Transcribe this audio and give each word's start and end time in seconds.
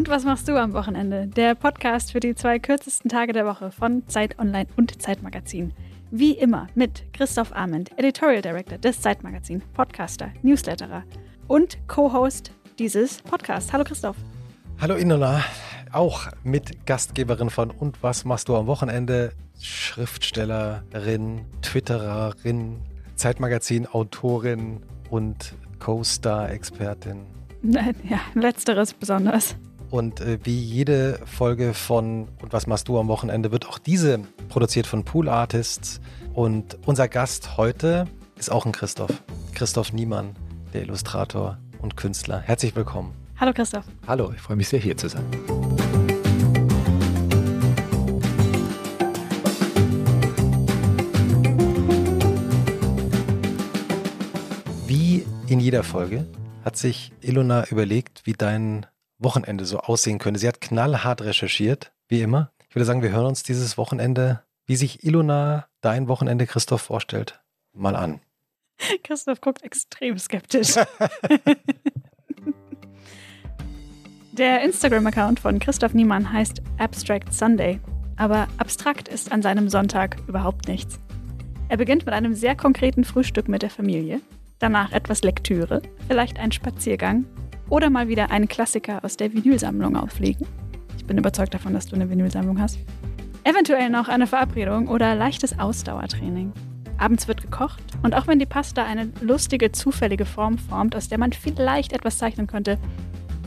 Und 0.00 0.08
was 0.08 0.24
machst 0.24 0.48
du 0.48 0.56
am 0.56 0.72
Wochenende? 0.72 1.26
Der 1.26 1.54
Podcast 1.54 2.12
für 2.12 2.20
die 2.20 2.34
zwei 2.34 2.58
kürzesten 2.58 3.10
Tage 3.10 3.34
der 3.34 3.44
Woche 3.44 3.70
von 3.70 4.08
Zeit 4.08 4.38
Online 4.38 4.66
und 4.78 5.02
Zeitmagazin. 5.02 5.74
Wie 6.10 6.32
immer 6.32 6.68
mit 6.74 7.12
Christoph 7.12 7.54
Arment, 7.54 7.90
Editorial 7.98 8.40
Director 8.40 8.78
des 8.78 9.02
Zeitmagazin, 9.02 9.60
Podcaster, 9.74 10.32
Newsletterer 10.40 11.02
und 11.48 11.76
Co-Host 11.86 12.50
dieses 12.78 13.20
Podcasts. 13.20 13.74
Hallo 13.74 13.84
Christoph. 13.84 14.16
Hallo 14.80 14.94
Inola, 14.94 15.44
auch 15.92 16.28
mit 16.44 16.86
Gastgeberin 16.86 17.50
von 17.50 17.70
Und 17.70 18.02
was 18.02 18.24
machst 18.24 18.48
du 18.48 18.56
am 18.56 18.68
Wochenende? 18.68 19.34
Schriftstellerin, 19.60 21.44
Twittererin, 21.60 22.78
Zeitmagazin-Autorin 23.16 24.80
und 25.10 25.52
Co-Star-Expertin. 25.78 27.26
Ja, 27.62 28.20
letzteres 28.32 28.94
besonders. 28.94 29.54
Und 29.90 30.20
äh, 30.20 30.38
wie 30.44 30.56
jede 30.56 31.18
Folge 31.26 31.74
von 31.74 32.28
Und 32.40 32.52
was 32.52 32.68
machst 32.68 32.86
du 32.86 32.98
am 32.98 33.08
Wochenende 33.08 33.50
wird 33.50 33.66
auch 33.66 33.78
diese 33.78 34.20
produziert 34.48 34.86
von 34.86 35.04
Pool 35.04 35.28
Artists. 35.28 36.00
Und 36.32 36.78
unser 36.86 37.08
Gast 37.08 37.56
heute 37.56 38.04
ist 38.36 38.52
auch 38.52 38.66
ein 38.66 38.72
Christoph. 38.72 39.10
Christoph 39.52 39.92
Niemann, 39.92 40.36
der 40.72 40.82
Illustrator 40.82 41.58
und 41.82 41.96
Künstler. 41.96 42.38
Herzlich 42.38 42.76
willkommen. 42.76 43.14
Hallo 43.36 43.52
Christoph. 43.52 43.84
Hallo, 44.06 44.30
ich 44.32 44.40
freue 44.40 44.56
mich 44.56 44.68
sehr 44.68 44.78
hier 44.78 44.96
zu 44.96 45.08
sein. 45.08 45.24
Wie 54.86 55.26
in 55.48 55.58
jeder 55.58 55.82
Folge 55.82 56.28
hat 56.64 56.76
sich 56.76 57.10
Ilona 57.22 57.66
überlegt, 57.70 58.22
wie 58.24 58.34
dein 58.34 58.86
Wochenende 59.20 59.64
so 59.64 59.78
aussehen 59.78 60.18
könnte. 60.18 60.40
Sie 60.40 60.48
hat 60.48 60.60
knallhart 60.60 61.22
recherchiert, 61.22 61.92
wie 62.08 62.22
immer. 62.22 62.50
Ich 62.68 62.74
würde 62.74 62.86
sagen, 62.86 63.02
wir 63.02 63.12
hören 63.12 63.26
uns 63.26 63.42
dieses 63.42 63.76
Wochenende, 63.78 64.42
wie 64.66 64.76
sich 64.76 65.04
Ilona 65.04 65.66
dein 65.80 66.08
Wochenende 66.08 66.46
Christoph 66.46 66.82
vorstellt, 66.82 67.40
mal 67.72 67.96
an. 67.96 68.20
Christoph 69.04 69.40
guckt 69.40 69.62
extrem 69.62 70.18
skeptisch. 70.18 70.74
Der 74.32 74.62
Instagram-Account 74.62 75.40
von 75.40 75.58
Christoph 75.58 75.92
Niemann 75.92 76.32
heißt 76.32 76.62
Abstract 76.78 77.34
Sunday, 77.34 77.78
aber 78.16 78.48
abstrakt 78.56 79.08
ist 79.08 79.32
an 79.32 79.42
seinem 79.42 79.68
Sonntag 79.68 80.16
überhaupt 80.28 80.66
nichts. 80.66 80.98
Er 81.68 81.76
beginnt 81.76 82.06
mit 82.06 82.14
einem 82.14 82.34
sehr 82.34 82.56
konkreten 82.56 83.04
Frühstück 83.04 83.48
mit 83.48 83.62
der 83.62 83.70
Familie, 83.70 84.20
danach 84.58 84.92
etwas 84.92 85.22
Lektüre, 85.22 85.82
vielleicht 86.08 86.38
ein 86.38 86.52
Spaziergang 86.52 87.26
oder 87.70 87.88
mal 87.88 88.08
wieder 88.08 88.30
einen 88.30 88.48
Klassiker 88.48 89.02
aus 89.04 89.16
der 89.16 89.32
Vinylsammlung 89.32 89.96
auflegen. 89.96 90.46
Ich 90.98 91.06
bin 91.06 91.16
überzeugt 91.16 91.54
davon, 91.54 91.72
dass 91.72 91.86
du 91.86 91.96
eine 91.96 92.10
Vinylsammlung 92.10 92.60
hast. 92.60 92.78
Eventuell 93.44 93.88
noch 93.88 94.08
eine 94.08 94.26
Verabredung 94.26 94.88
oder 94.88 95.14
leichtes 95.14 95.58
Ausdauertraining. 95.58 96.52
Abends 96.98 97.26
wird 97.26 97.40
gekocht 97.40 97.82
und 98.02 98.14
auch 98.14 98.26
wenn 98.26 98.38
die 98.38 98.46
Pasta 98.46 98.84
eine 98.84 99.10
lustige, 99.22 99.72
zufällige 99.72 100.26
Form 100.26 100.58
formt, 100.58 100.94
aus 100.94 101.08
der 101.08 101.16
man 101.16 101.32
vielleicht 101.32 101.94
etwas 101.94 102.18
zeichnen 102.18 102.46
könnte, 102.46 102.78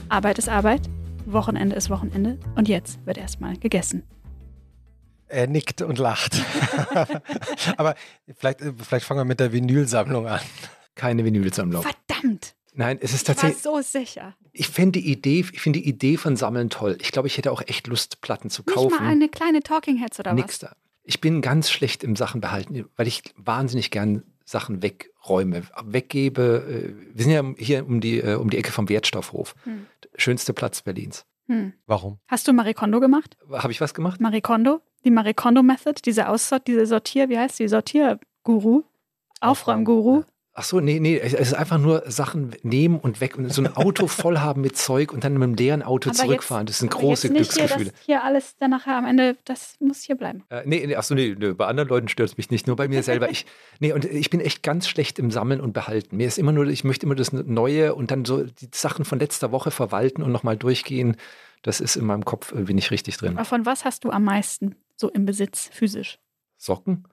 Arbeit 0.09 0.39
ist 0.39 0.49
Arbeit, 0.49 0.81
Wochenende 1.25 1.75
ist 1.75 1.89
Wochenende 1.91 2.39
und 2.55 2.67
jetzt 2.67 3.05
wird 3.05 3.17
erstmal 3.17 3.57
gegessen. 3.57 4.03
Er 5.27 5.47
nickt 5.47 5.81
und 5.81 5.99
lacht. 5.99 6.41
Aber 7.77 7.95
vielleicht, 8.35 8.61
vielleicht 8.77 9.05
fangen 9.05 9.21
wir 9.21 9.25
mit 9.25 9.39
der 9.39 9.51
Vinylsammlung 9.51 10.27
an. 10.27 10.41
Keine 10.95 11.23
Vinylsammlung. 11.25 11.83
Verdammt! 11.83 12.55
Nein, 12.75 12.97
es 13.01 13.13
ist 13.13 13.23
Ich 13.23 13.27
war 13.29 13.35
tatsächlich. 13.35 13.61
so 13.63 13.81
sicher. 13.81 14.35
Ich 14.51 14.67
finde 14.69 14.99
die 14.99 15.11
Idee, 15.11 15.45
ich 15.51 15.61
finde 15.61 15.79
die 15.79 15.87
Idee 15.87 16.17
von 16.17 16.35
Sammeln 16.35 16.69
toll. 16.69 16.97
Ich 17.01 17.11
glaube, 17.11 17.27
ich 17.27 17.37
hätte 17.37 17.51
auch 17.51 17.61
echt 17.67 17.87
Lust, 17.87 18.21
Platten 18.21 18.49
zu 18.49 18.63
Nicht 18.65 18.73
kaufen. 18.75 18.95
mal 19.03 19.11
eine 19.11 19.29
kleine 19.29 19.61
Talking 19.61 19.97
Heads 19.97 20.19
oder 20.19 20.33
Nix 20.33 20.61
was? 20.61 20.69
da. 20.71 20.75
Ich 21.03 21.19
bin 21.21 21.41
ganz 21.41 21.69
schlecht 21.69 22.03
im 22.03 22.15
Sachen 22.15 22.39
behalten, 22.41 22.85
weil 22.95 23.07
ich 23.07 23.21
wahnsinnig 23.35 23.91
gern 23.91 24.23
Sachen 24.45 24.81
wegräume, 24.81 25.63
weggebe. 25.83 26.93
Äh, 26.95 27.15
Wir 27.17 27.23
sind 27.23 27.31
ja 27.33 27.43
hier 27.63 27.85
um 27.85 27.99
die, 28.01 28.19
äh, 28.19 28.35
um 28.35 28.49
die 28.49 28.57
Ecke 28.57 28.71
vom 28.71 28.89
Wertstoffhof. 28.89 29.55
Hm. 29.63 29.85
Schönste 30.15 30.53
Platz 30.53 30.81
Berlins. 30.81 31.25
Hm. 31.47 31.73
Warum? 31.87 32.19
Hast 32.27 32.47
du 32.47 32.53
Marie 32.53 32.73
Kondo 32.73 32.99
gemacht? 32.99 33.37
Habe 33.51 33.71
ich 33.71 33.81
was 33.81 33.93
gemacht? 33.93 34.21
Marie 34.21 34.41
Kondo? 34.41 34.81
Die 35.03 35.11
Marie 35.11 35.33
Kondo 35.33 35.61
Method? 35.61 35.99
Diese 36.05 36.29
Aussort, 36.29 36.67
diese 36.67 36.85
Sortier, 36.85 37.27
wie 37.29 37.37
heißt 37.37 37.59
die? 37.59 37.67
Sortierguru? 37.67 38.83
Aufräumguru? 39.41 40.23
Ach 40.55 40.63
so, 40.63 40.79
nee, 40.79 40.99
nee, 40.99 41.17
es 41.17 41.33
ist 41.33 41.55
einfach 41.55 41.79
nur 41.79 42.03
Sachen 42.05 42.55
nehmen 42.61 42.99
und 42.99 43.21
weg 43.21 43.37
und 43.37 43.51
so 43.51 43.63
ein 43.63 43.75
Auto 43.75 44.05
voll 44.05 44.37
haben 44.37 44.61
mit 44.61 44.77
Zeug 44.77 45.11
und 45.11 45.23
dann 45.23 45.33
mit 45.33 45.41
einem 45.41 45.55
leeren 45.55 45.81
Auto 45.81 46.11
Aber 46.11 46.17
zurückfahren. 46.19 46.67
das 46.67 46.77
sind 46.77 46.91
große 46.91 47.27
jetzt 47.27 47.33
nicht 47.33 47.51
Glücksgefühle. 47.53 47.85
Hier, 47.85 47.91
das 47.91 48.05
hier 48.05 48.23
alles 48.23 48.55
dann 48.57 48.69
nachher 48.69 48.97
am 48.97 49.05
Ende, 49.05 49.35
das 49.45 49.75
muss 49.79 50.03
hier 50.03 50.15
bleiben. 50.15 50.43
Äh, 50.49 50.61
nee, 50.65 50.85
nee, 50.85 50.95
achso, 50.95 51.15
nee, 51.15 51.35
nee, 51.35 51.53
bei 51.53 51.65
anderen 51.65 51.89
Leuten 51.89 52.07
stört 52.07 52.29
es 52.29 52.37
mich 52.37 52.51
nicht, 52.51 52.67
nur 52.67 52.75
bei 52.75 52.87
mir 52.87 53.01
selber. 53.01 53.31
Ich, 53.31 53.47
nee, 53.79 53.93
und 53.93 54.05
ich 54.05 54.29
bin 54.29 54.41
echt 54.41 54.61
ganz 54.61 54.87
schlecht 54.87 55.17
im 55.17 55.31
Sammeln 55.31 55.59
und 55.59 55.73
Behalten. 55.73 56.17
Mir 56.17 56.27
ist 56.27 56.37
immer 56.37 56.51
nur, 56.51 56.67
ich 56.67 56.83
möchte 56.83 57.07
immer 57.07 57.15
das 57.15 57.33
Neue 57.33 57.95
und 57.95 58.11
dann 58.11 58.23
so 58.23 58.43
die 58.43 58.69
Sachen 58.71 59.05
von 59.05 59.17
letzter 59.17 59.51
Woche 59.51 59.71
verwalten 59.71 60.21
und 60.21 60.31
nochmal 60.31 60.55
durchgehen. 60.55 61.17
Das 61.63 61.81
ist 61.81 61.95
in 61.95 62.05
meinem 62.05 62.25
Kopf 62.25 62.51
irgendwie 62.51 62.75
nicht 62.75 62.91
richtig 62.91 63.17
drin. 63.17 63.37
Aber 63.37 63.45
von 63.45 63.65
was 63.65 63.85
hast 63.85 64.03
du 64.03 64.11
am 64.11 64.23
meisten 64.23 64.75
so 64.97 65.09
im 65.09 65.25
Besitz, 65.25 65.69
physisch? 65.73 66.19
Socken? 66.57 67.07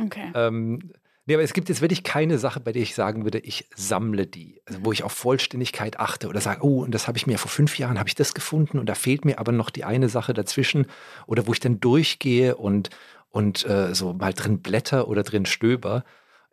Okay. 0.00 0.30
Ähm, 0.34 0.92
nee, 1.26 1.34
aber 1.34 1.42
es 1.42 1.52
gibt 1.52 1.68
jetzt 1.68 1.80
wirklich 1.80 2.02
keine 2.02 2.38
Sache, 2.38 2.60
bei 2.60 2.72
der 2.72 2.82
ich 2.82 2.94
sagen 2.94 3.24
würde, 3.24 3.38
ich 3.38 3.68
sammle 3.74 4.26
die. 4.26 4.60
Also 4.66 4.84
wo 4.84 4.92
ich 4.92 5.02
auf 5.02 5.12
Vollständigkeit 5.12 5.98
achte 6.00 6.28
oder 6.28 6.40
sage, 6.40 6.64
oh, 6.64 6.82
und 6.82 6.92
das 6.92 7.08
habe 7.08 7.18
ich 7.18 7.26
mir 7.26 7.38
vor 7.38 7.50
fünf 7.50 7.78
Jahren, 7.78 7.98
habe 7.98 8.08
ich 8.08 8.14
das 8.14 8.34
gefunden 8.34 8.78
und 8.78 8.86
da 8.86 8.94
fehlt 8.94 9.24
mir 9.24 9.38
aber 9.38 9.52
noch 9.52 9.70
die 9.70 9.84
eine 9.84 10.08
Sache 10.08 10.34
dazwischen. 10.34 10.86
Oder 11.26 11.46
wo 11.46 11.52
ich 11.52 11.60
dann 11.60 11.80
durchgehe 11.80 12.56
und, 12.56 12.90
und 13.30 13.66
äh, 13.66 13.94
so 13.94 14.12
mal 14.12 14.32
drin 14.32 14.60
blätter 14.60 15.08
oder 15.08 15.22
drin 15.22 15.46
stöber. 15.46 16.04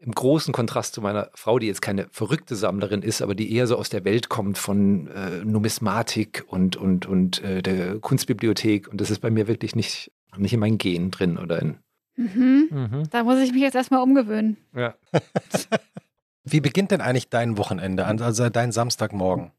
Im 0.02 0.13
großen 0.13 0.53
Kontrast 0.53 0.94
zu 0.94 1.02
meiner 1.02 1.29
Frau, 1.35 1.59
die 1.59 1.68
jetzt 1.68 1.81
keine 1.81 2.08
verrückte 2.12 2.56
Sammlerin 2.56 3.02
ist, 3.02 3.22
aber 3.22 3.35
die 3.35 3.53
eher 3.53 3.68
so 3.68 3.75
aus 3.75 3.90
der 3.90 4.06
Welt 4.06 4.29
kommt 4.29 4.58
von 4.58 5.08
äh, 5.08 5.44
Numismatik 5.44 6.46
und, 6.47 6.78
und, 6.78 7.06
und 7.06 7.44
äh, 7.44 7.62
der 7.62 8.00
Kunstbibliothek. 8.00 8.88
Und 8.88 9.02
das 9.02 9.12
ist 9.12 9.19
bei 9.19 9.29
mir 9.29 9.47
wirklich 9.47 9.75
nicht, 9.75 10.12
nicht 10.38 10.53
in 10.53 10.62
meinen 10.62 10.78
Genen 10.78 11.12
drin 11.12 11.38
oder 11.38 11.62
in. 11.62 11.79
Mhm. 12.19 13.03
Da 13.12 13.24
muss 13.24 13.40
ich 13.40 13.52
mich 13.53 13.62
jetzt 13.62 13.75
erstmal 13.75 14.02
umgewöhnen. 14.03 14.57
Ja. 14.75 14.94
Wie 16.44 16.59
beginnt 16.62 16.91
denn 16.91 17.02
eigentlich 17.02 17.30
dein 17.30 17.57
Wochenende, 17.57 18.06
an- 18.06 18.22
also 18.22 18.50
dein 18.50 18.72
Samstagmorgen? 18.72 19.52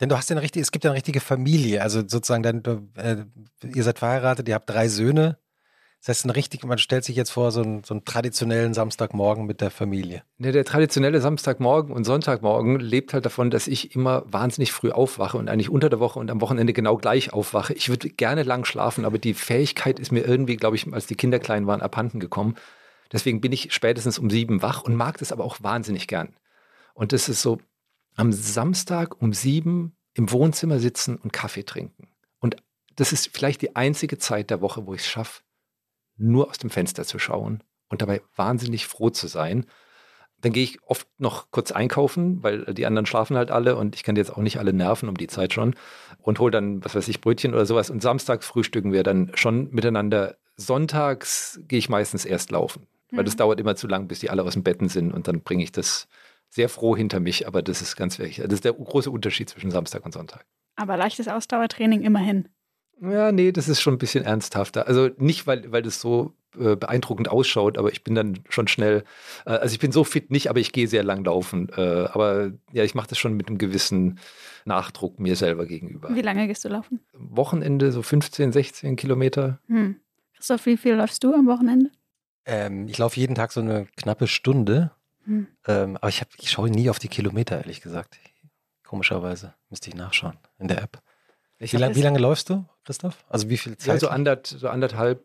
Denn 0.00 0.08
du 0.08 0.16
hast 0.16 0.30
ja 0.30 0.34
eine 0.34 0.42
richtige, 0.42 0.62
es 0.62 0.70
gibt 0.70 0.84
ja 0.84 0.90
eine 0.90 0.96
richtige 0.96 1.20
Familie, 1.20 1.82
also 1.82 2.00
sozusagen, 2.00 2.42
dein, 2.42 2.62
du, 2.62 2.88
äh, 2.96 3.16
ihr 3.74 3.82
seid 3.82 3.98
verheiratet, 3.98 4.48
ihr 4.48 4.54
habt 4.54 4.70
drei 4.70 4.88
Söhne. 4.88 5.38
Das 6.00 6.08
heißt, 6.08 6.26
ein 6.26 6.30
richtig, 6.30 6.64
man 6.64 6.78
stellt 6.78 7.04
sich 7.04 7.16
jetzt 7.16 7.30
vor, 7.30 7.50
so 7.50 7.60
einen, 7.60 7.82
so 7.82 7.92
einen 7.92 8.04
traditionellen 8.04 8.72
Samstagmorgen 8.72 9.46
mit 9.46 9.60
der 9.60 9.70
Familie. 9.70 10.22
Ne, 10.38 10.52
der 10.52 10.64
traditionelle 10.64 11.20
Samstagmorgen 11.20 11.92
und 11.92 12.04
Sonntagmorgen 12.04 12.78
lebt 12.78 13.12
halt 13.12 13.26
davon, 13.26 13.50
dass 13.50 13.66
ich 13.66 13.96
immer 13.96 14.22
wahnsinnig 14.26 14.70
früh 14.70 14.92
aufwache 14.92 15.36
und 15.36 15.48
eigentlich 15.48 15.70
unter 15.70 15.90
der 15.90 15.98
Woche 15.98 16.20
und 16.20 16.30
am 16.30 16.40
Wochenende 16.40 16.72
genau 16.72 16.96
gleich 16.96 17.32
aufwache. 17.32 17.74
Ich 17.74 17.88
würde 17.88 18.10
gerne 18.10 18.44
lang 18.44 18.64
schlafen, 18.64 19.04
aber 19.04 19.18
die 19.18 19.34
Fähigkeit 19.34 19.98
ist 19.98 20.12
mir 20.12 20.24
irgendwie, 20.24 20.56
glaube 20.56 20.76
ich, 20.76 20.92
als 20.92 21.06
die 21.06 21.16
Kinder 21.16 21.40
klein 21.40 21.66
waren, 21.66 21.82
abhanden 21.82 22.20
gekommen. 22.20 22.54
Deswegen 23.12 23.40
bin 23.40 23.52
ich 23.52 23.72
spätestens 23.72 24.18
um 24.18 24.30
sieben 24.30 24.62
wach 24.62 24.82
und 24.82 24.94
mag 24.94 25.18
das 25.18 25.32
aber 25.32 25.44
auch 25.44 25.56
wahnsinnig 25.62 26.06
gern. 26.06 26.36
Und 26.94 27.12
das 27.12 27.28
ist 27.28 27.42
so, 27.42 27.58
am 28.14 28.32
Samstag 28.32 29.20
um 29.20 29.32
sieben 29.32 29.96
im 30.14 30.30
Wohnzimmer 30.30 30.78
sitzen 30.78 31.16
und 31.16 31.32
Kaffee 31.32 31.64
trinken. 31.64 32.08
Und 32.40 32.56
das 32.96 33.12
ist 33.12 33.30
vielleicht 33.32 33.62
die 33.62 33.76
einzige 33.76 34.18
Zeit 34.18 34.50
der 34.50 34.60
Woche, 34.60 34.86
wo 34.86 34.94
ich 34.94 35.02
es 35.02 35.06
schaffe, 35.06 35.42
nur 36.18 36.50
aus 36.50 36.58
dem 36.58 36.70
Fenster 36.70 37.04
zu 37.04 37.18
schauen 37.18 37.62
und 37.88 38.02
dabei 38.02 38.20
wahnsinnig 38.36 38.86
froh 38.86 39.10
zu 39.10 39.26
sein. 39.28 39.66
Dann 40.40 40.52
gehe 40.52 40.62
ich 40.62 40.82
oft 40.84 41.08
noch 41.18 41.50
kurz 41.50 41.72
einkaufen, 41.72 42.42
weil 42.42 42.64
die 42.66 42.86
anderen 42.86 43.06
schlafen 43.06 43.36
halt 43.36 43.50
alle 43.50 43.76
und 43.76 43.96
ich 43.96 44.04
kann 44.04 44.14
jetzt 44.14 44.30
auch 44.30 44.38
nicht 44.42 44.58
alle 44.58 44.72
nerven 44.72 45.08
um 45.08 45.16
die 45.16 45.26
Zeit 45.26 45.52
schon 45.52 45.74
und 46.20 46.38
hole 46.38 46.52
dann, 46.52 46.84
was 46.84 46.94
weiß 46.94 47.08
ich, 47.08 47.20
Brötchen 47.20 47.54
oder 47.54 47.66
sowas. 47.66 47.90
Und 47.90 48.02
samstags 48.02 48.46
frühstücken 48.46 48.92
wir 48.92 49.02
dann 49.02 49.32
schon 49.34 49.68
miteinander. 49.70 50.36
Sonntags 50.56 51.60
gehe 51.66 51.78
ich 51.78 51.88
meistens 51.88 52.24
erst 52.24 52.50
laufen, 52.50 52.86
weil 53.10 53.24
das 53.24 53.36
dauert 53.36 53.58
immer 53.58 53.74
zu 53.74 53.88
lang, 53.88 54.06
bis 54.06 54.20
die 54.20 54.30
alle 54.30 54.44
aus 54.44 54.54
dem 54.54 54.62
Betten 54.62 54.88
sind 54.88 55.12
und 55.12 55.26
dann 55.26 55.42
bringe 55.42 55.64
ich 55.64 55.72
das 55.72 56.08
sehr 56.50 56.68
froh 56.68 56.96
hinter 56.96 57.20
mich. 57.20 57.46
Aber 57.46 57.62
das 57.62 57.82
ist 57.82 57.96
ganz 57.96 58.18
wichtig. 58.18 58.44
Das 58.44 58.54
ist 58.54 58.64
der 58.64 58.72
große 58.72 59.10
Unterschied 59.10 59.48
zwischen 59.48 59.70
Samstag 59.70 60.04
und 60.04 60.12
Sonntag. 60.12 60.44
Aber 60.76 60.96
leichtes 60.96 61.26
Ausdauertraining 61.26 62.02
immerhin. 62.02 62.48
Ja, 63.00 63.32
nee, 63.32 63.52
das 63.52 63.68
ist 63.68 63.80
schon 63.80 63.94
ein 63.94 63.98
bisschen 63.98 64.24
ernsthafter. 64.24 64.86
Also 64.86 65.10
nicht, 65.18 65.46
weil, 65.46 65.70
weil 65.70 65.82
das 65.82 66.00
so 66.00 66.34
äh, 66.58 66.74
beeindruckend 66.76 67.28
ausschaut, 67.28 67.78
aber 67.78 67.92
ich 67.92 68.02
bin 68.02 68.14
dann 68.14 68.40
schon 68.48 68.66
schnell, 68.68 69.04
äh, 69.46 69.50
also 69.50 69.72
ich 69.72 69.78
bin 69.78 69.92
so 69.92 70.02
fit 70.04 70.30
nicht, 70.30 70.50
aber 70.50 70.58
ich 70.58 70.72
gehe 70.72 70.88
sehr 70.88 71.04
lang 71.04 71.24
laufen. 71.24 71.68
Äh, 71.76 71.80
aber 71.80 72.52
ja, 72.72 72.84
ich 72.84 72.94
mache 72.94 73.08
das 73.08 73.18
schon 73.18 73.34
mit 73.34 73.48
einem 73.48 73.58
gewissen 73.58 74.18
Nachdruck 74.64 75.20
mir 75.20 75.36
selber 75.36 75.66
gegenüber. 75.66 76.14
Wie 76.14 76.22
lange 76.22 76.46
gehst 76.48 76.64
du 76.64 76.68
laufen? 76.68 77.00
Wochenende 77.12 77.92
so 77.92 78.02
15, 78.02 78.52
16 78.52 78.96
Kilometer. 78.96 79.60
Hm. 79.68 79.96
Christoph, 80.34 80.66
wie 80.66 80.76
viel 80.76 80.94
läufst 80.94 81.22
du 81.22 81.34
am 81.34 81.46
Wochenende? 81.46 81.90
Ähm, 82.46 82.88
ich 82.88 82.98
laufe 82.98 83.18
jeden 83.20 83.34
Tag 83.34 83.52
so 83.52 83.60
eine 83.60 83.86
knappe 83.96 84.26
Stunde, 84.26 84.90
Hm. 85.24 85.46
ähm, 85.66 85.96
aber 85.98 86.08
ich, 86.08 86.20
hab, 86.22 86.28
ich 86.38 86.50
schaue 86.50 86.70
nie 86.70 86.88
auf 86.88 86.98
die 86.98 87.08
Kilometer, 87.08 87.58
ehrlich 87.58 87.82
gesagt. 87.82 88.18
Komischerweise 88.82 89.54
müsste 89.68 89.90
ich 89.90 89.94
nachschauen 89.96 90.38
in 90.58 90.68
der 90.68 90.82
App. 90.82 91.02
Wie, 91.58 91.76
lang, 91.76 91.94
wie, 91.94 92.02
lange 92.02 92.18
läufst 92.18 92.50
du, 92.50 92.64
Christoph? 92.84 93.24
Also 93.28 93.48
wie 93.48 93.56
viel 93.56 93.76
Zeit? 93.76 93.94
Ja, 93.94 94.00
so, 94.00 94.08
andert, 94.08 94.46
so 94.46 94.68
anderthalb, 94.68 95.24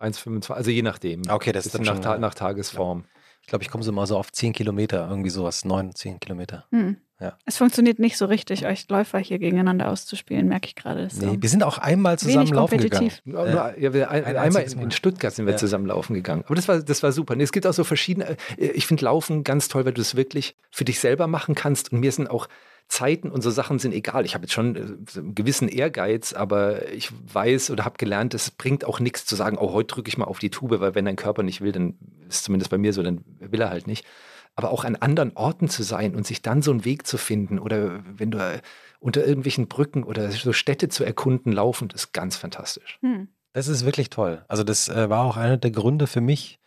1,25, 0.00 0.52
also 0.52 0.70
je 0.70 0.82
nachdem. 0.82 1.22
Okay, 1.28 1.52
das 1.52 1.66
ist 1.66 1.74
dann 1.74 1.82
nach, 1.82 2.02
schon, 2.02 2.20
nach 2.20 2.34
Tagesform. 2.34 3.04
Ich 3.40 3.48
glaube, 3.48 3.62
ich 3.62 3.70
komme 3.70 3.84
so 3.84 3.92
mal 3.92 4.06
so 4.06 4.16
auf 4.16 4.32
10 4.32 4.52
Kilometer, 4.52 5.06
irgendwie 5.08 5.30
sowas, 5.30 5.64
9, 5.64 5.94
10 5.94 6.20
Kilometer. 6.20 6.66
Hm. 6.70 6.96
Ja. 7.20 7.38
Es 7.44 7.58
funktioniert 7.58 7.98
nicht 8.00 8.16
so 8.16 8.26
richtig, 8.26 8.66
euch 8.66 8.88
Läufer 8.88 9.18
hier 9.18 9.38
gegeneinander 9.38 9.88
auszuspielen, 9.88 10.48
merke 10.48 10.66
ich 10.66 10.74
gerade. 10.74 11.04
Nee, 11.04 11.26
so 11.26 11.42
wir 11.42 11.48
sind 11.48 11.62
auch 11.62 11.78
einmal 11.78 12.18
zusammen 12.18 12.52
laufen 12.52 12.78
gegangen. 12.78 13.12
Ja, 13.24 13.74
ja, 13.76 13.94
wir, 13.94 14.10
ein, 14.10 14.24
ein 14.24 14.36
einmal 14.36 14.62
in, 14.62 14.78
in, 14.80 14.90
Stuttgart 14.90 15.32
sind 15.32 15.46
wir 15.46 15.52
ja. 15.52 15.58
zusammen 15.58 15.86
laufen 15.86 16.14
gegangen. 16.14 16.42
Aber 16.46 16.56
das 16.56 16.66
war, 16.68 16.82
das 16.82 17.02
war 17.02 17.12
super. 17.12 17.36
Nee, 17.36 17.44
es 17.44 17.52
gibt 17.52 17.66
auch 17.66 17.72
so 17.72 17.84
verschiedene, 17.84 18.36
äh, 18.56 18.66
ich 18.66 18.86
finde 18.86 19.04
Laufen 19.04 19.44
ganz 19.44 19.68
toll, 19.68 19.84
weil 19.84 19.92
du 19.92 20.00
es 20.00 20.16
wirklich 20.16 20.56
für 20.70 20.84
dich 20.84 20.98
selber 20.98 21.28
machen 21.28 21.54
kannst. 21.54 21.92
Und 21.92 22.00
mir 22.00 22.10
sind 22.10 22.28
auch 22.28 22.48
Zeiten 22.88 23.30
und 23.30 23.42
so 23.42 23.50
Sachen 23.50 23.78
sind 23.78 23.92
egal. 23.92 24.24
Ich 24.24 24.34
habe 24.34 24.44
jetzt 24.44 24.52
schon 24.52 24.76
äh, 24.76 25.18
einen 25.18 25.34
gewissen 25.34 25.68
Ehrgeiz, 25.68 26.32
aber 26.32 26.90
ich 26.92 27.10
weiß 27.32 27.70
oder 27.70 27.84
habe 27.84 27.98
gelernt, 27.98 28.34
es 28.34 28.50
bringt 28.50 28.84
auch 28.84 29.00
nichts 29.00 29.26
zu 29.26 29.36
sagen, 29.36 29.58
oh, 29.58 29.72
heute 29.72 29.94
drücke 29.94 30.08
ich 30.08 30.18
mal 30.18 30.26
auf 30.26 30.38
die 30.38 30.50
Tube, 30.50 30.80
weil 30.80 30.94
wenn 30.94 31.04
dein 31.04 31.16
Körper 31.16 31.42
nicht 31.42 31.60
will, 31.60 31.72
dann 31.72 31.98
ist 32.28 32.44
zumindest 32.44 32.70
bei 32.70 32.78
mir 32.78 32.92
so, 32.92 33.02
dann 33.02 33.24
will 33.38 33.60
er 33.60 33.70
halt 33.70 33.86
nicht 33.86 34.04
aber 34.56 34.70
auch 34.70 34.84
an 34.84 34.96
anderen 34.96 35.32
Orten 35.36 35.68
zu 35.68 35.82
sein 35.82 36.14
und 36.14 36.26
sich 36.26 36.42
dann 36.42 36.62
so 36.62 36.70
einen 36.70 36.84
Weg 36.84 37.06
zu 37.06 37.18
finden 37.18 37.58
oder 37.58 38.02
wenn 38.04 38.30
du 38.30 38.62
unter 39.00 39.26
irgendwelchen 39.26 39.68
Brücken 39.68 40.04
oder 40.04 40.30
so 40.30 40.52
Städte 40.52 40.88
zu 40.88 41.04
erkunden 41.04 41.52
laufen, 41.52 41.90
ist 41.90 42.12
ganz 42.12 42.36
fantastisch. 42.36 42.98
Hm. 43.02 43.28
Das 43.52 43.68
ist 43.68 43.84
wirklich 43.84 44.10
toll. 44.10 44.44
Also 44.48 44.64
das 44.64 44.88
äh, 44.88 45.10
war 45.10 45.24
auch 45.24 45.36
einer 45.36 45.56
der 45.56 45.70
Gründe 45.70 46.06
für 46.06 46.20
mich, 46.20 46.58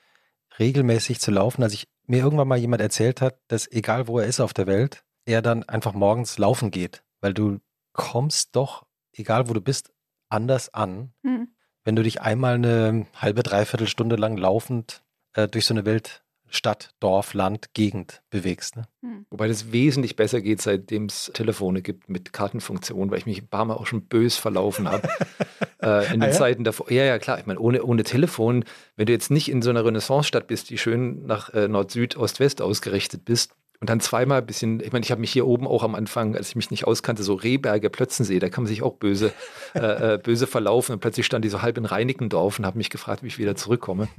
regelmäßig 0.59 1.19
zu 1.19 1.31
laufen, 1.31 1.63
als 1.63 1.73
ich 1.73 1.87
mir 2.05 2.19
irgendwann 2.19 2.47
mal 2.47 2.57
jemand 2.57 2.81
erzählt 2.81 3.21
hat, 3.21 3.39
dass 3.47 3.69
egal 3.71 4.07
wo 4.07 4.19
er 4.19 4.27
ist 4.27 4.39
auf 4.39 4.53
der 4.53 4.67
Welt, 4.67 5.03
er 5.27 5.41
dann 5.41 5.63
einfach 5.63 5.93
morgens 5.93 6.37
laufen 6.37 6.71
geht, 6.71 7.03
weil 7.21 7.33
du 7.33 7.59
kommst 7.93 8.55
doch, 8.55 8.85
egal 9.13 9.49
wo 9.49 9.53
du 9.53 9.61
bist, 9.61 9.91
anders 10.29 10.73
an, 10.73 11.13
hm. 11.23 11.49
wenn 11.83 11.95
du 11.95 12.03
dich 12.03 12.21
einmal 12.21 12.55
eine 12.55 13.05
halbe, 13.15 13.43
dreiviertel 13.43 13.87
Stunde 13.87 14.15
lang 14.15 14.37
laufend 14.37 15.03
äh, 15.33 15.47
durch 15.47 15.65
so 15.65 15.73
eine 15.73 15.85
Welt 15.85 16.23
Stadt, 16.49 16.91
Dorf, 17.01 17.33
Land, 17.33 17.73
Gegend 17.73 18.21
bewegst. 18.29 18.77
Ne? 18.77 18.87
Hm. 19.01 19.25
Wobei 19.29 19.49
das 19.49 19.73
wesentlich 19.73 20.15
besser 20.15 20.39
geht, 20.39 20.61
seitdem 20.61 21.05
es 21.05 21.29
Telefone 21.33 21.81
gibt 21.81 22.07
mit 22.07 22.31
Kartenfunktion, 22.31 23.11
weil 23.11 23.17
ich 23.17 23.25
mich 23.25 23.41
ein 23.41 23.49
paar 23.49 23.65
Mal 23.65 23.73
auch 23.73 23.85
schon 23.85 24.05
bös 24.05 24.37
verlaufen 24.37 24.89
habe. 24.89 25.09
äh, 25.81 26.05
in 26.05 26.21
den 26.21 26.23
ah, 26.23 26.27
ja? 26.27 26.31
Zeiten 26.31 26.63
davor. 26.63 26.89
Ja, 26.89 27.03
ja, 27.03 27.19
klar. 27.19 27.37
Ich 27.39 27.45
meine, 27.45 27.59
ohne, 27.59 27.83
ohne 27.83 28.03
Telefon, 28.03 28.63
wenn 28.95 29.07
du 29.07 29.11
jetzt 29.11 29.29
nicht 29.29 29.49
in 29.49 29.61
so 29.61 29.69
einer 29.69 29.83
Renaissance-Stadt 29.83 30.47
bist, 30.47 30.69
die 30.69 30.77
schön 30.77 31.25
nach 31.25 31.53
äh, 31.53 31.67
Nord, 31.67 31.91
Süd, 31.91 32.15
Ost, 32.15 32.39
West 32.39 32.61
ausgerichtet 32.61 33.25
bist, 33.25 33.53
und 33.79 33.89
dann 33.89 33.99
zweimal 33.99 34.39
ein 34.39 34.45
bisschen, 34.45 34.79
ich 34.79 34.91
meine, 34.91 35.03
ich 35.03 35.11
habe 35.11 35.21
mich 35.21 35.31
hier 35.31 35.45
oben 35.45 35.67
auch 35.67 35.83
am 35.83 35.95
Anfang, 35.95 36.35
als 36.35 36.49
ich 36.49 36.55
mich 36.55 36.71
nicht 36.71 36.85
auskannte, 36.85 37.23
so 37.23 37.35
Rehberge, 37.35 37.89
Plötzensee, 37.89 38.39
da 38.39 38.49
kann 38.49 38.63
man 38.63 38.69
sich 38.69 38.81
auch 38.81 38.95
böse, 38.95 39.33
äh, 39.75 40.15
äh, 40.15 40.17
böse 40.17 40.47
verlaufen. 40.47 40.93
Und 40.93 40.99
plötzlich 40.99 41.25
stand 41.25 41.45
die 41.45 41.49
so 41.49 41.61
halb 41.61 41.77
in 41.77 41.85
Reinickendorf 41.85 42.57
und 42.59 42.65
habe 42.65 42.77
mich 42.77 42.89
gefragt, 42.89 43.23
wie 43.23 43.27
ich 43.27 43.37
wieder 43.37 43.55
zurückkomme 43.55 44.07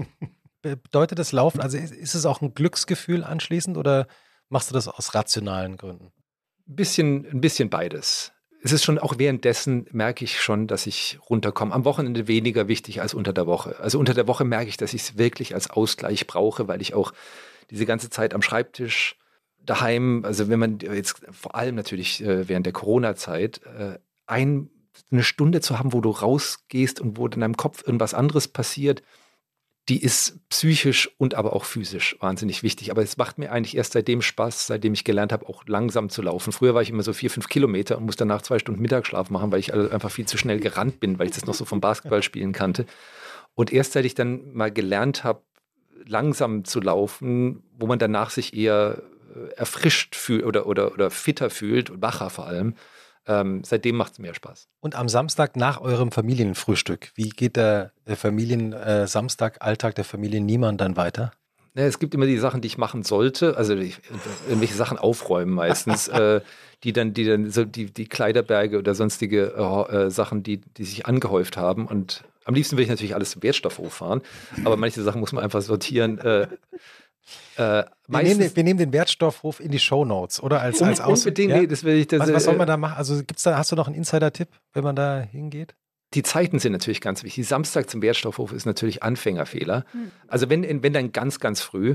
bedeutet 0.62 1.18
das 1.18 1.32
Laufen, 1.32 1.60
also 1.60 1.78
ist 1.78 2.14
es 2.14 2.26
auch 2.26 2.40
ein 2.40 2.54
Glücksgefühl 2.54 3.24
anschließend 3.24 3.76
oder 3.76 4.06
machst 4.48 4.70
du 4.70 4.74
das 4.74 4.88
aus 4.88 5.14
rationalen 5.14 5.76
Gründen? 5.76 6.12
Ein 6.68 6.74
bisschen, 6.74 7.26
ein 7.30 7.40
bisschen 7.40 7.70
beides. 7.70 8.32
Es 8.62 8.72
ist 8.72 8.84
schon 8.84 8.98
auch 8.98 9.18
währenddessen 9.18 9.86
merke 9.92 10.24
ich 10.24 10.40
schon, 10.40 10.66
dass 10.66 10.86
ich 10.86 11.18
runterkomme. 11.30 11.72
Am 11.72 11.84
Wochenende 11.84 12.26
weniger 12.26 12.66
wichtig 12.66 13.00
als 13.00 13.14
unter 13.14 13.32
der 13.32 13.46
Woche. 13.46 13.78
Also 13.78 14.00
unter 14.00 14.14
der 14.14 14.26
Woche 14.26 14.44
merke 14.44 14.68
ich, 14.68 14.76
dass 14.76 14.94
ich 14.94 15.02
es 15.02 15.18
wirklich 15.18 15.54
als 15.54 15.70
Ausgleich 15.70 16.26
brauche, 16.26 16.66
weil 16.66 16.82
ich 16.82 16.92
auch 16.92 17.12
diese 17.70 17.86
ganze 17.86 18.10
Zeit 18.10 18.34
am 18.34 18.42
Schreibtisch 18.42 19.16
daheim, 19.68 20.24
also 20.24 20.48
wenn 20.48 20.58
man 20.58 20.78
jetzt 20.80 21.20
vor 21.30 21.54
allem 21.54 21.74
natürlich 21.74 22.24
äh, 22.24 22.48
während 22.48 22.66
der 22.66 22.72
Corona-Zeit, 22.72 23.60
äh, 23.64 23.98
ein, 24.26 24.70
eine 25.10 25.22
Stunde 25.22 25.60
zu 25.60 25.78
haben, 25.78 25.92
wo 25.92 26.00
du 26.00 26.10
rausgehst 26.10 27.00
und 27.00 27.16
wo 27.16 27.26
in 27.26 27.40
deinem 27.40 27.56
Kopf 27.56 27.86
irgendwas 27.86 28.14
anderes 28.14 28.48
passiert, 28.48 29.02
die 29.88 30.02
ist 30.02 30.40
psychisch 30.50 31.10
und 31.16 31.34
aber 31.34 31.54
auch 31.54 31.64
physisch 31.64 32.16
wahnsinnig 32.20 32.62
wichtig. 32.62 32.90
Aber 32.90 33.02
es 33.02 33.16
macht 33.16 33.38
mir 33.38 33.50
eigentlich 33.50 33.76
erst 33.76 33.94
seitdem 33.94 34.20
Spaß, 34.20 34.66
seitdem 34.66 34.92
ich 34.92 35.04
gelernt 35.04 35.32
habe, 35.32 35.48
auch 35.48 35.64
langsam 35.66 36.10
zu 36.10 36.20
laufen. 36.20 36.52
Früher 36.52 36.74
war 36.74 36.82
ich 36.82 36.90
immer 36.90 37.02
so 37.02 37.14
vier, 37.14 37.30
fünf 37.30 37.48
Kilometer 37.48 37.96
und 37.96 38.04
musste 38.04 38.26
danach 38.26 38.42
zwei 38.42 38.58
Stunden 38.58 38.82
Mittagsschlaf 38.82 39.30
machen, 39.30 39.50
weil 39.50 39.60
ich 39.60 39.72
einfach 39.72 40.10
viel 40.10 40.26
zu 40.26 40.36
schnell 40.36 40.60
gerannt 40.60 41.00
bin, 41.00 41.18
weil 41.18 41.28
ich 41.28 41.34
das 41.34 41.46
noch 41.46 41.54
so 41.54 41.64
vom 41.64 41.80
Basketballspielen 41.80 42.52
kannte. 42.52 42.84
Und 43.54 43.72
erst 43.72 43.92
seit 43.92 44.04
ich 44.04 44.14
dann 44.14 44.52
mal 44.52 44.70
gelernt 44.70 45.24
habe, 45.24 45.42
langsam 46.04 46.64
zu 46.64 46.80
laufen, 46.80 47.62
wo 47.78 47.86
man 47.86 47.98
danach 47.98 48.30
sich 48.30 48.54
eher 48.54 49.02
erfrischt 49.56 50.14
fühlt 50.14 50.44
oder, 50.44 50.66
oder, 50.66 50.92
oder 50.92 51.10
fitter 51.10 51.50
fühlt 51.50 51.90
und 51.90 52.02
wacher 52.02 52.30
vor 52.30 52.46
allem, 52.46 52.74
ähm, 53.28 53.62
seitdem 53.62 53.96
macht 53.96 54.12
es 54.12 54.18
mehr 54.18 54.34
Spaß. 54.34 54.68
Und 54.80 54.96
am 54.96 55.08
Samstag 55.08 55.54
nach 55.56 55.80
eurem 55.80 56.10
Familienfrühstück, 56.10 57.12
wie 57.14 57.28
geht 57.28 57.56
der, 57.56 57.92
der 58.06 58.16
Familien-Samstag-Alltag 58.16 59.92
äh, 59.92 59.94
der 59.96 60.04
Familie 60.04 60.40
Niemann 60.40 60.78
dann 60.78 60.96
weiter? 60.96 61.32
Ja, 61.74 61.84
es 61.84 61.98
gibt 61.98 62.14
immer 62.14 62.26
die 62.26 62.38
Sachen, 62.38 62.60
die 62.62 62.66
ich 62.66 62.78
machen 62.78 63.04
sollte, 63.04 63.56
also 63.56 63.76
die, 63.76 63.94
irgendwelche 64.48 64.74
Sachen 64.74 64.98
aufräumen 64.98 65.52
meistens, 65.52 66.08
äh, 66.08 66.40
die 66.82 66.92
dann, 66.92 67.12
die 67.12 67.24
dann 67.24 67.50
so 67.50 67.64
die, 67.64 67.86
die 67.92 68.06
Kleiderberge 68.06 68.78
oder 68.78 68.94
sonstige 68.94 69.52
äh, 69.54 70.10
Sachen, 70.10 70.42
die, 70.42 70.56
die 70.58 70.84
sich 70.84 71.06
angehäuft 71.06 71.56
haben. 71.56 71.86
Und 71.86 72.24
am 72.46 72.54
liebsten 72.54 72.76
will 72.76 72.84
ich 72.84 72.90
natürlich 72.90 73.14
alles 73.14 73.32
zum 73.32 73.42
Wertstoffhof 73.42 73.92
fahren, 73.92 74.22
aber 74.64 74.76
manche 74.76 75.02
Sachen 75.02 75.20
muss 75.20 75.32
man 75.32 75.44
einfach 75.44 75.60
sortieren. 75.60 76.18
Äh, 77.56 77.80
äh, 77.80 77.84
wir, 78.06 78.22
nehmen 78.22 78.40
den, 78.40 78.56
wir, 78.56 78.64
nehmen 78.64 78.78
den, 78.78 78.92
Wertstoffhof 78.92 79.60
in 79.60 79.70
die 79.70 79.78
Show 79.78 80.04
Notes, 80.04 80.42
oder? 80.42 80.60
Als, 80.60 80.80
als 80.82 81.00
Aus 81.00 81.20
Unbedingt, 81.20 81.50
ja? 81.50 81.58
nee, 81.58 81.66
das 81.66 81.84
will 81.84 81.96
ich. 81.96 82.06
Das, 82.06 82.20
was, 82.20 82.32
was 82.32 82.44
soll 82.44 82.56
man 82.56 82.66
da 82.66 82.76
machen? 82.76 82.96
Also 82.96 83.16
gibt's 83.16 83.42
da, 83.42 83.56
hast 83.56 83.72
du 83.72 83.76
noch 83.76 83.86
einen 83.86 83.96
Insider-Tipp, 83.96 84.48
wenn 84.72 84.84
man 84.84 84.96
da 84.96 85.20
hingeht? 85.20 85.74
Die 86.14 86.22
Zeiten 86.22 86.58
sind 86.58 86.72
natürlich 86.72 87.00
ganz 87.00 87.22
wichtig. 87.22 87.46
Samstag 87.46 87.90
zum 87.90 88.00
Wertstoffhof 88.00 88.52
ist 88.52 88.64
natürlich 88.64 89.02
Anfängerfehler. 89.02 89.84
Hm. 89.92 90.10
Also 90.26 90.48
wenn, 90.48 90.82
wenn 90.82 90.92
dann 90.92 91.12
ganz, 91.12 91.38
ganz 91.38 91.60
früh. 91.60 91.94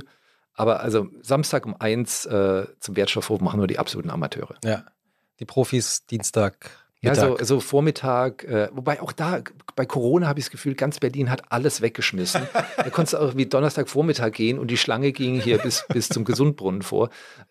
Aber 0.54 0.82
also 0.82 1.08
Samstag 1.22 1.66
um 1.66 1.76
eins 1.80 2.26
äh, 2.26 2.68
zum 2.80 2.96
Wertstoffhof 2.96 3.42
machen 3.42 3.58
nur 3.58 3.68
die 3.68 3.80
absoluten 3.80 4.12
Amateure. 4.12 4.56
Ja. 4.64 4.86
Die 5.40 5.46
Profis 5.46 6.06
Dienstag 6.06 6.70
ja, 7.04 7.16
so, 7.16 7.38
so 7.42 7.60
Vormittag, 7.60 8.46
äh, 8.46 8.70
wobei 8.72 9.02
auch 9.02 9.12
da, 9.12 9.42
bei 9.76 9.86
Corona 9.86 10.28
habe 10.28 10.40
ich 10.40 10.46
das 10.46 10.52
Gefühl, 10.52 10.74
ganz 10.74 11.00
Berlin 11.00 11.30
hat 11.30 11.52
alles 11.52 11.82
weggeschmissen. 11.82 12.48
da 12.78 12.90
konntest 12.90 13.14
du 13.14 13.18
auch 13.18 13.36
wie 13.36 13.46
Donnerstagvormittag 13.46 14.32
gehen 14.32 14.58
und 14.58 14.72
die 14.72 14.78
Schlange 14.78 15.12
ging 15.12 15.40
hier 15.40 15.58
bis, 15.58 15.86
bis 15.90 16.08
zum 16.08 16.24
Gesundbrunnen 16.24 16.82
vor. 16.82 17.10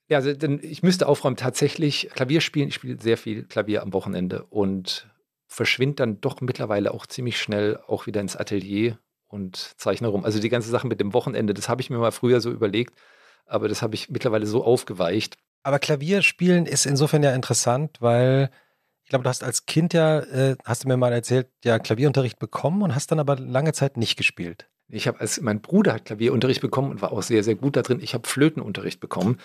Ja, 0.08 0.18
also, 0.18 0.32
denn 0.32 0.58
ich 0.62 0.82
müsste 0.82 1.06
aufräumen, 1.06 1.36
tatsächlich 1.36 2.08
Klavier 2.14 2.40
spielen. 2.40 2.68
Ich 2.68 2.74
spiele 2.74 2.98
sehr 3.00 3.18
viel 3.18 3.44
Klavier 3.44 3.82
am 3.82 3.92
Wochenende 3.92 4.44
und 4.44 5.08
verschwinde 5.48 5.96
dann 5.96 6.20
doch 6.20 6.40
mittlerweile 6.40 6.94
auch 6.94 7.06
ziemlich 7.06 7.38
schnell 7.38 7.78
auch 7.86 8.06
wieder 8.06 8.22
ins 8.22 8.36
Atelier 8.36 8.98
und 9.28 9.74
zeichne 9.76 10.08
rum. 10.08 10.24
Also 10.24 10.40
die 10.40 10.48
ganze 10.48 10.70
Sache 10.70 10.86
mit 10.86 11.00
dem 11.00 11.12
Wochenende, 11.12 11.52
das 11.52 11.68
habe 11.68 11.82
ich 11.82 11.90
mir 11.90 11.98
mal 11.98 12.10
früher 12.10 12.40
so 12.40 12.50
überlegt, 12.50 12.94
aber 13.46 13.68
das 13.68 13.82
habe 13.82 13.94
ich 13.94 14.08
mittlerweile 14.08 14.46
so 14.46 14.64
aufgeweicht. 14.64 15.36
Aber 15.62 15.78
Klavierspielen 15.78 16.66
ist 16.66 16.86
insofern 16.86 17.22
ja 17.22 17.34
interessant, 17.34 17.98
weil 18.00 18.50
ich 19.04 19.10
glaube, 19.10 19.24
du 19.24 19.28
hast 19.28 19.44
als 19.44 19.66
Kind 19.66 19.94
ja, 19.94 20.20
äh, 20.20 20.56
hast 20.64 20.84
du 20.84 20.88
mir 20.88 20.96
mal 20.96 21.12
erzählt, 21.12 21.48
ja 21.64 21.78
Klavierunterricht 21.78 22.38
bekommen 22.38 22.82
und 22.82 22.94
hast 22.94 23.10
dann 23.10 23.20
aber 23.20 23.36
lange 23.36 23.72
Zeit 23.72 23.96
nicht 23.96 24.16
gespielt. 24.16 24.68
Ich 24.88 25.08
habe 25.08 25.20
als 25.20 25.40
mein 25.40 25.60
Bruder 25.60 25.94
hat 25.94 26.04
Klavierunterricht 26.04 26.60
bekommen 26.60 26.90
und 26.90 27.02
war 27.02 27.12
auch 27.12 27.22
sehr 27.22 27.42
sehr 27.42 27.54
gut 27.54 27.76
da 27.76 27.82
drin. 27.82 28.00
Ich 28.02 28.14
habe 28.14 28.28
Flötenunterricht 28.28 29.00
bekommen, 29.00 29.38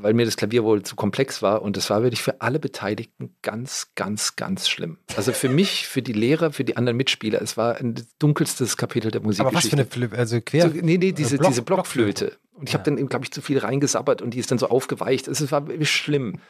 weil 0.00 0.14
mir 0.14 0.24
das 0.24 0.36
Klavier 0.36 0.64
wohl 0.64 0.82
zu 0.82 0.96
komplex 0.96 1.42
war 1.42 1.62
und 1.62 1.76
das 1.76 1.90
war 1.90 2.02
wirklich 2.02 2.22
für 2.22 2.40
alle 2.40 2.58
Beteiligten 2.58 3.34
ganz 3.42 3.92
ganz 3.94 4.36
ganz 4.36 4.68
schlimm. 4.68 4.98
Also 5.16 5.32
für 5.32 5.48
mich, 5.48 5.86
für 5.86 6.02
die 6.02 6.12
Lehrer, 6.12 6.52
für 6.52 6.64
die 6.64 6.76
anderen 6.76 6.96
Mitspieler, 6.96 7.42
es 7.42 7.56
war 7.56 7.76
ein 7.76 7.94
dunkelstes 8.18 8.76
Kapitel 8.76 9.10
der 9.10 9.20
Musikgeschichte. 9.20 9.48
Aber 9.48 9.56
was 9.56 9.68
für 9.68 9.76
eine 9.76 9.86
Flöte, 9.86 10.16
also 10.16 10.40
quer? 10.40 10.70
So, 10.70 10.74
nee, 10.74 10.98
nee, 10.98 11.12
diese, 11.12 11.38
Block, 11.38 11.50
diese 11.50 11.62
Blockflöte. 11.62 12.36
Und 12.52 12.68
ich 12.68 12.72
ja. 12.72 12.80
habe 12.80 12.90
dann, 12.90 13.08
glaube 13.08 13.24
ich, 13.24 13.32
zu 13.32 13.40
viel 13.40 13.58
reingesabbert 13.58 14.22
und 14.22 14.34
die 14.34 14.38
ist 14.38 14.50
dann 14.50 14.58
so 14.58 14.68
aufgeweicht. 14.68 15.28
Es 15.28 15.52
war 15.52 15.68
wirklich 15.68 15.90
schlimm. 15.90 16.40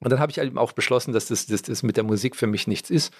Und 0.00 0.10
dann 0.10 0.18
habe 0.20 0.30
ich 0.30 0.38
eben 0.38 0.58
auch 0.58 0.72
beschlossen, 0.72 1.12
dass 1.12 1.26
das, 1.26 1.46
das, 1.46 1.62
das 1.62 1.82
mit 1.82 1.96
der 1.96 2.04
Musik 2.04 2.36
für 2.36 2.46
mich 2.46 2.66
nichts 2.66 2.90
ist. 2.90 3.12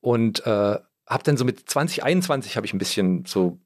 Und 0.00 0.46
äh, 0.46 0.78
habe 1.08 1.24
dann 1.24 1.36
so 1.36 1.44
mit 1.44 1.68
2021 1.68 2.56
habe 2.56 2.66
ich 2.66 2.72
ein 2.72 2.78
bisschen 2.78 3.24
so 3.26 3.58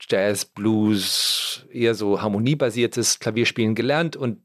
Jazz, 0.00 0.44
Blues, 0.44 1.66
eher 1.70 1.94
so 1.94 2.20
harmoniebasiertes 2.20 3.18
Klavierspielen 3.18 3.74
gelernt 3.74 4.16
und 4.16 4.40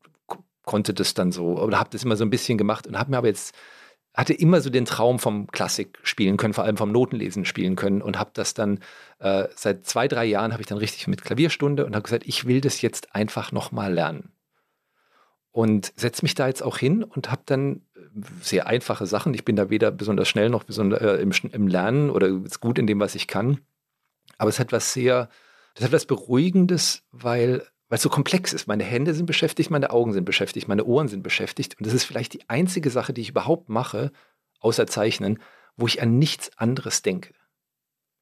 konnte 0.63 0.93
das 0.93 1.13
dann 1.13 1.31
so, 1.31 1.59
oder 1.59 1.79
habe 1.79 1.89
das 1.91 2.03
immer 2.03 2.15
so 2.15 2.23
ein 2.23 2.29
bisschen 2.29 2.57
gemacht 2.57 2.87
und 2.87 2.97
habe 2.97 3.11
mir 3.11 3.17
aber 3.17 3.27
jetzt, 3.27 3.55
hatte 4.13 4.33
immer 4.33 4.61
so 4.61 4.69
den 4.69 4.85
Traum 4.85 5.19
vom 5.19 5.47
Klassik 5.47 5.99
spielen 6.03 6.37
können, 6.37 6.53
vor 6.53 6.63
allem 6.63 6.77
vom 6.77 6.91
Notenlesen 6.91 7.45
spielen 7.45 7.75
können 7.75 8.01
und 8.01 8.19
habe 8.19 8.31
das 8.33 8.53
dann 8.53 8.79
äh, 9.19 9.47
seit 9.55 9.85
zwei, 9.85 10.07
drei 10.07 10.25
Jahren 10.25 10.51
habe 10.51 10.61
ich 10.61 10.67
dann 10.67 10.77
richtig 10.77 11.07
mit 11.07 11.23
Klavierstunde 11.23 11.85
und 11.85 11.95
habe 11.95 12.03
gesagt, 12.03 12.23
ich 12.25 12.45
will 12.45 12.61
das 12.61 12.81
jetzt 12.81 13.15
einfach 13.15 13.51
nochmal 13.51 13.93
lernen 13.93 14.31
und 15.51 15.91
setze 15.95 16.23
mich 16.23 16.33
da 16.33 16.47
jetzt 16.47 16.63
auch 16.63 16.77
hin 16.77 17.03
und 17.03 17.29
habe 17.29 17.41
dann 17.45 17.81
äh, 17.95 17.99
sehr 18.41 18.67
einfache 18.67 19.05
Sachen. 19.05 19.33
Ich 19.33 19.45
bin 19.45 19.55
da 19.55 19.69
weder 19.69 19.91
besonders 19.91 20.27
schnell 20.27 20.49
noch 20.49 20.63
besonders 20.63 21.01
äh, 21.01 21.21
im, 21.21 21.31
im, 21.51 21.67
Lernen 21.67 22.09
oder 22.09 22.29
gut 22.59 22.79
in 22.79 22.87
dem, 22.87 22.99
was 22.99 23.15
ich 23.15 23.27
kann. 23.27 23.59
Aber 24.37 24.49
es 24.49 24.59
hat 24.59 24.71
was 24.71 24.93
sehr, 24.93 25.29
das 25.75 25.85
hat 25.85 25.91
was 25.91 26.05
Beruhigendes, 26.05 27.03
weil 27.11 27.65
weil 27.91 27.97
es 27.97 28.03
so 28.03 28.09
komplex 28.09 28.53
ist. 28.53 28.67
Meine 28.67 28.85
Hände 28.85 29.13
sind 29.13 29.25
beschäftigt, 29.25 29.69
meine 29.69 29.89
Augen 29.89 30.13
sind 30.13 30.23
beschäftigt, 30.23 30.69
meine 30.69 30.85
Ohren 30.85 31.09
sind 31.09 31.23
beschäftigt. 31.23 31.77
Und 31.77 31.85
das 31.85 31.93
ist 31.93 32.05
vielleicht 32.05 32.31
die 32.31 32.49
einzige 32.49 32.89
Sache, 32.89 33.11
die 33.11 33.19
ich 33.19 33.31
überhaupt 33.31 33.67
mache, 33.67 34.13
außer 34.61 34.87
Zeichnen, 34.87 35.39
wo 35.75 35.87
ich 35.87 36.01
an 36.01 36.17
nichts 36.17 36.57
anderes 36.57 37.01
denke. 37.01 37.33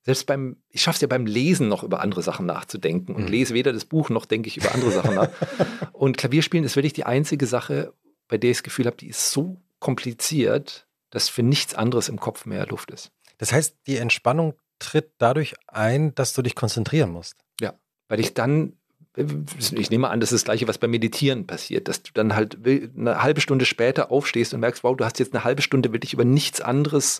Selbst 0.02 0.26
beim, 0.26 0.58
ich 0.70 0.82
schaffe 0.82 0.96
es 0.96 1.02
ja 1.02 1.08
beim 1.08 1.28
Lesen 1.28 1.68
noch 1.68 1.84
über 1.84 2.00
andere 2.02 2.24
Sachen 2.24 2.48
nachzudenken 2.48 3.14
und 3.14 3.26
mhm. 3.26 3.28
lese 3.28 3.54
weder 3.54 3.72
das 3.72 3.86
Buch 3.86 4.10
noch 4.10 4.26
denke 4.26 4.48
ich 4.48 4.58
über 4.58 4.74
andere 4.74 4.90
Sachen 4.90 5.14
nach. 5.14 5.30
Und 5.94 6.18
Klavierspielen 6.18 6.66
ist 6.66 6.76
wirklich 6.76 6.94
die 6.94 7.04
einzige 7.04 7.46
Sache, 7.46 7.94
bei 8.28 8.40
der 8.40 8.50
ich 8.50 8.58
das 8.58 8.64
Gefühl 8.64 8.88
habe, 8.88 8.98
die 8.98 9.10
ist 9.10 9.30
so 9.32 9.62
kompliziert, 9.80 10.88
dass 11.12 11.30
für 11.30 11.44
nichts 11.44 11.76
anderes 11.76 12.10
im 12.10 12.20
Kopf 12.20 12.48
mehr 12.48 12.66
Luft 12.66 12.90
ist. 12.90 13.12
Das 13.38 13.52
heißt, 13.52 13.76
die 13.86 13.98
Entspannung 13.98 14.56
tritt 14.80 15.12
dadurch 15.18 15.56
ein, 15.68 16.16
dass 16.16 16.34
du 16.34 16.42
dich 16.42 16.56
konzentrieren 16.56 17.12
musst. 17.12 17.36
Ja, 17.60 17.74
weil 18.08 18.20
ich 18.20 18.34
dann, 18.34 18.74
ich 19.16 19.90
nehme 19.90 20.10
an, 20.10 20.20
das 20.20 20.32
ist 20.32 20.42
das 20.42 20.46
Gleiche, 20.46 20.68
was 20.68 20.78
beim 20.78 20.92
Meditieren 20.92 21.46
passiert, 21.46 21.88
dass 21.88 22.04
du 22.04 22.12
dann 22.14 22.36
halt 22.36 22.58
eine 22.66 23.22
halbe 23.22 23.42
Stunde 23.42 23.66
später 23.66 24.12
aufstehst 24.12 24.54
und 24.54 24.62
merkst, 24.62 24.84
wow, 24.84 24.96
du 24.96 25.06
hast 25.06 25.20
jetzt 25.20 25.34
eine 25.34 25.44
halbe 25.44 25.62
Stunde 25.62 25.94
wirklich 25.94 26.14
über 26.14 26.26
nichts 26.26 26.62
anderes 26.62 27.20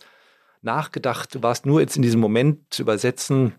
nachgedacht, 0.62 1.36
du 1.36 1.44
warst 1.44 1.66
nur 1.66 1.82
jetzt 1.82 1.96
in 1.96 2.02
diesem 2.02 2.20
Moment 2.20 2.74
zu 2.74 2.82
übersetzen, 2.82 3.54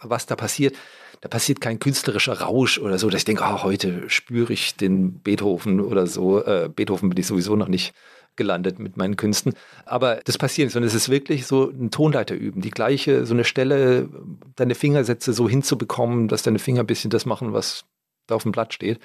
was 0.00 0.26
da 0.26 0.36
passiert. 0.36 0.74
Da 1.20 1.28
passiert 1.28 1.60
kein 1.60 1.78
künstlerischer 1.78 2.40
Rausch 2.40 2.78
oder 2.78 2.98
so, 2.98 3.08
dass 3.08 3.20
ich 3.20 3.24
denke, 3.24 3.42
oh, 3.44 3.62
heute 3.62 4.08
spüre 4.10 4.52
ich 4.52 4.76
den 4.76 5.20
Beethoven 5.20 5.80
oder 5.80 6.06
so. 6.06 6.44
Äh, 6.44 6.68
Beethoven 6.68 7.08
bin 7.08 7.18
ich 7.18 7.26
sowieso 7.26 7.56
noch 7.56 7.68
nicht 7.68 7.94
gelandet 8.36 8.78
mit 8.78 8.96
meinen 8.96 9.16
Künsten. 9.16 9.54
Aber 9.84 10.20
das 10.24 10.38
passiert 10.38 10.66
nicht, 10.66 10.72
sondern 10.72 10.88
es 10.88 10.94
ist 10.94 11.08
wirklich 11.08 11.46
so 11.46 11.70
ein 11.70 11.90
Tonleiter 11.90 12.34
üben. 12.34 12.60
Die 12.60 12.70
gleiche, 12.70 13.26
so 13.26 13.34
eine 13.34 13.44
Stelle, 13.44 14.08
deine 14.54 14.74
Fingersätze 14.74 15.32
so 15.32 15.48
hinzubekommen, 15.48 16.28
dass 16.28 16.42
deine 16.42 16.58
Finger 16.58 16.80
ein 16.80 16.86
bisschen 16.86 17.10
das 17.10 17.26
machen, 17.26 17.52
was 17.52 17.84
da 18.26 18.34
auf 18.34 18.42
dem 18.42 18.52
Blatt 18.52 18.74
steht. 18.74 19.00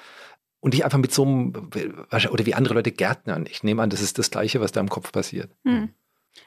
Und 0.59 0.73
dich 0.73 0.85
einfach 0.85 0.99
mit 0.99 1.11
so 1.11 1.23
einem, 1.23 1.69
oder 2.31 2.45
wie 2.45 2.53
andere 2.53 2.75
Leute 2.75 2.91
Gärtnern. 2.91 3.47
Ich 3.49 3.63
nehme 3.63 3.81
an, 3.81 3.89
das 3.89 4.01
ist 4.01 4.19
das 4.19 4.29
Gleiche, 4.29 4.61
was 4.61 4.71
da 4.71 4.79
im 4.79 4.89
Kopf 4.89 5.11
passiert. 5.11 5.49
Hm. 5.65 5.89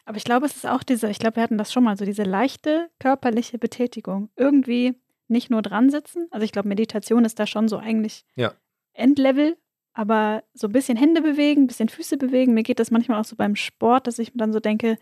Aber 0.04 0.16
ich 0.16 0.24
glaube, 0.24 0.46
es 0.46 0.56
ist 0.56 0.66
auch 0.66 0.82
diese, 0.82 1.10
ich 1.10 1.18
glaube, 1.18 1.36
wir 1.36 1.42
hatten 1.42 1.58
das 1.58 1.72
schon 1.72 1.84
mal, 1.84 1.96
so 1.96 2.04
diese 2.04 2.22
leichte 2.22 2.88
körperliche 3.00 3.58
Betätigung. 3.58 4.30
Irgendwie 4.36 4.94
nicht 5.28 5.50
nur 5.50 5.62
dran 5.62 5.90
sitzen. 5.90 6.28
Also 6.30 6.44
ich 6.44 6.52
glaube, 6.52 6.68
Meditation 6.68 7.24
ist 7.24 7.38
da 7.38 7.46
schon 7.46 7.68
so 7.68 7.78
eigentlich 7.78 8.24
ja. 8.36 8.52
Endlevel 8.92 9.56
aber 9.94 10.42
so 10.52 10.66
ein 10.66 10.72
bisschen 10.72 10.96
Hände 10.96 11.22
bewegen, 11.22 11.62
ein 11.62 11.66
bisschen 11.68 11.88
Füße 11.88 12.16
bewegen. 12.16 12.52
Mir 12.52 12.64
geht 12.64 12.80
das 12.80 12.90
manchmal 12.90 13.20
auch 13.20 13.24
so 13.24 13.36
beim 13.36 13.56
Sport, 13.56 14.06
dass 14.06 14.18
ich 14.18 14.32
dann 14.34 14.52
so 14.52 14.60
denke, 14.60 14.98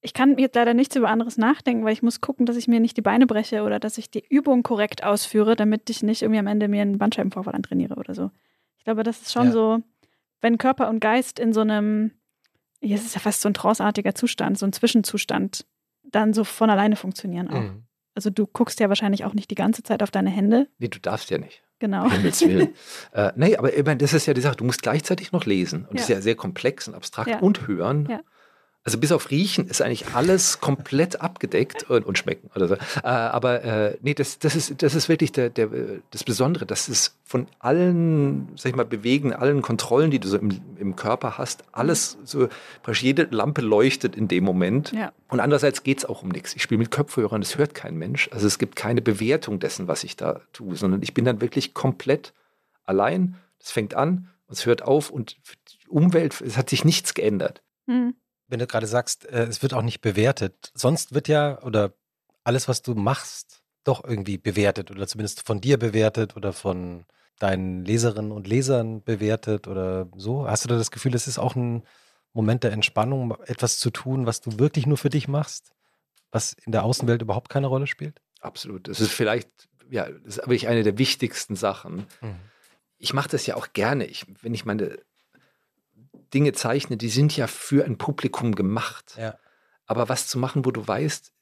ich 0.00 0.12
kann 0.12 0.38
jetzt 0.38 0.54
leider 0.54 0.74
nichts 0.74 0.96
über 0.96 1.08
anderes 1.08 1.38
nachdenken, 1.38 1.84
weil 1.84 1.92
ich 1.92 2.02
muss 2.02 2.20
gucken, 2.20 2.46
dass 2.46 2.56
ich 2.56 2.66
mir 2.66 2.80
nicht 2.80 2.96
die 2.96 3.02
Beine 3.02 3.26
breche 3.26 3.62
oder 3.62 3.78
dass 3.78 3.96
ich 3.96 4.10
die 4.10 4.24
Übung 4.28 4.62
korrekt 4.62 5.04
ausführe, 5.04 5.56
damit 5.56 5.88
ich 5.88 6.02
nicht 6.02 6.22
irgendwie 6.22 6.40
am 6.40 6.46
Ende 6.46 6.68
mir 6.68 6.82
einen 6.82 6.98
Bandscheibenvorfall 6.98 7.54
antrainiere 7.54 7.94
oder 7.94 8.14
so. 8.14 8.30
Ich 8.78 8.84
glaube, 8.84 9.02
das 9.02 9.22
ist 9.22 9.32
schon 9.32 9.46
ja. 9.46 9.52
so, 9.52 9.78
wenn 10.40 10.58
Körper 10.58 10.88
und 10.88 11.00
Geist 11.00 11.38
in 11.38 11.52
so 11.52 11.60
einem, 11.60 12.10
hier 12.80 12.96
ist 12.96 13.06
es 13.06 13.14
ja 13.14 13.20
fast 13.20 13.40
so 13.40 13.48
ein 13.48 13.54
tranceartiger 13.54 14.14
Zustand, 14.14 14.58
so 14.58 14.66
ein 14.66 14.72
Zwischenzustand, 14.72 15.66
dann 16.02 16.34
so 16.34 16.44
von 16.44 16.68
alleine 16.68 16.96
funktionieren 16.96 17.48
auch. 17.48 17.62
Mhm. 17.62 17.84
Also 18.14 18.30
du 18.30 18.46
guckst 18.46 18.80
ja 18.80 18.88
wahrscheinlich 18.88 19.24
auch 19.24 19.34
nicht 19.34 19.50
die 19.50 19.56
ganze 19.56 19.82
Zeit 19.82 20.02
auf 20.02 20.10
deine 20.10 20.30
Hände. 20.30 20.68
Nee, 20.78 20.88
du 20.88 21.00
darfst 21.00 21.30
ja 21.30 21.38
nicht. 21.38 21.62
Genau. 21.80 22.08
Himmels 22.08 22.40
Willen. 22.46 22.74
äh, 23.12 23.32
nee, 23.36 23.56
aber 23.56 23.76
ich 23.76 23.84
meine, 23.84 23.98
das 23.98 24.12
ist 24.12 24.26
ja 24.26 24.34
die 24.34 24.40
Sache, 24.40 24.56
du 24.56 24.64
musst 24.64 24.82
gleichzeitig 24.82 25.32
noch 25.32 25.44
lesen. 25.44 25.82
Und 25.82 25.88
ja. 25.88 25.94
das 25.94 26.02
ist 26.02 26.08
ja 26.08 26.20
sehr 26.20 26.36
komplex 26.36 26.88
und 26.88 26.94
abstrakt 26.94 27.30
ja. 27.30 27.38
und 27.40 27.66
hören. 27.66 28.06
Ja. 28.10 28.20
Also 28.86 28.98
bis 28.98 29.12
auf 29.12 29.30
Riechen 29.30 29.66
ist 29.66 29.80
eigentlich 29.80 30.08
alles 30.14 30.60
komplett 30.60 31.22
abgedeckt 31.22 31.88
und, 31.88 32.04
und 32.04 32.18
Schmecken 32.18 32.50
oder 32.54 32.68
so. 32.68 32.74
Äh, 32.74 33.06
aber 33.06 33.64
äh, 33.64 33.96
nee, 34.02 34.12
das, 34.12 34.38
das, 34.38 34.54
ist, 34.54 34.82
das 34.82 34.94
ist 34.94 35.08
wirklich 35.08 35.32
der, 35.32 35.48
der, 35.48 35.70
das 36.10 36.22
Besondere. 36.22 36.66
Das 36.66 36.90
ist 36.90 37.16
von 37.24 37.46
allen, 37.60 38.46
sag 38.56 38.70
ich 38.70 38.76
mal, 38.76 38.84
Bewegen, 38.84 39.32
allen 39.32 39.62
Kontrollen, 39.62 40.10
die 40.10 40.18
du 40.18 40.28
so 40.28 40.36
im, 40.36 40.60
im 40.78 40.96
Körper 40.96 41.38
hast, 41.38 41.64
alles 41.72 42.18
so, 42.24 42.48
jede 42.92 43.22
Lampe 43.30 43.62
leuchtet 43.62 44.16
in 44.16 44.28
dem 44.28 44.44
Moment. 44.44 44.92
Ja. 44.92 45.12
Und 45.28 45.40
andererseits 45.40 45.82
geht 45.82 45.98
es 45.98 46.04
auch 46.04 46.22
um 46.22 46.28
nichts. 46.28 46.54
Ich 46.54 46.62
spiele 46.62 46.78
mit 46.78 46.90
Kopfhörern, 46.90 47.40
das 47.40 47.56
hört 47.56 47.74
kein 47.74 47.96
Mensch. 47.96 48.28
Also 48.32 48.46
es 48.46 48.58
gibt 48.58 48.76
keine 48.76 49.00
Bewertung 49.00 49.60
dessen, 49.60 49.88
was 49.88 50.04
ich 50.04 50.16
da 50.16 50.42
tue, 50.52 50.76
sondern 50.76 51.02
ich 51.02 51.14
bin 51.14 51.24
dann 51.24 51.40
wirklich 51.40 51.72
komplett 51.72 52.34
allein. 52.84 53.36
Es 53.58 53.70
fängt 53.70 53.94
an, 53.94 54.28
es 54.50 54.66
hört 54.66 54.82
auf 54.82 55.08
und 55.08 55.38
die 55.38 55.88
Umwelt, 55.88 56.38
es 56.42 56.58
hat 56.58 56.68
sich 56.68 56.84
nichts 56.84 57.14
geändert. 57.14 57.62
Mhm 57.86 58.14
wenn 58.48 58.58
du 58.58 58.66
gerade 58.66 58.86
sagst, 58.86 59.26
äh, 59.26 59.44
es 59.44 59.62
wird 59.62 59.74
auch 59.74 59.82
nicht 59.82 60.00
bewertet. 60.00 60.70
Sonst 60.74 61.14
wird 61.14 61.28
ja, 61.28 61.60
oder 61.62 61.94
alles, 62.44 62.68
was 62.68 62.82
du 62.82 62.94
machst, 62.94 63.62
doch 63.84 64.04
irgendwie 64.04 64.38
bewertet 64.38 64.90
oder 64.90 65.06
zumindest 65.06 65.46
von 65.46 65.60
dir 65.60 65.78
bewertet 65.78 66.36
oder 66.36 66.52
von 66.52 67.04
deinen 67.38 67.84
Leserinnen 67.84 68.32
und 68.32 68.46
Lesern 68.46 69.02
bewertet 69.02 69.68
oder 69.68 70.08
so. 70.16 70.48
Hast 70.48 70.64
du 70.64 70.68
da 70.68 70.76
das 70.76 70.90
Gefühl, 70.90 71.14
es 71.14 71.26
ist 71.26 71.38
auch 71.38 71.54
ein 71.54 71.82
Moment 72.32 72.64
der 72.64 72.72
Entspannung, 72.72 73.36
etwas 73.46 73.78
zu 73.78 73.90
tun, 73.90 74.26
was 74.26 74.40
du 74.40 74.58
wirklich 74.58 74.86
nur 74.86 74.96
für 74.96 75.10
dich 75.10 75.28
machst, 75.28 75.72
was 76.30 76.52
in 76.52 76.72
der 76.72 76.84
Außenwelt 76.84 77.22
überhaupt 77.22 77.48
keine 77.48 77.66
Rolle 77.66 77.86
spielt? 77.86 78.20
Absolut. 78.40 78.88
Das 78.88 79.00
ist 79.00 79.12
vielleicht, 79.12 79.48
ja, 79.90 80.08
das 80.10 80.38
ist 80.38 80.46
wirklich 80.46 80.68
eine 80.68 80.82
der 80.82 80.98
wichtigsten 80.98 81.56
Sachen. 81.56 82.06
Mhm. 82.20 82.36
Ich 82.98 83.12
mache 83.12 83.28
das 83.28 83.46
ja 83.46 83.56
auch 83.56 83.72
gerne. 83.72 84.06
Ich, 84.06 84.26
wenn 84.42 84.54
ich 84.54 84.64
meine 84.64 84.98
Dinge 86.32 86.52
zeichne, 86.52 86.96
die 86.96 87.08
sind 87.08 87.36
ja 87.36 87.46
für 87.46 87.84
ein 87.84 87.98
Publikum 87.98 88.54
gemacht. 88.54 89.16
Ja. 89.18 89.38
Aber 89.86 90.08
was 90.08 90.26
zu 90.28 90.38
machen, 90.38 90.64
wo 90.64 90.70
du 90.70 90.86
weißt, 90.86 91.32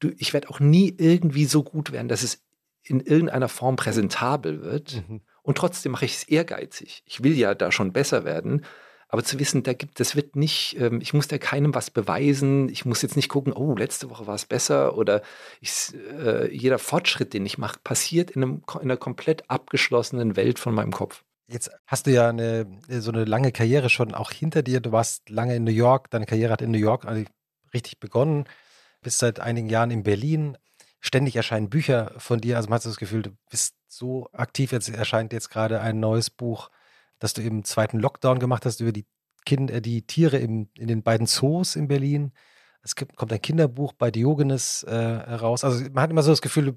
du, 0.00 0.10
ich 0.18 0.32
werde 0.32 0.50
auch 0.50 0.60
nie 0.60 0.94
irgendwie 0.98 1.46
so 1.46 1.62
gut 1.62 1.92
werden, 1.92 2.08
dass 2.08 2.22
es 2.22 2.42
in 2.82 3.00
irgendeiner 3.00 3.48
Form 3.48 3.76
präsentabel 3.76 4.62
wird. 4.62 5.02
Mhm. 5.08 5.20
Und 5.42 5.58
trotzdem 5.58 5.92
mache 5.92 6.04
ich 6.04 6.14
es 6.14 6.24
ehrgeizig. 6.24 7.02
Ich 7.06 7.22
will 7.22 7.36
ja 7.36 7.54
da 7.54 7.72
schon 7.72 7.92
besser 7.92 8.24
werden. 8.24 8.64
Aber 9.08 9.22
zu 9.22 9.38
wissen, 9.38 9.62
da 9.62 9.72
gibt, 9.72 10.00
das 10.00 10.16
wird 10.16 10.34
nicht, 10.34 10.76
ähm, 10.80 11.00
ich 11.00 11.14
muss 11.14 11.28
da 11.28 11.38
keinem 11.38 11.74
was 11.74 11.90
beweisen. 11.90 12.68
Ich 12.68 12.84
muss 12.84 13.02
jetzt 13.02 13.16
nicht 13.16 13.28
gucken, 13.28 13.52
oh, 13.52 13.76
letzte 13.76 14.10
Woche 14.10 14.26
war 14.26 14.34
es 14.34 14.46
besser 14.46 14.96
oder 14.96 15.22
ich, 15.60 15.94
äh, 16.18 16.52
jeder 16.54 16.78
Fortschritt, 16.78 17.32
den 17.32 17.46
ich 17.46 17.58
mache, 17.58 17.78
passiert 17.82 18.32
in, 18.32 18.42
einem, 18.42 18.62
in 18.74 18.80
einer 18.80 18.96
komplett 18.96 19.48
abgeschlossenen 19.48 20.36
Welt 20.36 20.58
von 20.58 20.74
meinem 20.74 20.92
Kopf. 20.92 21.22
Jetzt 21.48 21.70
hast 21.86 22.06
du 22.06 22.12
ja 22.12 22.28
eine, 22.28 22.66
so 22.88 23.12
eine 23.12 23.24
lange 23.24 23.52
Karriere 23.52 23.88
schon 23.88 24.14
auch 24.14 24.32
hinter 24.32 24.62
dir. 24.62 24.80
Du 24.80 24.90
warst 24.90 25.30
lange 25.30 25.54
in 25.54 25.62
New 25.64 25.70
York, 25.70 26.10
deine 26.10 26.26
Karriere 26.26 26.52
hat 26.52 26.62
in 26.62 26.72
New 26.72 26.78
York 26.78 27.06
richtig 27.72 28.00
begonnen, 28.00 28.44
bist 29.00 29.18
seit 29.18 29.38
einigen 29.38 29.68
Jahren 29.68 29.92
in 29.92 30.02
Berlin. 30.02 30.58
Ständig 31.00 31.36
erscheinen 31.36 31.70
Bücher 31.70 32.12
von 32.18 32.40
dir. 32.40 32.56
Also 32.56 32.68
man 32.68 32.76
hat 32.76 32.84
das 32.84 32.96
Gefühl, 32.96 33.22
du 33.22 33.30
bist 33.48 33.76
so 33.86 34.28
aktiv. 34.32 34.72
Jetzt 34.72 34.88
erscheint 34.88 35.32
jetzt 35.32 35.50
gerade 35.50 35.80
ein 35.80 36.00
neues 36.00 36.30
Buch, 36.30 36.68
das 37.20 37.32
du 37.32 37.42
im 37.42 37.64
zweiten 37.64 38.00
Lockdown 38.00 38.40
gemacht 38.40 38.66
hast 38.66 38.80
über 38.80 38.92
die, 38.92 39.06
kind, 39.44 39.70
äh, 39.70 39.80
die 39.80 40.04
Tiere 40.06 40.38
im, 40.38 40.68
in 40.76 40.88
den 40.88 41.04
beiden 41.04 41.28
Zoos 41.28 41.76
in 41.76 41.86
Berlin. 41.86 42.32
Es 42.82 42.96
gibt, 42.96 43.14
kommt 43.16 43.32
ein 43.32 43.42
Kinderbuch 43.42 43.92
bei 43.92 44.10
Diogenes 44.10 44.82
äh, 44.82 44.96
raus. 44.96 45.62
Also 45.62 45.84
man 45.92 46.02
hat 46.02 46.10
immer 46.10 46.24
so 46.24 46.32
das 46.32 46.42
Gefühl, 46.42 46.66
du 46.66 46.76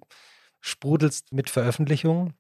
sprudelst 0.61 1.33
mit 1.33 1.49
Veröffentlichungen 1.49 2.35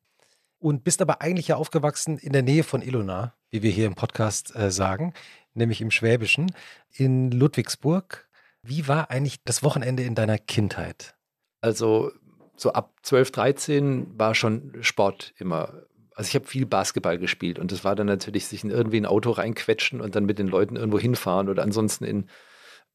und 0.59 0.83
bist 0.83 1.01
aber 1.01 1.21
eigentlich 1.21 1.47
ja 1.47 1.55
aufgewachsen 1.55 2.17
in 2.17 2.33
der 2.33 2.43
Nähe 2.43 2.63
von 2.63 2.81
Ilona, 2.81 3.33
wie 3.49 3.63
wir 3.63 3.71
hier 3.71 3.87
im 3.87 3.95
Podcast 3.95 4.55
äh, 4.55 4.71
sagen, 4.71 5.13
nämlich 5.53 5.81
im 5.81 5.91
Schwäbischen, 5.91 6.51
in 6.91 7.31
Ludwigsburg. 7.31 8.27
Wie 8.61 8.87
war 8.87 9.09
eigentlich 9.09 9.43
das 9.45 9.63
Wochenende 9.63 10.03
in 10.03 10.15
deiner 10.15 10.37
Kindheit? 10.37 11.15
Also 11.61 12.11
so 12.57 12.73
ab 12.73 12.93
12, 13.03 13.31
13 13.31 14.19
war 14.19 14.35
schon 14.35 14.73
Sport 14.81 15.33
immer. 15.37 15.83
Also 16.13 16.27
ich 16.27 16.35
habe 16.35 16.45
viel 16.45 16.65
Basketball 16.65 17.17
gespielt 17.17 17.59
und 17.59 17.71
das 17.71 17.85
war 17.85 17.95
dann 17.95 18.07
natürlich 18.07 18.47
sich 18.47 18.65
in 18.65 18.69
irgendwie 18.69 18.99
ein 18.99 19.05
Auto 19.05 19.31
reinquetschen 19.31 20.01
und 20.01 20.15
dann 20.15 20.25
mit 20.25 20.37
den 20.37 20.49
Leuten 20.49 20.75
irgendwo 20.75 20.99
hinfahren 20.99 21.47
oder 21.47 21.63
ansonsten 21.63 22.03
in 22.03 22.25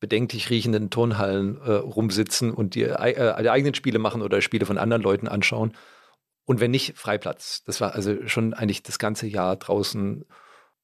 bedenklich 0.01 0.51
riechenden 0.51 0.91
Turnhallen 0.91 1.59
äh, 1.63 1.73
rumsitzen 1.73 2.53
und 2.53 2.75
die, 2.75 2.83
äh, 2.83 3.43
die 3.43 3.49
eigenen 3.49 3.75
Spiele 3.75 3.99
machen 3.99 4.21
oder 4.21 4.43
Spiele 4.43 4.67
von 4.67 4.77
anderen 4.77 5.03
Leuten 5.03 5.29
anschauen. 5.29 5.73
Und 6.45 6.61
wenn 6.61 6.71
nicht, 6.71 6.99
Freiplatz. 6.99 7.63
Das 7.65 7.81
war 7.81 7.95
also 7.95 8.27
schon 8.29 8.55
eigentlich 8.55 8.83
das 8.83 8.99
ganze 8.99 9.27
Jahr 9.27 9.57
draußen. 9.57 10.25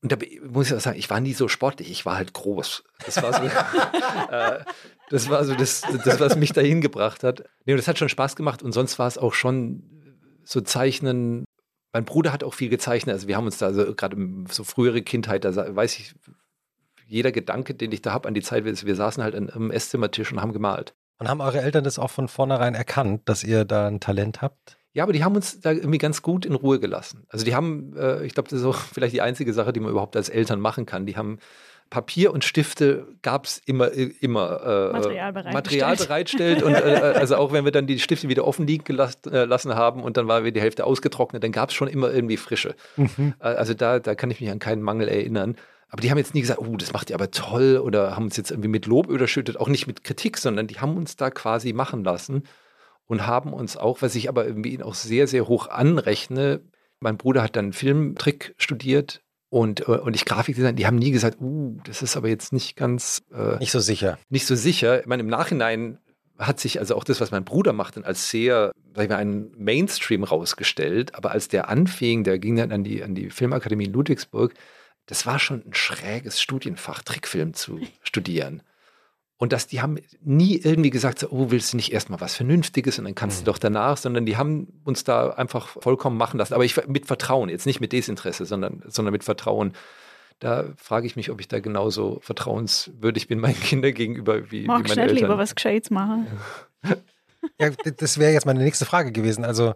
Und 0.02 0.12
da 0.12 0.17
muss 0.49 0.69
ich 0.69 0.76
auch 0.76 0.81
sagen, 0.81 0.99
ich 0.99 1.11
war 1.11 1.21
nie 1.21 1.35
so 1.35 1.49
sportlich, 1.49 1.90
ich 1.90 2.07
war 2.07 2.17
halt 2.17 2.33
groß. 2.33 2.85
Das 3.05 3.23
war 3.23 3.35
so, 3.35 3.43
äh, 4.33 4.64
das, 5.11 5.29
war 5.29 5.45
so 5.45 5.55
das, 5.55 5.83
das, 6.05 6.21
was 6.21 6.37
mich 6.37 6.52
dahin 6.52 6.81
gebracht 6.81 7.23
hat. 7.23 7.45
Nee, 7.67 7.75
und 7.75 7.79
das 7.79 7.88
hat 7.88 7.99
schon 7.99 8.09
Spaß 8.09 8.37
gemacht 8.37 8.62
und 8.62 8.73
sonst 8.73 8.99
war 8.99 9.07
es 9.07 9.19
auch 9.19 9.35
schon 9.35 9.83
so 10.45 10.62
Zeichnen. 10.62 11.45
Mein 11.93 12.07
Bruder 12.07 12.33
hat 12.33 12.45
auch 12.45 12.55
viel 12.55 12.71
gezeichnet. 12.71 13.12
Also 13.12 13.29
wir 13.29 13.37
haben 13.37 13.45
uns 13.45 13.59
da 13.59 13.67
also 13.67 13.95
gerade 13.95 14.17
so 14.50 14.64
frühere 14.64 15.02
Kindheit, 15.02 15.45
da 15.45 15.55
weiß 15.76 15.99
ich, 15.99 16.14
jeder 17.07 17.33
Gedanke, 17.33 17.75
den 17.75 17.93
ich 17.93 18.00
da 18.00 18.12
habe 18.12 18.29
an 18.29 18.35
die 18.35 18.43
Zeit, 18.43 18.64
wir 18.64 18.97
saßen 18.97 19.23
halt 19.23 19.35
einem 19.35 19.71
Esszimmertisch 19.71 20.33
und 20.33 20.40
haben 20.40 20.52
gemalt. 20.52 20.95
Und 21.19 21.29
haben 21.29 21.40
eure 21.43 21.61
Eltern 21.61 21.85
das 21.85 21.99
auch 21.99 22.11
von 22.11 22.29
vornherein 22.29 22.75
erkannt, 22.75 23.29
dass 23.29 23.45
ihr 23.45 23.67
da 23.67 23.88
ein 23.88 24.00
Talent 24.00 24.40
habt? 24.40 24.79
Ja, 24.93 25.05
aber 25.05 25.13
die 25.13 25.23
haben 25.23 25.37
uns 25.37 25.61
da 25.61 25.71
irgendwie 25.71 25.99
ganz 25.99 26.23
gut 26.23 26.45
in 26.45 26.55
Ruhe 26.55 26.81
gelassen. 26.81 27.25
Also 27.29 27.45
die 27.45 27.55
haben, 27.55 27.97
äh, 27.97 28.25
ich 28.25 28.35
glaube, 28.35 28.49
das 28.49 28.61
ist 28.61 28.65
auch 28.65 28.79
vielleicht 28.93 29.15
die 29.15 29.23
einzige 29.23 29.53
Sache, 29.53 29.73
die 29.73 29.81
man 29.81 29.91
überhaupt 29.91 30.17
als 30.17 30.29
Eltern 30.29 30.61
machen 30.61 30.87
kann. 30.87 31.07
Die 31.07 31.17
haben 31.17 31.39
Papier 31.91 32.33
und 32.33 32.45
Stifte 32.45 33.09
gab 33.21 33.47
es 33.47 33.61
immer, 33.67 33.91
immer 33.91 34.61
äh, 34.63 34.93
Material, 34.93 35.33
Material 35.33 35.97
bereitstellt. 35.97 36.63
und 36.63 36.75
äh, 36.75 36.95
äh, 36.95 37.19
also 37.19 37.37
auch 37.37 37.53
wenn 37.53 37.65
wir 37.65 37.73
dann 37.73 37.89
die 37.89 37.99
Stifte 37.99 38.29
wieder 38.29 38.47
offen 38.47 38.67
liegen 38.67 38.85
gelassen 38.85 39.33
äh, 39.33 39.45
lassen 39.45 39.75
haben 39.75 40.05
und 40.05 40.17
dann 40.17 40.29
war 40.29 40.43
wieder 40.43 40.53
die 40.53 40.61
Hälfte 40.61 40.87
ausgetrocknet, 40.87 41.43
dann 41.43 41.51
gab 41.51 41.71
es 41.71 41.75
schon 41.75 41.89
immer 41.89 42.13
irgendwie 42.13 42.37
frische. 42.37 42.77
Mhm. 42.97 43.35
Äh, 43.41 43.45
also 43.45 43.75
da, 43.75 43.99
da 43.99 44.15
kann 44.15 44.31
ich 44.31 44.41
mich 44.41 44.51
an 44.51 44.61
keinen 44.61 44.83
Mangel 44.83 45.09
erinnern. 45.09 45.57
Aber 45.89 46.01
die 46.01 46.11
haben 46.13 46.19
jetzt 46.19 46.35
nie 46.35 46.41
gesagt, 46.41 46.61
oh, 46.61 46.77
das 46.77 46.93
macht 46.93 47.11
ihr 47.11 47.17
aber 47.17 47.33
toll 47.33 47.79
oder 47.85 48.15
haben 48.15 48.27
uns 48.27 48.37
jetzt 48.37 48.53
irgendwie 48.53 48.69
mit 48.69 48.87
Lob 48.87 49.09
überschüttet, 49.09 49.59
auch 49.59 49.67
nicht 49.67 49.89
mit 49.89 50.05
Kritik, 50.05 50.39
sondern 50.39 50.69
die 50.69 50.79
haben 50.79 50.97
uns 50.97 51.17
da 51.17 51.31
quasi 51.31 51.73
machen 51.73 52.05
lassen 52.05 52.45
und 53.11 53.26
haben 53.26 53.52
uns 53.52 53.76
auch, 53.76 54.02
was 54.02 54.14
ich 54.14 54.29
aber 54.29 54.47
irgendwie 54.47 54.81
auch 54.81 54.95
sehr, 54.95 55.26
sehr 55.26 55.49
hoch 55.49 55.67
anrechne, 55.67 56.61
mein 57.00 57.17
Bruder 57.17 57.43
hat 57.43 57.57
dann 57.57 57.73
Filmtrick 57.73 58.55
studiert 58.57 59.21
und, 59.49 59.88
äh, 59.88 59.99
und 59.99 60.14
ich 60.14 60.25
Grafikdesign, 60.25 60.76
die 60.76 60.87
haben 60.87 60.97
nie 60.97 61.11
gesagt, 61.11 61.40
uh, 61.40 61.76
das 61.83 62.02
ist 62.02 62.17
aber 62.17 62.29
jetzt 62.29 62.52
nicht 62.52 62.76
ganz. 62.76 63.21
Äh, 63.35 63.59
nicht 63.59 63.73
so 63.73 63.81
sicher. 63.81 64.17
Nicht 64.29 64.47
so 64.47 64.55
sicher. 64.55 65.00
Ich 65.00 65.07
meine, 65.07 65.23
im 65.23 65.29
Nachhinein 65.29 65.99
hat 66.38 66.61
sich 66.61 66.79
also 66.79 66.95
auch 66.95 67.02
das, 67.02 67.21
was 67.21 67.33
mein 67.33 67.45
Bruder 67.45 67.73
macht, 67.73 67.97
dann 67.97 68.05
als 68.05 68.31
sehr, 68.31 68.71
sag 68.95 69.02
ich 69.02 69.11
mal, 69.11 69.17
einen 69.17 69.50
Mainstream 69.59 70.23
rausgestellt. 70.23 71.17
Aber 71.17 71.33
als 71.33 71.49
der 71.49 71.69
anfing, 71.69 72.23
der 72.23 72.38
ging 72.38 72.55
dann 72.55 72.71
an 72.71 72.85
die, 72.85 73.02
an 73.02 73.17
die 73.17 73.31
Filmakademie 73.31 73.87
in 73.87 73.93
Ludwigsburg, 73.93 74.55
das 75.07 75.26
war 75.26 75.40
schon 75.40 75.64
ein 75.67 75.75
schräges 75.75 76.40
Studienfach, 76.40 77.02
Trickfilm 77.02 77.55
zu 77.55 77.81
studieren. 78.05 78.62
Und 79.41 79.55
dass 79.55 79.67
die 79.67 79.81
haben 79.81 79.97
nie 80.23 80.59
irgendwie 80.59 80.91
gesagt, 80.91 81.21
so, 81.21 81.31
oh, 81.31 81.51
willst 81.51 81.73
du 81.73 81.79
nicht 81.79 81.95
erstmal 81.95 82.21
was 82.21 82.35
Vernünftiges 82.35 82.99
und 82.99 83.07
dann 83.07 83.15
kannst 83.15 83.41
mhm. 83.41 83.45
du 83.47 83.53
doch 83.53 83.59
danach, 83.59 83.97
sondern 83.97 84.27
die 84.27 84.37
haben 84.37 84.83
uns 84.85 85.03
da 85.03 85.31
einfach 85.31 85.67
vollkommen 85.67 86.19
machen 86.19 86.37
lassen. 86.37 86.53
Aber 86.53 86.63
ich 86.63 86.87
mit 86.87 87.07
Vertrauen, 87.07 87.49
jetzt 87.49 87.65
nicht 87.65 87.81
mit 87.81 87.93
Desinteresse, 87.93 88.45
sondern, 88.45 88.83
sondern 88.87 89.13
mit 89.13 89.25
Vertrauen. 89.25 89.73
Da 90.41 90.67
frage 90.77 91.07
ich 91.07 91.17
mich, 91.17 91.31
ob 91.31 91.41
ich 91.41 91.49
da 91.49 91.59
genauso 91.61 92.19
vertrauenswürdig 92.21 93.29
bin 93.29 93.39
meinen 93.41 93.59
Kindern 93.59 93.95
gegenüber 93.95 94.51
wie, 94.51 94.67
Mag 94.67 94.85
wie 94.85 94.89
meine 94.89 95.01
Eltern. 95.01 95.17
lieber 95.17 95.39
was 95.39 95.55
Gescheites 95.55 95.89
machen. 95.89 96.27
ja, 97.59 97.71
das 97.71 98.19
wäre 98.19 98.35
jetzt 98.35 98.45
meine 98.45 98.63
nächste 98.63 98.85
Frage 98.85 99.11
gewesen. 99.11 99.47
Also, 99.47 99.73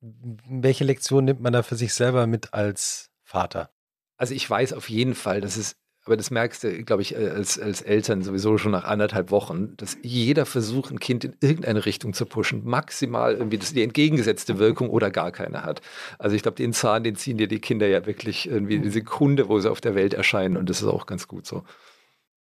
welche 0.00 0.84
Lektion 0.84 1.24
nimmt 1.24 1.40
man 1.40 1.52
da 1.52 1.64
für 1.64 1.74
sich 1.74 1.94
selber 1.94 2.28
mit 2.28 2.54
als 2.54 3.10
Vater? 3.24 3.70
Also 4.16 4.34
ich 4.34 4.48
weiß 4.48 4.74
auf 4.74 4.88
jeden 4.88 5.14
Fall, 5.14 5.40
dass 5.40 5.56
es 5.56 5.79
aber 6.10 6.16
das 6.16 6.32
merkst 6.32 6.64
du, 6.64 6.82
glaube 6.82 7.02
ich, 7.02 7.16
als, 7.16 7.56
als 7.56 7.82
Eltern 7.82 8.22
sowieso 8.22 8.58
schon 8.58 8.72
nach 8.72 8.82
anderthalb 8.82 9.30
Wochen, 9.30 9.76
dass 9.76 9.96
jeder 10.02 10.44
Versuch, 10.44 10.90
ein 10.90 10.98
Kind 10.98 11.22
in 11.22 11.36
irgendeine 11.40 11.86
Richtung 11.86 12.14
zu 12.14 12.26
pushen, 12.26 12.64
maximal 12.64 13.34
irgendwie 13.34 13.58
das 13.58 13.72
die 13.72 13.84
entgegengesetzte 13.84 14.58
Wirkung 14.58 14.90
oder 14.90 15.12
gar 15.12 15.30
keine 15.30 15.62
hat. 15.62 15.82
Also 16.18 16.34
ich 16.34 16.42
glaube, 16.42 16.56
den 16.56 16.72
Zahn, 16.72 17.04
den 17.04 17.14
ziehen 17.14 17.38
dir 17.38 17.46
die 17.46 17.60
Kinder 17.60 17.86
ja 17.86 18.06
wirklich 18.06 18.48
irgendwie 18.48 18.80
die 18.80 18.90
Sekunde, 18.90 19.48
wo 19.48 19.60
sie 19.60 19.70
auf 19.70 19.80
der 19.80 19.94
Welt 19.94 20.12
erscheinen 20.12 20.56
und 20.56 20.68
das 20.68 20.82
ist 20.82 20.88
auch 20.88 21.06
ganz 21.06 21.28
gut 21.28 21.46
so. 21.46 21.62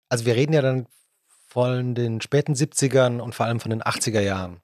Also 0.09 0.27
wir 0.27 0.37
reden 0.37 0.53
ja 0.53 0.63
dann 0.63 0.87
von 1.49 1.97
den 1.97 2.21
späten 2.21 2.53
70ern 2.53 3.19
und 3.19 3.35
vor 3.35 3.47
allem 3.47 3.59
von 3.59 3.71
den 3.71 3.83
80er 3.83 4.21
Jahren. 4.21 4.61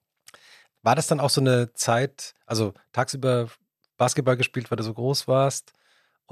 War 0.82 0.94
das 0.94 1.08
dann 1.08 1.18
auch 1.18 1.30
so 1.30 1.40
eine 1.40 1.72
Zeit, 1.72 2.36
also 2.46 2.72
tagsüber 2.92 3.48
Basketball 3.96 4.36
gespielt, 4.36 4.70
weil 4.70 4.76
du 4.76 4.84
so 4.84 4.94
groß 4.94 5.26
warst? 5.26 5.72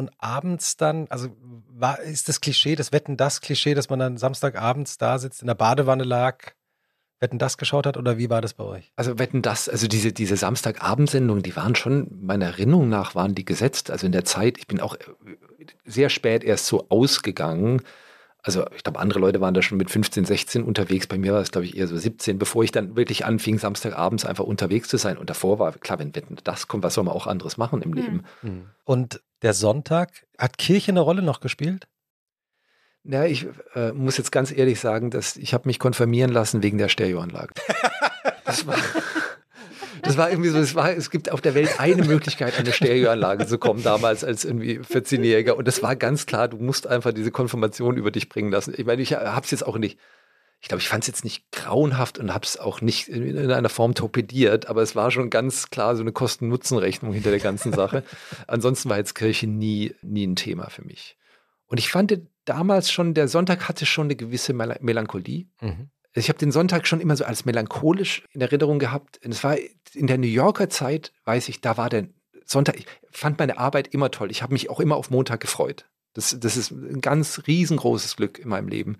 Und 0.01 0.11
abends 0.19 0.79
dann, 0.79 1.07
also 1.11 1.29
war, 1.69 2.01
ist 2.01 2.31
das 2.31 2.41
Klischee, 2.41 2.75
das 2.75 2.91
Wetten 2.91 3.19
das 3.19 3.43
Klischee, 3.43 3.75
dass 3.75 3.91
man 3.91 3.99
dann 3.99 4.17
Samstagabends 4.17 4.97
da 4.97 5.19
sitzt, 5.19 5.43
in 5.43 5.47
der 5.47 5.55
Badewanne 5.55 6.05
lag, 6.05 6.39
Wetten 7.21 7.39
das 7.39 7.59
geschaut 7.59 7.85
hat 7.85 7.99
oder 7.99 8.17
wie 8.17 8.31
war 8.31 8.41
das 8.41 8.55
bei 8.55 8.65
euch? 8.65 8.93
Also 8.97 9.19
Wetten 9.19 9.43
das, 9.43 9.69
also 9.69 9.87
diese, 9.89 10.11
diese 10.13 10.39
Samstagabendsendungen, 10.39 11.43
die 11.43 11.55
waren 11.55 11.75
schon, 11.75 12.09
meiner 12.23 12.47
Erinnerung 12.47 12.89
nach 12.89 13.15
waren 13.15 13.35
die 13.35 13.45
gesetzt. 13.45 13.91
Also 13.91 14.07
in 14.07 14.13
der 14.13 14.25
Zeit, 14.25 14.57
ich 14.57 14.67
bin 14.67 14.81
auch 14.81 14.95
äh, 14.95 15.67
sehr 15.85 16.09
spät 16.09 16.43
erst 16.43 16.67
so 16.67 16.87
ausgegangen. 16.89 17.83
Also 18.43 18.65
ich 18.75 18.83
glaube, 18.85 19.01
andere 19.01 19.19
Leute 19.19 19.43
waren 19.43 19.53
da 19.53 19.61
schon 19.61 19.77
mit 19.77 19.91
15, 19.91 20.25
16 20.25 20.63
unterwegs. 20.63 21.09
Bei 21.09 21.19
mir 21.19 21.35
war 21.35 21.43
es, 21.43 21.51
glaube 21.51 21.67
ich, 21.67 21.77
eher 21.77 21.89
so 21.89 21.99
17, 21.99 22.39
bevor 22.39 22.65
ich 22.65 22.73
dann 22.73 22.97
wirklich 22.97 23.27
anfing, 23.27 23.59
Samstagabends 23.59 24.25
einfach 24.25 24.45
unterwegs 24.45 24.89
zu 24.89 24.97
sein. 24.97 25.19
Und 25.19 25.29
davor 25.29 25.59
war 25.59 25.73
klar, 25.73 25.99
wenn 25.99 26.15
Wetten 26.15 26.39
das 26.43 26.69
kommt, 26.69 26.85
was 26.85 26.95
soll 26.95 27.05
man 27.05 27.15
auch 27.15 27.27
anderes 27.27 27.59
machen 27.59 27.83
im 27.83 27.93
hm. 27.93 28.03
Leben? 28.03 28.25
Mhm. 28.41 28.63
Und 28.85 29.21
der 29.43 29.55
Sonntag, 29.55 30.27
hat 30.39 30.59
Kirche 30.59 30.93
eine 30.93 31.01
Rolle 31.01 31.23
noch 31.23 31.41
gespielt? 31.41 31.89
Ja, 33.05 33.25
ich 33.25 33.47
äh, 33.75 33.93
muss 33.93 34.19
jetzt 34.19 34.31
ganz 34.31 34.53
ehrlich 34.53 34.79
sagen, 34.79 35.11
dass 35.11 35.37
ich 35.37 35.55
habe 35.55 35.69
mich 35.69 35.79
konfirmieren 35.79 36.31
lassen 36.31 36.63
wegen 36.63 36.77
der 36.77 36.89
Stereoanlage. 36.89 37.55
Das 38.45 38.67
war, 38.67 38.77
das 40.03 40.19
war 40.19 40.31
irgendwie 40.31 40.51
so, 40.51 40.59
es, 40.59 40.75
war, 40.75 40.93
es 40.93 41.11
gibt 41.11 41.33
auf 41.33 41.41
der 41.41 41.55
Welt 41.55 41.81
eine 41.81 42.05
Möglichkeit, 42.05 42.59
eine 42.59 42.73
Stereoanlage 42.73 43.47
zu 43.47 43.59
kommen, 43.59 43.83
damals 43.83 44.23
als 44.23 44.45
irgendwie 44.45 44.81
14-Jähriger. 44.81 45.53
Und 45.53 45.67
das 45.67 45.83
war 45.83 45.97
ganz 45.97 46.27
klar, 46.27 46.49
du 46.49 46.59
musst 46.59 46.87
einfach 46.87 47.13
diese 47.13 47.31
Konfirmation 47.31 47.97
über 47.97 48.11
dich 48.11 48.29
bringen 48.29 48.53
lassen. 48.53 48.75
Ich 48.77 48.85
meine, 48.85 49.01
ich 49.01 49.15
habe 49.15 49.45
es 49.45 49.51
jetzt 49.51 49.67
auch 49.67 49.79
nicht 49.79 49.99
ich 50.61 50.69
glaube, 50.69 50.83
ich 50.83 50.89
fand 50.89 51.05
es 51.05 51.09
jetzt 51.09 51.25
nicht 51.25 51.51
grauenhaft 51.53 52.19
und 52.19 52.35
habe 52.35 52.45
es 52.45 52.59
auch 52.59 52.81
nicht 52.81 53.09
in, 53.09 53.37
in, 53.37 53.51
einer 53.51 53.69
Form 53.71 53.95
torpediert, 53.95 54.67
aber 54.67 54.83
es 54.83 54.95
war 54.95 55.11
schon 55.11 55.31
ganz 55.31 55.71
klar 55.71 55.97
so 55.97 56.03
eine 56.03 56.13
Kosten-Nutzen-Rechnung 56.13 57.13
hinter 57.15 57.31
der 57.31 57.41
ganzen 57.41 57.73
Sache. 57.73 58.05
Ansonsten 58.47 58.91
war 58.91 58.99
jetzt 58.99 59.15
Kirche 59.15 59.47
nie, 59.47 59.95
nie 60.03 60.27
ein 60.27 60.37
Thema 60.37 60.69
für 60.69 60.85
mich. 60.85 61.17
Und 61.67 61.79
ich 61.79 61.89
fand 61.89 62.21
damals 62.45 62.91
schon, 62.91 63.15
der 63.15 63.29
Sonntag 63.29 63.69
hatte 63.69 63.87
schon 63.87 64.09
eine 64.09 64.17
gewisse 64.17 64.53
Mel 64.53 64.77
Melancholie. 64.81 65.47
Mhm. 65.61 65.91
Ich 66.13 66.29
habe 66.29 66.39
den 66.39 66.51
Sonntag 66.51 66.87
schon 66.87 67.01
immer 67.01 67.17
so 67.17 67.25
als 67.25 67.45
melancholisch 67.45 68.25
in 68.33 68.41
Erinnerung 68.41 68.81
gehabt. 68.81 69.21
Und 69.25 69.33
es 69.33 69.45
war 69.45 69.57
in 69.95 70.09
der 70.09 70.19
New 70.19 70.27
Yorker 70.27 70.69
Zeit, 70.69 71.13
weiß 71.25 71.49
ich, 71.49 71.61
da 71.61 71.77
war 71.77 71.89
der 71.89 72.09
Sonntag, 72.45 72.77
ich 72.77 72.87
fand 73.13 73.39
meine 73.39 73.59
Arbeit 73.59 73.95
immer 73.95 74.11
toll. 74.11 74.31
Ich 74.31 74.43
habe 74.43 74.53
mich 74.53 74.69
auch 74.69 74.81
immer 74.81 74.97
auf 74.97 75.11
Montag 75.11 75.41
gefreut. 75.41 75.87
Das, 76.13 76.37
das 76.39 76.57
ist 76.57 76.73
ein 76.73 77.01
ganz 77.01 77.43
riesengroßes 77.47 78.17
Glück 78.17 78.41
in 78.41 78.49
meinem 78.49 78.67
Leben. 78.67 78.99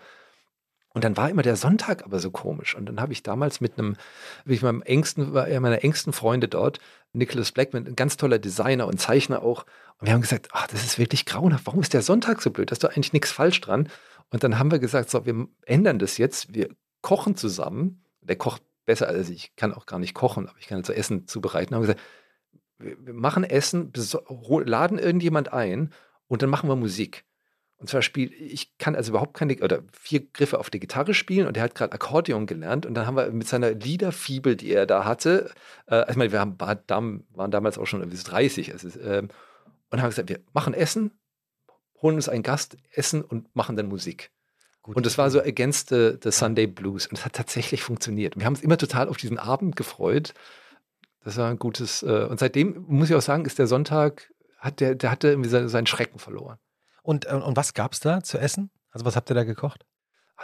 Und 0.93 1.05
dann 1.05 1.17
war 1.17 1.31
immer 1.31 1.43
der 1.43 1.57
Sonntag 1.57 2.05
aber 2.05 2.19
so 2.19 2.31
komisch. 2.31 2.75
Und 2.75 2.87
dann 2.87 3.01
habe 3.01 3.13
ich 3.13 3.23
damals 3.23 3.61
mit 3.61 3.79
einem, 3.79 3.97
wie 4.45 4.55
ich 4.55 4.63
meinem 4.63 4.83
engsten, 4.83 5.35
er 5.35 5.61
meiner 5.61 5.85
engsten 5.85 6.13
Freunde 6.13 6.49
dort, 6.49 6.81
Nicholas 7.13 7.53
Blackman, 7.53 7.87
ein 7.87 7.97
ganz 7.97 8.17
toller 8.17 8.39
Designer 8.39 8.87
und 8.87 9.01
Zeichner 9.01 9.43
auch. 9.43 9.65
Und 9.99 10.07
wir 10.07 10.15
haben 10.15 10.21
gesagt, 10.21 10.49
ach, 10.53 10.67
das 10.67 10.85
ist 10.85 10.99
wirklich 10.99 11.27
grauenhaft. 11.27 11.67
Warum 11.67 11.81
ist 11.81 11.95
der 11.95 12.03
Sonntag 12.03 12.43
so 12.43 12.51
blöd? 12.51 12.71
Da 12.71 12.73
ist 12.73 12.83
doch 12.83 12.91
eigentlich 12.91 13.13
nichts 13.13 13.31
falsch 13.31 13.61
dran. 13.61 13.89
Und 14.31 14.43
dann 14.43 14.59
haben 14.59 14.71
wir 14.71 14.79
gesagt, 14.79 15.11
so, 15.11 15.25
wir 15.27 15.47
ändern 15.65 15.99
das 15.99 16.19
jetzt. 16.19 16.55
Wir 16.55 16.69
kochen 17.03 17.37
zusammen. 17.37 18.05
Der 18.23 18.37
kocht 18.37 18.63
besser 18.85 19.09
als 19.09 19.29
ich. 19.31 19.45
Ich 19.45 19.57
kann 19.57 19.73
auch 19.73 19.87
gar 19.87 19.99
nicht 19.99 20.15
kochen, 20.15 20.49
aber 20.49 20.59
ich 20.59 20.67
kann 20.67 20.83
zu 20.83 20.93
Essen 20.93 21.27
zubereiten. 21.27 21.75
Haben 21.75 21.83
wir 21.83 21.95
gesagt, 21.95 22.07
wir 22.79 23.15
machen 23.15 23.45
Essen, 23.45 23.93
laden 24.65 24.99
irgendjemand 24.99 25.53
ein 25.53 25.93
und 26.27 26.43
dann 26.43 26.51
machen 26.51 26.69
wir 26.69 26.77
Musik. 26.77 27.25
Und 27.81 27.89
zwar 27.89 28.03
spielt, 28.03 28.33
ich 28.33 28.77
kann 28.77 28.95
also 28.95 29.11
überhaupt 29.11 29.33
keine, 29.33 29.57
oder 29.63 29.83
vier 29.91 30.21
Griffe 30.21 30.59
auf 30.59 30.69
der 30.69 30.81
Gitarre 30.81 31.15
spielen 31.15 31.47
und 31.47 31.57
er 31.57 31.63
hat 31.63 31.75
gerade 31.75 31.95
Akkordeon 31.95 32.45
gelernt 32.45 32.85
und 32.85 32.93
dann 32.93 33.07
haben 33.07 33.17
wir 33.17 33.31
mit 33.31 33.49
seiner 33.49 33.71
Liederfibel, 33.71 34.55
die 34.55 34.71
er 34.71 34.85
da 34.85 35.07
hatte, 35.07 35.51
äh, 35.87 35.95
also 35.95 36.11
ich 36.11 36.17
meine, 36.17 36.31
wir 36.31 36.41
haben, 36.41 36.59
waren 36.59 37.51
damals 37.51 37.79
auch 37.79 37.87
schon 37.87 38.07
bis 38.11 38.23
30, 38.25 38.73
also, 38.73 39.01
äh, 39.01 39.27
und 39.91 40.03
haben 40.03 40.11
gesagt, 40.11 40.29
wir 40.29 40.41
machen 40.53 40.75
Essen, 40.75 41.13
holen 42.03 42.17
uns 42.17 42.29
einen 42.29 42.43
Gast, 42.43 42.77
essen 42.93 43.23
und 43.23 43.55
machen 43.57 43.77
dann 43.77 43.87
Musik. 43.87 44.31
Gut, 44.83 44.97
und 44.97 45.07
das 45.07 45.17
war 45.17 45.31
so 45.31 45.41
against 45.41 45.89
the, 45.89 46.19
the 46.23 46.31
Sunday 46.31 46.67
Blues 46.67 47.07
und 47.07 47.19
es 47.19 47.25
hat 47.25 47.33
tatsächlich 47.33 47.83
funktioniert. 47.83 48.37
Wir 48.37 48.45
haben 48.45 48.55
uns 48.55 48.63
immer 48.63 48.77
total 48.77 49.09
auf 49.09 49.17
diesen 49.17 49.39
Abend 49.39 49.75
gefreut. 49.77 50.35
Das 51.25 51.39
war 51.39 51.49
ein 51.49 51.59
gutes, 51.59 52.03
äh, 52.03 52.27
und 52.29 52.39
seitdem 52.39 52.85
muss 52.89 53.09
ich 53.09 53.17
auch 53.17 53.23
sagen, 53.23 53.47
ist 53.47 53.59
der 53.59 53.67
Sonntag, 53.67 54.31
hat 54.59 54.81
der, 54.81 54.95
der 54.95 55.11
hatte 55.11 55.29
irgendwie 55.29 55.49
seinen 55.49 55.87
Schrecken 55.87 56.19
verloren. 56.19 56.59
Und, 57.11 57.27
äh, 57.27 57.35
und 57.35 57.57
was 57.57 57.75
gab 57.75 57.93
es 57.93 57.99
da 57.99 58.23
zu 58.23 58.39
essen? 58.39 58.71
Also 58.93 59.05
was 59.05 59.17
habt 59.17 59.29
ihr 59.33 59.35
da 59.35 59.43
gekocht? 59.43 59.85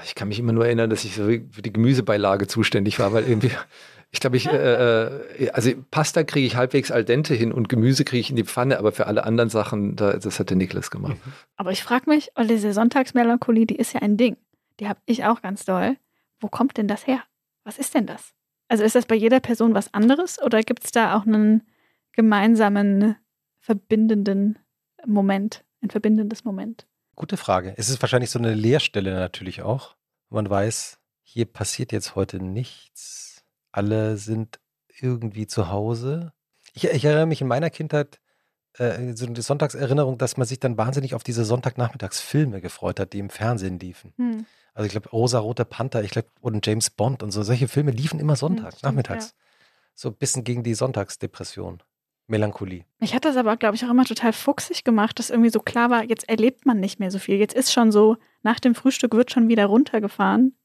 Ich 0.02 0.16
kann 0.16 0.26
mich 0.26 0.40
immer 0.40 0.52
nur 0.52 0.66
erinnern, 0.66 0.90
dass 0.90 1.04
ich 1.04 1.12
für 1.14 1.38
die 1.38 1.72
Gemüsebeilage 1.72 2.48
zuständig 2.48 2.98
war, 2.98 3.12
weil 3.12 3.22
irgendwie, 3.28 3.52
ich 4.10 4.18
glaube, 4.18 4.36
ich, 4.36 4.48
äh, 4.48 5.04
äh, 5.04 5.50
also 5.50 5.70
Pasta 5.92 6.24
kriege 6.24 6.44
ich 6.44 6.56
halbwegs 6.56 6.90
al 6.90 7.04
dente 7.04 7.34
hin 7.34 7.52
und 7.52 7.68
Gemüse 7.68 8.04
kriege 8.04 8.20
ich 8.20 8.30
in 8.30 8.36
die 8.36 8.44
Pfanne, 8.44 8.80
aber 8.80 8.90
für 8.90 9.06
alle 9.06 9.22
anderen 9.22 9.48
Sachen, 9.48 9.94
da, 9.94 10.14
das 10.14 10.40
hat 10.40 10.50
der 10.50 10.56
Niklas 10.56 10.90
gemacht. 10.90 11.24
Mhm. 11.24 11.32
Aber 11.54 11.70
ich 11.70 11.84
frage 11.84 12.10
mich, 12.10 12.32
weil 12.34 12.48
diese 12.48 12.72
Sonntagsmelancholie, 12.72 13.66
die 13.66 13.76
ist 13.76 13.92
ja 13.92 14.02
ein 14.02 14.16
Ding. 14.16 14.36
Die 14.80 14.88
habe 14.88 14.98
ich 15.06 15.24
auch 15.24 15.42
ganz 15.42 15.64
doll. 15.64 15.96
Wo 16.40 16.48
kommt 16.48 16.78
denn 16.78 16.88
das 16.88 17.06
her? 17.06 17.22
Was 17.62 17.78
ist 17.78 17.94
denn 17.94 18.06
das? 18.06 18.34
Also 18.66 18.82
ist 18.82 18.96
das 18.96 19.06
bei 19.06 19.14
jeder 19.14 19.38
Person 19.38 19.72
was 19.72 19.94
anderes 19.94 20.42
oder 20.42 20.62
gibt 20.62 20.82
es 20.84 20.90
da 20.90 21.16
auch 21.16 21.26
einen 21.26 21.62
gemeinsamen, 22.12 23.14
verbindenden 23.60 24.58
Moment? 25.06 25.62
Ein 25.82 25.90
verbindendes 25.90 26.44
Moment? 26.44 26.86
Gute 27.14 27.36
Frage. 27.36 27.74
Es 27.76 27.88
ist 27.88 28.02
wahrscheinlich 28.02 28.30
so 28.30 28.38
eine 28.38 28.54
Leerstelle 28.54 29.14
natürlich 29.14 29.62
auch. 29.62 29.96
Man 30.28 30.48
weiß, 30.48 30.98
hier 31.22 31.46
passiert 31.46 31.92
jetzt 31.92 32.14
heute 32.14 32.40
nichts. 32.40 33.44
Alle 33.72 34.16
sind 34.16 34.60
irgendwie 35.00 35.46
zu 35.46 35.70
Hause. 35.70 36.32
Ich, 36.74 36.84
ich 36.84 37.04
erinnere 37.04 37.26
mich 37.26 37.40
in 37.40 37.48
meiner 37.48 37.70
Kindheit, 37.70 38.20
äh, 38.78 39.14
so 39.14 39.26
eine 39.26 39.40
Sonntagserinnerung, 39.40 40.18
dass 40.18 40.36
man 40.36 40.46
sich 40.46 40.60
dann 40.60 40.76
wahnsinnig 40.76 41.14
auf 41.14 41.24
diese 41.24 41.44
Sonntagnachmittagsfilme 41.44 42.60
gefreut 42.60 43.00
hat, 43.00 43.12
die 43.12 43.18
im 43.18 43.30
Fernsehen 43.30 43.78
liefen. 43.78 44.12
Hm. 44.16 44.46
Also 44.74 44.86
ich 44.86 44.92
glaube, 44.92 45.08
Rosa 45.08 45.38
Rote 45.38 45.64
Panther, 45.64 46.02
ich 46.04 46.10
glaube, 46.10 46.28
und 46.40 46.66
James 46.66 46.90
Bond 46.90 47.22
und 47.22 47.30
so, 47.30 47.42
solche 47.42 47.68
Filme 47.68 47.92
liefen 47.92 48.20
immer 48.20 48.36
sonntags, 48.36 48.82
hm, 48.82 48.88
nachmittags. 48.88 49.28
Ja. 49.30 49.32
So 49.94 50.08
ein 50.10 50.16
bisschen 50.16 50.44
gegen 50.44 50.62
die 50.62 50.74
Sonntagsdepression. 50.74 51.82
Melancholie. 52.28 52.84
Ich 53.00 53.14
hatte 53.14 53.28
das 53.28 53.36
aber, 53.36 53.56
glaube 53.56 53.76
ich, 53.76 53.84
auch 53.84 53.90
immer 53.90 54.04
total 54.04 54.32
fuchsig 54.32 54.84
gemacht, 54.84 55.18
dass 55.18 55.30
irgendwie 55.30 55.50
so 55.50 55.60
klar 55.60 55.90
war, 55.90 56.02
jetzt 56.04 56.28
erlebt 56.28 56.66
man 56.66 56.80
nicht 56.80 56.98
mehr 56.98 57.10
so 57.10 57.18
viel. 57.18 57.36
Jetzt 57.36 57.54
ist 57.54 57.72
schon 57.72 57.92
so, 57.92 58.16
nach 58.42 58.58
dem 58.60 58.74
Frühstück 58.74 59.14
wird 59.14 59.30
schon 59.30 59.48
wieder 59.48 59.66
runtergefahren 59.66 60.56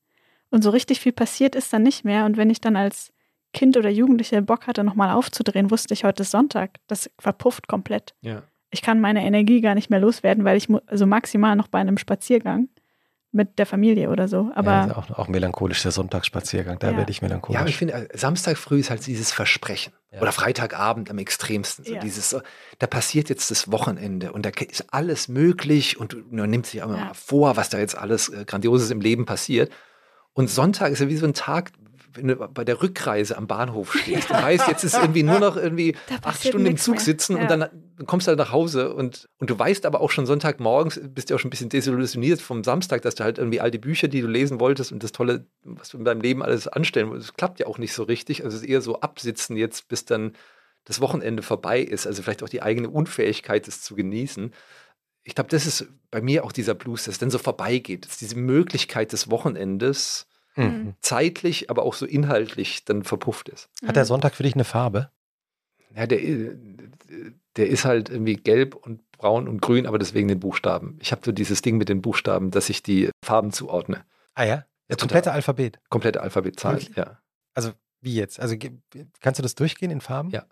und 0.50 0.64
so 0.64 0.70
richtig 0.72 1.00
viel 1.00 1.12
passiert 1.12 1.56
ist 1.56 1.72
dann 1.72 1.84
nicht 1.84 2.04
mehr. 2.04 2.26
Und 2.26 2.38
wenn 2.38 2.50
ich 2.50 2.62
dann 2.62 2.76
als 2.76 3.12
Kind 3.54 3.78
oder 3.78 3.90
Jugendliche 3.90 4.42
Bock 4.42 4.66
hatte, 4.68 4.84
nochmal 4.84 5.12
aufzudrehen, 5.12 5.72
wusste 5.72 5.94
ich, 5.94 6.04
heute 6.04 6.24
ist 6.24 6.32
Sonntag. 6.32 6.80
Das 6.88 7.10
verpufft 7.20 7.68
komplett. 7.68 8.16
Ja. 8.22 8.44
ich 8.72 8.82
kann 8.82 9.00
meine 9.02 9.24
Energie 9.26 9.60
gar 9.62 9.76
nicht 9.76 9.90
mehr 9.90 10.00
loswerden, 10.00 10.46
weil 10.46 10.58
ich 10.58 10.68
also 10.88 11.06
maximal 11.06 11.56
noch 11.58 11.68
bei 11.68 11.80
einem 11.80 11.98
Spaziergang 11.98 12.70
mit 13.34 13.60
der 13.60 13.66
Familie 13.66 14.10
oder 14.10 14.28
so. 14.28 14.50
Aber 14.56 14.72
ja, 14.72 14.82
also 14.84 14.96
auch, 14.96 15.10
auch 15.20 15.28
melancholisch, 15.28 15.82
der 15.84 15.92
Sonntagsspaziergang, 15.92 16.80
da 16.80 16.92
Ja. 16.92 16.98
werde 16.98 17.12
ich 17.12 17.22
melancholisch. 17.22 17.54
Ja, 17.56 17.60
aber 17.62 17.70
ich 17.70 17.78
finde, 17.78 17.94
äh, 17.94 18.18
Samstag 18.18 18.58
früh 18.58 18.80
ist 18.80 18.90
halt 18.90 19.06
dieses 19.06 19.32
Versprechen. 19.32 19.94
Ja. 20.12 20.22
Oder 20.22 20.32
Freitagabend 20.34 21.10
am 21.10 21.18
extremsten. 21.20 21.86
So 21.86 21.94
Ja. 21.94 22.00
dieses, 22.02 22.30
so, 22.30 22.42
da 22.80 22.88
passiert 22.88 23.30
jetzt 23.30 23.50
das 23.50 23.72
Wochenende 23.72 24.34
und 24.34 24.46
da 24.46 24.50
ist 24.50 24.86
alles 24.94 25.30
möglich 25.30 25.98
und 25.98 26.32
man 26.32 26.50
nimmt 26.50 26.66
sich 26.68 26.82
auch 26.84 26.88
immer 26.88 26.98
Ja. 26.98 27.06
mal 27.06 27.14
vor, 27.14 27.56
was 27.56 27.70
da 27.70 27.80
jetzt 27.80 27.98
alles 27.98 28.28
äh, 28.30 28.44
Grandioses 28.46 28.92
im 28.92 29.00
Leben 29.00 29.26
passiert. 29.26 29.72
Und 30.34 30.50
Sonntag 30.50 30.92
ist 30.92 31.00
ja 31.00 31.08
wie 31.08 31.16
so 31.18 31.26
ein 31.26 31.34
Tag, 31.34 31.72
wenn 32.14 32.28
du 32.28 32.36
bei 32.36 32.64
der 32.64 32.82
Rückreise 32.82 33.38
am 33.38 33.48
Bahnhof 33.48 33.94
stehst 33.94 34.30
und 34.32 34.42
weißt, 34.42 34.68
jetzt 34.68 34.84
ist 34.84 34.96
irgendwie 34.96 35.24
nur 35.24 35.40
noch 35.40 35.58
irgendwie 35.58 35.96
acht 36.24 36.46
Stunden 36.46 36.68
im 36.68 36.78
Zug 36.78 37.00
sitzen 37.00 37.38
Ja. 37.38 37.44
und 37.44 37.50
dann 37.52 37.70
kommst 38.06 38.28
du 38.28 38.30
halt 38.30 38.40
nach 38.40 38.52
Hause 38.52 38.94
und, 38.94 39.28
und 39.38 39.50
du 39.50 39.58
weißt 39.58 39.86
aber 39.86 40.02
auch 40.02 40.12
schon 40.12 40.26
Sonntagmorgens, 40.26 41.00
bist 41.04 41.30
du 41.30 41.36
auch 41.36 41.40
schon 41.40 41.50
ein 41.50 41.52
bisschen 41.52 41.70
desillusioniert 41.70 42.42
vom 42.42 42.64
Samstag, 42.64 43.02
dass 43.04 43.16
du 43.16 43.24
halt 43.24 43.38
irgendwie 43.38 43.62
all 43.62 43.72
die 43.72 43.78
Bücher, 43.78 44.08
die 44.08 44.22
du 44.22 44.28
lesen 44.28 44.60
wolltest 44.60 44.92
und 44.92 45.04
das 45.04 45.12
Tolle, 45.12 45.46
was 45.64 45.90
du 45.90 45.98
in 45.98 46.06
deinem 46.06 46.22
Leben 46.22 46.42
alles 46.44 46.68
anstellen 46.68 47.10
wolltest, 47.10 47.30
das 47.30 47.38
klappt 47.38 47.60
ja 47.60 47.68
auch 47.68 47.78
nicht 47.78 47.94
so 47.94 48.04
richtig. 48.04 48.44
Also 48.44 48.56
es 48.58 48.64
ist 48.64 48.70
eher 48.70 48.82
so 48.82 49.00
absitzen 49.02 49.56
jetzt, 49.56 49.88
bis 49.88 50.06
dann 50.06 50.34
das 50.86 51.00
Wochenende 51.00 51.44
vorbei 51.44 51.80
ist. 51.82 52.08
Also 52.08 52.24
vielleicht 52.24 52.42
auch 52.44 52.50
die 52.50 52.64
eigene 52.64 52.90
Unfähigkeit, 52.90 53.68
es 53.68 53.82
zu 53.84 53.96
genießen. 53.96 54.52
Ich 55.24 55.36
glaube, 55.36 55.52
das 55.52 55.68
ist 55.68 55.86
bei 56.10 56.22
mir 56.22 56.44
auch 56.44 56.52
dieser 56.52 56.74
Blues, 56.74 57.04
dass 57.06 57.14
es 57.14 57.20
dann 57.20 57.30
so 57.30 57.38
vorbeigeht. 57.38 58.06
Dass 58.08 58.18
diese 58.18 58.36
Möglichkeit 58.36 59.12
des 59.12 59.30
Wochenendes 59.30 60.26
Mhm. 60.56 60.96
zeitlich, 61.02 61.70
aber 61.70 61.84
auch 61.84 61.94
so 61.94 62.06
inhaltlich 62.06 62.84
dann 62.86 63.04
verpufft 63.04 63.50
ist. 63.50 63.70
Hat 63.86 63.96
der 63.96 64.06
Sonntag 64.06 64.36
für 64.36 64.44
dich 64.44 64.54
eine 64.54 64.66
Farbe? 64.66 65.10
Ja, 65.96 66.08
der, 66.08 66.20
der 67.56 67.68
ist 67.68 67.86
halt 67.86 68.10
irgendwie 68.10 68.36
gelb 68.36 68.76
und 68.76 69.10
braun 69.12 69.48
und 69.48 69.62
grün, 69.62 69.86
aber 69.86 70.00
deswegen 70.00 70.28
den 70.28 70.40
Buchstaben. 70.40 70.98
Ich 71.02 71.12
habe 71.12 71.22
so 71.24 71.32
dieses 71.32 71.62
Ding 71.62 71.78
mit 71.78 71.90
den 71.90 72.02
Buchstaben, 72.02 72.52
dass 72.52 72.70
ich 72.70 72.84
die 72.84 73.10
Farben 73.24 73.52
zuordne. 73.52 74.04
Ah 74.34 74.44
ja? 74.44 74.66
Das 74.88 74.98
total. 74.98 75.08
komplette 75.08 75.32
Alphabet. 75.32 75.80
Komplette 75.90 76.22
Alphabetzahl, 76.22 76.74
Wirklich? 76.76 76.96
ja. 76.96 77.20
Also 77.54 77.72
wie 78.02 78.16
jetzt? 78.16 78.40
Also 78.40 78.56
kannst 79.20 79.40
du 79.40 79.44
das 79.44 79.56
durchgehen 79.56 79.92
in 79.92 80.02
Farben? 80.02 80.32
Ja. 80.32 80.46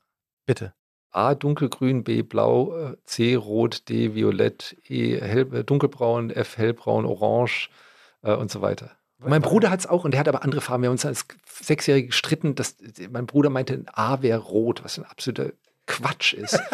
Bitte. 0.46 0.74
A 1.12 1.34
dunkelgrün, 1.34 2.04
B 2.04 2.22
blau, 2.22 2.76
äh, 2.78 2.98
C 3.04 3.36
rot, 3.36 3.90
D 3.90 4.14
violett, 4.14 4.78
E 4.88 5.20
hell, 5.20 5.54
äh, 5.54 5.64
dunkelbraun, 5.64 6.30
F 6.30 6.58
hellbraun, 6.58 7.06
orange 7.06 7.70
äh, 8.22 8.34
und 8.36 8.52
so 8.52 8.62
weiter. 8.62 8.92
Mein 9.20 9.42
Bruder 9.42 9.70
hat 9.70 9.80
es 9.82 9.88
auch 9.88 10.06
und 10.06 10.12
der 10.12 10.20
hat 10.20 10.28
aber 10.28 10.44
andere 10.44 10.62
Farben. 10.62 10.84
Wir 10.84 10.88
haben 10.88 10.94
uns 10.94 11.06
als 11.06 11.26
Sechsjährige 11.46 12.08
gestritten, 12.08 12.56
dass 12.56 12.78
mein 13.12 13.26
Bruder 13.26 13.50
meinte, 13.50 13.84
A 13.94 14.22
wäre 14.22 14.40
rot, 14.40 14.84
was 14.84 14.98
ein 14.98 15.06
absoluter 15.06 15.52
Quatsch 15.86 16.34
ist. 16.34 16.60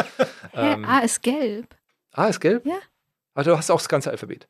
Ähm, 0.58 0.86
A 0.86 0.99
ist 0.99 1.21
gelb. 1.21 1.75
A 2.13 2.27
ist 2.27 2.39
gelb? 2.39 2.65
Ja. 2.65 2.77
Also 3.34 3.51
du 3.51 3.58
hast 3.58 3.69
auch 3.69 3.79
das 3.79 3.89
ganze 3.89 4.10
Alphabet. 4.10 4.47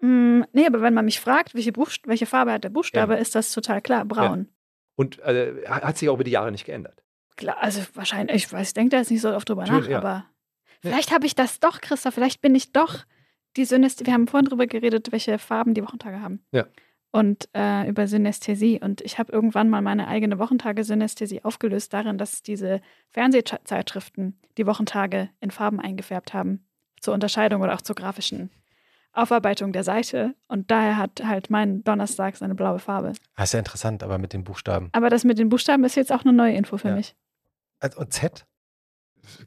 Mm, 0.00 0.42
nee, 0.52 0.66
aber 0.66 0.82
wenn 0.82 0.94
man 0.94 1.04
mich 1.04 1.18
fragt, 1.18 1.52
welche, 1.56 1.72
Buchst 1.72 2.06
welche 2.06 2.26
Farbe 2.26 2.52
hat 2.52 2.62
der 2.62 2.68
Buchstabe, 2.68 3.16
ist 3.16 3.34
das 3.34 3.50
total 3.50 3.82
klar. 3.82 4.04
Braun. 4.04 4.46
Und 4.94 5.18
äh, 5.20 5.64
hat 5.66 5.98
sich 5.98 6.08
auch 6.08 6.14
über 6.14 6.22
die 6.22 6.30
Jahre 6.30 6.52
nicht 6.52 6.64
geändert. 6.64 7.02
Klar, 7.36 7.56
also 7.58 7.80
wahrscheinlich, 7.94 8.36
ich 8.36 8.52
weiß, 8.52 8.68
ich 8.68 8.74
denke 8.74 8.90
da 8.90 8.98
jetzt 8.98 9.10
nicht 9.10 9.20
so 9.20 9.34
oft 9.34 9.48
drüber 9.48 9.62
Natürlich, 9.62 9.86
nach, 9.86 9.90
ja. 9.90 9.98
aber 9.98 10.26
Ja. 10.84 10.90
vielleicht 10.90 11.10
habe 11.12 11.26
ich 11.26 11.34
das 11.34 11.58
doch, 11.58 11.80
Christa, 11.80 12.12
vielleicht 12.12 12.40
bin 12.40 12.54
ich 12.54 12.70
doch 12.70 12.98
die 13.56 13.64
Synästhesie. 13.64 14.06
Wir 14.06 14.14
haben 14.14 14.28
vorhin 14.28 14.48
drüber 14.48 14.68
geredet, 14.68 15.10
welche 15.10 15.40
Farben 15.40 15.74
die 15.74 15.82
Wochentage 15.82 16.20
haben. 16.20 16.44
Ja. 16.52 16.66
Und 17.10 17.48
äh, 17.54 17.88
über 17.88 18.06
Synästhesie. 18.06 18.80
Und 18.82 19.00
ich 19.00 19.18
habe 19.18 19.32
irgendwann 19.32 19.70
mal 19.70 19.80
meine 19.80 20.08
eigene 20.08 20.38
Wochentage-Synästhesie 20.38 21.42
aufgelöst 21.42 21.92
darin, 21.94 22.18
dass 22.18 22.42
diese 22.42 22.80
Fernsehzeitschriften 23.10 24.38
die 24.58 24.66
Wochentage 24.66 25.30
in 25.40 25.50
Farben 25.50 25.80
eingefärbt 25.80 26.34
haben. 26.34 26.66
Zur 27.00 27.14
Unterscheidung 27.14 27.62
oder 27.62 27.74
auch 27.74 27.80
zur 27.82 27.94
grafischen 27.96 28.50
Aufarbeitung 29.12 29.72
der 29.72 29.84
Seite. 29.84 30.34
Und 30.48 30.70
daher 30.70 30.96
hat 30.98 31.22
halt 31.24 31.48
mein 31.48 31.82
Donnerstag 31.82 32.36
seine 32.36 32.54
blaue 32.54 32.78
Farbe. 32.78 33.12
Ah, 33.36 33.44
ist 33.44 33.52
ja 33.52 33.58
interessant, 33.58 34.02
aber 34.02 34.18
mit 34.18 34.32
den 34.32 34.44
Buchstaben. 34.44 34.90
Aber 34.92 35.08
das 35.08 35.24
mit 35.24 35.38
den 35.38 35.48
Buchstaben 35.48 35.84
ist 35.84 35.94
jetzt 35.96 36.12
auch 36.12 36.24
eine 36.24 36.32
neue 36.34 36.54
Info 36.54 36.76
für 36.76 36.88
Ja. 36.88 36.94
mich. 36.96 37.16
Also, 37.80 38.00
und 38.00 38.12
Z? 38.12 38.44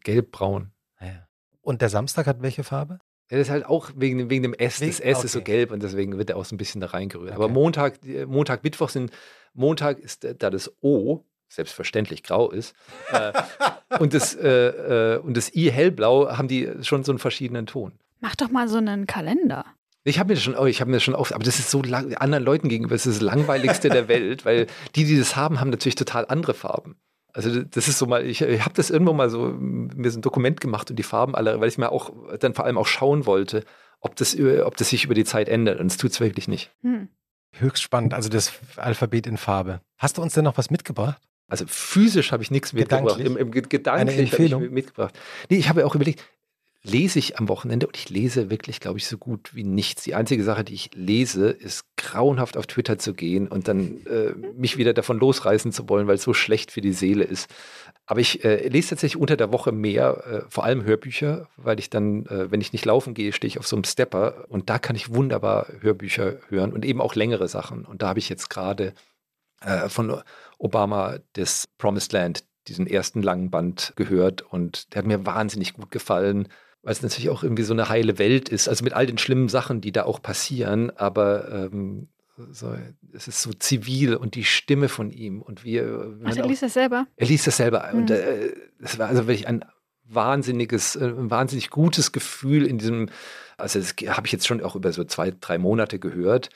Gelb-braun. 0.04 0.72
Ah, 0.98 1.06
ja. 1.06 1.28
Und 1.62 1.82
der 1.82 1.90
Samstag 1.90 2.26
hat 2.28 2.42
welche 2.42 2.64
Farbe? 2.64 3.00
Ja, 3.32 3.38
Das 3.38 3.48
ist 3.48 3.52
halt 3.52 3.66
auch 3.66 3.90
wegen, 3.96 4.18
dem- 4.20 4.30
wegen 4.30 4.44
dem 4.44 4.54
S. 4.54 4.80
Wegen- 4.82 4.92
das 4.92 5.00
S 5.00 5.24
ist 5.24 5.32
so 5.32 5.40
okay. 5.40 5.52
gelb 5.54 5.72
und 5.72 5.82
deswegen 5.82 6.18
wird 6.18 6.30
er 6.30 6.36
auch 6.38 6.46
so 6.46 6.54
ein 6.54 6.58
bisschen 6.58 6.82
da 6.82 6.88
reingerührt. 6.88 7.32
Aber 7.34 7.46
Okay. 7.46 7.54
Montag, 7.54 8.02
die- 8.02 8.26
Montag, 8.28 8.64
Mittwoch 8.64 8.90
sind, 8.90 9.12
Montag 9.54 9.98
ist 10.00 10.24
äh, 10.26 10.36
da 10.36 10.50
das 10.50 10.72
O, 10.82 11.24
selbstverständlich 11.48 12.24
grau 12.24 12.50
ist, 12.52 12.76
äh, 13.12 13.32
und, 14.00 14.14
das, 14.14 14.36
äh, 14.36 15.16
äh, 15.16 15.18
und 15.20 15.36
das 15.38 15.54
I 15.56 15.72
hellblau 15.72 16.30
haben 16.38 16.48
die 16.48 16.70
schon 16.82 17.04
so 17.04 17.12
einen 17.12 17.20
verschiedenen 17.20 17.66
Ton. 17.66 17.94
Mach 18.20 18.36
doch 18.36 18.50
mal 18.52 18.68
so 18.68 18.78
einen 18.78 19.08
Kalender. 19.08 19.66
Ich 20.04 20.18
habe 20.18 20.30
mir 20.30 20.34
das 20.36 20.44
schon, 20.44 20.56
oh, 20.56 20.66
ich 20.66 20.82
habe 20.82 20.90
mir 20.90 21.00
schon 21.00 21.14
oft, 21.14 21.34
aber 21.34 21.44
das 21.44 21.60
ist 21.60 21.70
so 21.70 21.82
lang, 21.84 22.14
anderen 22.16 22.44
Leuten 22.44 22.70
gegenüber, 22.70 22.96
das 22.96 23.06
ist 23.06 23.18
das 23.18 23.22
langweiligste 23.22 23.90
der 23.90 24.08
Welt, 24.08 24.46
weil 24.46 24.68
die, 24.96 25.06
die 25.06 25.18
das 25.18 25.36
haben, 25.36 25.60
haben 25.60 25.70
natürlich 25.70 25.96
total 25.96 26.26
andere 26.28 26.54
Farben. 26.54 26.96
Also 27.34 27.64
das 27.64 27.88
ist 27.88 27.98
so 27.98 28.06
mal, 28.08 28.26
ich, 28.26 28.42
ich 28.42 28.62
habe 28.66 28.74
das 28.74 28.90
irgendwo 28.90 29.14
mal 29.14 29.30
so, 29.30 29.56
mir 29.60 30.12
so 30.12 30.20
ein 30.20 30.22
Dokument 30.22 30.60
gemacht 30.62 30.90
und 30.90 30.98
die 30.98 31.04
Farben 31.04 31.36
alle, 31.36 31.60
weil 31.62 31.68
ich 31.70 31.78
mir 31.78 31.92
auch 31.92 32.12
dann 32.40 32.54
vor 32.54 32.66
allem 32.66 32.78
auch 32.78 32.88
schauen 32.88 33.26
wollte, 33.26 33.64
ob 34.00 34.16
das, 34.16 34.34
über- 34.34 34.66
ob 34.66 34.76
das 34.78 34.90
sich 34.90 35.06
über 35.06 35.14
die 35.14 35.24
Zeit 35.24 35.48
ändert. 35.48 35.80
Und 35.80 35.88
es 35.88 35.98
tut 35.98 36.12
es 36.12 36.20
wirklich 36.20 36.48
nicht. 36.48 36.72
Hm. 36.82 37.08
Höchst 37.58 37.84
spannend, 37.84 38.14
also 38.14 38.30
das 38.30 38.54
Alphabet 38.78 39.28
in 39.28 39.38
Farbe. 39.38 39.82
Hast 39.98 40.18
du 40.18 40.22
uns 40.22 40.34
denn 40.34 40.44
noch 40.46 40.58
was 40.58 40.70
mitgebracht? 40.72 41.22
Also 41.50 41.66
physisch 41.68 42.32
habe 42.32 42.44
ich 42.44 42.50
nichts 42.52 42.72
mitgebracht. 42.72 43.18
Gedanklich? 43.18 43.28
Im, 43.28 43.38
im 43.38 43.52
Ge- 43.52 43.62
Eine 43.62 43.68
Gedanklich 43.70 44.12
habe 44.16 44.22
ich 44.24 44.32
Empfehlung? 44.54 44.74
mitgebracht. 44.74 45.20
Nee, 45.50 45.58
ich 45.58 45.68
habe 45.68 45.82
ja 45.82 45.86
auch 45.86 45.96
überlegt, 45.96 46.24
lese 46.84 47.20
ich 47.20 47.38
am 47.38 47.48
Wochenende 47.48 47.86
und 47.86 47.96
ich 47.96 48.10
lese 48.10 48.50
wirklich, 48.50 48.80
glaube 48.80 48.98
ich, 48.98 49.08
so 49.08 49.18
gut 49.18 49.54
wie 49.54 49.64
nichts. 49.64 50.04
Die 50.04 50.16
einzige 50.16 50.44
Sache, 50.44 50.64
die 50.64 50.74
ich 50.74 50.90
lese, 50.96 51.50
ist 51.50 51.86
grauenhaft 51.96 52.58
auf 52.58 52.66
Twitter 52.66 52.98
zu 52.98 53.14
gehen 53.14 53.48
und 53.48 53.68
dann 53.68 54.06
äh, 54.08 54.34
mich 54.56 54.78
wieder 54.78 54.94
davon 54.94 55.20
losreißen 55.20 55.72
zu 55.72 55.88
wollen, 55.90 56.08
weil 56.08 56.16
es 56.16 56.24
so 56.24 56.34
schlecht 56.34 56.72
für 56.72 56.82
die 56.82 56.94
Seele 56.94 57.24
ist. 57.24 57.50
Aber 58.08 58.20
ich 58.20 58.44
äh, 58.44 58.68
lese 58.68 58.90
tatsächlich 58.90 59.22
unter 59.22 59.38
der 59.38 59.54
Woche 59.54 59.72
mehr, 59.72 60.24
äh, 60.26 60.50
vor 60.50 60.64
allem 60.64 60.84
Hörbücher, 60.84 61.48
weil 61.56 61.80
ich 61.80 61.92
dann, 61.92 62.26
äh, 62.26 62.50
wenn 62.50 62.62
ich 62.62 62.74
nicht 62.74 62.86
laufen 62.86 63.14
gehe, 63.14 63.32
stehe 63.32 63.48
ich 63.48 63.60
auf 63.60 63.68
so 63.68 63.76
einem 63.76 63.84
Stepper 63.84 64.46
und 64.50 64.70
da 64.70 64.80
kann 64.80 64.96
ich 64.96 65.14
wunderbar 65.14 65.68
Hörbücher 65.82 66.40
hören 66.50 66.74
und 66.74 66.84
eben 66.84 67.00
auch 67.00 67.14
längere 67.14 67.48
Sachen. 67.48 67.86
Und 67.86 68.02
da 68.02 68.10
habe 68.10 68.20
ich 68.20 68.28
jetzt 68.28 68.50
gerade 68.50 68.94
äh, 69.64 69.88
von 69.88 70.22
Obama 70.58 71.20
das 71.34 71.68
Promised 71.78 72.12
Land, 72.12 72.44
diesen 72.68 72.88
ersten 72.88 73.22
langen 73.22 73.52
Band 73.52 73.94
gehört 73.96 74.42
und 74.42 74.94
der 74.94 75.00
hat 75.00 75.08
mir 75.08 75.26
wahnsinnig 75.26 75.74
gut 75.74 75.92
gefallen, 75.92 76.48
weil 76.84 76.92
es 76.94 77.02
natürlich 77.02 77.30
auch 77.30 77.44
irgendwie 77.44 77.64
so 77.64 77.74
eine 77.74 77.90
heile 77.90 78.18
Welt 78.18 78.50
ist, 78.50 78.68
also 78.68 78.84
mit 78.84 78.94
all 78.94 79.06
den 79.06 79.18
schlimmen 79.18 79.50
Sachen, 79.50 79.82
die 79.82 79.92
da 79.92 80.04
auch 80.04 80.22
passieren, 80.22 80.90
aber 80.98 81.70
ähm, 81.72 82.08
so, 82.52 82.76
es 83.14 83.28
ist 83.28 83.42
so 83.44 83.52
zivil 83.54 84.16
und 84.16 84.34
die 84.36 84.44
Stimme 84.44 84.90
von 84.90 85.12
ihm 85.12 85.42
und 85.42 85.64
er, 85.66 85.86
man 86.22 86.36
du 86.36 86.44
auch- 86.44 86.48
liest 86.50 86.64
das 86.64 86.74
selber? 86.74 87.06
er 87.16 87.28
liest 87.28 87.46
das 87.46 87.58
selber 87.58 87.90
und 87.94 88.10
Mhm. 88.10 88.16
äh, 88.16 88.52
es 88.80 88.98
war 88.98 89.08
also 89.10 89.28
wirklich 89.28 89.48
ein 89.48 89.64
wahnsinniges, 90.16 90.96
äh, 90.96 91.06
ein 91.06 91.30
wahnsinnig 91.30 91.70
gutes 91.70 92.12
Gefühl 92.12 92.66
in 92.66 92.78
diesem, 92.78 93.10
also 93.58 93.80
das 93.80 93.96
habe 94.16 94.26
ich 94.28 94.32
jetzt 94.34 94.48
schon 94.48 94.62
auch 94.62 94.76
über 94.76 94.92
so 94.92 95.04
zwei, 95.04 95.32
drei 95.40 95.58
Monate 95.58 96.00
gehört. 96.00 96.50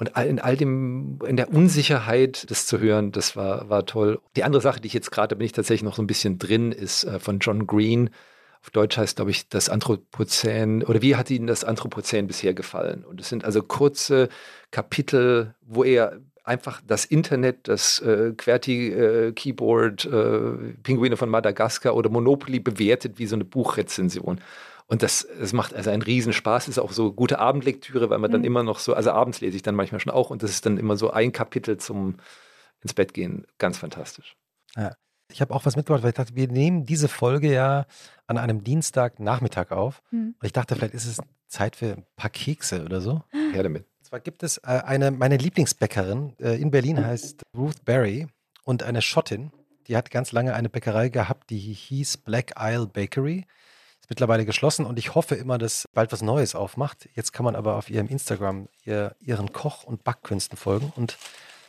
Und 0.00 0.10
in 0.16 0.38
all 0.38 0.56
dem, 0.56 1.18
in 1.26 1.36
der 1.36 1.52
Unsicherheit, 1.52 2.48
das 2.52 2.66
zu 2.66 2.78
hören, 2.78 3.10
das 3.10 3.34
war, 3.34 3.68
war 3.68 3.84
toll. 3.84 4.20
Die 4.36 4.44
andere 4.44 4.62
Sache, 4.62 4.80
die 4.80 4.86
ich 4.86 4.92
jetzt 4.92 5.10
gerade, 5.10 5.34
bin 5.34 5.44
ich 5.44 5.50
tatsächlich 5.52 5.82
noch 5.82 5.96
so 5.96 6.02
ein 6.02 6.06
bisschen 6.06 6.38
drin, 6.38 6.70
ist 6.70 7.02
äh, 7.02 7.18
von 7.18 7.40
John 7.40 7.66
Green. 7.66 8.10
Auf 8.60 8.70
Deutsch 8.70 8.96
heißt, 8.96 9.16
glaube 9.16 9.30
ich, 9.30 9.48
das 9.48 9.68
Anthropozän, 9.68 10.82
oder 10.84 11.00
wie 11.02 11.16
hat 11.16 11.30
Ihnen 11.30 11.46
das 11.46 11.64
Anthropozän 11.64 12.26
bisher 12.26 12.54
gefallen? 12.54 13.04
Und 13.04 13.20
es 13.20 13.28
sind 13.28 13.44
also 13.44 13.62
kurze 13.62 14.28
Kapitel, 14.70 15.54
wo 15.62 15.84
er 15.84 16.18
einfach 16.44 16.80
das 16.86 17.04
Internet, 17.04 17.68
das 17.68 18.00
äh, 18.00 18.32
QWERTY-Keyboard, 18.36 20.04
äh, 20.06 20.74
Pinguine 20.82 21.16
von 21.16 21.28
Madagaskar 21.28 21.94
oder 21.94 22.10
Monopoly 22.10 22.58
bewertet 22.60 23.18
wie 23.18 23.26
so 23.26 23.36
eine 23.36 23.44
Buchrezension. 23.44 24.40
Und 24.86 25.02
das, 25.02 25.28
das 25.38 25.52
macht 25.52 25.74
also 25.74 25.90
einen 25.90 26.00
Riesenspaß, 26.00 26.68
ist 26.68 26.78
auch 26.78 26.92
so 26.92 27.12
gute 27.12 27.38
Abendlektüre, 27.38 28.08
weil 28.08 28.18
man 28.18 28.30
dann 28.30 28.40
Mhm. 28.40 28.46
immer 28.46 28.62
noch 28.62 28.78
so, 28.78 28.94
also 28.94 29.10
abends 29.10 29.42
lese 29.42 29.56
ich 29.56 29.62
dann 29.62 29.74
manchmal 29.74 30.00
schon 30.00 30.12
auch 30.12 30.30
und 30.30 30.42
das 30.42 30.50
ist 30.50 30.64
dann 30.64 30.78
immer 30.78 30.96
so 30.96 31.10
ein 31.10 31.32
Kapitel 31.32 31.76
zum 31.76 32.16
ins 32.80 32.94
Bett 32.94 33.12
gehen. 33.12 33.46
Ganz 33.58 33.76
fantastisch. 33.76 34.34
Ich 35.30 35.40
habe 35.40 35.54
auch 35.54 35.66
was 35.66 35.76
mitgebracht, 35.76 36.02
weil 36.02 36.10
ich 36.10 36.16
dachte, 36.16 36.34
wir 36.34 36.48
nehmen 36.48 36.86
diese 36.86 37.08
Folge 37.08 37.52
ja 37.52 37.86
an 38.26 38.38
einem 38.38 38.64
Dienstagnachmittag 38.64 39.70
auf. 39.70 40.02
Hm. 40.10 40.34
Und 40.38 40.46
ich 40.46 40.52
dachte, 40.52 40.74
vielleicht 40.74 40.94
ist 40.94 41.06
es 41.06 41.18
Zeit 41.48 41.76
für 41.76 41.92
ein 41.92 42.06
paar 42.16 42.30
Kekse 42.30 42.84
oder 42.84 43.00
so. 43.00 43.22
Her 43.52 43.62
damit. 43.62 43.84
Und 43.98 44.06
zwar 44.06 44.20
gibt 44.20 44.42
es 44.42 44.58
äh, 44.58 44.82
eine, 44.84 45.10
meine 45.10 45.36
Lieblingsbäckerin 45.36 46.34
äh, 46.40 46.60
in 46.60 46.70
Berlin 46.70 47.04
heißt 47.04 47.42
Ruth 47.56 47.84
Berry 47.84 48.26
und 48.64 48.82
eine 48.82 49.02
Schottin, 49.02 49.50
die 49.86 49.96
hat 49.96 50.10
ganz 50.10 50.32
lange 50.32 50.54
eine 50.54 50.68
Bäckerei 50.68 51.08
gehabt, 51.08 51.50
die 51.50 51.58
hieß 51.58 52.18
Black 52.18 52.54
Isle 52.58 52.86
Bakery. 52.86 53.46
Ist 54.00 54.10
mittlerweile 54.10 54.44
geschlossen 54.44 54.84
und 54.84 54.98
ich 54.98 55.14
hoffe 55.14 55.34
immer, 55.34 55.58
dass 55.58 55.88
bald 55.94 56.12
was 56.12 56.22
Neues 56.22 56.54
aufmacht. 56.54 57.08
Jetzt 57.14 57.32
kann 57.32 57.44
man 57.44 57.56
aber 57.56 57.76
auf 57.76 57.90
ihrem 57.90 58.06
Instagram 58.06 58.68
ihr, 58.84 59.16
ihren 59.20 59.52
Koch- 59.52 59.84
und 59.84 60.04
Backkünsten 60.04 60.58
folgen 60.58 60.92
und 60.94 61.16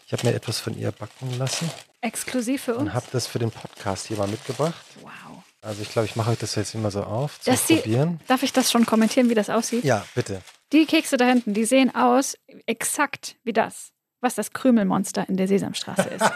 ich 0.09 0.13
habe 0.13 0.27
mir 0.27 0.33
etwas 0.33 0.59
von 0.59 0.75
ihr 0.75 0.91
backen 0.91 1.37
lassen 1.37 1.69
Exklusiv 2.01 2.63
für 2.63 2.71
uns. 2.71 2.81
und 2.81 2.93
habe 2.95 3.05
das 3.11 3.27
für 3.27 3.37
den 3.37 3.51
Podcast 3.51 4.07
hier 4.07 4.17
mal 4.17 4.27
mitgebracht. 4.27 4.83
wow. 5.03 5.43
Also 5.61 5.83
ich 5.83 5.91
glaube, 5.91 6.07
ich 6.07 6.15
mache 6.15 6.31
euch 6.31 6.39
das 6.39 6.55
jetzt 6.55 6.73
immer 6.73 6.89
so 6.89 7.03
auf 7.03 7.39
zum 7.41 7.53
das 7.53 7.67
Probieren. 7.67 8.19
darf 8.25 8.41
ich 8.41 8.51
das 8.51 8.71
schon 8.71 8.87
kommentieren, 8.87 9.29
wie 9.29 9.35
das 9.35 9.51
aussieht? 9.51 9.83
Ja, 9.83 10.03
bitte. 10.15 10.41
Die 10.71 10.87
Kekse 10.87 11.17
da 11.17 11.25
hinten, 11.25 11.53
die 11.53 11.63
sehen 11.63 11.93
aus 11.93 12.35
exakt 12.65 13.35
wie 13.43 13.53
das, 13.53 13.91
was 14.19 14.33
das 14.33 14.51
Krümelmonster 14.51 15.29
in 15.29 15.37
der 15.37 15.47
Sesamstraße 15.47 16.09
ist. 16.09 16.31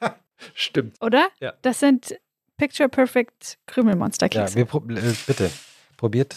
Stimmt. 0.54 0.96
Oder? 1.02 1.28
Ja. 1.38 1.52
Das 1.60 1.80
sind 1.80 2.18
Picture 2.56 2.88
Perfect 2.88 3.58
Krümelmonster-Kekse. 3.66 4.52
Ja, 4.52 4.56
wir 4.56 4.64
pro 4.64 4.78
äh, 4.88 5.14
bitte, 5.26 5.50
probiert. 5.98 6.34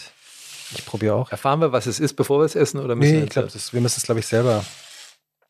Ich 0.74 0.84
probiere 0.84 1.14
auch. 1.14 1.30
Erfahren 1.30 1.60
wir, 1.60 1.72
was 1.72 1.86
es 1.86 2.00
ist, 2.00 2.14
bevor 2.14 2.40
wir 2.40 2.44
es 2.44 2.54
essen? 2.54 2.80
Oder 2.80 2.96
müssen 2.96 3.12
nee, 3.12 3.18
wir 3.18 3.24
ich 3.24 3.30
glaube, 3.30 3.48
wir 3.52 3.80
müssen 3.80 3.98
es, 3.98 4.02
glaube 4.02 4.20
ich, 4.20 4.26
selber, 4.26 4.62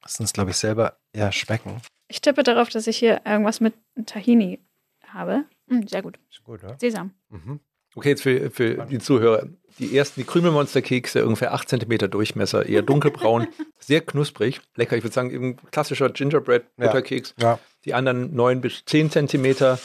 müssen 0.03 0.25
es, 0.25 0.33
glaube 0.33 0.51
ich, 0.51 0.57
selber 0.57 0.97
ja, 1.15 1.33
schmecken. 1.33 1.81
Ich 2.09 2.21
tippe 2.21 2.43
darauf, 2.43 2.69
dass 2.69 2.87
ich 2.87 2.99
hier 2.99 3.23
irgendwas 3.25 3.61
mit 3.61 3.75
Tahini 4.07 4.59
habe. 5.07 5.45
Mm, 5.67 5.87
sehr 5.87 6.03
gut. 6.03 6.19
Ist 6.31 6.45
gut, 6.45 6.63
oder? 6.63 6.77
Sesam. 6.79 7.13
Mhm. 7.31 7.61
Okay, 7.95 8.11
jetzt 8.11 8.23
für, 8.23 8.51
für 8.51 8.87
die 8.87 8.99
Zuhörer. 8.99 9.47
Die 9.79 9.97
ersten, 9.97 10.21
die 10.21 10.27
Krümelmonsterkekse, 10.27 11.25
ungefähr 11.25 11.53
8 11.53 11.69
cm 11.69 12.11
Durchmesser, 12.11 12.67
eher 12.67 12.83
dunkelbraun, 12.83 13.49
sehr 13.79 14.01
knusprig, 14.01 14.61
lecker. 14.77 14.97
Ich 14.97 15.03
würde 15.03 15.15
sagen, 15.15 15.31
eben 15.31 15.57
klassischer 15.71 16.11
Gingerbread-Butterkeks. 16.11 17.35
Ja. 17.39 17.53
Ja. 17.53 17.59
Die 17.85 17.95
anderen 17.95 18.35
9 18.35 18.61
bis 18.61 18.85
10 18.85 19.11
cm 19.11 19.79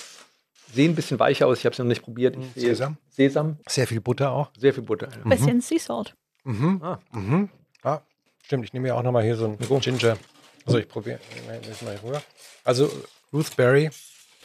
sehen 0.73 0.91
ein 0.91 0.95
bisschen 0.95 1.19
weicher 1.19 1.47
aus. 1.47 1.59
Ich 1.59 1.65
habe 1.65 1.73
es 1.73 1.79
noch 1.79 1.85
nicht 1.85 2.03
probiert. 2.03 2.35
Ich 2.35 2.43
mhm. 2.55 2.59
Sesam. 2.59 2.97
Sesam. 3.09 3.57
Sehr 3.67 3.87
viel 3.87 4.01
Butter 4.01 4.31
auch. 4.31 4.51
Sehr 4.57 4.73
viel 4.73 4.83
Butter. 4.83 5.09
Ja. 5.09 5.29
Bisschen 5.29 5.57
mhm. 5.57 5.61
Sea 5.61 5.79
Salt. 5.79 6.15
Mhm. 6.43 6.81
Ah. 6.81 6.99
Mhm. 7.11 7.49
Ah, 7.83 8.01
stimmt. 8.47 8.63
Ich 8.63 8.73
nehme 8.73 8.87
ja 8.87 8.95
auch 8.95 9.03
nochmal 9.03 9.23
hier 9.23 9.35
so 9.35 9.45
ein 9.45 9.57
Ginger. 9.57 10.17
Also 10.65 10.79
ich 10.79 10.87
probiere. 10.87 11.19
mal 11.83 11.95
rüber. 12.03 12.21
Also 12.63 12.89
Ruth 13.33 13.55
Berry. 13.57 13.89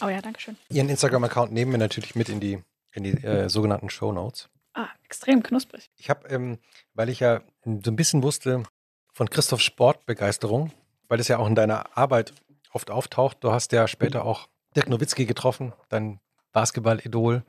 Oh 0.01 0.09
ja, 0.09 0.21
danke 0.21 0.41
schön. 0.41 0.57
Ihren 0.69 0.89
Instagram-Account 0.89 1.53
nehmen 1.53 1.71
wir 1.71 1.79
natürlich 1.79 2.17
mit 2.17 2.29
in 2.29 2.41
die, 2.41 2.59
in 2.93 3.05
die 3.05 3.13
äh, 3.25 3.49
sogenannten 3.49 3.91
Show 3.91 4.13
Notes. 4.13 4.49
Ah, 4.75 4.89
extrem 5.05 5.43
knusprig. 5.43 5.89
Ich 5.97 6.11
habe, 6.11 6.29
ähm, 6.29 6.59
weil 6.95 7.09
ich 7.09 7.21
ja 7.21 7.43
so 7.65 7.91
ein 7.91 7.97
bisschen 7.97 8.23
wusste 8.23 8.65
von 9.13 9.31
Christophs 9.31 9.63
Sportbegeisterung, 9.63 10.73
weil 11.09 11.21
es 11.21 11.29
ja 11.29 11.39
auch 11.39 11.47
in 11.47 11.55
deiner 11.55 11.97
Arbeit 11.97 12.33
oft 12.73 12.91
auftaucht. 12.91 13.39
Du 13.41 13.53
hast 13.53 13.71
ja 13.73 13.87
später 13.87 14.25
auch 14.25 14.49
Dirk 14.75 14.89
Nowitzki 14.89 15.27
getroffen, 15.27 15.73
dein 15.89 16.19
Basketball-Idol. 16.53 17.45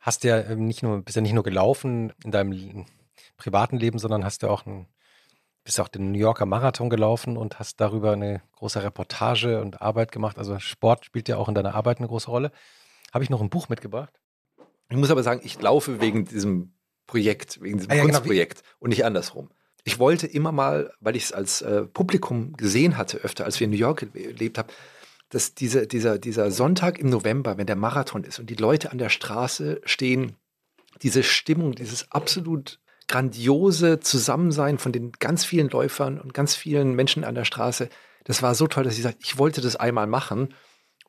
Hast 0.00 0.24
ja 0.24 0.40
ähm, 0.40 0.66
nicht 0.66 0.82
nur, 0.82 1.02
bist 1.02 1.14
ja 1.16 1.22
nicht 1.22 1.34
nur 1.34 1.44
gelaufen 1.44 2.12
in 2.24 2.32
deinem 2.32 2.86
privaten 3.36 3.76
Leben, 3.76 3.98
sondern 3.98 4.24
hast 4.24 4.42
ja 4.42 4.48
auch 4.48 4.66
ein, 4.66 4.88
bist 5.64 5.80
auch 5.80 5.88
den 5.88 6.12
New 6.12 6.18
Yorker 6.18 6.46
Marathon 6.46 6.90
gelaufen 6.90 7.36
und 7.36 7.58
hast 7.58 7.80
darüber 7.80 8.12
eine 8.12 8.42
große 8.56 8.82
Reportage 8.82 9.60
und 9.60 9.82
Arbeit 9.82 10.12
gemacht. 10.12 10.38
Also 10.38 10.58
Sport 10.58 11.04
spielt 11.04 11.28
ja 11.28 11.36
auch 11.36 11.48
in 11.48 11.54
deiner 11.54 11.74
Arbeit 11.74 11.98
eine 11.98 12.08
große 12.08 12.30
Rolle. 12.30 12.52
Habe 13.12 13.24
ich 13.24 13.30
noch 13.30 13.40
ein 13.40 13.50
Buch 13.50 13.68
mitgebracht? 13.68 14.20
Ich 14.90 14.96
muss 14.96 15.10
aber 15.10 15.22
sagen, 15.22 15.40
ich 15.44 15.60
laufe 15.60 16.00
wegen 16.00 16.24
diesem 16.24 16.72
Projekt, 17.06 17.60
wegen 17.60 17.78
diesem 17.78 17.90
ah, 17.90 17.94
ja, 17.94 18.02
genau, 18.02 18.14
Kunstprojekt 18.14 18.62
genau. 18.62 18.76
und 18.80 18.90
nicht 18.90 19.04
andersrum. 19.04 19.50
Ich 19.84 19.98
wollte 19.98 20.26
immer 20.26 20.52
mal, 20.52 20.92
weil 21.00 21.16
ich 21.16 21.24
es 21.24 21.32
als 21.32 21.62
äh, 21.62 21.82
Publikum 21.82 22.54
gesehen 22.54 22.96
hatte, 22.96 23.18
öfter, 23.18 23.44
als 23.44 23.60
wir 23.60 23.66
in 23.66 23.70
New 23.70 23.76
York 23.76 24.12
gelebt 24.12 24.58
haben, 24.58 24.68
dass 25.30 25.54
diese, 25.54 25.86
dieser, 25.86 26.18
dieser 26.18 26.50
Sonntag 26.50 26.98
im 26.98 27.10
November, 27.10 27.58
wenn 27.58 27.66
der 27.66 27.76
Marathon 27.76 28.24
ist 28.24 28.38
und 28.38 28.48
die 28.48 28.54
Leute 28.54 28.90
an 28.92 28.98
der 28.98 29.10
Straße 29.10 29.80
stehen, 29.84 30.36
diese 31.02 31.22
Stimmung, 31.22 31.74
dieses 31.74 32.10
absolut 32.10 32.80
grandiose 33.08 34.00
Zusammensein 34.00 34.78
von 34.78 34.92
den 34.92 35.12
ganz 35.12 35.44
vielen 35.44 35.68
Läufern 35.68 36.20
und 36.20 36.34
ganz 36.34 36.54
vielen 36.54 36.94
Menschen 36.94 37.24
an 37.24 37.34
der 37.34 37.44
Straße, 37.44 37.88
das 38.24 38.42
war 38.42 38.54
so 38.54 38.66
toll, 38.66 38.84
dass 38.84 38.96
ich 38.96 39.02
sagte, 39.02 39.20
ich 39.22 39.38
wollte 39.38 39.60
das 39.60 39.76
einmal 39.76 40.06
machen. 40.06 40.54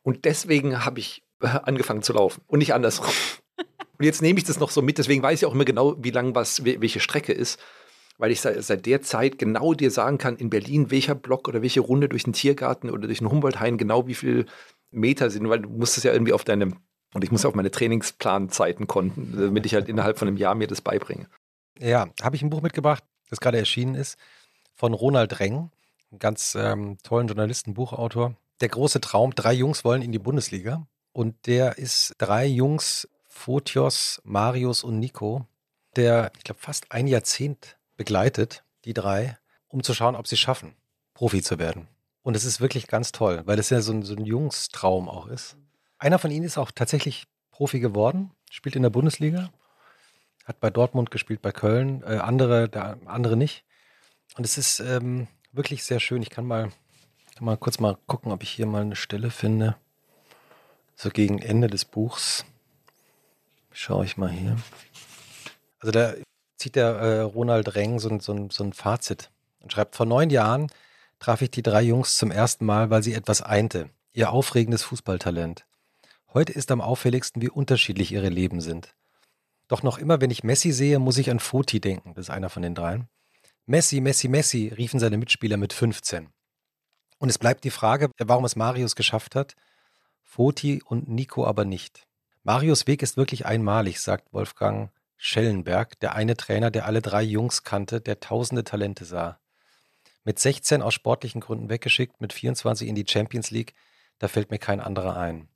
Und 0.01 0.25
deswegen 0.25 0.85
habe 0.85 0.99
ich 0.99 1.23
äh, 1.41 1.47
angefangen 1.47 2.01
zu 2.01 2.13
laufen 2.13 2.41
und 2.47 2.59
nicht 2.59 2.73
andersrum. 2.73 3.13
Und 3.97 4.05
jetzt 4.05 4.21
nehme 4.21 4.39
ich 4.39 4.45
das 4.45 4.61
noch 4.61 4.71
so 4.71 4.81
mit, 4.81 4.97
deswegen 4.97 5.21
weiß 5.21 5.41
ich 5.41 5.45
auch 5.45 5.53
immer 5.53 5.65
genau, 5.65 5.97
wie 6.01 6.11
lang 6.11 6.33
was, 6.33 6.63
welche 6.63 7.01
Strecke 7.01 7.33
ist 7.33 7.59
weil 8.19 8.31
ich 8.31 8.41
seit 8.41 8.85
der 8.85 9.01
Zeit 9.01 9.39
genau 9.39 9.73
dir 9.73 9.89
sagen 9.89 10.17
kann, 10.17 10.35
in 10.35 10.49
Berlin, 10.49 10.91
welcher 10.91 11.15
Block 11.15 11.47
oder 11.47 11.61
welche 11.61 11.79
Runde 11.79 12.09
durch 12.09 12.25
den 12.25 12.33
Tiergarten 12.33 12.89
oder 12.91 13.07
durch 13.07 13.19
den 13.19 13.31
Humboldt-Hain 13.31 13.77
genau 13.77 14.07
wie 14.07 14.13
viel 14.13 14.45
Meter 14.91 15.29
sind, 15.29 15.47
weil 15.47 15.61
du 15.61 15.69
musst 15.69 15.97
es 15.97 16.03
ja 16.03 16.11
irgendwie 16.11 16.33
auf 16.33 16.43
deine, 16.43 16.73
und 17.13 17.23
ich 17.23 17.31
muss 17.31 17.45
auf 17.45 17.55
meine 17.55 17.71
Trainingsplanzeiten 17.71 18.87
konnten, 18.87 19.33
damit 19.37 19.65
ich 19.65 19.73
halt 19.73 19.87
innerhalb 19.87 20.19
von 20.19 20.27
einem 20.27 20.35
Jahr 20.35 20.53
mir 20.53 20.67
das 20.67 20.81
beibringe. 20.81 21.27
Ja, 21.79 22.09
habe 22.21 22.35
ich 22.35 22.41
ein 22.41 22.49
Buch 22.49 22.61
mitgebracht, 22.61 23.03
das 23.29 23.39
gerade 23.39 23.57
erschienen 23.57 23.95
ist, 23.95 24.17
von 24.75 24.93
Ronald 24.93 25.39
Reng, 25.39 25.71
einem 26.11 26.19
ganz 26.19 26.55
ähm, 26.55 26.97
tollen 27.03 27.27
Journalisten, 27.27 27.73
Buchautor. 27.73 28.35
Der 28.59 28.67
große 28.67 28.99
Traum, 28.99 29.33
drei 29.33 29.53
Jungs 29.53 29.85
wollen 29.85 30.01
in 30.01 30.11
die 30.11 30.19
Bundesliga. 30.19 30.85
Und 31.13 31.47
der 31.47 31.77
ist 31.77 32.15
drei 32.17 32.45
Jungs, 32.45 33.07
Fotios, 33.27 34.21
Marius 34.25 34.83
und 34.83 34.99
Nico, 34.99 35.45
der, 35.95 36.31
ich 36.37 36.43
glaube, 36.43 36.59
fast 36.59 36.91
ein 36.91 37.07
Jahrzehnt 37.07 37.77
begleitet, 37.95 38.63
die 38.83 38.93
drei, 38.93 39.37
um 39.69 39.81
zu 39.81 39.93
schauen, 39.93 40.15
ob 40.15 40.27
sie 40.27 40.37
schaffen, 40.37 40.75
Profi 41.13 41.41
zu 41.41 41.59
werden. 41.59 41.87
Und 42.21 42.35
es 42.35 42.43
ist 42.43 42.59
wirklich 42.59 42.87
ganz 42.87 43.13
toll, 43.13 43.43
weil 43.45 43.57
es 43.57 43.69
ja 43.69 43.81
so 43.81 43.93
ein, 43.93 44.03
so 44.03 44.15
ein 44.15 44.25
Jungstraum 44.25 45.07
auch 45.07 45.27
ist. 45.27 45.55
Einer 45.97 46.19
von 46.19 46.31
ihnen 46.31 46.45
ist 46.45 46.57
auch 46.57 46.71
tatsächlich 46.71 47.27
Profi 47.51 47.79
geworden, 47.79 48.31
spielt 48.51 48.75
in 48.75 48.83
der 48.83 48.89
Bundesliga, 48.89 49.51
hat 50.49 50.59
bei 50.59 50.71
Dortmund 50.71 51.11
gespielt, 51.11 51.43
bei 51.43 51.51
Köln, 51.51 52.01
äh, 52.01 52.17
andere, 52.17 52.67
der 52.67 52.97
andere 53.05 53.37
nicht. 53.37 53.63
Und 54.35 54.45
es 54.45 54.57
ist 54.57 54.79
ähm, 54.79 55.27
wirklich 55.51 55.83
sehr 55.83 55.99
schön. 55.99 56.23
Ich 56.23 56.31
kann 56.31 56.43
mal, 56.43 56.71
kann 57.35 57.45
mal 57.45 57.55
kurz 57.55 57.79
mal 57.79 57.97
gucken, 58.07 58.31
ob 58.31 58.41
ich 58.41 58.49
hier 58.49 58.65
mal 58.65 58.81
eine 58.81 58.95
Stelle 58.95 59.29
finde. 59.29 59.77
So 60.95 61.11
gegen 61.11 61.39
Ende 61.39 61.67
des 61.67 61.85
Buchs. 61.85 62.45
Schaue 63.71 64.05
ich 64.05 64.17
mal 64.17 64.31
hier. 64.31 64.57
Also 65.79 65.91
da 65.91 66.15
zieht 66.57 66.75
der 66.75 66.95
äh, 66.95 67.21
Ronald 67.21 67.75
Reng 67.75 67.99
so, 67.99 68.19
so, 68.19 68.49
so 68.49 68.63
ein 68.63 68.73
Fazit 68.73 69.29
und 69.59 69.71
schreibt, 69.71 69.95
vor 69.95 70.07
neun 70.07 70.31
Jahren 70.31 70.71
traf 71.19 71.43
ich 71.43 71.51
die 71.51 71.61
drei 71.61 71.83
Jungs 71.83 72.17
zum 72.17 72.31
ersten 72.31 72.65
Mal, 72.65 72.89
weil 72.89 73.03
sie 73.03 73.13
etwas 73.13 73.43
einte, 73.43 73.91
ihr 74.13 74.31
aufregendes 74.31 74.81
Fußballtalent. 74.81 75.67
Heute 76.33 76.53
ist 76.53 76.71
am 76.71 76.81
auffälligsten, 76.81 77.41
wie 77.41 77.49
unterschiedlich 77.49 78.11
ihre 78.11 78.29
Leben 78.29 78.61
sind. 78.61 78.95
Doch 79.69 79.83
noch 79.83 79.99
immer, 79.99 80.19
wenn 80.19 80.31
ich 80.31 80.43
Messi 80.43 80.73
sehe, 80.73 80.99
muss 80.99 81.19
ich 81.19 81.29
an 81.29 81.39
Foti 81.39 81.79
denken, 81.79 82.15
das 82.15 82.25
ist 82.25 82.29
einer 82.31 82.49
von 82.49 82.63
den 82.63 82.75
dreien. 82.75 83.07
Messi, 83.65 84.01
Messi, 84.01 84.27
Messi, 84.27 84.73
riefen 84.75 84.99
seine 84.99 85.17
Mitspieler 85.17 85.57
mit 85.57 85.73
15. 85.73 86.27
Und 87.19 87.29
es 87.29 87.37
bleibt 87.37 87.63
die 87.63 87.69
Frage, 87.69 88.09
warum 88.17 88.45
es 88.45 88.55
Marius 88.55 88.95
geschafft 88.95 89.35
hat, 89.35 89.55
Foti 90.23 90.81
und 90.83 91.07
Nico 91.07 91.45
aber 91.45 91.65
nicht. 91.65 92.07
Marius 92.43 92.87
Weg 92.87 93.03
ist 93.03 93.15
wirklich 93.15 93.45
einmalig, 93.45 93.99
sagt 93.99 94.33
Wolfgang 94.33 94.89
Schellenberg, 95.17 95.99
der 95.99 96.15
eine 96.15 96.35
Trainer, 96.35 96.71
der 96.71 96.87
alle 96.87 97.03
drei 97.03 97.21
Jungs 97.21 97.63
kannte, 97.63 98.01
der 98.01 98.19
tausende 98.19 98.63
Talente 98.63 99.05
sah. 99.05 99.39
Mit 100.23 100.39
16 100.39 100.81
aus 100.81 100.95
sportlichen 100.95 101.41
Gründen 101.41 101.69
weggeschickt, 101.69 102.21
mit 102.21 102.33
24 102.33 102.87
in 102.87 102.95
die 102.95 103.05
Champions 103.07 103.51
League, 103.51 103.75
da 104.17 104.27
fällt 104.27 104.49
mir 104.49 104.57
kein 104.57 104.79
anderer 104.79 105.15
ein. 105.15 105.47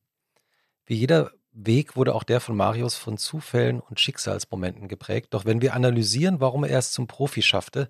Wie 0.86 0.95
jeder 0.95 1.32
Weg 1.54 1.96
wurde 1.96 2.16
auch 2.16 2.24
der 2.24 2.42
von 2.42 2.56
Marius 2.56 2.96
von 2.96 3.18
Zufällen 3.18 3.80
und 3.80 4.00
Schicksalsmomenten 4.00 4.88
geprägt, 4.88 5.34
doch 5.34 5.46
wenn 5.46 5.62
wir 5.62 5.74
analysieren, 5.74 6.39
warum 6.39 6.63
er 6.63 6.80
es 6.80 6.92
zum 6.92 7.08
Profi 7.08 7.42
schaffte, 7.42 7.89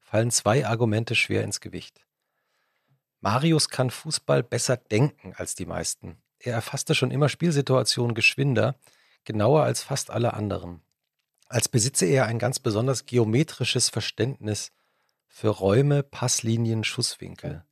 fallen 0.00 0.30
zwei 0.30 0.66
Argumente 0.66 1.14
schwer 1.14 1.44
ins 1.44 1.60
Gewicht. 1.60 2.04
Marius 3.20 3.68
kann 3.68 3.90
Fußball 3.90 4.42
besser 4.42 4.76
denken 4.76 5.34
als 5.36 5.54
die 5.54 5.66
meisten. 5.66 6.18
Er 6.38 6.54
erfasste 6.54 6.94
schon 6.94 7.10
immer 7.10 7.28
Spielsituationen 7.28 8.14
geschwinder, 8.14 8.76
genauer 9.24 9.62
als 9.62 9.82
fast 9.82 10.10
alle 10.10 10.34
anderen 10.34 10.82
als 11.48 11.68
besitze 11.68 12.06
er 12.06 12.26
ein 12.26 12.38
ganz 12.38 12.58
besonders 12.58 13.06
geometrisches 13.06 13.88
Verständnis 13.88 14.72
für 15.28 15.48
Räume, 15.48 16.02
Passlinien, 16.02 16.84
Schusswinkel. 16.84 17.64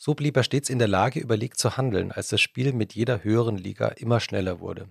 So 0.00 0.14
blieb 0.14 0.36
er 0.36 0.44
stets 0.44 0.70
in 0.70 0.78
der 0.78 0.86
Lage, 0.86 1.18
überlegt 1.18 1.58
zu 1.58 1.76
handeln, 1.76 2.12
als 2.12 2.28
das 2.28 2.40
Spiel 2.40 2.72
mit 2.72 2.94
jeder 2.94 3.24
höheren 3.24 3.56
Liga 3.58 3.88
immer 3.88 4.20
schneller 4.20 4.60
wurde. 4.60 4.88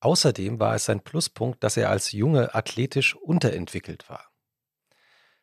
Außerdem 0.00 0.58
war 0.58 0.74
es 0.74 0.86
sein 0.86 1.00
Pluspunkt, 1.00 1.62
dass 1.62 1.76
er 1.76 1.90
als 1.90 2.12
Junge 2.12 2.54
athletisch 2.54 3.14
unterentwickelt 3.14 4.08
war. 4.08 4.30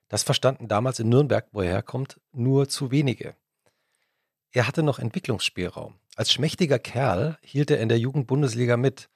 Das 0.10 0.24
verstanden 0.24 0.68
damals 0.68 1.00
in 1.00 1.10
Nürnberg, 1.10 1.48
wo 1.52 1.62
er 1.62 1.70
herkommt, 1.70 2.20
nur 2.32 2.68
zu 2.68 2.90
wenige. 2.90 3.36
Er 4.52 4.68
hatte 4.68 4.82
noch 4.82 4.98
Entwicklungsspielraum. 4.98 6.00
Als 6.16 6.34
schmächtiger 6.34 6.80
Kerl 6.80 7.38
hielt 7.42 7.70
er 7.72 7.80
in 7.80 7.90
der 7.90 8.00
Jugendbundesliga 8.00 8.76
mit, 8.76 9.08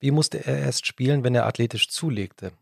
wie 0.00 0.10
musste 0.10 0.44
er 0.44 0.58
erst 0.58 0.86
spielen, 0.86 1.22
wenn 1.22 1.34
er 1.34 1.46
athletisch 1.46 1.90
zulegte? 1.90 2.52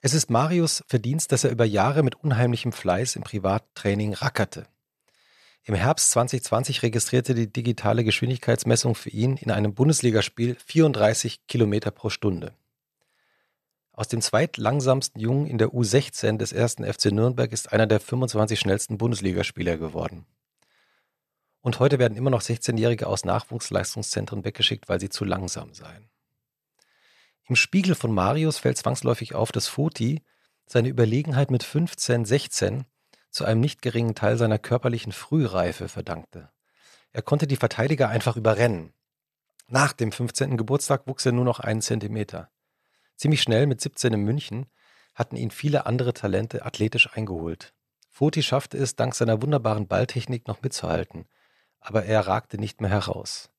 Es 0.00 0.14
ist 0.14 0.30
Marius 0.30 0.82
Verdienst, 0.88 1.30
dass 1.30 1.44
er 1.44 1.50
über 1.50 1.64
Jahre 1.64 2.02
mit 2.02 2.16
unheimlichem 2.16 2.72
Fleiß 2.72 3.16
im 3.16 3.22
Privattraining 3.22 4.12
rackerte. 4.14 4.66
Im 5.68 5.74
Herbst 5.74 6.12
2020 6.12 6.84
registrierte 6.84 7.34
die 7.34 7.52
digitale 7.52 8.04
Geschwindigkeitsmessung 8.04 8.94
für 8.94 9.10
ihn 9.10 9.36
in 9.36 9.50
einem 9.50 9.74
Bundesligaspiel 9.74 10.56
34 10.64 11.48
Kilometer 11.48 11.90
pro 11.90 12.08
Stunde. 12.08 12.52
Aus 13.90 14.06
dem 14.06 14.20
zweitlangsamsten 14.20 15.20
Jungen 15.20 15.46
in 15.46 15.58
der 15.58 15.70
U16 15.70 16.36
des 16.36 16.52
ersten 16.52 16.84
FC 16.84 17.06
Nürnberg 17.06 17.52
ist 17.52 17.72
einer 17.72 17.88
der 17.88 17.98
25 17.98 18.60
schnellsten 18.60 18.96
Bundesligaspieler 18.96 19.76
geworden. 19.76 20.24
Und 21.62 21.80
heute 21.80 21.98
werden 21.98 22.16
immer 22.16 22.30
noch 22.30 22.42
16-Jährige 22.42 23.08
aus 23.08 23.24
Nachwuchsleistungszentren 23.24 24.44
weggeschickt, 24.44 24.88
weil 24.88 25.00
sie 25.00 25.08
zu 25.08 25.24
langsam 25.24 25.74
seien. 25.74 26.08
Im 27.48 27.56
Spiegel 27.56 27.96
von 27.96 28.14
Marius 28.14 28.58
fällt 28.58 28.78
zwangsläufig 28.78 29.34
auf, 29.34 29.50
dass 29.50 29.66
Foti 29.66 30.22
seine 30.64 30.90
Überlegenheit 30.90 31.50
mit 31.50 31.64
15, 31.64 32.24
16 32.24 32.84
zu 33.36 33.44
einem 33.44 33.60
nicht 33.60 33.82
geringen 33.82 34.14
Teil 34.14 34.38
seiner 34.38 34.58
körperlichen 34.58 35.12
Frühreife 35.12 35.88
verdankte. 35.88 36.50
Er 37.12 37.20
konnte 37.20 37.46
die 37.46 37.56
Verteidiger 37.56 38.08
einfach 38.08 38.36
überrennen. 38.36 38.94
Nach 39.68 39.92
dem 39.92 40.10
15. 40.10 40.56
Geburtstag 40.56 41.06
wuchs 41.06 41.26
er 41.26 41.32
nur 41.32 41.44
noch 41.44 41.60
einen 41.60 41.82
Zentimeter. 41.82 42.50
Ziemlich 43.16 43.42
schnell 43.42 43.66
mit 43.66 43.80
17 43.82 44.14
in 44.14 44.22
München 44.22 44.66
hatten 45.14 45.36
ihn 45.36 45.50
viele 45.50 45.84
andere 45.84 46.14
Talente 46.14 46.64
athletisch 46.64 47.10
eingeholt. 47.12 47.74
Foti 48.08 48.42
schaffte 48.42 48.78
es, 48.78 48.96
dank 48.96 49.14
seiner 49.14 49.42
wunderbaren 49.42 49.86
Balltechnik 49.86 50.48
noch 50.48 50.62
mitzuhalten, 50.62 51.26
aber 51.78 52.06
er 52.06 52.26
ragte 52.26 52.56
nicht 52.56 52.80
mehr 52.80 52.90
heraus. 52.90 53.50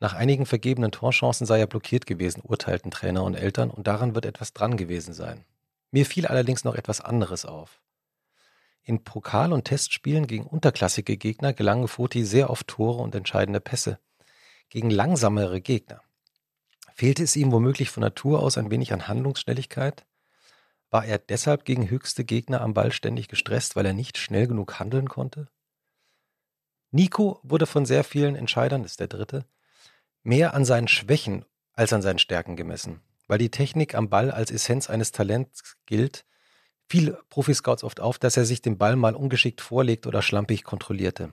Nach 0.00 0.12
einigen 0.12 0.44
vergebenen 0.44 0.92
Torchancen 0.92 1.46
sei 1.46 1.60
er 1.60 1.66
blockiert 1.66 2.04
gewesen, 2.04 2.42
urteilten 2.44 2.90
Trainer 2.90 3.24
und 3.24 3.36
Eltern, 3.36 3.70
und 3.70 3.86
daran 3.86 4.14
wird 4.14 4.26
etwas 4.26 4.52
dran 4.52 4.76
gewesen 4.76 5.14
sein. 5.14 5.46
Mir 5.90 6.04
fiel 6.04 6.26
allerdings 6.26 6.64
noch 6.64 6.74
etwas 6.74 7.00
anderes 7.00 7.46
auf. 7.46 7.80
In 8.84 9.04
Pokal- 9.04 9.52
und 9.52 9.64
Testspielen 9.64 10.26
gegen 10.26 10.46
unterklassige 10.46 11.16
Gegner 11.16 11.52
gelangen 11.52 11.88
Foti 11.88 12.24
sehr 12.24 12.50
oft 12.50 12.66
Tore 12.66 13.02
und 13.02 13.14
entscheidende 13.14 13.60
Pässe. 13.60 13.98
Gegen 14.68 14.90
langsamere 14.90 15.60
Gegner. 15.60 16.02
Fehlte 16.94 17.22
es 17.22 17.36
ihm 17.36 17.52
womöglich 17.52 17.90
von 17.90 18.02
Natur 18.02 18.42
aus 18.42 18.58
ein 18.58 18.70
wenig 18.70 18.92
an 18.92 19.08
Handlungsschnelligkeit? 19.08 20.04
War 20.90 21.04
er 21.04 21.18
deshalb 21.18 21.64
gegen 21.64 21.88
höchste 21.88 22.24
Gegner 22.24 22.60
am 22.60 22.74
Ball 22.74 22.92
ständig 22.92 23.28
gestresst, 23.28 23.76
weil 23.76 23.86
er 23.86 23.94
nicht 23.94 24.18
schnell 24.18 24.46
genug 24.46 24.78
handeln 24.78 25.08
konnte? 25.08 25.48
Nico 26.90 27.40
wurde 27.42 27.66
von 27.66 27.86
sehr 27.86 28.04
vielen 28.04 28.36
Entscheidern, 28.36 28.84
ist 28.84 29.00
der 29.00 29.08
dritte, 29.08 29.46
mehr 30.22 30.54
an 30.54 30.66
seinen 30.66 30.88
Schwächen 30.88 31.46
als 31.72 31.94
an 31.94 32.02
seinen 32.02 32.18
Stärken 32.18 32.56
gemessen, 32.56 33.00
weil 33.26 33.38
die 33.38 33.50
Technik 33.50 33.94
am 33.94 34.10
Ball 34.10 34.30
als 34.30 34.50
Essenz 34.50 34.90
eines 34.90 35.12
Talents 35.12 35.76
gilt, 35.86 36.26
fiel 36.92 37.16
Profiscouts 37.30 37.84
oft 37.84 38.00
auf, 38.00 38.18
dass 38.18 38.36
er 38.36 38.44
sich 38.44 38.60
den 38.60 38.76
Ball 38.76 38.96
mal 38.96 39.14
ungeschickt 39.14 39.62
vorlegt 39.62 40.06
oder 40.06 40.20
schlampig 40.20 40.62
kontrollierte. 40.62 41.32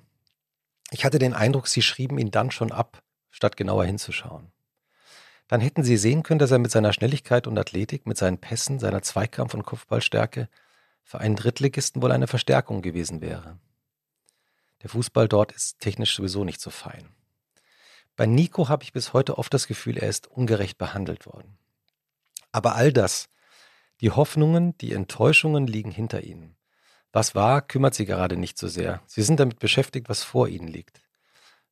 Ich 0.90 1.04
hatte 1.04 1.20
den 1.20 1.34
Eindruck, 1.34 1.68
sie 1.68 1.82
schrieben 1.82 2.18
ihn 2.18 2.32
dann 2.32 2.50
schon 2.50 2.72
ab, 2.72 3.04
statt 3.30 3.58
genauer 3.58 3.84
hinzuschauen. 3.84 4.54
Dann 5.50 5.60
hätten 5.60 5.84
sie 5.84 5.98
sehen 5.98 6.24
können, 6.24 6.40
dass 6.40 6.52
er 6.52 6.60
mit 6.60 6.72
seiner 6.72 6.94
Schnelligkeit 6.94 7.46
und 7.46 7.58
Athletik, 7.58 8.08
mit 8.08 8.18
seinen 8.18 8.38
Pässen, 8.38 8.80
seiner 8.80 9.02
Zweikampf- 9.02 9.54
und 9.54 9.66
Kopfballstärke 9.66 10.48
für 11.04 11.20
einen 11.20 11.36
Drittligisten 11.36 12.02
wohl 12.02 12.14
eine 12.14 12.28
Verstärkung 12.28 12.82
gewesen 12.82 13.20
wäre. 13.20 13.60
Der 14.82 14.90
Fußball 14.90 15.28
dort 15.28 15.52
ist 15.52 15.82
technisch 15.82 16.16
sowieso 16.16 16.46
nicht 16.46 16.62
so 16.62 16.70
fein. 16.70 17.10
Bei 18.16 18.26
Nico 18.26 18.70
habe 18.70 18.84
ich 18.84 18.94
bis 18.94 19.12
heute 19.12 19.38
oft 19.38 19.54
das 19.54 19.68
Gefühl, 19.68 19.98
er 19.98 20.08
ist 20.08 20.28
ungerecht 20.28 20.78
behandelt 20.78 21.26
worden. 21.26 21.58
Aber 22.54 22.76
all 22.76 22.94
das 22.94 23.28
die 24.02 24.12
Hoffnungen, 24.12 24.78
die 24.78 24.94
Enttäuschungen 24.94 25.68
liegen 25.68 25.92
hinter 25.92 26.24
ihnen. 26.24 26.56
Was 27.12 27.36
war, 27.36 27.62
kümmert 27.62 27.96
sie 27.96 28.06
gerade 28.06 28.38
nicht 28.38 28.58
so 28.58 28.68
sehr. 28.68 29.02
Sie 29.08 29.24
sind 29.24 29.40
damit 29.40 29.60
beschäftigt, 29.60 30.10
was 30.10 30.24
vor 30.24 30.48
ihnen 30.48 30.68
liegt. 30.68 31.02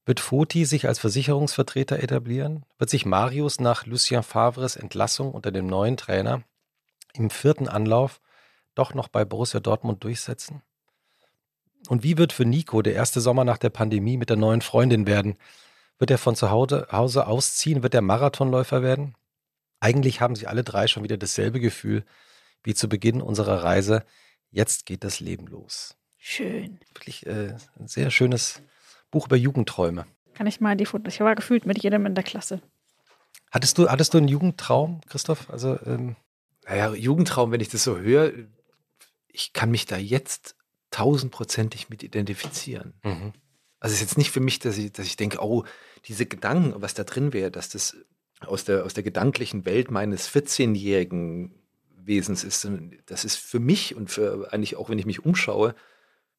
Wird 0.06 0.20
Foti 0.20 0.66
sich 0.66 0.88
als 0.88 1.00
Versicherungsvertreter 1.00 2.00
etablieren? 2.00 2.66
Wird 2.78 2.90
sich 2.90 3.06
Marius 3.06 3.60
nach 3.60 3.86
Lucien 3.86 4.24
Favres 4.24 4.76
Entlassung 4.76 5.32
unter 5.32 5.52
dem 5.52 5.68
neuen 5.68 5.98
Trainer 5.98 6.44
im 7.14 7.30
vierten 7.30 7.68
Anlauf 7.68 8.22
doch 8.74 8.94
noch 8.94 9.10
bei 9.10 9.26
Borussia 9.26 9.60
Dortmund 9.60 10.04
durchsetzen? 10.04 10.62
Und 11.90 12.04
wie 12.04 12.18
wird 12.18 12.34
für 12.34 12.46
Nico 12.46 12.82
der 12.82 12.94
erste 12.94 13.22
Sommer 13.22 13.44
nach 13.44 13.58
der 13.58 13.70
Pandemie 13.70 14.18
mit 14.18 14.30
der 14.30 14.38
neuen 14.38 14.62
Freundin 14.62 15.08
werden? 15.08 15.38
Wird 16.00 16.12
er 16.12 16.18
von 16.18 16.36
zu 16.36 16.52
Hause 16.52 17.28
ausziehen? 17.28 17.84
Wird 17.84 17.94
er 17.94 18.02
Marathonläufer 18.02 18.82
werden? 18.82 19.16
Eigentlich 19.80 20.22
haben 20.22 20.36
sie 20.36 20.48
alle 20.48 20.64
drei 20.64 20.88
schon 20.88 21.04
wieder 21.04 21.18
dasselbe 21.18 21.60
Gefühl 21.60 22.04
wie 22.64 22.74
zu 22.74 22.90
Beginn 22.90 23.22
unserer 23.22 23.64
Reise. 23.64 24.04
Jetzt 24.50 24.86
geht 24.86 25.04
das 25.04 25.20
Leben 25.20 25.48
los. 25.48 25.98
Schön. 26.18 26.80
Wirklich 26.90 27.26
äh, 27.26 27.56
ein 27.80 27.88
sehr 27.88 28.12
schönes 28.12 28.62
Buch 29.12 29.28
über 29.28 29.36
Jugendträume. 29.36 30.06
Kann 30.34 30.48
ich 30.48 30.60
mal 30.60 30.76
die 30.76 30.86
Fotos? 30.86 31.14
Ich 31.14 31.20
war 31.20 31.36
gefühlt 31.36 31.66
mit 31.66 31.82
jedem 31.82 32.06
in 32.06 32.16
der 32.16 32.24
Klasse. 32.24 32.62
Hattest 33.52 33.78
du, 33.78 33.90
hattest 33.90 34.14
du 34.14 34.18
einen 34.18 34.28
Jugendtraum, 34.28 35.02
Christoph? 35.08 35.50
Also, 35.50 35.80
ähm 35.86 36.16
naja, 36.68 36.94
Jugendtraum, 36.94 37.52
wenn 37.52 37.62
ich 37.62 37.70
das 37.70 37.84
so 37.84 37.98
höre, 37.98 38.34
ich 39.28 39.54
kann 39.54 39.72
mich 39.72 39.86
da 39.86 39.98
jetzt 39.98 40.56
tausendprozentig 40.92 41.90
mit 41.90 42.04
identifizieren. 42.04 42.94
Mhm. 43.04 43.34
Also 43.80 43.94
es 43.94 44.02
ist 44.02 44.10
jetzt 44.10 44.18
nicht 44.18 44.32
für 44.32 44.40
mich, 44.40 44.60
dass 44.60 44.78
ich, 44.78 44.92
dass 44.92 45.06
ich 45.06 45.16
denke, 45.16 45.40
oh, 45.42 45.64
diese 46.06 46.26
Gedanken, 46.26 46.82
was 46.82 46.94
da 46.94 47.04
drin 47.04 47.32
wäre, 47.32 47.52
dass 47.52 47.70
das 47.70 47.96
aus 48.46 48.64
der, 48.66 48.86
aus 48.86 48.94
der 48.94 49.04
gedanklichen 49.04 49.66
Welt 49.66 49.92
meines 49.92 50.30
14-jährigen 50.30 51.56
Wesens 51.98 52.44
ist. 52.44 52.70
Das 53.06 53.26
ist 53.26 53.36
für 53.36 53.60
mich 53.60 53.96
und 53.96 54.10
für 54.10 54.54
eigentlich 54.54 54.76
auch, 54.76 54.90
wenn 54.90 55.00
ich 55.00 55.06
mich 55.06 55.26
umschaue, 55.26 55.76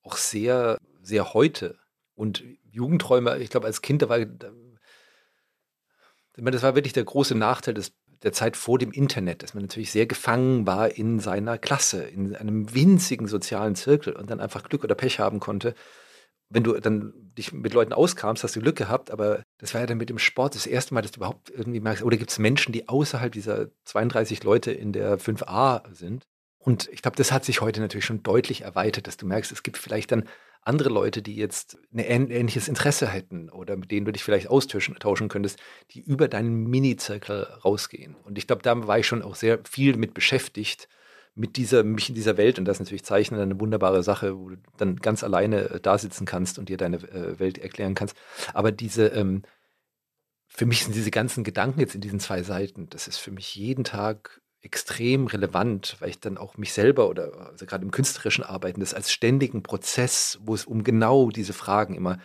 auch 0.03 0.17
sehr, 0.17 0.79
sehr 1.03 1.35
heute. 1.35 1.77
Und 2.15 2.43
Jugendträume, 2.71 3.39
ich 3.39 3.51
glaube, 3.51 3.67
als 3.67 3.83
Kind, 3.83 4.03
da 4.03 4.09
war, 4.09 4.25
da, 4.25 4.51
das 6.37 6.63
war 6.63 6.75
wirklich 6.75 6.93
der 6.93 7.05
große 7.05 7.35
Nachteil 7.35 7.75
des, 7.75 7.93
der 8.23 8.33
Zeit 8.33 8.57
vor 8.57 8.79
dem 8.79 8.93
Internet, 8.93 9.43
dass 9.43 9.55
man 9.55 9.65
natürlich 9.65 9.91
sehr 9.91 10.07
gefangen 10.07 10.67
war 10.67 10.97
in 10.97 11.21
seiner 11.21 11.59
Klasse, 11.59 12.03
in 12.05 12.35
einem 12.35 12.75
winzigen 12.75 13.29
sozialen 13.29 13.75
Zirkel 13.75 14.15
und 14.15 14.31
dann 14.31 14.41
einfach 14.41 14.69
Glück 14.69 14.85
oder 14.85 14.95
Pech 14.95 15.19
haben 15.19 15.41
konnte 15.41 15.75
wenn 16.51 16.65
du 16.65 16.73
dann 16.81 17.13
dich 17.37 17.53
mit 17.53 17.75
Leuten 17.75 17.93
auskamst, 17.93 18.43
hast 18.43 18.57
du 18.57 18.61
Glück 18.61 18.77
gehabt, 18.77 19.11
aber 19.11 19.43
das 19.59 19.75
war 19.75 19.83
ja 19.83 19.87
dann 19.87 19.99
mit 19.99 20.09
dem 20.09 20.19
Sport 20.19 20.55
das 20.55 20.67
erste 20.67 20.95
Mal, 20.95 21.03
dass 21.03 21.13
du 21.13 21.19
überhaupt 21.19 21.51
irgendwie 21.51 21.81
merkst, 21.81 22.03
oder 22.03 22.17
gibt 22.17 22.31
es 22.31 22.39
Menschen, 22.39 22.73
die 22.73 22.89
außerhalb 22.89 23.33
dieser 23.33 23.69
32 23.85 24.43
Leute 24.45 24.73
in 24.73 24.93
der 24.93 25.19
5a 25.19 25.95
sind? 25.95 26.25
Und 26.59 26.89
ich 26.93 27.03
glaube, 27.03 27.17
das 27.17 27.33
hat 27.33 27.45
sich 27.45 27.61
heute 27.61 27.81
natürlich 27.81 28.05
schon 28.05 28.23
deutlich 28.23 28.63
erweitert, 28.63 29.07
dass 29.07 29.17
du 29.17 29.27
merkst, 29.27 29.53
es 29.53 29.63
gibt 29.63 29.79
vielleicht 29.79 30.11
dann 30.13 30.29
andere 30.63 30.89
Leute, 30.89 31.23
die 31.23 31.37
jetzt 31.37 31.79
ein 31.95 31.99
ähnliches 32.31 32.69
Interesse 32.69 33.07
hätten 33.07 33.49
oder 33.49 33.77
mit 33.77 33.91
denen 33.91 34.05
du 34.05 34.13
dich 34.13 34.25
vielleicht 34.25 34.49
austauschen 34.49 35.29
könntest, 35.29 35.59
die 35.93 36.01
über 36.01 36.29
deinen 36.29 36.67
Mini-Zirkel 36.67 37.45
rausgehen. 37.65 38.17
Und 38.25 38.37
ich 38.37 38.47
glaube, 38.47 38.63
da 38.63 38.87
war 38.87 38.99
ich 38.99 39.07
schon 39.07 39.23
auch 39.23 39.35
sehr 39.35 39.61
viel 39.65 39.97
mit 39.97 40.13
beschäftigt, 40.15 40.89
mit 41.39 41.57
dieser, 41.57 41.85
mich 41.85 42.09
in 42.09 42.15
dieser 42.15 42.37
Welt, 42.37 42.59
und 42.59 42.65
das 42.65 42.77
ist 42.77 42.81
natürlich 42.81 43.05
Zeichnen 43.05 43.41
eine 43.41 43.61
wunderbare 43.61 44.03
Sache, 44.03 44.37
wo 44.37 44.51
du 44.51 44.57
dann 44.77 44.97
ganz 44.97 45.23
alleine 45.23 45.71
äh, 45.71 45.81
da 45.81 45.97
sitzen 45.97 46.27
kannst 46.27 46.59
und 46.59 46.69
dir 46.69 46.77
deine 46.77 46.97
äh, 46.97 47.39
Welt 47.39 47.59
erklären 47.59 47.95
kannst. 47.95 48.17
Aber 48.55 48.73
diese, 48.73 49.07
ähm, 49.09 49.43
für 50.49 50.67
mich 50.67 50.85
sind 50.85 50.95
diese 50.95 51.11
ganzen 51.11 51.45
Gedanken 51.45 51.81
jetzt 51.81 51.95
in 51.95 52.01
diesen 52.01 52.21
zwei 52.21 52.43
Seiten, 52.43 52.89
das 52.91 53.07
ist 53.07 53.19
für 53.19 53.31
mich 53.31 53.55
jeden 53.55 53.85
Tag 53.85 54.41
extrem 54.61 55.29
relevant, 55.29 55.97
weil 56.01 56.11
ich 56.11 56.19
dann 56.19 56.37
auch 56.37 56.57
mich 56.57 56.73
selber 56.73 57.09
oder 57.09 57.51
also 57.51 57.65
gerade 57.65 57.85
im 57.85 57.93
künstlerischen 57.93 58.43
Arbeiten 58.43 58.81
das 58.81 58.93
als 58.93 59.13
ständigen 59.13 59.63
Prozess, 59.63 60.39
wo 60.43 60.55
es 60.55 60.65
um 60.65 60.83
genau 60.83 61.31
diese 61.31 61.53
Fragen 61.53 61.95
immer 61.95 62.19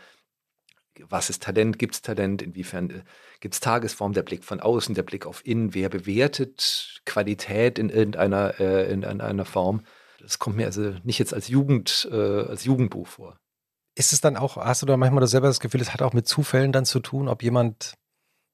was 1.09 1.29
ist 1.29 1.43
Talent, 1.43 1.79
gibt 1.79 1.95
es 1.95 2.01
Talent, 2.01 2.41
inwiefern 2.41 2.89
äh, 2.89 3.03
gibt 3.39 3.55
es 3.55 3.59
Tagesform, 3.59 4.13
der 4.13 4.23
Blick 4.23 4.43
von 4.43 4.59
außen, 4.59 4.95
der 4.95 5.03
Blick 5.03 5.25
auf 5.25 5.45
innen, 5.45 5.73
wer 5.73 5.89
bewertet 5.89 7.01
Qualität 7.05 7.79
in 7.79 7.89
irgendeiner 7.89 8.59
äh, 8.59 8.91
in 8.91 9.03
einer 9.03 9.45
Form. 9.45 9.83
Das 10.19 10.39
kommt 10.39 10.55
mir 10.55 10.65
also 10.65 10.93
nicht 11.03 11.19
jetzt 11.19 11.33
als 11.33 11.47
Jugend, 11.49 12.07
äh, 12.11 12.15
als 12.15 12.63
Jugendbuch 12.63 13.07
vor. 13.07 13.37
Ist 13.95 14.13
es 14.13 14.21
dann 14.21 14.37
auch, 14.37 14.57
hast 14.57 14.81
du 14.81 14.85
da 14.85 14.97
manchmal 14.97 15.27
selber 15.27 15.47
das 15.47 15.59
Gefühl, 15.59 15.81
es 15.81 15.93
hat 15.93 16.01
auch 16.01 16.13
mit 16.13 16.27
Zufällen 16.27 16.71
dann 16.71 16.85
zu 16.85 16.99
tun, 16.99 17.27
ob 17.27 17.43
jemand 17.43 17.93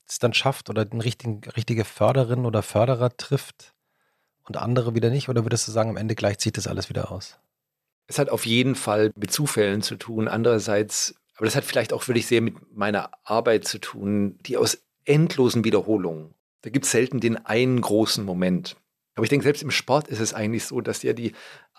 es 0.07 0.19
dann 0.19 0.33
schafft 0.33 0.69
oder 0.69 0.85
eine 0.89 1.03
richtigen, 1.03 1.41
richtige 1.55 1.85
Förderin 1.85 2.45
oder 2.45 2.63
Förderer 2.63 3.15
trifft 3.15 3.73
und 4.43 4.57
andere 4.57 4.95
wieder 4.95 5.09
nicht? 5.09 5.29
Oder 5.29 5.45
würdest 5.45 5.67
du 5.67 5.71
sagen, 5.71 5.91
am 5.91 5.97
Ende 5.97 6.15
gleich 6.15 6.39
zieht 6.39 6.57
das 6.57 6.67
alles 6.67 6.89
wieder 6.89 7.11
aus? 7.11 7.39
Es 8.07 8.17
hat 8.17 8.29
auf 8.29 8.45
jeden 8.45 8.73
Fall 8.73 9.11
mit 9.15 9.31
Zufällen 9.31 9.83
zu 9.83 9.95
tun. 9.95 10.27
Andererseits 10.27 11.13
aber 11.39 11.45
das 11.45 11.55
hat 11.55 11.63
vielleicht 11.63 11.93
auch 11.93 12.05
wirklich 12.09 12.27
sehr 12.27 12.41
mit 12.41 12.75
meiner 12.75 13.11
Arbeit 13.23 13.65
zu 13.65 13.79
tun, 13.79 14.37
die 14.45 14.57
aus 14.57 14.83
endlosen 15.05 15.63
Wiederholungen. 15.63 16.33
Da 16.63 16.69
gibt 16.69 16.83
es 16.83 16.91
selten 16.91 17.21
den 17.21 17.37
einen 17.37 17.79
großen 17.79 18.25
Moment. 18.25 18.75
Aber 19.15 19.23
ich 19.23 19.29
denke, 19.29 19.45
selbst 19.45 19.63
im 19.63 19.71
Sport 19.71 20.09
ist 20.09 20.19
es 20.19 20.33
eigentlich 20.33 20.65
so, 20.65 20.81
dass 20.81 21.01
ja 21.01 21.13
die 21.13 21.31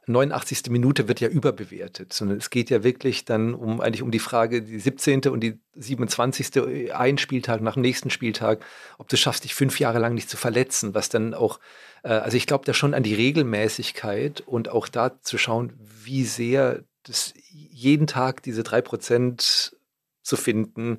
89. 0.06 0.70
Minute 0.70 1.08
wird 1.08 1.20
ja 1.20 1.28
überbewertet, 1.28 2.14
sondern 2.14 2.38
es 2.38 2.48
geht 2.48 2.70
ja 2.70 2.82
wirklich 2.82 3.26
dann 3.26 3.52
um 3.52 3.82
eigentlich 3.82 4.00
um 4.00 4.10
die 4.10 4.18
Frage, 4.18 4.62
die 4.62 4.78
17. 4.78 5.28
und 5.28 5.40
die 5.40 5.60
27. 5.74 6.94
ein 6.94 7.18
Spieltag 7.18 7.60
nach 7.60 7.74
dem 7.74 7.82
nächsten 7.82 8.08
Spieltag, 8.08 8.64
ob 8.96 9.08
du 9.08 9.18
schaffst, 9.18 9.44
dich 9.44 9.54
fünf 9.54 9.78
Jahre 9.78 9.98
lang 9.98 10.14
nicht 10.14 10.30
zu 10.30 10.38
verletzen, 10.38 10.94
was 10.94 11.10
dann 11.10 11.34
auch, 11.34 11.60
äh, 12.02 12.08
also 12.08 12.38
ich 12.38 12.46
glaube 12.46 12.64
da 12.64 12.72
schon 12.72 12.94
an 12.94 13.02
die 13.02 13.14
Regelmäßigkeit 13.14 14.40
und 14.40 14.70
auch 14.70 14.88
da 14.88 15.20
zu 15.20 15.36
schauen, 15.36 15.74
wie 15.78 16.24
sehr 16.24 16.82
das 17.04 17.34
jeden 17.48 18.06
Tag 18.06 18.42
diese 18.42 18.62
drei 18.62 18.80
Prozent 18.82 19.76
zu 20.22 20.36
finden, 20.36 20.98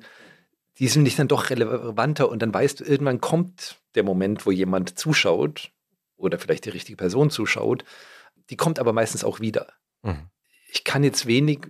die 0.78 0.88
sind 0.88 1.02
nicht 1.02 1.18
dann 1.18 1.28
doch 1.28 1.50
relevanter 1.50 2.28
und 2.28 2.40
dann 2.40 2.52
weißt 2.52 2.80
du, 2.80 2.84
irgendwann 2.84 3.20
kommt 3.20 3.80
der 3.94 4.02
Moment, 4.02 4.46
wo 4.46 4.50
jemand 4.50 4.98
zuschaut 4.98 5.70
oder 6.16 6.38
vielleicht 6.38 6.64
die 6.64 6.70
richtige 6.70 6.96
Person 6.96 7.30
zuschaut, 7.30 7.84
die 8.50 8.56
kommt 8.56 8.78
aber 8.78 8.92
meistens 8.92 9.24
auch 9.24 9.40
wieder. 9.40 9.72
Mhm. 10.02 10.28
Ich 10.70 10.84
kann 10.84 11.04
jetzt 11.04 11.26
wenig, 11.26 11.68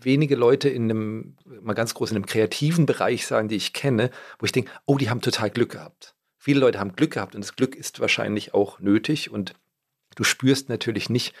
wenige 0.00 0.36
Leute 0.36 0.68
in 0.68 0.84
einem, 0.84 1.36
mal 1.60 1.74
ganz 1.74 1.94
groß 1.94 2.10
in 2.10 2.16
einem 2.16 2.26
kreativen 2.26 2.86
Bereich 2.86 3.26
sagen, 3.26 3.48
die 3.48 3.56
ich 3.56 3.72
kenne, 3.72 4.10
wo 4.38 4.46
ich 4.46 4.52
denke, 4.52 4.70
oh, 4.86 4.96
die 4.96 5.10
haben 5.10 5.20
total 5.20 5.50
Glück 5.50 5.72
gehabt. 5.72 6.14
Viele 6.38 6.60
Leute 6.60 6.78
haben 6.78 6.94
Glück 6.94 7.14
gehabt 7.14 7.34
und 7.34 7.42
das 7.42 7.56
Glück 7.56 7.74
ist 7.74 8.00
wahrscheinlich 8.00 8.54
auch 8.54 8.78
nötig 8.78 9.30
und 9.30 9.54
du 10.14 10.24
spürst 10.24 10.68
natürlich 10.68 11.10
nicht, 11.10 11.34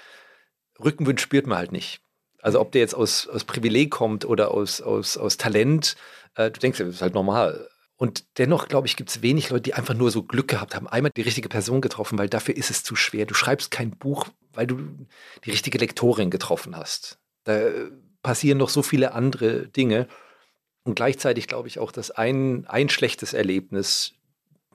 Rückenwind 0.78 1.20
spürt 1.20 1.46
man 1.46 1.58
halt 1.58 1.72
nicht. 1.72 2.02
Also 2.40 2.60
ob 2.60 2.72
der 2.72 2.80
jetzt 2.80 2.94
aus, 2.94 3.26
aus 3.26 3.44
Privileg 3.44 3.90
kommt 3.90 4.24
oder 4.24 4.52
aus, 4.52 4.80
aus, 4.80 5.16
aus 5.16 5.36
Talent, 5.36 5.96
äh, 6.34 6.50
du 6.50 6.60
denkst, 6.60 6.78
das 6.78 6.88
ist 6.88 7.02
halt 7.02 7.14
normal. 7.14 7.68
Und 7.96 8.38
dennoch, 8.38 8.68
glaube 8.68 8.86
ich, 8.86 8.96
gibt 8.96 9.10
es 9.10 9.22
wenig 9.22 9.50
Leute, 9.50 9.62
die 9.62 9.74
einfach 9.74 9.94
nur 9.94 10.12
so 10.12 10.22
Glück 10.22 10.46
gehabt 10.46 10.76
haben, 10.76 10.86
einmal 10.86 11.10
die 11.16 11.22
richtige 11.22 11.48
Person 11.48 11.80
getroffen, 11.80 12.16
weil 12.16 12.28
dafür 12.28 12.56
ist 12.56 12.70
es 12.70 12.84
zu 12.84 12.94
schwer. 12.94 13.26
Du 13.26 13.34
schreibst 13.34 13.72
kein 13.72 13.90
Buch, 13.90 14.28
weil 14.52 14.68
du 14.68 14.78
die 15.44 15.50
richtige 15.50 15.78
Lektorin 15.78 16.30
getroffen 16.30 16.76
hast. 16.76 17.18
Da 17.42 17.70
passieren 18.22 18.58
noch 18.58 18.68
so 18.68 18.82
viele 18.82 19.14
andere 19.14 19.66
Dinge. 19.66 20.06
Und 20.84 20.94
gleichzeitig 20.94 21.48
glaube 21.48 21.66
ich 21.66 21.80
auch, 21.80 21.90
dass 21.90 22.12
ein, 22.12 22.66
ein 22.66 22.88
schlechtes 22.88 23.32
Erlebnis 23.32 24.14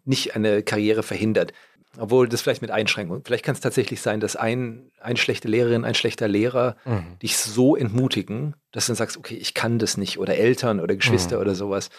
nicht 0.03 0.35
eine 0.35 0.61
Karriere 0.61 1.01
verhindert. 1.01 1.53
Obwohl 1.97 2.27
das 2.27 2.41
vielleicht 2.41 2.63
mit 2.63 2.71
Einschränkungen. 2.71 3.23
Vielleicht 3.23 3.45
kann 3.45 3.53
es 3.53 3.61
tatsächlich 3.61 4.01
sein, 4.01 4.19
dass 4.19 4.35
ein, 4.35 4.91
eine 4.99 5.17
schlechte 5.17 5.47
Lehrerin, 5.47 5.85
ein 5.85 5.93
schlechter 5.93 6.27
Lehrer 6.27 6.75
mhm. 6.85 7.19
dich 7.21 7.37
so 7.37 7.75
entmutigen, 7.75 8.55
dass 8.71 8.85
du 8.85 8.91
dann 8.91 8.97
sagst, 8.97 9.17
okay, 9.17 9.35
ich 9.35 9.53
kann 9.53 9.77
das 9.77 9.97
nicht. 9.97 10.17
Oder 10.17 10.35
Eltern 10.35 10.79
oder 10.79 10.95
Geschwister 10.95 11.35
mhm. 11.35 11.41
oder 11.41 11.55
sowas. 11.55 11.89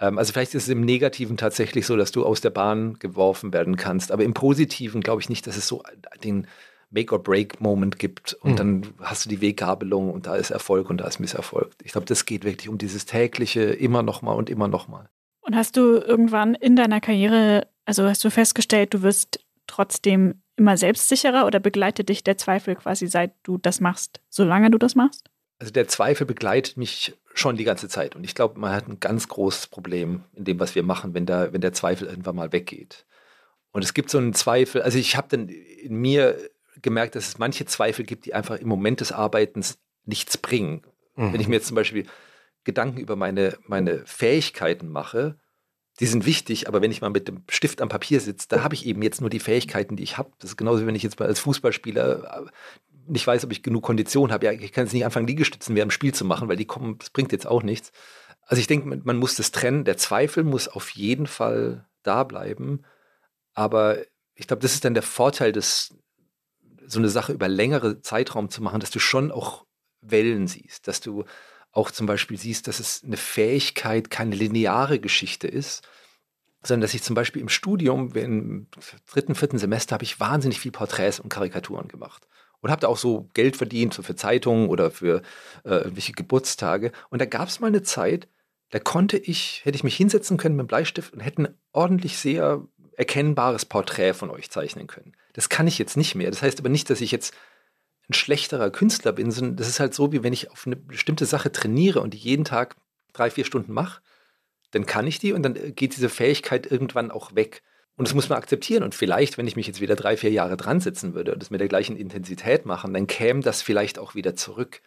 Ähm, 0.00 0.18
also 0.18 0.32
vielleicht 0.32 0.54
ist 0.54 0.64
es 0.64 0.68
im 0.68 0.80
Negativen 0.80 1.36
tatsächlich 1.36 1.86
so, 1.86 1.96
dass 1.96 2.10
du 2.10 2.26
aus 2.26 2.40
der 2.40 2.50
Bahn 2.50 2.98
geworfen 2.98 3.52
werden 3.52 3.76
kannst. 3.76 4.10
Aber 4.10 4.24
im 4.24 4.34
Positiven 4.34 5.00
glaube 5.00 5.22
ich 5.22 5.28
nicht, 5.28 5.46
dass 5.46 5.56
es 5.56 5.68
so 5.68 5.82
den 6.24 6.48
Make-or-Break-Moment 6.90 7.98
gibt 7.98 8.34
und 8.34 8.52
mhm. 8.52 8.56
dann 8.56 8.86
hast 9.00 9.24
du 9.24 9.28
die 9.28 9.40
Weggabelung 9.40 10.12
und 10.12 10.26
da 10.26 10.36
ist 10.36 10.50
Erfolg 10.50 10.90
und 10.90 10.98
da 10.98 11.06
ist 11.06 11.18
Misserfolg. 11.18 11.72
Ich 11.82 11.92
glaube, 11.92 12.06
das 12.06 12.24
geht 12.24 12.44
wirklich 12.44 12.68
um 12.68 12.78
dieses 12.78 13.04
tägliche 13.04 13.62
immer 13.62 14.02
noch 14.02 14.22
mal 14.22 14.32
und 14.32 14.48
immer 14.48 14.68
noch 14.68 14.88
mal. 14.88 15.08
Und 15.42 15.56
hast 15.56 15.76
du 15.76 15.98
irgendwann 15.98 16.54
in 16.54 16.76
deiner 16.76 17.00
Karriere, 17.00 17.66
also 17.84 18.04
hast 18.04 18.24
du 18.24 18.30
festgestellt, 18.30 18.94
du 18.94 19.02
wirst 19.02 19.43
trotzdem 19.66 20.42
immer 20.56 20.76
selbstsicherer 20.76 21.46
oder 21.46 21.60
begleitet 21.60 22.08
dich 22.08 22.22
der 22.22 22.36
Zweifel 22.36 22.76
quasi, 22.76 23.06
seit 23.06 23.32
du 23.42 23.58
das 23.58 23.80
machst, 23.80 24.20
solange 24.28 24.70
du 24.70 24.78
das 24.78 24.94
machst? 24.94 25.28
Also 25.58 25.72
der 25.72 25.88
Zweifel 25.88 26.26
begleitet 26.26 26.76
mich 26.76 27.16
schon 27.32 27.56
die 27.56 27.64
ganze 27.64 27.88
Zeit. 27.88 28.16
Und 28.16 28.24
ich 28.24 28.34
glaube, 28.34 28.58
man 28.58 28.72
hat 28.72 28.88
ein 28.88 29.00
ganz 29.00 29.28
großes 29.28 29.68
Problem 29.68 30.24
in 30.34 30.44
dem, 30.44 30.60
was 30.60 30.74
wir 30.74 30.82
machen, 30.82 31.14
wenn, 31.14 31.26
da, 31.26 31.52
wenn 31.52 31.60
der 31.60 31.72
Zweifel 31.72 32.08
irgendwann 32.08 32.36
mal 32.36 32.52
weggeht. 32.52 33.06
Und 33.72 33.82
es 33.82 33.94
gibt 33.94 34.10
so 34.10 34.18
einen 34.18 34.34
Zweifel, 34.34 34.82
also 34.82 34.98
ich 34.98 35.16
habe 35.16 35.28
dann 35.30 35.48
in 35.48 35.96
mir 35.96 36.38
gemerkt, 36.80 37.16
dass 37.16 37.28
es 37.28 37.38
manche 37.38 37.64
Zweifel 37.64 38.04
gibt, 38.04 38.26
die 38.26 38.34
einfach 38.34 38.56
im 38.56 38.68
Moment 38.68 39.00
des 39.00 39.10
Arbeitens 39.10 39.78
nichts 40.04 40.38
bringen. 40.38 40.82
Mhm. 41.16 41.32
Wenn 41.32 41.40
ich 41.40 41.48
mir 41.48 41.56
jetzt 41.56 41.66
zum 41.66 41.74
Beispiel 41.74 42.06
Gedanken 42.64 42.98
über 42.98 43.16
meine, 43.16 43.58
meine 43.66 44.04
Fähigkeiten 44.06 44.88
mache, 44.88 45.38
die 46.00 46.06
sind 46.06 46.26
wichtig, 46.26 46.66
aber 46.66 46.82
wenn 46.82 46.90
ich 46.90 47.00
mal 47.00 47.10
mit 47.10 47.28
dem 47.28 47.44
Stift 47.48 47.80
am 47.80 47.88
Papier 47.88 48.20
sitze, 48.20 48.48
da 48.48 48.64
habe 48.64 48.74
ich 48.74 48.86
eben 48.86 49.02
jetzt 49.02 49.20
nur 49.20 49.30
die 49.30 49.38
Fähigkeiten, 49.38 49.96
die 49.96 50.02
ich 50.02 50.18
habe. 50.18 50.30
Das 50.40 50.50
ist 50.50 50.56
genauso, 50.56 50.82
wie 50.82 50.86
wenn 50.86 50.96
ich 50.96 51.04
jetzt 51.04 51.20
mal 51.20 51.26
als 51.26 51.38
Fußballspieler 51.40 52.46
äh, 52.46 52.50
nicht 53.06 53.26
weiß, 53.26 53.44
ob 53.44 53.52
ich 53.52 53.62
genug 53.62 53.84
Kondition 53.84 54.32
habe. 54.32 54.46
Ja, 54.46 54.52
ich 54.52 54.72
kann 54.72 54.84
jetzt 54.86 54.92
nicht 54.92 55.04
anfangen, 55.04 55.26
Liegestützen 55.26 55.76
während 55.76 55.90
dem 55.90 55.94
Spiel 55.94 56.12
zu 56.12 56.24
machen, 56.24 56.48
weil 56.48 56.56
die 56.56 56.64
kommen, 56.64 56.98
das 56.98 57.10
bringt 57.10 57.32
jetzt 57.32 57.46
auch 57.46 57.62
nichts. 57.62 57.92
Also 58.42 58.60
ich 58.60 58.66
denke, 58.66 59.00
man 59.04 59.16
muss 59.16 59.36
das 59.36 59.52
trennen. 59.52 59.84
Der 59.84 59.96
Zweifel 59.96 60.42
muss 60.42 60.68
auf 60.68 60.90
jeden 60.90 61.26
Fall 61.26 61.86
da 62.02 62.24
bleiben. 62.24 62.82
Aber 63.52 63.98
ich 64.34 64.46
glaube, 64.46 64.62
das 64.62 64.74
ist 64.74 64.84
dann 64.84 64.94
der 64.94 65.02
Vorteil, 65.02 65.52
des, 65.52 65.94
so 66.86 66.98
eine 66.98 67.08
Sache 67.08 67.32
über 67.32 67.48
längere 67.48 68.00
Zeitraum 68.00 68.50
zu 68.50 68.62
machen, 68.62 68.80
dass 68.80 68.90
du 68.90 68.98
schon 68.98 69.30
auch 69.30 69.64
Wellen 70.00 70.48
siehst, 70.48 70.88
dass 70.88 71.00
du 71.00 71.24
auch 71.74 71.90
zum 71.90 72.06
Beispiel 72.06 72.38
siehst, 72.38 72.68
dass 72.68 72.80
es 72.80 73.02
eine 73.04 73.16
Fähigkeit 73.16 74.10
keine 74.10 74.36
lineare 74.36 75.00
Geschichte 75.00 75.48
ist, 75.48 75.82
sondern 76.62 76.82
dass 76.82 76.94
ich 76.94 77.02
zum 77.02 77.14
Beispiel 77.14 77.42
im 77.42 77.48
Studium, 77.48 78.14
im 78.14 78.68
dritten, 79.10 79.34
vierten 79.34 79.58
Semester, 79.58 79.94
habe 79.94 80.04
ich 80.04 80.20
wahnsinnig 80.20 80.60
viel 80.60 80.72
Porträts 80.72 81.20
und 81.20 81.28
Karikaturen 81.28 81.88
gemacht. 81.88 82.26
Und 82.60 82.70
habe 82.70 82.80
da 82.80 82.88
auch 82.88 82.96
so 82.96 83.28
Geld 83.34 83.58
verdient, 83.58 83.92
so 83.92 84.02
für 84.02 84.16
Zeitungen 84.16 84.70
oder 84.70 84.90
für 84.90 85.20
äh, 85.64 85.74
irgendwelche 85.74 86.12
Geburtstage. 86.12 86.92
Und 87.10 87.20
da 87.20 87.26
gab 87.26 87.48
es 87.48 87.60
mal 87.60 87.66
eine 87.66 87.82
Zeit, 87.82 88.26
da 88.70 88.78
konnte 88.78 89.18
ich, 89.18 89.60
hätte 89.64 89.76
ich 89.76 89.84
mich 89.84 89.96
hinsetzen 89.96 90.38
können 90.38 90.56
mit 90.56 90.62
einem 90.62 90.68
Bleistift 90.68 91.12
und 91.12 91.20
hätte 91.20 91.42
ein 91.42 91.58
ordentlich 91.72 92.16
sehr 92.16 92.66
erkennbares 92.96 93.66
Porträt 93.66 94.14
von 94.14 94.30
euch 94.30 94.50
zeichnen 94.50 94.86
können. 94.86 95.14
Das 95.34 95.50
kann 95.50 95.66
ich 95.66 95.78
jetzt 95.78 95.96
nicht 95.96 96.14
mehr. 96.14 96.30
Das 96.30 96.40
heißt 96.40 96.60
aber 96.60 96.70
nicht, 96.70 96.88
dass 96.88 97.02
ich 97.02 97.10
jetzt 97.10 97.34
ein 98.08 98.14
schlechterer 98.14 98.70
Künstler 98.70 99.12
bin, 99.12 99.30
sondern 99.30 99.56
das 99.56 99.68
ist 99.68 99.80
halt 99.80 99.94
so, 99.94 100.12
wie 100.12 100.22
wenn 100.22 100.32
ich 100.32 100.50
auf 100.50 100.66
eine 100.66 100.76
bestimmte 100.76 101.26
Sache 101.26 101.52
trainiere 101.52 102.00
und 102.00 102.14
die 102.14 102.18
jeden 102.18 102.44
Tag 102.44 102.76
drei, 103.12 103.30
vier 103.30 103.44
Stunden 103.44 103.72
mache, 103.72 104.02
dann 104.72 104.86
kann 104.86 105.06
ich 105.06 105.18
die 105.18 105.32
und 105.32 105.42
dann 105.42 105.54
geht 105.74 105.96
diese 105.96 106.08
Fähigkeit 106.08 106.70
irgendwann 106.70 107.10
auch 107.10 107.34
weg. 107.34 107.62
Und 107.96 108.08
das 108.08 108.14
muss 108.14 108.28
man 108.28 108.38
akzeptieren. 108.38 108.82
Und 108.82 108.94
vielleicht, 108.94 109.38
wenn 109.38 109.46
ich 109.46 109.56
mich 109.56 109.68
jetzt 109.68 109.80
wieder 109.80 109.94
drei, 109.94 110.16
vier 110.16 110.30
Jahre 110.30 110.56
dran 110.56 110.80
sitzen 110.80 111.14
würde 111.14 111.32
und 111.32 111.40
das 111.40 111.50
mit 111.50 111.60
der 111.60 111.68
gleichen 111.68 111.96
Intensität 111.96 112.66
machen, 112.66 112.92
dann 112.92 113.06
käme 113.06 113.40
das 113.40 113.62
vielleicht 113.62 113.98
auch 113.98 114.14
wieder 114.16 114.34
zurück. 114.34 114.80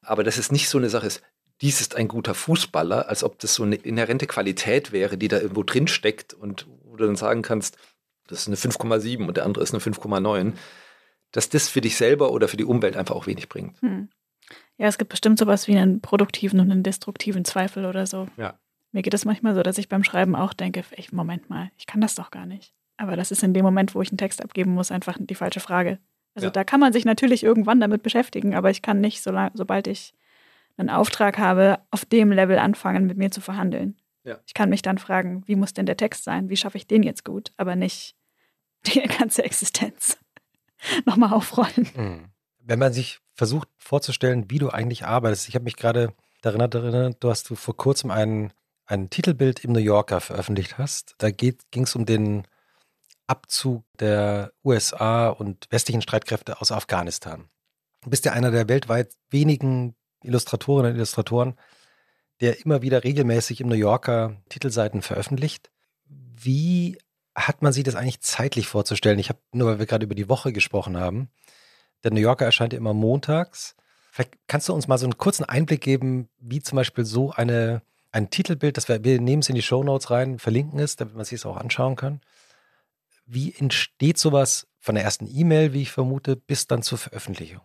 Aber 0.00 0.24
dass 0.24 0.38
es 0.38 0.50
nicht 0.50 0.70
so 0.70 0.78
eine 0.78 0.88
Sache 0.88 1.06
ist, 1.06 1.22
dies 1.60 1.82
ist 1.82 1.94
ein 1.94 2.08
guter 2.08 2.34
Fußballer, 2.34 3.08
als 3.08 3.22
ob 3.22 3.38
das 3.38 3.54
so 3.54 3.62
eine 3.62 3.76
inhärente 3.76 4.26
Qualität 4.26 4.92
wäre, 4.92 5.18
die 5.18 5.28
da 5.28 5.38
irgendwo 5.38 5.62
drin 5.62 5.88
steckt 5.88 6.32
und 6.32 6.66
wo 6.84 6.96
du 6.96 7.04
dann 7.04 7.16
sagen 7.16 7.42
kannst, 7.42 7.76
das 8.28 8.46
ist 8.46 8.46
eine 8.48 8.56
5,7 8.56 9.26
und 9.26 9.36
der 9.36 9.44
andere 9.44 9.62
ist 9.62 9.74
eine 9.74 9.82
5,9 9.82 10.54
dass 11.32 11.48
das 11.48 11.68
für 11.68 11.80
dich 11.80 11.96
selber 11.96 12.32
oder 12.32 12.48
für 12.48 12.56
die 12.56 12.64
Umwelt 12.64 12.96
einfach 12.96 13.14
auch 13.14 13.26
wenig 13.26 13.48
bringt. 13.48 13.80
Hm. 13.82 14.08
Ja, 14.78 14.86
es 14.86 14.98
gibt 14.98 15.10
bestimmt 15.10 15.38
sowas 15.38 15.68
wie 15.68 15.76
einen 15.76 16.00
produktiven 16.00 16.60
und 16.60 16.70
einen 16.70 16.82
destruktiven 16.82 17.44
Zweifel 17.44 17.84
oder 17.84 18.06
so. 18.06 18.28
Ja. 18.36 18.58
Mir 18.92 19.02
geht 19.02 19.14
es 19.14 19.24
manchmal 19.24 19.54
so, 19.54 19.62
dass 19.62 19.78
ich 19.78 19.88
beim 19.88 20.02
Schreiben 20.02 20.34
auch 20.34 20.52
denke, 20.52 20.82
ey, 20.90 21.06
Moment 21.12 21.48
mal, 21.48 21.70
ich 21.76 21.86
kann 21.86 22.00
das 22.00 22.14
doch 22.14 22.30
gar 22.30 22.46
nicht. 22.46 22.72
Aber 22.96 23.16
das 23.16 23.30
ist 23.30 23.42
in 23.42 23.54
dem 23.54 23.64
Moment, 23.64 23.94
wo 23.94 24.02
ich 24.02 24.10
einen 24.10 24.18
Text 24.18 24.42
abgeben 24.42 24.74
muss, 24.74 24.90
einfach 24.90 25.16
die 25.18 25.34
falsche 25.34 25.60
Frage. 25.60 25.98
Also 26.34 26.46
ja. 26.46 26.50
da 26.50 26.64
kann 26.64 26.80
man 26.80 26.92
sich 26.92 27.04
natürlich 27.04 27.42
irgendwann 27.42 27.80
damit 27.80 28.02
beschäftigen, 28.02 28.54
aber 28.54 28.70
ich 28.70 28.82
kann 28.82 29.00
nicht, 29.00 29.22
so 29.22 29.32
sobald 29.54 29.86
ich 29.86 30.14
einen 30.76 30.90
Auftrag 30.90 31.38
habe, 31.38 31.78
auf 31.90 32.04
dem 32.04 32.32
Level 32.32 32.58
anfangen, 32.58 33.06
mit 33.06 33.18
mir 33.18 33.30
zu 33.30 33.40
verhandeln. 33.40 33.96
Ja. 34.24 34.38
Ich 34.46 34.54
kann 34.54 34.70
mich 34.70 34.82
dann 34.82 34.98
fragen, 34.98 35.42
wie 35.46 35.56
muss 35.56 35.72
denn 35.72 35.86
der 35.86 35.96
Text 35.96 36.24
sein? 36.24 36.48
Wie 36.48 36.56
schaffe 36.56 36.76
ich 36.76 36.86
den 36.86 37.02
jetzt 37.02 37.24
gut? 37.24 37.52
Aber 37.56 37.76
nicht 37.76 38.16
die 38.86 39.00
ganze 39.00 39.44
Existenz. 39.44 40.18
nochmal 41.06 41.32
aufrollen. 41.32 41.88
Mhm. 41.94 42.24
Wenn 42.58 42.78
man 42.78 42.92
sich 42.92 43.20
versucht 43.34 43.68
vorzustellen, 43.78 44.50
wie 44.50 44.58
du 44.58 44.70
eigentlich 44.70 45.04
arbeitest, 45.04 45.48
ich 45.48 45.54
habe 45.54 45.64
mich 45.64 45.76
gerade 45.76 46.12
daran 46.42 46.60
erinnert, 46.60 47.22
du 47.22 47.30
hast 47.30 47.48
du 47.50 47.54
vor 47.54 47.76
kurzem 47.76 48.10
ein, 48.10 48.52
ein 48.86 49.10
Titelbild 49.10 49.64
im 49.64 49.72
New 49.72 49.80
Yorker 49.80 50.20
veröffentlicht 50.20 50.78
hast. 50.78 51.14
Da 51.18 51.30
ging 51.30 51.56
es 51.72 51.94
um 51.94 52.06
den 52.06 52.46
Abzug 53.26 53.84
der 53.98 54.52
USA 54.64 55.28
und 55.28 55.66
westlichen 55.70 56.02
Streitkräfte 56.02 56.60
aus 56.60 56.72
Afghanistan. 56.72 57.48
Du 58.02 58.10
bist 58.10 58.24
ja 58.24 58.32
einer 58.32 58.50
der 58.50 58.68
weltweit 58.68 59.12
wenigen 59.28 59.94
Illustratorinnen 60.22 60.92
und 60.92 60.96
Illustratoren, 60.96 61.54
der 62.40 62.64
immer 62.64 62.82
wieder 62.82 63.04
regelmäßig 63.04 63.60
im 63.60 63.68
New 63.68 63.74
Yorker 63.74 64.36
Titelseiten 64.48 65.02
veröffentlicht. 65.02 65.70
Wie 66.04 66.98
hat 67.34 67.62
man 67.62 67.72
sich 67.72 67.84
das 67.84 67.94
eigentlich 67.94 68.20
zeitlich 68.20 68.66
vorzustellen? 68.66 69.18
Ich 69.18 69.28
habe 69.28 69.40
nur, 69.52 69.68
weil 69.68 69.78
wir 69.78 69.86
gerade 69.86 70.04
über 70.04 70.14
die 70.14 70.28
Woche 70.28 70.52
gesprochen 70.52 70.96
haben. 70.96 71.30
Der 72.02 72.12
New 72.12 72.20
Yorker 72.20 72.44
erscheint 72.44 72.72
ja 72.72 72.78
immer 72.78 72.94
montags. 72.94 73.76
Vielleicht 74.10 74.34
kannst 74.48 74.68
du 74.68 74.74
uns 74.74 74.88
mal 74.88 74.98
so 74.98 75.06
einen 75.06 75.18
kurzen 75.18 75.44
Einblick 75.44 75.80
geben, 75.80 76.28
wie 76.38 76.60
zum 76.60 76.76
Beispiel 76.76 77.04
so 77.04 77.30
eine, 77.30 77.82
ein 78.10 78.30
Titelbild, 78.30 78.76
das 78.76 78.88
wir, 78.88 79.04
wir 79.04 79.20
nehmen 79.20 79.40
es 79.40 79.48
in 79.48 79.54
die 79.54 79.62
Show 79.62 79.84
Notes 79.84 80.10
rein, 80.10 80.38
verlinken 80.38 80.80
es, 80.80 80.96
damit 80.96 81.14
man 81.14 81.24
sich 81.24 81.36
es 81.36 81.46
auch 81.46 81.56
anschauen 81.56 81.96
kann. 81.96 82.20
Wie 83.26 83.54
entsteht 83.54 84.18
sowas 84.18 84.66
von 84.80 84.96
der 84.96 85.04
ersten 85.04 85.28
E-Mail, 85.32 85.72
wie 85.72 85.82
ich 85.82 85.92
vermute, 85.92 86.36
bis 86.36 86.66
dann 86.66 86.82
zur 86.82 86.98
Veröffentlichung? 86.98 87.62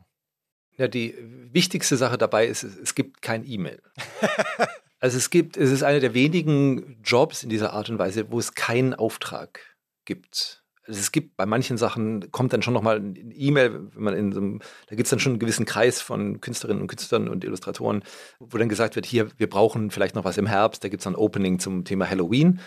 Ja, 0.78 0.88
die 0.88 1.16
wichtigste 1.52 1.98
Sache 1.98 2.18
dabei 2.18 2.46
ist, 2.46 2.64
es 2.64 2.94
gibt 2.96 3.22
kein 3.22 3.46
E-Mail. 3.48 3.82
Also 5.06 5.20
es 5.20 5.30
gibt, 5.30 5.56
es 5.56 5.72
ist 5.72 5.84
einer 5.84 6.00
der 6.00 6.16
wenigen 6.16 7.00
Jobs 7.04 7.44
in 7.44 7.50
dieser 7.52 7.74
Art 7.74 7.92
und 7.92 8.00
Weise, 8.00 8.32
wo 8.32 8.40
es 8.40 8.56
keinen 8.56 8.96
Auftrag 8.96 9.60
gibt. 10.04 10.64
Also 10.88 11.00
es 11.00 11.12
gibt 11.12 11.38
bei 11.38 11.46
manchen 11.46 11.78
Sachen, 11.78 12.32
kommt 12.32 12.54
dann 12.54 12.64
schon 12.64 12.74
nochmal 12.74 12.96
eine 12.98 13.14
E-Mail, 13.36 13.92
wenn 13.94 14.04
man 14.04 14.16
in 14.16 14.32
so 14.32 14.40
einem, 14.40 14.62
da 14.88 14.96
gibt 14.96 15.06
es 15.06 15.12
dann 15.12 15.20
schon 15.20 15.34
einen 15.34 15.40
gewissen 15.40 15.68
Kreis 15.68 16.02
von 16.02 16.42
Künstlerinnen 16.42 16.82
und 16.82 16.88
Künstlern 16.88 17.30
und 17.30 17.44
Illustratoren, 17.44 18.02
wo 18.40 18.58
dann 18.58 18.68
gesagt 18.68 18.96
wird, 18.96 19.06
hier, 19.06 19.30
wir 19.38 19.48
brauchen 19.48 19.92
vielleicht 19.92 20.16
noch 20.16 20.26
was 20.26 20.40
im 20.40 20.48
Herbst, 20.48 20.84
da 20.84 20.90
gibt 20.90 21.02
es 21.02 21.08
ein 21.08 21.16
Opening 21.16 21.60
zum 21.60 21.86
Thema 21.86 22.10
Halloween. 22.10 22.60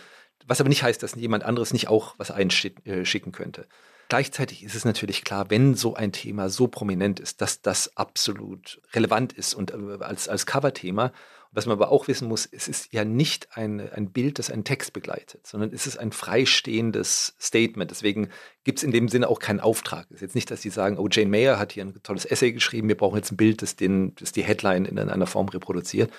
Was 0.47 0.61
aber 0.61 0.68
nicht 0.68 0.84
heißt, 0.84 1.03
dass 1.03 1.16
jemand 1.16 1.43
anderes 1.43 1.72
nicht 1.72 1.89
auch 1.89 2.14
was 2.18 2.30
einschicken 2.30 3.32
könnte. 3.32 3.66
Gleichzeitig 4.09 4.62
ist 4.62 4.76
es 4.76 4.84
natürlich 4.84 5.24
klar, 5.24 5.51
wenn 5.51 5.74
so 5.74 5.95
ein 5.95 6.12
Thema 6.12 6.49
so 6.49 6.68
prominent 6.68 7.18
ist, 7.18 7.43
dass 7.43 7.62
das 7.62 7.97
absolut 7.97 8.80
relevant 8.95 9.32
ist 9.32 9.55
und 9.55 9.72
äh, 9.72 9.99
als, 10.05 10.28
als 10.28 10.47
Coverthema 10.47 11.12
Was 11.51 11.64
man 11.64 11.78
aber 11.78 11.90
auch 11.90 12.09
wissen 12.09 12.28
muss, 12.28 12.46
es 12.46 12.68
ist 12.68 12.92
ja 12.92 13.05
nicht 13.05 13.57
ein, 13.57 13.80
ein 13.80 14.12
Bild, 14.12 14.38
das 14.38 14.51
einen 14.51 14.64
Text 14.64 14.92
begleitet, 14.92 15.46
sondern 15.46 15.72
es 15.72 15.86
ist 15.86 15.99
ein 15.99 16.12
freistehendes 16.12 17.34
Statement. 17.40 17.90
Deswegen 17.90 18.28
gibt 18.64 18.78
es 18.78 18.82
in 18.82 18.90
dem 18.90 19.09
Sinne 19.09 19.28
auch 19.28 19.38
keinen 19.38 19.61
Auftrag. 19.61 20.07
Es 20.11 20.16
ist 20.16 20.20
jetzt 20.20 20.34
nicht, 20.34 20.51
dass 20.51 20.61
sie 20.61 20.68
sagen, 20.68 20.99
oh, 20.99 21.09
Jane 21.11 21.30
Mayer 21.30 21.59
hat 21.59 21.72
hier 21.72 21.84
ein 21.84 22.03
tolles 22.03 22.26
Essay 22.26 22.53
geschrieben, 22.53 22.88
wir 22.88 22.96
brauchen 22.96 23.16
jetzt 23.16 23.32
ein 23.32 23.38
Bild, 23.38 23.62
das, 23.62 23.76
den, 23.76 24.14
das 24.16 24.32
die 24.32 24.44
Headline 24.44 24.84
in 24.84 24.99
einer 24.99 25.26
Form 25.26 25.49
reproduziert. 25.49 26.12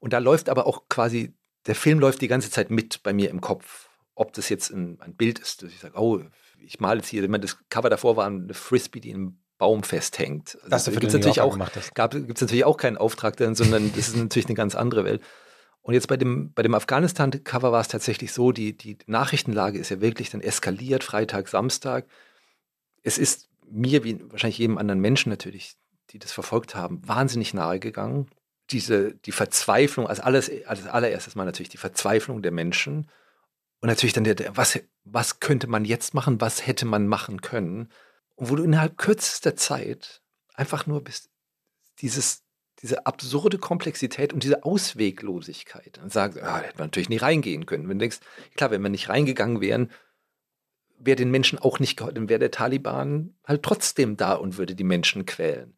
Und 0.00 0.14
da 0.14 0.18
läuft 0.18 0.48
aber 0.48 0.66
auch 0.66 0.88
quasi, 0.88 1.34
der 1.66 1.74
Film 1.74 2.00
läuft 2.00 2.22
die 2.22 2.28
ganze 2.28 2.50
Zeit 2.50 2.70
mit 2.70 3.02
bei 3.02 3.12
mir 3.12 3.28
im 3.28 3.40
Kopf. 3.40 3.90
Ob 4.14 4.32
das 4.32 4.48
jetzt 4.48 4.70
ein, 4.70 5.00
ein 5.00 5.16
Bild 5.16 5.38
ist, 5.38 5.62
dass 5.62 5.70
ich 5.70 5.80
sage, 5.80 5.98
oh, 5.98 6.22
ich 6.58 6.80
male 6.80 7.00
jetzt 7.00 7.08
hier, 7.08 7.26
das 7.28 7.58
Cover 7.68 7.90
davor 7.90 8.16
war 8.16 8.26
eine 8.26 8.54
Frisbee, 8.54 9.00
die 9.00 9.10
im 9.10 9.41
Baum 9.62 9.84
festhängt. 9.84 10.58
Also, 10.64 10.90
das 10.90 10.90
gibt 10.90 11.04
es 11.04 11.12
natürlich 11.12 11.40
auch, 11.40 11.56
gibt 11.56 12.36
es 12.36 12.40
natürlich 12.40 12.64
auch 12.64 12.76
keinen 12.76 12.96
Auftrag, 12.96 13.36
sondern 13.38 13.92
das 13.94 14.08
ist 14.08 14.16
natürlich 14.16 14.46
eine 14.46 14.56
ganz 14.56 14.74
andere 14.74 15.04
Welt. 15.04 15.22
Und 15.82 15.94
jetzt 15.94 16.08
bei 16.08 16.16
dem, 16.16 16.52
bei 16.52 16.64
dem 16.64 16.74
Afghanistan-Cover 16.74 17.70
war 17.70 17.80
es 17.80 17.86
tatsächlich 17.86 18.32
so, 18.32 18.50
die, 18.50 18.76
die 18.76 18.98
Nachrichtenlage 19.06 19.78
ist 19.78 19.90
ja 19.90 20.00
wirklich 20.00 20.30
dann 20.30 20.40
eskaliert, 20.40 21.04
Freitag, 21.04 21.46
Samstag. 21.46 22.06
Es 23.04 23.18
ist 23.18 23.50
mir, 23.70 24.02
wie 24.02 24.18
wahrscheinlich 24.32 24.58
jedem 24.58 24.78
anderen 24.78 25.00
Menschen 25.00 25.30
natürlich, 25.30 25.74
die 26.10 26.18
das 26.18 26.32
verfolgt 26.32 26.74
haben, 26.74 27.00
wahnsinnig 27.06 27.54
nahe 27.54 27.78
gegangen. 27.78 28.26
Diese, 28.70 29.14
die 29.14 29.30
Verzweiflung, 29.30 30.08
als 30.08 30.18
alles, 30.18 30.50
als 30.66 30.88
allererstes 30.88 31.36
mal 31.36 31.44
natürlich 31.44 31.68
die 31.68 31.76
Verzweiflung 31.76 32.42
der 32.42 32.50
Menschen. 32.50 33.08
Und 33.80 33.88
natürlich 33.88 34.12
dann 34.12 34.24
der, 34.24 34.34
der 34.34 34.56
was, 34.56 34.80
was 35.04 35.38
könnte 35.38 35.68
man 35.68 35.84
jetzt 35.84 36.14
machen, 36.14 36.40
was 36.40 36.66
hätte 36.66 36.84
man 36.84 37.06
machen 37.06 37.42
können. 37.42 37.92
Und 38.34 38.50
wo 38.50 38.56
du 38.56 38.64
innerhalb 38.64 38.98
kürzester 38.98 39.56
Zeit 39.56 40.22
einfach 40.54 40.86
nur 40.86 41.02
bist, 41.02 41.30
dieses, 42.00 42.42
diese 42.80 43.06
absurde 43.06 43.58
Komplexität 43.58 44.32
und 44.32 44.42
diese 44.42 44.64
Ausweglosigkeit. 44.64 45.98
Und 46.02 46.12
sagst, 46.12 46.38
ah, 46.38 46.60
da 46.60 46.60
hätte 46.60 46.78
man 46.78 46.86
natürlich 46.86 47.08
nie 47.08 47.18
reingehen 47.18 47.66
können. 47.66 47.88
Wenn 47.88 47.98
du 47.98 48.02
denkst, 48.02 48.20
klar, 48.56 48.70
wenn 48.70 48.82
wir 48.82 48.88
nicht 48.88 49.08
reingegangen 49.08 49.60
wären, 49.60 49.90
wäre 50.98 51.16
den 51.16 51.30
Menschen 51.30 51.58
auch 51.58 51.80
nicht 51.80 51.96
geholfen, 51.96 52.14
dann 52.14 52.28
wäre 52.28 52.38
der 52.38 52.50
Taliban 52.50 53.34
halt 53.44 53.62
trotzdem 53.62 54.16
da 54.16 54.34
und 54.34 54.56
würde 54.56 54.74
die 54.74 54.84
Menschen 54.84 55.26
quälen. 55.26 55.76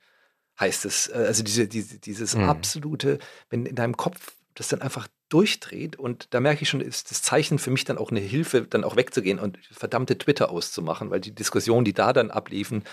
Heißt 0.61 0.85
es, 0.85 1.09
äh, 1.09 1.15
also 1.15 1.43
diese, 1.43 1.67
diese 1.67 1.99
dieses 1.99 2.37
mhm. 2.37 2.45
absolute, 2.45 3.19
wenn 3.49 3.67
in 3.67 3.75
deinem 3.75 3.97
Kopf 3.97 4.35
das 4.55 4.69
dann 4.69 4.83
einfach 4.83 5.09
durchdreht 5.35 5.97
und 5.97 6.32
da 6.32 6.39
merke 6.39 6.62
ich 6.62 6.68
schon, 6.68 6.80
ist 6.80 7.11
das 7.11 7.20
Zeichen 7.20 7.59
für 7.59 7.72
mich 7.72 7.85
dann 7.85 7.99
auch 7.99 8.12
eine 8.12 8.20
Hilfe, 8.20 8.62
dann 8.62 8.85
auch 8.85 8.95
wegzugehen 8.95 9.41
und 9.41 9.59
verdammte 9.72 10.16
Twitter 10.16 10.49
auszumachen, 10.49 11.11
weil 11.11 11.20
die 11.20 11.35
Diskussionen, 11.35 11.85
die 11.85 11.93
da 11.93 12.12
dann 12.12 12.30
abliefen, 12.30 12.85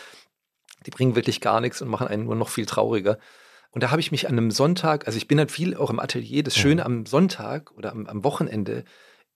die 0.87 0.89
bringen 0.89 1.15
wirklich 1.15 1.39
gar 1.39 1.61
nichts 1.61 1.83
und 1.83 1.87
machen 1.87 2.07
einen 2.07 2.23
nur 2.23 2.35
noch 2.35 2.49
viel 2.49 2.65
trauriger. 2.65 3.19
Und 3.69 3.83
da 3.83 3.91
habe 3.91 4.01
ich 4.01 4.11
mich 4.11 4.27
an 4.27 4.33
einem 4.33 4.49
Sonntag, 4.49 5.05
also 5.05 5.17
ich 5.17 5.27
bin 5.27 5.37
halt 5.37 5.51
viel 5.51 5.77
auch 5.77 5.91
im 5.91 5.99
Atelier, 5.99 6.41
das 6.41 6.57
Schöne 6.57 6.83
am 6.83 7.05
Sonntag 7.05 7.71
oder 7.73 7.91
am, 7.91 8.07
am 8.07 8.23
Wochenende 8.23 8.85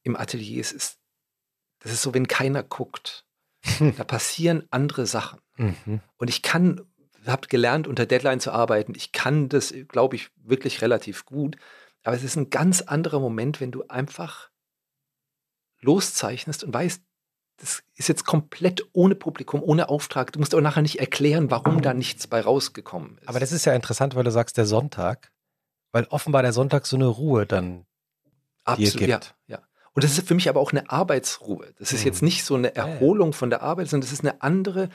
im 0.01 0.15
Atelier 0.15 0.59
ist, 0.59 0.71
ist, 0.71 0.97
das 1.81 1.91
ist 1.93 2.01
so, 2.01 2.15
wenn 2.15 2.27
keiner 2.27 2.63
guckt. 2.63 3.23
Da 3.97 4.03
passieren 4.03 4.63
andere 4.71 5.05
Sachen. 5.05 5.39
Mhm. 5.57 6.01
Und 6.17 6.29
ich 6.29 6.41
kann, 6.41 6.81
habe 7.27 7.47
gelernt, 7.47 7.87
unter 7.87 8.07
Deadline 8.07 8.39
zu 8.39 8.51
arbeiten. 8.51 8.93
Ich 8.95 9.11
kann 9.11 9.47
das, 9.47 9.73
glaube 9.87 10.15
ich, 10.15 10.29
wirklich 10.37 10.81
relativ 10.81 11.25
gut. 11.25 11.55
Aber 12.05 12.15
es 12.15 12.23
ist 12.23 12.35
ein 12.35 12.51
ganz 12.51 12.81
anderer 12.81 13.19
Moment, 13.19 13.59
wenn 13.59 13.71
du 13.71 13.83
einfach 13.87 14.51
loszeichnest 15.81 16.63
und 16.63 16.73
weißt, 16.73 17.01
das 17.57 17.83
ist 17.95 18.09
jetzt 18.09 18.25
komplett 18.25 18.85
ohne 18.93 19.15
Publikum, 19.15 19.63
ohne 19.63 19.89
Auftrag. 19.89 20.31
Du 20.31 20.39
musst 20.39 20.53
auch 20.53 20.61
nachher 20.61 20.81
nicht 20.81 20.99
erklären, 20.99 21.49
warum 21.49 21.81
da 21.81 21.93
nichts 21.93 22.27
bei 22.27 22.41
rausgekommen 22.41 23.17
ist. 23.17 23.27
Aber 23.27 23.39
das 23.39 23.51
ist 23.51 23.65
ja 23.65 23.73
interessant, 23.73 24.13
weil 24.15 24.23
du 24.23 24.31
sagst, 24.31 24.57
der 24.57 24.65
Sonntag, 24.65 25.31
weil 25.91 26.03
offenbar 26.05 26.43
der 26.43 26.53
Sonntag 26.53 26.85
so 26.85 26.95
eine 26.95 27.07
Ruhe 27.07 27.45
dann 27.45 27.85
Absolut, 28.65 28.93
dir 28.93 28.99
gibt. 28.99 29.35
Ja, 29.47 29.57
ja. 29.57 29.63
Und 29.93 30.03
das 30.03 30.17
ist 30.17 30.27
für 30.27 30.35
mich 30.35 30.49
aber 30.49 30.59
auch 30.59 30.73
eine 30.73 30.89
Arbeitsruhe. 30.89 31.73
Das 31.79 31.93
ist 31.93 32.01
mhm. 32.01 32.07
jetzt 32.07 32.21
nicht 32.21 32.43
so 32.43 32.55
eine 32.55 32.75
Erholung 32.75 33.33
von 33.33 33.49
der 33.49 33.63
Arbeit, 33.63 33.87
sondern 33.87 34.07
das 34.07 34.11
ist 34.11 34.25
eine 34.25 34.41
andere 34.41 34.89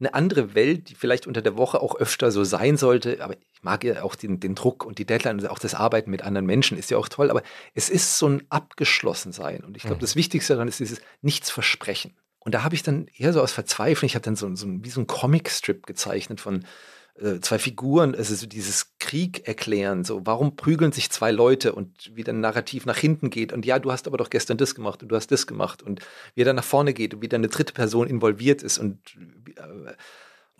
eine 0.00 0.14
andere 0.14 0.54
Welt, 0.54 0.88
die 0.88 0.94
vielleicht 0.94 1.26
unter 1.26 1.42
der 1.42 1.56
Woche 1.56 1.80
auch 1.80 1.94
öfter 1.94 2.32
so 2.32 2.42
sein 2.44 2.76
sollte. 2.76 3.22
Aber 3.22 3.34
ich 3.34 3.62
mag 3.62 3.84
ja 3.84 4.02
auch 4.02 4.14
den, 4.14 4.40
den 4.40 4.54
Druck 4.54 4.84
und 4.84 4.98
die 4.98 5.04
Deadline 5.04 5.38
und 5.38 5.46
auch 5.48 5.58
das 5.58 5.74
Arbeiten 5.74 6.10
mit 6.10 6.22
anderen 6.22 6.46
Menschen 6.46 6.78
ist 6.78 6.90
ja 6.90 6.96
auch 6.96 7.08
toll. 7.08 7.30
Aber 7.30 7.42
es 7.74 7.90
ist 7.90 8.18
so 8.18 8.28
ein 8.28 8.42
Abgeschlossensein. 8.48 9.62
Und 9.62 9.76
ich 9.76 9.82
glaube, 9.82 9.96
mhm. 9.96 10.00
das 10.00 10.16
Wichtigste 10.16 10.54
daran 10.54 10.68
ist 10.68 10.80
dieses 10.80 11.00
Nichts 11.20 11.50
versprechen. 11.50 12.14
Und 12.38 12.54
da 12.54 12.64
habe 12.64 12.74
ich 12.74 12.82
dann 12.82 13.08
eher 13.14 13.34
so 13.34 13.42
aus 13.42 13.52
Verzweiflung, 13.52 14.06
ich 14.06 14.14
habe 14.14 14.24
dann 14.24 14.36
so, 14.36 14.54
so 14.56 14.66
wie 14.66 14.88
so 14.88 15.00
ein 15.00 15.06
Comicstrip 15.06 15.86
gezeichnet 15.86 16.40
von 16.40 16.64
zwei 17.40 17.58
Figuren, 17.58 18.14
also 18.14 18.34
so 18.34 18.46
dieses 18.46 18.96
Krieg 18.98 19.46
erklären, 19.46 20.04
so 20.04 20.22
warum 20.24 20.56
prügeln 20.56 20.92
sich 20.92 21.10
zwei 21.10 21.30
Leute 21.30 21.74
und 21.74 22.10
wie 22.14 22.24
dann 22.24 22.40
Narrativ 22.40 22.86
nach 22.86 22.96
hinten 22.96 23.28
geht 23.30 23.52
und 23.52 23.66
ja, 23.66 23.78
du 23.78 23.92
hast 23.92 24.06
aber 24.06 24.16
doch 24.16 24.30
gestern 24.30 24.56
das 24.56 24.74
gemacht 24.74 25.02
und 25.02 25.10
du 25.10 25.16
hast 25.16 25.30
das 25.30 25.46
gemacht 25.46 25.82
und 25.82 26.00
wie 26.34 26.42
er 26.42 26.46
dann 26.46 26.56
nach 26.56 26.64
vorne 26.64 26.94
geht 26.94 27.12
und 27.14 27.22
wie 27.22 27.28
dann 27.28 27.40
eine 27.40 27.48
dritte 27.48 27.72
Person 27.74 28.06
involviert 28.06 28.62
ist 28.62 28.78
und 28.78 28.98
äh, 29.56 29.92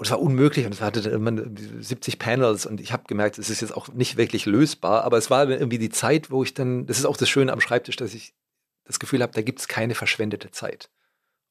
und 0.00 0.06
es 0.06 0.12
war 0.12 0.20
unmöglich 0.22 0.64
und 0.64 0.72
es 0.72 0.80
hatte 0.80 1.02
dann 1.02 1.12
immer 1.12 1.44
70 1.78 2.18
Panels 2.18 2.64
und 2.64 2.80
ich 2.80 2.90
habe 2.90 3.02
gemerkt, 3.06 3.38
es 3.38 3.50
ist 3.50 3.60
jetzt 3.60 3.76
auch 3.76 3.88
nicht 3.88 4.16
wirklich 4.16 4.46
lösbar, 4.46 5.04
aber 5.04 5.18
es 5.18 5.28
war 5.28 5.46
irgendwie 5.46 5.76
die 5.76 5.90
Zeit, 5.90 6.30
wo 6.30 6.42
ich 6.42 6.54
dann, 6.54 6.86
das 6.86 6.98
ist 6.98 7.04
auch 7.04 7.18
das 7.18 7.28
Schöne 7.28 7.52
am 7.52 7.60
Schreibtisch, 7.60 7.96
dass 7.96 8.14
ich 8.14 8.32
das 8.84 8.98
Gefühl 8.98 9.20
habe, 9.20 9.34
da 9.34 9.42
gibt 9.42 9.60
es 9.60 9.68
keine 9.68 9.94
verschwendete 9.94 10.50
Zeit. 10.52 10.88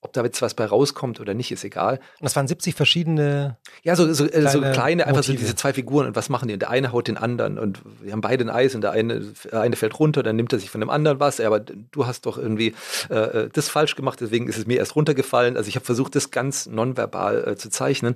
Ob 0.02 0.14
da 0.14 0.24
jetzt 0.24 0.42
was 0.42 0.54
bei 0.54 0.66
rauskommt 0.66 1.20
oder 1.20 1.34
nicht, 1.34 1.52
ist 1.52 1.66
egal. 1.66 1.96
Und 1.98 2.24
das 2.24 2.34
waren 2.38 2.48
70 2.48 2.74
verschiedene. 2.74 3.58
Ja, 3.84 3.98
so, 3.98 4.14
so, 4.14 4.28
kleine, 4.28 4.50
so 4.50 4.62
kleine 4.62 5.08
einfach 5.08 5.24
so 5.24 5.34
diese 5.34 5.56
zwei 5.56 5.74
Figuren 5.74 6.08
und 6.08 6.16
was 6.16 6.30
machen 6.30 6.48
die? 6.48 6.54
Und 6.54 6.62
der 6.62 6.70
eine 6.70 6.94
haut 6.94 7.10
den 7.10 7.18
anderen 7.18 7.60
und 7.60 7.82
wir 8.02 8.14
haben 8.14 8.22
beide 8.22 8.46
ein 8.46 8.50
Eis 8.50 8.76
und 8.76 8.82
der 8.82 8.92
eine, 8.92 9.20
der 9.20 9.60
eine 9.60 9.76
fällt 9.76 10.00
runter, 10.00 10.24
dann 10.24 10.38
nimmt 10.38 10.54
er 10.54 10.60
sich 10.60 10.70
von 10.70 10.80
dem 10.80 10.90
anderen 10.90 11.20
was. 11.20 11.42
Aber 11.42 11.60
du 11.60 12.06
hast 12.06 12.26
doch 12.26 12.38
irgendwie 12.38 12.76
äh, 13.10 13.16
äh, 13.16 13.50
das 13.52 13.68
falsch 13.68 13.96
gemacht, 13.96 14.22
deswegen 14.22 14.48
ist 14.48 14.58
es 14.58 14.68
mir 14.68 14.78
erst 14.78 14.96
runtergefallen. 14.96 15.58
Also 15.58 15.68
ich 15.68 15.76
habe 15.76 15.86
versucht, 15.86 16.16
das 16.16 16.32
ganz 16.32 16.66
nonverbal 16.66 17.46
äh, 17.46 17.56
zu 17.58 17.70
zeichnen. 17.70 18.16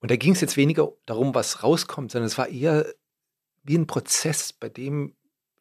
Und 0.00 0.12
da 0.12 0.16
ging 0.16 0.32
es 0.32 0.40
jetzt 0.40 0.56
weniger 0.56 0.92
darum, 1.06 1.34
was 1.34 1.64
rauskommt, 1.64 2.12
sondern 2.12 2.26
es 2.28 2.38
war 2.38 2.48
eher 2.48 2.86
wie 3.64 3.76
ein 3.76 3.86
Prozess, 3.88 4.52
bei 4.52 4.68
dem 4.68 5.14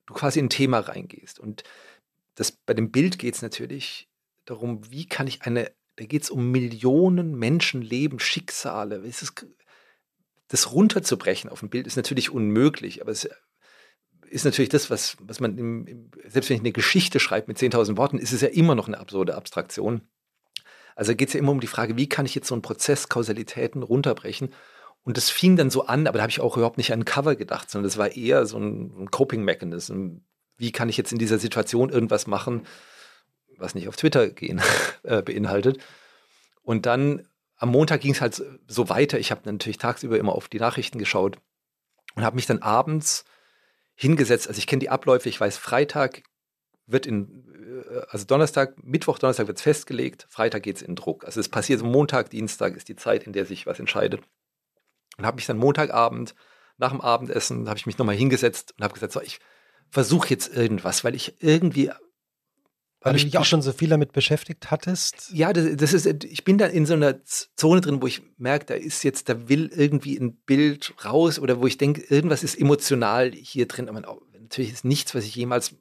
du 0.06 0.14
quasi 0.14 0.40
in 0.40 0.46
ein 0.46 0.50
Thema 0.50 0.80
reingehst. 0.80 1.40
Und 1.40 1.64
das, 2.36 2.52
bei 2.52 2.74
dem 2.74 2.92
Bild 2.92 3.18
geht 3.18 3.36
es 3.36 3.42
natürlich 3.42 4.09
darum, 4.50 4.90
wie 4.92 5.08
kann 5.08 5.28
ich 5.28 5.44
eine, 5.44 5.72
da 5.96 6.06
geht 6.06 6.24
es 6.24 6.30
um 6.30 6.52
Millionen 6.52 7.36
Menschenleben, 7.36 8.20
Schicksale. 8.20 8.98
Ist 8.98 9.46
das 10.48 10.72
runterzubrechen 10.72 11.50
auf 11.50 11.62
ein 11.62 11.70
Bild 11.70 11.88
ist 11.88 11.96
natürlich 11.96 12.32
unmöglich, 12.32 13.02
aber 13.02 13.12
es 13.12 13.30
ist 14.30 14.46
natürlich 14.46 14.70
das, 14.70 14.90
was, 14.90 15.18
was 15.20 15.40
man, 15.40 15.58
im, 15.58 16.12
selbst 16.28 16.50
wenn 16.50 16.58
ich 16.58 16.62
eine 16.62 16.72
Geschichte 16.72 17.20
schreibe 17.20 17.48
mit 17.48 17.58
10.000 17.58 17.98
Worten, 17.98 18.18
ist 18.18 18.32
es 18.32 18.42
ja 18.42 18.48
immer 18.48 18.76
noch 18.76 18.88
eine 18.88 19.00
absurde 19.00 19.36
Abstraktion. 19.36 20.02
Also 20.96 21.16
geht 21.16 21.30
es 21.30 21.34
ja 21.34 21.40
immer 21.40 21.52
um 21.52 21.62
die 21.62 21.68
Frage, 21.68 21.98
wie 21.98 22.10
kann 22.10 22.26
ich 22.26 22.36
jetzt 22.36 22.48
so 22.48 22.56
einen 22.56 22.62
Prozess, 22.62 23.10
Kausalitäten 23.10 23.84
runterbrechen? 23.84 24.54
Und 25.04 25.18
das 25.18 25.30
fing 25.30 25.56
dann 25.56 25.70
so 25.70 25.86
an, 25.86 26.08
aber 26.08 26.18
da 26.18 26.24
habe 26.24 26.32
ich 26.32 26.42
auch 26.42 26.58
überhaupt 26.58 26.78
nicht 26.78 26.92
an 26.92 27.06
Cover 27.06 27.36
gedacht, 27.36 27.70
sondern 27.70 27.88
das 27.88 27.98
war 27.98 28.12
eher 28.12 28.46
so 28.46 28.58
ein, 28.58 29.04
ein 29.04 29.12
Coping-Mechanism. 29.12 30.18
Wie 30.58 30.72
kann 30.72 30.90
ich 30.90 30.98
jetzt 30.98 31.12
in 31.12 31.20
dieser 31.20 31.40
Situation 31.40 31.90
irgendwas 31.90 32.28
machen, 32.28 32.66
was 33.60 33.76
nicht 33.76 33.88
auf 33.88 33.96
Twitter 33.96 34.30
gehen 34.30 34.62
äh, 35.04 35.22
beinhaltet. 35.22 35.80
Und 36.62 36.86
dann 36.86 37.28
am 37.58 37.70
Montag 37.70 38.02
ging 38.02 38.14
es 38.14 38.22
halt 38.22 38.42
so 38.68 38.90
weiter. 38.90 39.20
Ich 39.20 39.32
habe 39.32 39.42
natürlich 39.46 39.78
tagsüber 39.78 40.18
immer 40.18 40.34
auf 40.34 40.48
die 40.48 40.60
Nachrichten 40.60 40.98
geschaut 40.98 41.38
und 42.16 42.24
habe 42.24 42.36
mich 42.36 42.46
dann 42.46 42.60
abends 42.60 43.26
hingesetzt. 43.96 44.48
Also 44.48 44.60
ich 44.60 44.68
kenne 44.68 44.80
die 44.80 44.90
Abläufe. 44.90 45.28
Ich 45.28 45.40
weiß, 45.40 45.58
Freitag 45.58 46.24
wird 46.86 47.06
in, 47.06 47.84
äh, 47.86 48.02
also 48.10 48.26
Donnerstag, 48.26 48.82
Mittwoch, 48.84 49.20
Donnerstag 49.20 49.48
wird 49.48 49.58
es 49.58 49.64
festgelegt. 49.64 50.26
Freitag 50.30 50.64
geht 50.64 50.78
es 50.78 50.82
in 50.82 50.96
Druck. 50.96 51.26
Also 51.26 51.40
es 51.40 51.50
passiert 51.50 51.80
so 51.80 51.86
Montag, 51.86 52.30
Dienstag 52.30 52.76
ist 52.76 52.88
die 52.88 52.96
Zeit, 52.96 53.24
in 53.28 53.34
der 53.34 53.46
sich 53.46 53.66
was 53.66 53.80
entscheidet. 53.80 54.22
Und 55.18 55.26
habe 55.26 55.36
mich 55.36 55.46
dann 55.46 55.58
Montagabend 55.58 56.34
nach 56.80 56.92
dem 56.92 57.02
Abendessen 57.02 57.68
habe 57.68 57.78
ich 57.78 57.86
mich 57.86 57.98
nochmal 57.98 58.16
hingesetzt 58.16 58.74
und 58.78 58.84
habe 58.84 58.94
gesagt, 58.94 59.12
so, 59.12 59.22
ich 59.22 59.40
versuche 59.90 60.30
jetzt 60.30 60.56
irgendwas, 60.56 61.04
weil 61.04 61.14
ich 61.14 61.42
irgendwie 61.44 61.92
weil 63.02 63.14
du 63.14 63.24
dich 63.24 63.38
auch 63.38 63.46
schon 63.46 63.62
so 63.62 63.72
viel 63.72 63.90
damit 63.90 64.12
beschäftigt 64.12 64.72
hattest? 64.72 65.32
Ja, 65.32 65.54
das, 65.54 65.78
das, 65.78 65.94
ist, 65.94 66.24
ich 66.26 66.44
bin 66.44 66.58
da 66.58 66.66
in 66.66 66.86
so 66.86 66.96
einer 66.96 67.24
Zone 67.24 67.80
drin, 67.80 68.02
wo 68.02 68.08
ich 68.08 68.22
merke, 68.38 68.66
da 68.66 68.74
ist 68.74 69.04
jetzt, 69.04 69.30
da 69.30 69.48
will 69.48 69.72
irgendwie 69.74 70.18
ein 70.18 70.36
Bild 70.36 70.94
raus 71.06 71.40
oder 71.40 71.62
wo 71.62 71.68
ich 71.68 71.78
denke, 71.78 72.02
irgendwas 72.02 72.44
ist 72.44 72.60
emotional 72.60 73.32
hier 73.32 73.68
drin. 73.68 73.88
Aber 73.88 74.02
natürlich 74.34 74.74
ist 74.74 74.84
nichts, 74.84 75.16
was 75.16 75.24
ich 75.24 75.34
jemals 75.36 75.76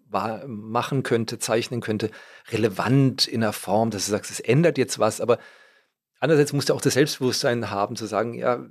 machen 0.47 1.03
könnte, 1.03 1.41
zeichnen 1.41 1.81
könnte, 1.81 2.11
relevant 2.51 3.27
in 3.27 3.41
der 3.41 3.53
Form, 3.53 3.91
dass 3.91 4.05
du 4.05 4.13
sagst, 4.13 4.31
es 4.31 4.41
ändert 4.41 4.79
jetzt 4.79 5.01
was. 5.01 5.21
Aber 5.21 5.39
andererseits 6.21 6.53
musst 6.53 6.69
du 6.69 6.75
auch 6.75 6.81
das 6.81 6.95
Selbstbewusstsein 6.95 7.69
haben, 7.71 7.97
zu 7.97 8.07
sagen, 8.07 8.35
ja, 8.35 8.65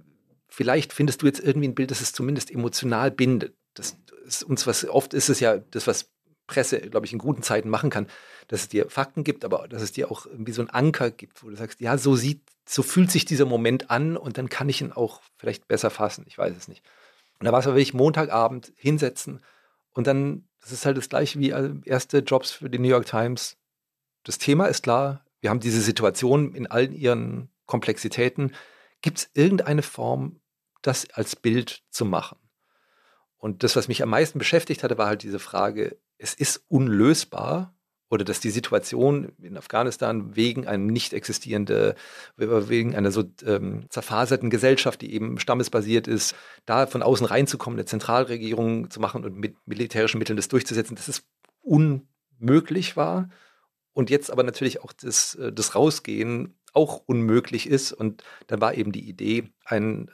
vielleicht 0.47 0.93
findest 0.93 1.21
du 1.21 1.25
jetzt 1.25 1.41
irgendwie 1.41 1.67
ein 1.67 1.75
Bild, 1.75 1.91
das 1.91 1.99
es 1.99 2.13
zumindest 2.13 2.49
emotional 2.49 3.11
bindet. 3.11 3.55
Das 3.73 3.97
ist 4.25 4.43
uns 4.43 4.65
was, 4.67 4.87
oft 4.87 5.13
ist 5.13 5.27
es 5.27 5.41
ja 5.41 5.57
das, 5.57 5.85
was 5.85 6.11
Presse, 6.47 6.79
glaube 6.79 7.05
ich, 7.05 7.13
in 7.13 7.19
guten 7.19 7.43
Zeiten 7.43 7.69
machen 7.69 7.89
kann, 7.89 8.07
dass 8.47 8.61
es 8.61 8.69
dir 8.69 8.89
Fakten 8.89 9.23
gibt, 9.23 9.43
aber 9.43 9.67
dass 9.67 9.81
es 9.81 9.91
dir 9.91 10.09
auch 10.11 10.25
irgendwie 10.25 10.53
so 10.53 10.61
einen 10.61 10.69
Anker 10.69 11.11
gibt, 11.11 11.43
wo 11.43 11.49
du 11.49 11.55
sagst, 11.55 11.81
ja, 11.81 11.97
so 11.97 12.15
sieht, 12.15 12.41
so 12.65 12.81
fühlt 12.83 13.11
sich 13.11 13.25
dieser 13.25 13.45
Moment 13.45 13.91
an 13.91 14.17
und 14.17 14.37
dann 14.37 14.49
kann 14.49 14.69
ich 14.69 14.81
ihn 14.81 14.91
auch 14.91 15.21
vielleicht 15.37 15.67
besser 15.67 15.89
fassen. 15.89 16.25
Ich 16.27 16.37
weiß 16.37 16.55
es 16.55 16.67
nicht. 16.67 16.83
Und 17.39 17.45
da 17.45 17.51
war 17.51 17.59
es 17.59 17.67
aber 17.67 17.75
wirklich 17.75 17.93
Montagabend 17.93 18.71
hinsetzen 18.75 19.41
und 19.91 20.07
dann, 20.07 20.47
das 20.61 20.71
ist 20.71 20.85
halt 20.85 20.97
das 20.97 21.09
gleiche 21.09 21.39
wie 21.39 21.49
erste 21.85 22.19
Jobs 22.19 22.51
für 22.51 22.69
die 22.69 22.79
New 22.79 22.87
York 22.87 23.05
Times. 23.05 23.57
Das 24.23 24.37
Thema 24.37 24.67
ist 24.67 24.83
klar, 24.83 25.25
wir 25.41 25.49
haben 25.49 25.59
diese 25.59 25.81
Situation 25.81 26.53
in 26.55 26.67
allen 26.67 26.93
ihren 26.93 27.49
Komplexitäten. 27.65 28.55
Gibt 29.01 29.19
es 29.19 29.29
irgendeine 29.33 29.83
Form, 29.83 30.39
das 30.81 31.09
als 31.11 31.35
Bild 31.35 31.83
zu 31.89 32.05
machen? 32.05 32.37
Und 33.37 33.63
das, 33.63 33.75
was 33.75 33.87
mich 33.87 34.01
am 34.01 34.09
meisten 34.09 34.39
beschäftigt 34.39 34.83
hatte, 34.83 34.97
war 34.97 35.07
halt 35.07 35.23
diese 35.23 35.39
Frage, 35.39 35.97
es 36.17 36.33
ist 36.33 36.63
unlösbar 36.67 37.76
oder 38.09 38.23
dass 38.23 38.39
die 38.39 38.49
Situation 38.49 39.33
in 39.41 39.57
Afghanistan 39.57 40.35
wegen 40.35 40.67
einem 40.67 40.87
nicht 40.87 41.13
existierenden, 41.13 41.93
wegen 42.37 42.95
einer 42.95 43.11
so 43.11 43.23
ähm, 43.45 43.85
zerfaserten 43.89 44.49
Gesellschaft, 44.49 45.01
die 45.01 45.13
eben 45.13 45.39
stammesbasiert 45.39 46.07
ist, 46.07 46.35
da 46.65 46.87
von 46.87 47.03
außen 47.03 47.25
reinzukommen, 47.25 47.77
eine 47.77 47.85
Zentralregierung 47.85 48.89
zu 48.89 48.99
machen 48.99 49.25
und 49.25 49.35
mit 49.35 49.55
militärischen 49.65 50.19
Mitteln 50.19 50.37
das 50.37 50.47
durchzusetzen, 50.47 50.95
dass 50.95 51.07
es 51.07 51.23
unmöglich 51.61 52.95
war. 52.95 53.29
Und 53.93 54.09
jetzt 54.09 54.31
aber 54.31 54.43
natürlich 54.43 54.83
auch 54.83 54.93
das, 54.93 55.35
äh, 55.35 55.51
das 55.51 55.75
Rausgehen 55.75 56.57
auch 56.73 57.01
unmöglich 57.07 57.67
ist. 57.67 57.91
Und 57.91 58.23
dann 58.45 58.61
war 58.61 58.75
eben 58.75 58.91
die 58.91 59.09
Idee, 59.09 59.49
einen, 59.65 60.09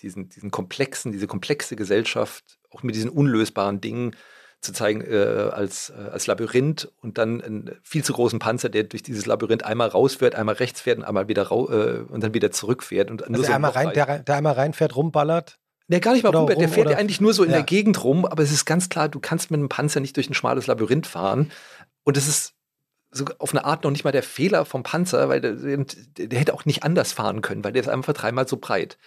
diesen, 0.00 0.28
diesen 0.28 0.50
komplexen, 0.50 1.12
diese 1.12 1.26
komplexe 1.26 1.76
Gesellschaft, 1.76 2.58
auch 2.70 2.82
mit 2.82 2.94
diesen 2.94 3.10
unlösbaren 3.10 3.80
Dingen 3.80 4.14
zu 4.64 4.72
zeigen 4.72 5.00
äh, 5.00 5.50
als, 5.52 5.90
äh, 5.90 6.10
als 6.10 6.26
Labyrinth 6.26 6.90
und 7.00 7.18
dann 7.18 7.40
einen 7.40 7.70
viel 7.82 8.02
zu 8.02 8.12
großen 8.12 8.38
Panzer, 8.38 8.68
der 8.68 8.84
durch 8.84 9.02
dieses 9.02 9.26
Labyrinth 9.26 9.64
einmal 9.64 9.88
rausfährt, 9.88 10.34
einmal 10.34 10.56
rechts 10.56 10.80
fährt 10.80 10.98
und 10.98 11.04
einmal 11.04 11.28
wieder 11.28 11.50
äh, 11.50 12.00
und 12.10 12.22
dann 12.22 12.34
wieder 12.34 12.50
zurückfährt. 12.50 13.10
Und 13.10 13.22
also 13.28 13.42
der, 13.42 13.54
einmal 13.54 13.70
rein, 13.70 13.92
der, 13.94 14.18
der, 14.20 14.34
einmal 14.36 14.54
reinfährt, 14.54 14.96
rumballert? 14.96 15.58
Der 15.88 16.00
gar 16.00 16.14
nicht 16.14 16.24
mal 16.24 16.34
rum, 16.34 16.46
der 16.46 16.68
fährt 16.68 16.90
ja 16.90 16.96
eigentlich 16.96 17.20
nur 17.20 17.34
so 17.34 17.44
in 17.44 17.50
ja. 17.50 17.56
der 17.56 17.64
Gegend 17.64 18.02
rum, 18.02 18.24
aber 18.24 18.42
es 18.42 18.50
ist 18.50 18.64
ganz 18.64 18.88
klar, 18.88 19.08
du 19.08 19.20
kannst 19.20 19.50
mit 19.50 19.58
einem 19.58 19.68
Panzer 19.68 20.00
nicht 20.00 20.16
durch 20.16 20.30
ein 20.30 20.34
schmales 20.34 20.66
Labyrinth 20.66 21.06
fahren. 21.06 21.52
Und 22.04 22.16
es 22.16 22.26
ist 22.26 22.54
so 23.10 23.26
auf 23.38 23.52
eine 23.52 23.64
Art 23.64 23.84
noch 23.84 23.90
nicht 23.90 24.04
mal 24.04 24.10
der 24.10 24.22
Fehler 24.22 24.64
vom 24.64 24.82
Panzer, 24.82 25.28
weil 25.28 25.40
der, 25.40 25.52
der 25.54 26.38
hätte 26.38 26.54
auch 26.54 26.64
nicht 26.64 26.82
anders 26.82 27.12
fahren 27.12 27.42
können, 27.42 27.62
weil 27.62 27.72
der 27.72 27.82
ist 27.82 27.88
einfach 27.88 28.14
dreimal 28.14 28.48
so 28.48 28.56
breit. 28.56 28.98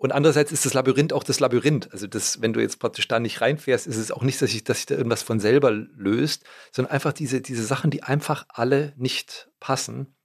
Und 0.00 0.12
andererseits 0.12 0.50
ist 0.50 0.64
das 0.64 0.72
Labyrinth 0.72 1.12
auch 1.12 1.24
das 1.24 1.40
Labyrinth. 1.40 1.92
Also 1.92 2.06
das, 2.06 2.40
wenn 2.40 2.54
du 2.54 2.60
jetzt 2.60 2.78
praktisch 2.78 3.06
da 3.06 3.20
nicht 3.20 3.42
reinfährst, 3.42 3.86
ist 3.86 3.98
es 3.98 4.10
auch 4.10 4.22
nicht, 4.22 4.40
dass 4.40 4.50
sich, 4.50 4.64
dass 4.64 4.78
sich 4.78 4.86
da 4.86 4.94
irgendwas 4.94 5.22
von 5.22 5.40
selber 5.40 5.70
löst, 5.70 6.44
sondern 6.72 6.90
einfach 6.90 7.12
diese, 7.12 7.42
diese 7.42 7.62
Sachen, 7.62 7.90
die 7.90 8.02
einfach 8.02 8.46
alle 8.48 8.94
nicht 8.96 9.50
passen. 9.60 10.16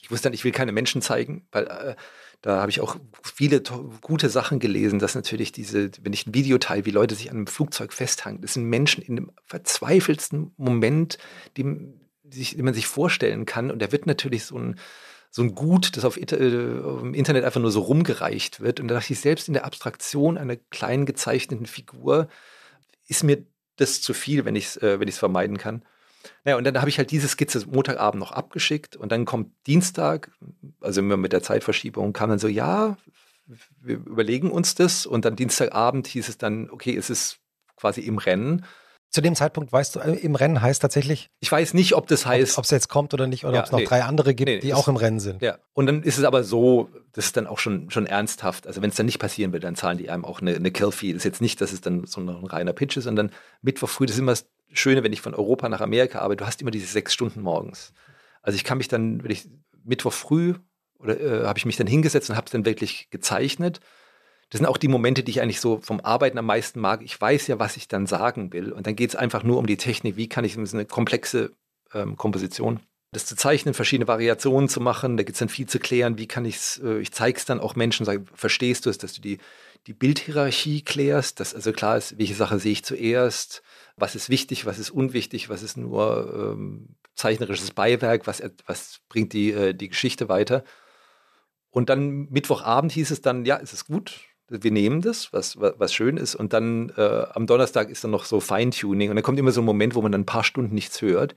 Ich 0.00 0.10
wusste 0.10 0.28
dann, 0.28 0.32
ich 0.32 0.44
will 0.44 0.52
keine 0.52 0.72
Menschen 0.72 1.02
zeigen, 1.02 1.46
weil 1.52 1.66
äh, 1.66 1.94
da 2.40 2.62
habe 2.62 2.70
ich 2.70 2.80
auch 2.80 2.96
viele 3.22 3.62
gute 4.00 4.30
Sachen 4.30 4.60
gelesen, 4.60 4.98
dass 4.98 5.14
natürlich 5.14 5.52
diese, 5.52 5.90
wenn 6.00 6.14
ich 6.14 6.26
ein 6.26 6.32
Video 6.32 6.56
teile, 6.56 6.86
wie 6.86 6.90
Leute 6.90 7.14
sich 7.14 7.30
an 7.30 7.36
einem 7.36 7.46
Flugzeug 7.48 7.92
festhangen, 7.92 8.40
das 8.40 8.54
sind 8.54 8.64
Menschen 8.64 9.02
in 9.02 9.16
dem 9.16 9.32
verzweifelsten 9.44 10.54
Moment, 10.56 11.18
die, 11.58 11.94
sich, 12.30 12.56
die 12.56 12.62
man 12.62 12.72
sich 12.72 12.86
vorstellen 12.86 13.44
kann. 13.44 13.70
Und 13.70 13.82
da 13.82 13.92
wird 13.92 14.06
natürlich 14.06 14.46
so 14.46 14.58
ein, 14.58 14.76
so 15.30 15.42
ein 15.42 15.54
Gut, 15.54 15.96
das 15.96 16.04
auf 16.04 16.16
äh, 16.16 16.22
im 16.22 17.14
Internet 17.14 17.44
einfach 17.44 17.60
nur 17.60 17.70
so 17.70 17.80
rumgereicht 17.80 18.60
wird. 18.60 18.80
Und 18.80 18.88
da 18.88 18.94
dachte 18.94 19.12
ich, 19.12 19.20
selbst 19.20 19.48
in 19.48 19.54
der 19.54 19.64
Abstraktion 19.64 20.38
einer 20.38 20.56
kleinen 20.56 21.06
gezeichneten 21.06 21.66
Figur 21.66 22.28
ist 23.06 23.24
mir 23.24 23.44
das 23.76 24.00
zu 24.00 24.14
viel, 24.14 24.44
wenn 24.44 24.56
ich 24.56 24.66
es 24.66 24.76
äh, 24.78 25.12
vermeiden 25.12 25.58
kann. 25.58 25.82
Naja, 26.44 26.56
und 26.56 26.64
dann 26.64 26.78
habe 26.78 26.88
ich 26.88 26.98
halt 26.98 27.10
diese 27.10 27.28
Skizze 27.28 27.66
Montagabend 27.66 28.20
noch 28.20 28.32
abgeschickt 28.32 28.96
und 28.96 29.12
dann 29.12 29.24
kommt 29.24 29.52
Dienstag, 29.66 30.30
also 30.80 31.00
immer 31.00 31.16
mit 31.16 31.32
der 31.32 31.42
Zeitverschiebung, 31.42 32.12
kam 32.12 32.30
dann 32.30 32.38
so, 32.38 32.48
ja, 32.48 32.96
wir 33.80 33.96
überlegen 33.96 34.50
uns 34.50 34.74
das 34.74 35.06
und 35.06 35.24
dann 35.24 35.36
Dienstagabend 35.36 36.06
hieß 36.06 36.28
es 36.28 36.38
dann, 36.38 36.68
okay, 36.70 36.96
es 36.96 37.08
ist 37.08 37.38
quasi 37.76 38.00
im 38.02 38.18
Rennen 38.18 38.64
zu 39.10 39.22
dem 39.22 39.34
Zeitpunkt 39.34 39.72
weißt 39.72 39.96
du, 39.96 40.00
äh, 40.00 40.12
im 40.16 40.34
Rennen 40.34 40.60
heißt 40.60 40.82
tatsächlich. 40.82 41.30
Ich 41.40 41.50
weiß 41.50 41.74
nicht, 41.74 41.94
ob 41.94 42.06
das 42.08 42.26
heißt. 42.26 42.58
Ob 42.58 42.64
es 42.64 42.70
jetzt 42.70 42.88
kommt 42.88 43.14
oder 43.14 43.26
nicht, 43.26 43.44
oder 43.44 43.54
ja, 43.54 43.60
ob 43.60 43.66
es 43.66 43.72
noch 43.72 43.78
nee, 43.78 43.86
drei 43.86 44.02
andere 44.02 44.34
gibt, 44.34 44.48
nee, 44.48 44.58
die 44.58 44.74
auch 44.74 44.88
im 44.88 44.96
Rennen 44.96 45.20
sind. 45.20 45.40
Ja. 45.40 45.58
Und 45.72 45.86
dann 45.86 46.02
ist 46.02 46.18
es 46.18 46.24
aber 46.24 46.44
so, 46.44 46.90
das 47.12 47.26
ist 47.26 47.36
dann 47.36 47.46
auch 47.46 47.58
schon, 47.58 47.90
schon 47.90 48.06
ernsthaft. 48.06 48.66
Also 48.66 48.82
wenn 48.82 48.90
es 48.90 48.96
dann 48.96 49.06
nicht 49.06 49.18
passieren 49.18 49.52
wird, 49.52 49.64
dann 49.64 49.76
zahlen 49.76 49.96
die 49.96 50.10
einem 50.10 50.24
auch 50.24 50.40
eine, 50.40 50.54
eine 50.54 50.70
Kill-Fee. 50.70 51.12
Das 51.12 51.20
ist 51.20 51.24
jetzt 51.24 51.40
nicht, 51.40 51.60
dass 51.60 51.72
es 51.72 51.80
dann 51.80 52.06
so 52.06 52.20
ein 52.20 52.28
reiner 52.28 52.72
Pitch 52.74 52.96
ist, 52.98 53.04
sondern 53.04 53.30
Mittwoch 53.62 53.88
früh, 53.88 54.06
das 54.06 54.16
ist 54.16 54.20
immer 54.20 54.32
das 54.32 54.46
Schöne, 54.72 55.02
wenn 55.02 55.12
ich 55.14 55.22
von 55.22 55.34
Europa 55.34 55.68
nach 55.70 55.80
Amerika 55.80 56.20
arbeite, 56.20 56.44
du 56.44 56.46
hast 56.46 56.60
immer 56.60 56.70
diese 56.70 56.86
sechs 56.86 57.14
Stunden 57.14 57.40
morgens. 57.40 57.94
Also 58.42 58.56
ich 58.56 58.64
kann 58.64 58.76
mich 58.76 58.88
dann, 58.88 59.24
wenn 59.24 59.30
ich 59.30 59.48
Mittwoch 59.84 60.12
früh 60.12 60.54
oder 60.98 61.18
äh, 61.18 61.46
habe 61.46 61.58
ich 61.58 61.64
mich 61.64 61.76
dann 61.76 61.86
hingesetzt 61.86 62.28
und 62.28 62.36
habe 62.36 62.46
es 62.46 62.52
dann 62.52 62.66
wirklich 62.66 63.08
gezeichnet 63.10 63.80
das 64.50 64.58
sind 64.58 64.66
auch 64.66 64.78
die 64.78 64.88
Momente, 64.88 65.22
die 65.22 65.30
ich 65.30 65.42
eigentlich 65.42 65.60
so 65.60 65.78
vom 65.82 66.00
Arbeiten 66.00 66.38
am 66.38 66.46
meisten 66.46 66.80
mag. 66.80 67.02
Ich 67.02 67.20
weiß 67.20 67.48
ja, 67.48 67.58
was 67.58 67.76
ich 67.76 67.88
dann 67.88 68.06
sagen 68.06 68.52
will. 68.52 68.72
Und 68.72 68.86
dann 68.86 68.96
geht 68.96 69.10
es 69.10 69.16
einfach 69.16 69.42
nur 69.42 69.58
um 69.58 69.66
die 69.66 69.76
Technik. 69.76 70.16
Wie 70.16 70.28
kann 70.28 70.44
ich 70.44 70.54
so 70.54 70.76
eine 70.76 70.86
komplexe 70.86 71.52
ähm, 71.92 72.16
Komposition 72.16 72.80
das 73.10 73.24
zu 73.24 73.36
zeichnen, 73.36 73.74
verschiedene 73.74 74.06
Variationen 74.06 74.68
zu 74.68 74.80
machen, 74.80 75.16
da 75.16 75.22
gibt 75.22 75.36
es 75.36 75.38
dann 75.38 75.48
viel 75.48 75.66
zu 75.66 75.78
klären, 75.78 76.18
wie 76.18 76.26
kann 76.26 76.44
ich 76.44 76.56
es, 76.56 76.80
äh, 76.84 76.98
ich 76.98 77.12
zeige 77.12 77.38
es 77.38 77.44
dann 77.46 77.60
auch 77.60 77.74
Menschen, 77.74 78.04
sage, 78.04 78.24
verstehst 78.34 78.84
du 78.84 78.90
es, 78.90 78.98
dass 78.98 79.14
du 79.14 79.22
die, 79.22 79.38
die 79.86 79.94
Bildhierarchie 79.94 80.82
klärst, 80.82 81.40
dass 81.40 81.54
also 81.54 81.72
klar 81.72 81.96
ist, 81.96 82.18
welche 82.18 82.34
Sache 82.34 82.58
sehe 82.58 82.72
ich 82.72 82.84
zuerst, 82.84 83.62
was 83.96 84.14
ist 84.14 84.28
wichtig, 84.28 84.66
was 84.66 84.78
ist 84.78 84.90
unwichtig, 84.90 85.48
was 85.48 85.62
ist 85.62 85.76
nur 85.76 86.54
ähm, 86.54 86.96
zeichnerisches 87.14 87.70
Beiwerk, 87.70 88.26
was, 88.26 88.42
was 88.66 89.00
bringt 89.08 89.32
die, 89.32 89.52
äh, 89.52 89.74
die 89.74 89.88
Geschichte 89.88 90.28
weiter. 90.28 90.62
Und 91.70 91.88
dann 91.88 92.28
Mittwochabend 92.30 92.92
hieß 92.92 93.10
es 93.10 93.22
dann, 93.22 93.44
ja, 93.46 93.56
ist 93.56 93.72
es 93.72 93.86
gut, 93.86 94.20
wir 94.48 94.70
nehmen 94.70 95.02
das, 95.02 95.32
was, 95.32 95.58
was, 95.58 95.92
schön 95.92 96.16
ist. 96.16 96.34
Und 96.34 96.52
dann 96.52 96.90
äh, 96.96 97.26
am 97.32 97.46
Donnerstag 97.46 97.90
ist 97.90 98.04
dann 98.04 98.10
noch 98.10 98.24
so 98.24 98.40
Feintuning. 98.40 99.10
Und 99.10 99.16
dann 99.16 99.22
kommt 99.22 99.38
immer 99.38 99.52
so 99.52 99.60
ein 99.60 99.66
Moment, 99.66 99.94
wo 99.94 100.02
man 100.02 100.12
dann 100.12 100.22
ein 100.22 100.26
paar 100.26 100.44
Stunden 100.44 100.74
nichts 100.74 101.02
hört. 101.02 101.36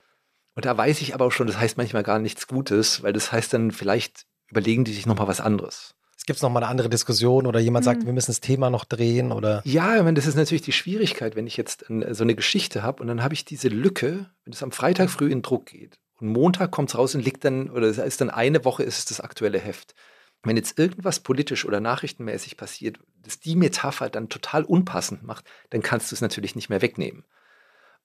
Und 0.56 0.66
da 0.66 0.78
weiß 0.78 1.02
ich 1.02 1.14
aber 1.14 1.26
auch 1.26 1.32
schon, 1.32 1.48
das 1.48 1.58
heißt 1.58 1.78
manchmal 1.78 2.04
gar 2.04 2.20
nichts 2.20 2.48
Gutes, 2.48 3.04
weil 3.04 3.14
das 3.14 3.32
heißt 3.32 3.54
dann, 3.54 3.72
vielleicht 3.72 4.26
überlegen 4.50 4.84
die 4.84 4.94
sich 4.94 5.06
nochmal 5.06 5.28
was 5.28 5.40
anderes. 5.40 5.96
Es 6.18 6.26
gibt 6.26 6.42
noch 6.44 6.50
mal 6.52 6.60
eine 6.60 6.68
andere 6.68 6.90
Diskussion 6.90 7.48
oder 7.48 7.60
jemand 7.60 7.84
mhm. 7.84 7.86
sagt, 7.86 8.06
wir 8.06 8.14
müssen 8.14 8.32
das 8.32 8.42
Thema 8.42 8.70
noch 8.70 8.86
drehen 8.86 9.32
oder. 9.32 9.62
Ja, 9.66 9.98
ich 9.98 10.04
meine, 10.04 10.14
das 10.14 10.28
ist 10.28 10.36
natürlich 10.36 10.62
die 10.62 10.72
Schwierigkeit, 10.72 11.36
wenn 11.36 11.48
ich 11.48 11.58
jetzt 11.58 11.86
so 11.88 12.24
eine 12.24 12.36
Geschichte 12.36 12.84
habe 12.84 13.02
und 13.02 13.08
dann 13.08 13.24
habe 13.24 13.34
ich 13.34 13.44
diese 13.44 13.70
Lücke, 13.70 14.30
wenn 14.44 14.54
es 14.54 14.62
am 14.62 14.72
Freitag 14.72 15.10
früh 15.10 15.32
in 15.32 15.42
Druck 15.42 15.66
geht 15.68 16.00
und 16.20 16.28
Montag 16.28 16.70
kommt 16.70 16.90
es 16.90 16.98
raus 16.98 17.16
und 17.16 17.26
liegt 17.26 17.44
dann, 17.44 17.72
oder 17.72 17.88
es 17.88 17.98
ist 17.98 18.22
dann 18.22 18.30
eine 18.30 18.64
Woche, 18.66 18.84
ist 18.84 19.00
es 19.00 19.06
das 19.06 19.20
aktuelle 19.20 19.58
Heft 19.58 19.96
wenn 20.44 20.58
jetzt 20.58 20.80
irgendwas 20.80 21.20
politisch 21.20 21.66
oder 21.66 21.80
nachrichtenmäßig 21.80 22.58
passiert, 22.58 23.00
das 23.24 23.40
die 23.40 23.56
Metapher 23.56 24.10
dann 24.10 24.30
total 24.30 24.64
unpassend 24.64 25.24
macht, 25.24 25.46
dann 25.70 25.82
kannst 25.82 26.12
du 26.12 26.16
es 26.16 26.22
natürlich 26.22 26.56
nicht 26.56 26.70
mehr 26.70 26.82
wegnehmen. 26.82 27.24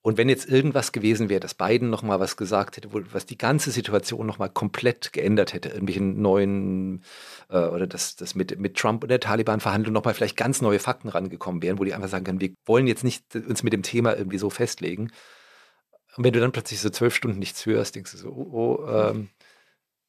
Und 0.07 0.19
wenn 0.19 0.29
jetzt 0.29 0.49
irgendwas 0.49 0.93
gewesen 0.93 1.29
wäre, 1.29 1.41
dass 1.41 1.55
Biden 1.55 1.91
noch 1.91 2.05
mal 2.05 2.21
was 2.21 2.37
gesagt 2.37 2.77
hätte, 2.77 2.91
was 2.93 3.27
die 3.27 3.39
ganze 3.39 3.73
Situation 3.73 4.25
noch 4.25 4.39
mal 4.39 4.49
komplett 4.49 5.13
geändert 5.13 5.53
hätte, 5.53 5.71
irgendwelchen 5.71 6.23
neuen 6.23 7.03
äh, 7.49 7.59
oder 7.59 7.89
dass 7.89 8.15
das 8.15 8.37
mit, 8.37 8.57
mit 8.61 8.77
Trump 8.77 9.03
und 9.03 9.09
der 9.09 9.19
Taliban-Verhandlung 9.19 9.93
noch 9.93 10.05
mal 10.05 10.15
vielleicht 10.15 10.37
ganz 10.37 10.61
neue 10.61 10.79
Fakten 10.79 11.09
rangekommen 11.09 11.61
wären, 11.61 11.81
wo 11.81 11.85
die 11.85 11.93
einfach 11.93 12.09
sagen 12.09 12.25
können, 12.25 12.41
wir 12.41 12.55
wollen 12.67 12.87
jetzt 12.87 13.03
nicht 13.03 13.35
uns 13.35 13.65
mit 13.65 13.73
dem 13.73 13.83
Thema 13.83 14.17
irgendwie 14.17 14.39
so 14.39 14.49
festlegen. 14.49 15.11
Und 16.17 16.25
wenn 16.25 16.33
du 16.33 16.39
dann 16.39 16.53
plötzlich 16.53 16.81
so 16.81 16.91
zwölf 16.91 17.15
Stunden 17.15 17.41
nichts 17.41 17.67
hörst, 17.67 17.97
denkst 17.97 18.13
du 18.13 18.19
so, 18.19 18.29
oh, 18.29 18.53
oh 18.53 18.89
ähm, 18.89 19.29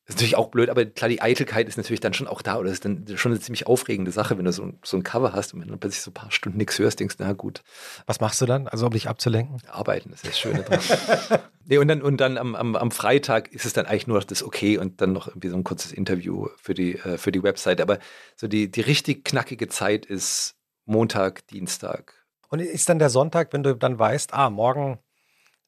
das 0.07 0.15
ist 0.15 0.21
natürlich 0.21 0.37
auch 0.37 0.47
blöd, 0.47 0.69
aber 0.69 0.85
klar, 0.85 1.09
die 1.09 1.21
Eitelkeit 1.21 1.67
ist 1.67 1.75
natürlich 1.75 1.99
dann 1.99 2.13
schon 2.13 2.27
auch 2.27 2.41
da. 2.41 2.55
Oder 2.55 2.69
das 2.69 2.75
ist 2.75 2.85
dann 2.85 3.05
schon 3.17 3.33
eine 3.33 3.41
ziemlich 3.41 3.67
aufregende 3.67 4.09
Sache, 4.11 4.37
wenn 4.37 4.45
du 4.45 4.53
so 4.53 4.63
ein, 4.63 4.79
so 4.81 4.95
ein 4.95 5.03
Cover 5.03 5.33
hast 5.33 5.53
und 5.53 5.59
wenn 5.59 5.67
du 5.67 5.75
plötzlich 5.75 6.01
so 6.01 6.11
ein 6.11 6.13
paar 6.13 6.31
Stunden 6.31 6.57
nichts 6.57 6.79
hörst, 6.79 7.01
denkst, 7.01 7.15
na 7.19 7.33
gut. 7.33 7.61
Was 8.05 8.21
machst 8.21 8.39
du 8.39 8.45
dann? 8.45 8.69
Also, 8.69 8.85
um 8.85 8.93
dich 8.93 9.09
abzulenken? 9.09 9.57
Arbeiten, 9.69 10.11
das 10.11 10.23
ist 10.23 10.29
das 10.29 10.39
Schöne 10.39 10.63
dran. 10.63 10.79
nee, 11.65 11.77
und 11.77 11.89
dann, 11.89 12.01
und 12.01 12.21
dann 12.21 12.37
am, 12.37 12.55
am, 12.55 12.77
am 12.77 12.91
Freitag 12.91 13.51
ist 13.51 13.65
es 13.65 13.73
dann 13.73 13.85
eigentlich 13.85 14.07
nur 14.07 14.21
das 14.21 14.43
Okay 14.43 14.77
und 14.77 15.01
dann 15.01 15.11
noch 15.11 15.27
irgendwie 15.27 15.49
so 15.49 15.57
ein 15.57 15.65
kurzes 15.65 15.91
Interview 15.91 16.47
für 16.55 16.73
die, 16.73 16.93
äh, 16.99 17.17
für 17.17 17.33
die 17.33 17.43
Website. 17.43 17.81
Aber 17.81 17.99
so 18.37 18.47
die, 18.47 18.71
die 18.71 18.81
richtig 18.81 19.25
knackige 19.25 19.67
Zeit 19.67 20.05
ist 20.05 20.55
Montag, 20.85 21.45
Dienstag. 21.47 22.13
Und 22.47 22.61
ist 22.61 22.87
dann 22.87 22.99
der 22.99 23.09
Sonntag, 23.09 23.51
wenn 23.51 23.63
du 23.63 23.75
dann 23.75 23.99
weißt, 23.99 24.33
ah, 24.33 24.49
morgen 24.49 24.99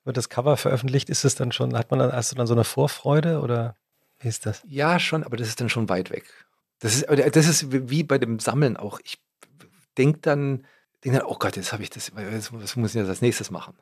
wird 0.06 0.16
das 0.16 0.30
Cover 0.30 0.56
veröffentlicht, 0.56 1.10
ist 1.10 1.26
es 1.26 1.36
dann 1.36 1.52
schon, 1.52 1.78
hat 1.78 1.92
man 1.92 2.00
dann, 2.00 2.14
hast 2.14 2.32
du 2.32 2.38
dann 2.38 2.48
so 2.48 2.54
eine 2.54 2.64
Vorfreude 2.64 3.42
oder? 3.42 3.76
Wie 4.20 4.28
ist 4.28 4.46
das? 4.46 4.62
Ja, 4.68 5.00
schon, 5.00 5.24
aber 5.24 5.38
das 5.38 5.48
ist 5.48 5.62
dann 5.62 5.70
schon 5.70 5.90
weit 5.90 6.10
weg. 6.10 6.26
Das 6.80 6.96
ist, 6.96 7.08
das 7.10 7.48
ist 7.48 7.72
wie 7.72 8.04
bei 8.04 8.18
dem 8.18 8.40
Sammeln 8.40 8.78
auch. 8.78 9.00
Ich 9.04 9.20
denke 9.98 10.20
dann, 10.22 10.66
denk 11.04 11.16
dann, 11.16 11.26
oh 11.26 11.36
Gott, 11.38 11.56
jetzt 11.56 11.74
habe 11.74 11.84
ich 11.84 11.90
das, 11.90 12.12
was 12.16 12.76
muss 12.76 12.92
ich 12.92 13.00
jetzt 13.00 13.10
als 13.10 13.22
nächstes 13.22 13.52
machen? 13.52 13.78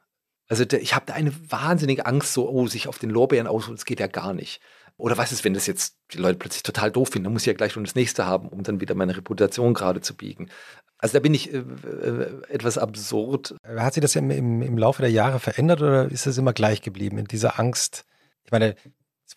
Also 0.50 0.64
ich 0.64 0.96
habe 0.96 1.06
da 1.06 1.14
eine 1.14 1.34
wahnsinnige 1.52 2.06
Angst, 2.06 2.34
so, 2.34 2.50
oh, 2.50 2.68
sich 2.68 2.88
auf 2.88 3.00
den 3.00 3.10
Lorbeeren 3.10 3.48
ausruhen, 3.48 3.76
das 3.76 3.86
geht 3.86 4.00
ja 4.00 4.08
gar 4.08 4.34
nicht. 4.34 4.62
Oder 4.96 5.18
was 5.18 5.32
ist, 5.32 5.44
wenn 5.44 5.54
das 5.54 5.68
jetzt 5.68 5.98
die 6.12 6.18
Leute 6.18 6.40
plötzlich 6.40 6.64
total 6.64 6.92
doof 6.92 7.10
finden? 7.10 7.26
Dann 7.26 7.34
muss 7.34 7.44
ich 7.44 7.48
ja 7.48 7.54
gleich 7.54 7.74
schon 7.74 7.84
das 7.84 7.94
nächste 7.94 8.26
haben, 8.26 8.50
um 8.50 8.64
dann 8.64 8.82
wieder 8.82 8.96
meine 8.96 9.16
Reputation 9.16 9.76
gerade 9.76 10.02
zu 10.02 10.16
biegen. 10.16 10.50
Also 10.98 11.14
da 11.14 11.20
bin 11.20 11.36
ich 11.36 11.54
äh, 11.54 11.58
äh, 11.58 12.42
etwas 12.50 12.80
absurd. 12.80 13.56
Hat 13.64 13.94
sich 13.94 14.02
das 14.02 14.16
im, 14.16 14.32
im, 14.32 14.64
im 14.64 14.78
Laufe 14.78 15.04
der 15.04 15.12
Jahre 15.12 15.40
verändert 15.40 15.82
oder 15.82 16.10
ist 16.10 16.26
es 16.26 16.40
immer 16.40 16.54
gleich 16.54 16.82
geblieben 16.82 17.20
in 17.20 17.26
dieser 17.26 17.60
Angst? 17.60 18.06
Ich 18.44 18.52
meine, 18.52 18.76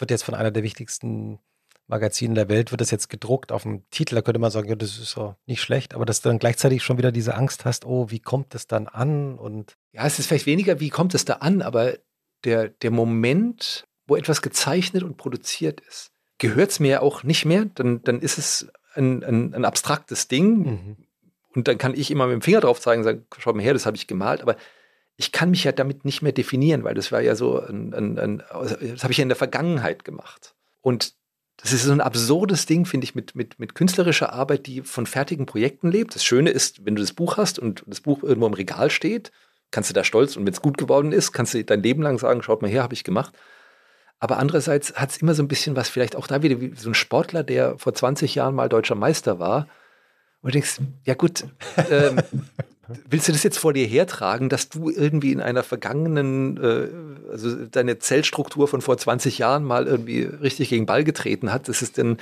es 0.00 0.02
wird 0.02 0.12
jetzt 0.12 0.22
von 0.22 0.34
einer 0.34 0.50
der 0.50 0.62
wichtigsten 0.62 1.40
Magazinen 1.86 2.34
der 2.34 2.48
Welt 2.48 2.70
wird 2.70 2.80
das 2.80 2.90
jetzt 2.90 3.10
gedruckt 3.10 3.52
auf 3.52 3.64
dem 3.64 3.82
Titel, 3.90 4.14
da 4.14 4.22
könnte 4.22 4.38
man 4.38 4.50
sagen, 4.50 4.66
ja, 4.66 4.76
das 4.76 4.98
ist 4.98 5.14
doch 5.14 5.36
nicht 5.44 5.60
schlecht, 5.60 5.92
aber 5.92 6.06
dass 6.06 6.22
du 6.22 6.30
dann 6.30 6.38
gleichzeitig 6.38 6.82
schon 6.82 6.96
wieder 6.96 7.12
diese 7.12 7.34
Angst 7.34 7.66
hast, 7.66 7.84
oh, 7.84 8.10
wie 8.10 8.20
kommt 8.20 8.54
es 8.54 8.66
dann 8.66 8.86
an? 8.86 9.36
Und 9.38 9.76
ja, 9.92 10.06
es 10.06 10.18
ist 10.18 10.26
vielleicht 10.26 10.46
weniger, 10.46 10.80
wie 10.80 10.88
kommt 10.88 11.14
es 11.14 11.26
da 11.26 11.34
an, 11.34 11.60
aber 11.60 11.98
der, 12.44 12.68
der 12.68 12.90
Moment, 12.90 13.84
wo 14.06 14.16
etwas 14.16 14.40
gezeichnet 14.40 15.02
und 15.02 15.18
produziert 15.18 15.80
ist, 15.80 16.12
gehört 16.38 16.70
es 16.70 16.80
mir 16.80 17.02
auch 17.02 17.22
nicht 17.22 17.44
mehr, 17.44 17.66
dann, 17.74 18.02
dann 18.02 18.20
ist 18.20 18.38
es 18.38 18.72
ein, 18.94 19.22
ein, 19.22 19.52
ein 19.52 19.64
abstraktes 19.66 20.28
Ding. 20.28 20.56
Mhm. 20.58 20.96
Und 21.54 21.68
dann 21.68 21.76
kann 21.76 21.92
ich 21.92 22.10
immer 22.10 22.26
mit 22.26 22.34
dem 22.34 22.42
Finger 22.42 22.60
drauf 22.60 22.80
zeigen 22.80 23.00
und 23.00 23.04
sagen, 23.04 23.26
schau 23.36 23.52
mal 23.52 23.62
her, 23.62 23.74
das 23.74 23.84
habe 23.84 23.98
ich 23.98 24.06
gemalt. 24.06 24.40
Aber 24.40 24.56
ich 25.20 25.32
kann 25.32 25.50
mich 25.50 25.64
ja 25.64 25.72
damit 25.72 26.06
nicht 26.06 26.22
mehr 26.22 26.32
definieren, 26.32 26.82
weil 26.82 26.94
das 26.94 27.12
war 27.12 27.20
ja 27.20 27.34
so, 27.34 27.60
ein, 27.60 27.92
ein, 27.92 28.18
ein 28.18 28.42
das 28.80 29.02
habe 29.02 29.12
ich 29.12 29.18
ja 29.18 29.22
in 29.22 29.28
der 29.28 29.36
Vergangenheit 29.36 30.02
gemacht. 30.02 30.54
Und 30.80 31.12
das 31.58 31.74
ist 31.74 31.84
so 31.84 31.92
ein 31.92 32.00
absurdes 32.00 32.64
Ding, 32.64 32.86
finde 32.86 33.04
ich, 33.04 33.14
mit, 33.14 33.34
mit, 33.34 33.58
mit 33.58 33.74
künstlerischer 33.74 34.32
Arbeit, 34.32 34.66
die 34.66 34.80
von 34.80 35.04
fertigen 35.04 35.44
Projekten 35.44 35.90
lebt. 35.90 36.14
Das 36.14 36.24
Schöne 36.24 36.48
ist, 36.48 36.86
wenn 36.86 36.96
du 36.96 37.02
das 37.02 37.12
Buch 37.12 37.36
hast 37.36 37.58
und 37.58 37.84
das 37.86 38.00
Buch 38.00 38.22
irgendwo 38.22 38.46
im 38.46 38.54
Regal 38.54 38.88
steht, 38.88 39.30
kannst 39.70 39.90
du 39.90 39.94
da 39.94 40.04
stolz 40.04 40.36
und 40.36 40.46
wenn 40.46 40.54
es 40.54 40.62
gut 40.62 40.78
geworden 40.78 41.12
ist, 41.12 41.32
kannst 41.32 41.52
du 41.52 41.62
dein 41.62 41.82
Leben 41.82 42.00
lang 42.00 42.18
sagen, 42.18 42.42
schaut 42.42 42.62
mal 42.62 42.70
her, 42.70 42.82
habe 42.82 42.94
ich 42.94 43.04
gemacht. 43.04 43.34
Aber 44.20 44.38
andererseits 44.38 44.94
hat 44.94 45.10
es 45.10 45.18
immer 45.18 45.34
so 45.34 45.42
ein 45.42 45.48
bisschen 45.48 45.76
was, 45.76 45.90
vielleicht 45.90 46.16
auch 46.16 46.28
da 46.28 46.42
wieder 46.42 46.62
wie 46.62 46.72
so 46.74 46.88
ein 46.88 46.94
Sportler, 46.94 47.42
der 47.42 47.76
vor 47.76 47.92
20 47.92 48.36
Jahren 48.36 48.54
mal 48.54 48.70
deutscher 48.70 48.94
Meister 48.94 49.38
war. 49.38 49.68
Und 50.40 50.48
du 50.48 50.52
denkst, 50.52 50.78
ja 51.04 51.12
gut, 51.12 51.44
ähm, 51.90 52.22
willst 53.08 53.28
du 53.28 53.32
das 53.32 53.42
jetzt 53.42 53.58
vor 53.58 53.72
dir 53.72 53.86
hertragen, 53.86 54.48
dass 54.48 54.68
du 54.68 54.90
irgendwie 54.90 55.32
in 55.32 55.40
einer 55.40 55.62
vergangenen, 55.62 56.56
äh, 56.56 57.30
also 57.30 57.66
deine 57.66 57.98
Zellstruktur 57.98 58.68
von 58.68 58.80
vor 58.80 58.96
20 58.96 59.38
Jahren 59.38 59.64
mal 59.64 59.86
irgendwie 59.86 60.22
richtig 60.22 60.68
gegen 60.68 60.86
Ball 60.86 61.04
getreten 61.04 61.52
hat? 61.52 61.68
Das 61.68 61.82
ist 61.82 61.98
dann, 61.98 62.16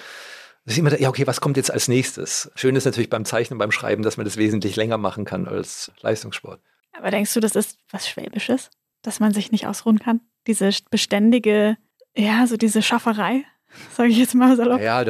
das 0.65 0.75
ist 0.75 0.79
immer, 0.79 0.99
ja 1.01 1.09
okay, 1.09 1.27
was 1.27 1.41
kommt 1.41 1.57
jetzt 1.57 1.71
als 1.71 1.89
nächstes? 1.89 2.51
Schön 2.55 2.77
ist 2.77 2.85
natürlich 2.85 3.11
beim 3.11 3.25
Zeichnen, 3.25 3.59
beim 3.59 3.73
Schreiben, 3.73 4.03
dass 4.03 4.17
man 4.17 4.25
das 4.25 4.37
wesentlich 4.37 4.77
länger 4.77 4.99
machen 4.99 5.25
kann 5.25 5.47
als 5.47 5.93
Leistungssport. 6.01 6.61
Aber 6.93 7.11
denkst 7.11 7.33
du, 7.35 7.41
das 7.41 7.55
ist 7.55 7.79
was 7.91 8.09
Schwäbisches, 8.09 8.71
dass 9.03 9.21
man 9.21 9.33
sich 9.33 9.53
nicht 9.53 9.67
ausruhen 9.67 9.99
kann? 9.99 10.21
Diese 10.47 10.71
beständige 10.91 11.77
ja, 12.19 12.47
so 12.47 12.57
diese 12.57 12.83
Schafferei, 12.83 13.45
sage 13.97 14.11
ich 14.11 14.19
jetzt 14.19 14.35
mal 14.35 14.57
salopp. 14.57 14.81
Ja, 14.81 15.05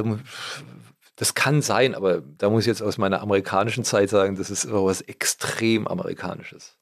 das 1.19 1.35
kann 1.35 1.63
sein, 1.63 1.97
aber 1.97 2.23
da 2.23 2.49
muss 2.49 2.63
ich 2.63 2.69
jetzt 2.69 2.83
aus 2.83 2.97
meiner 2.97 3.21
amerikanischen 3.21 3.83
Zeit 3.83 4.09
sagen, 4.09 4.37
das 4.37 4.51
ist 4.51 4.71
was 4.71 5.01
extrem 5.01 5.89
Amerikanisches. 5.89 6.77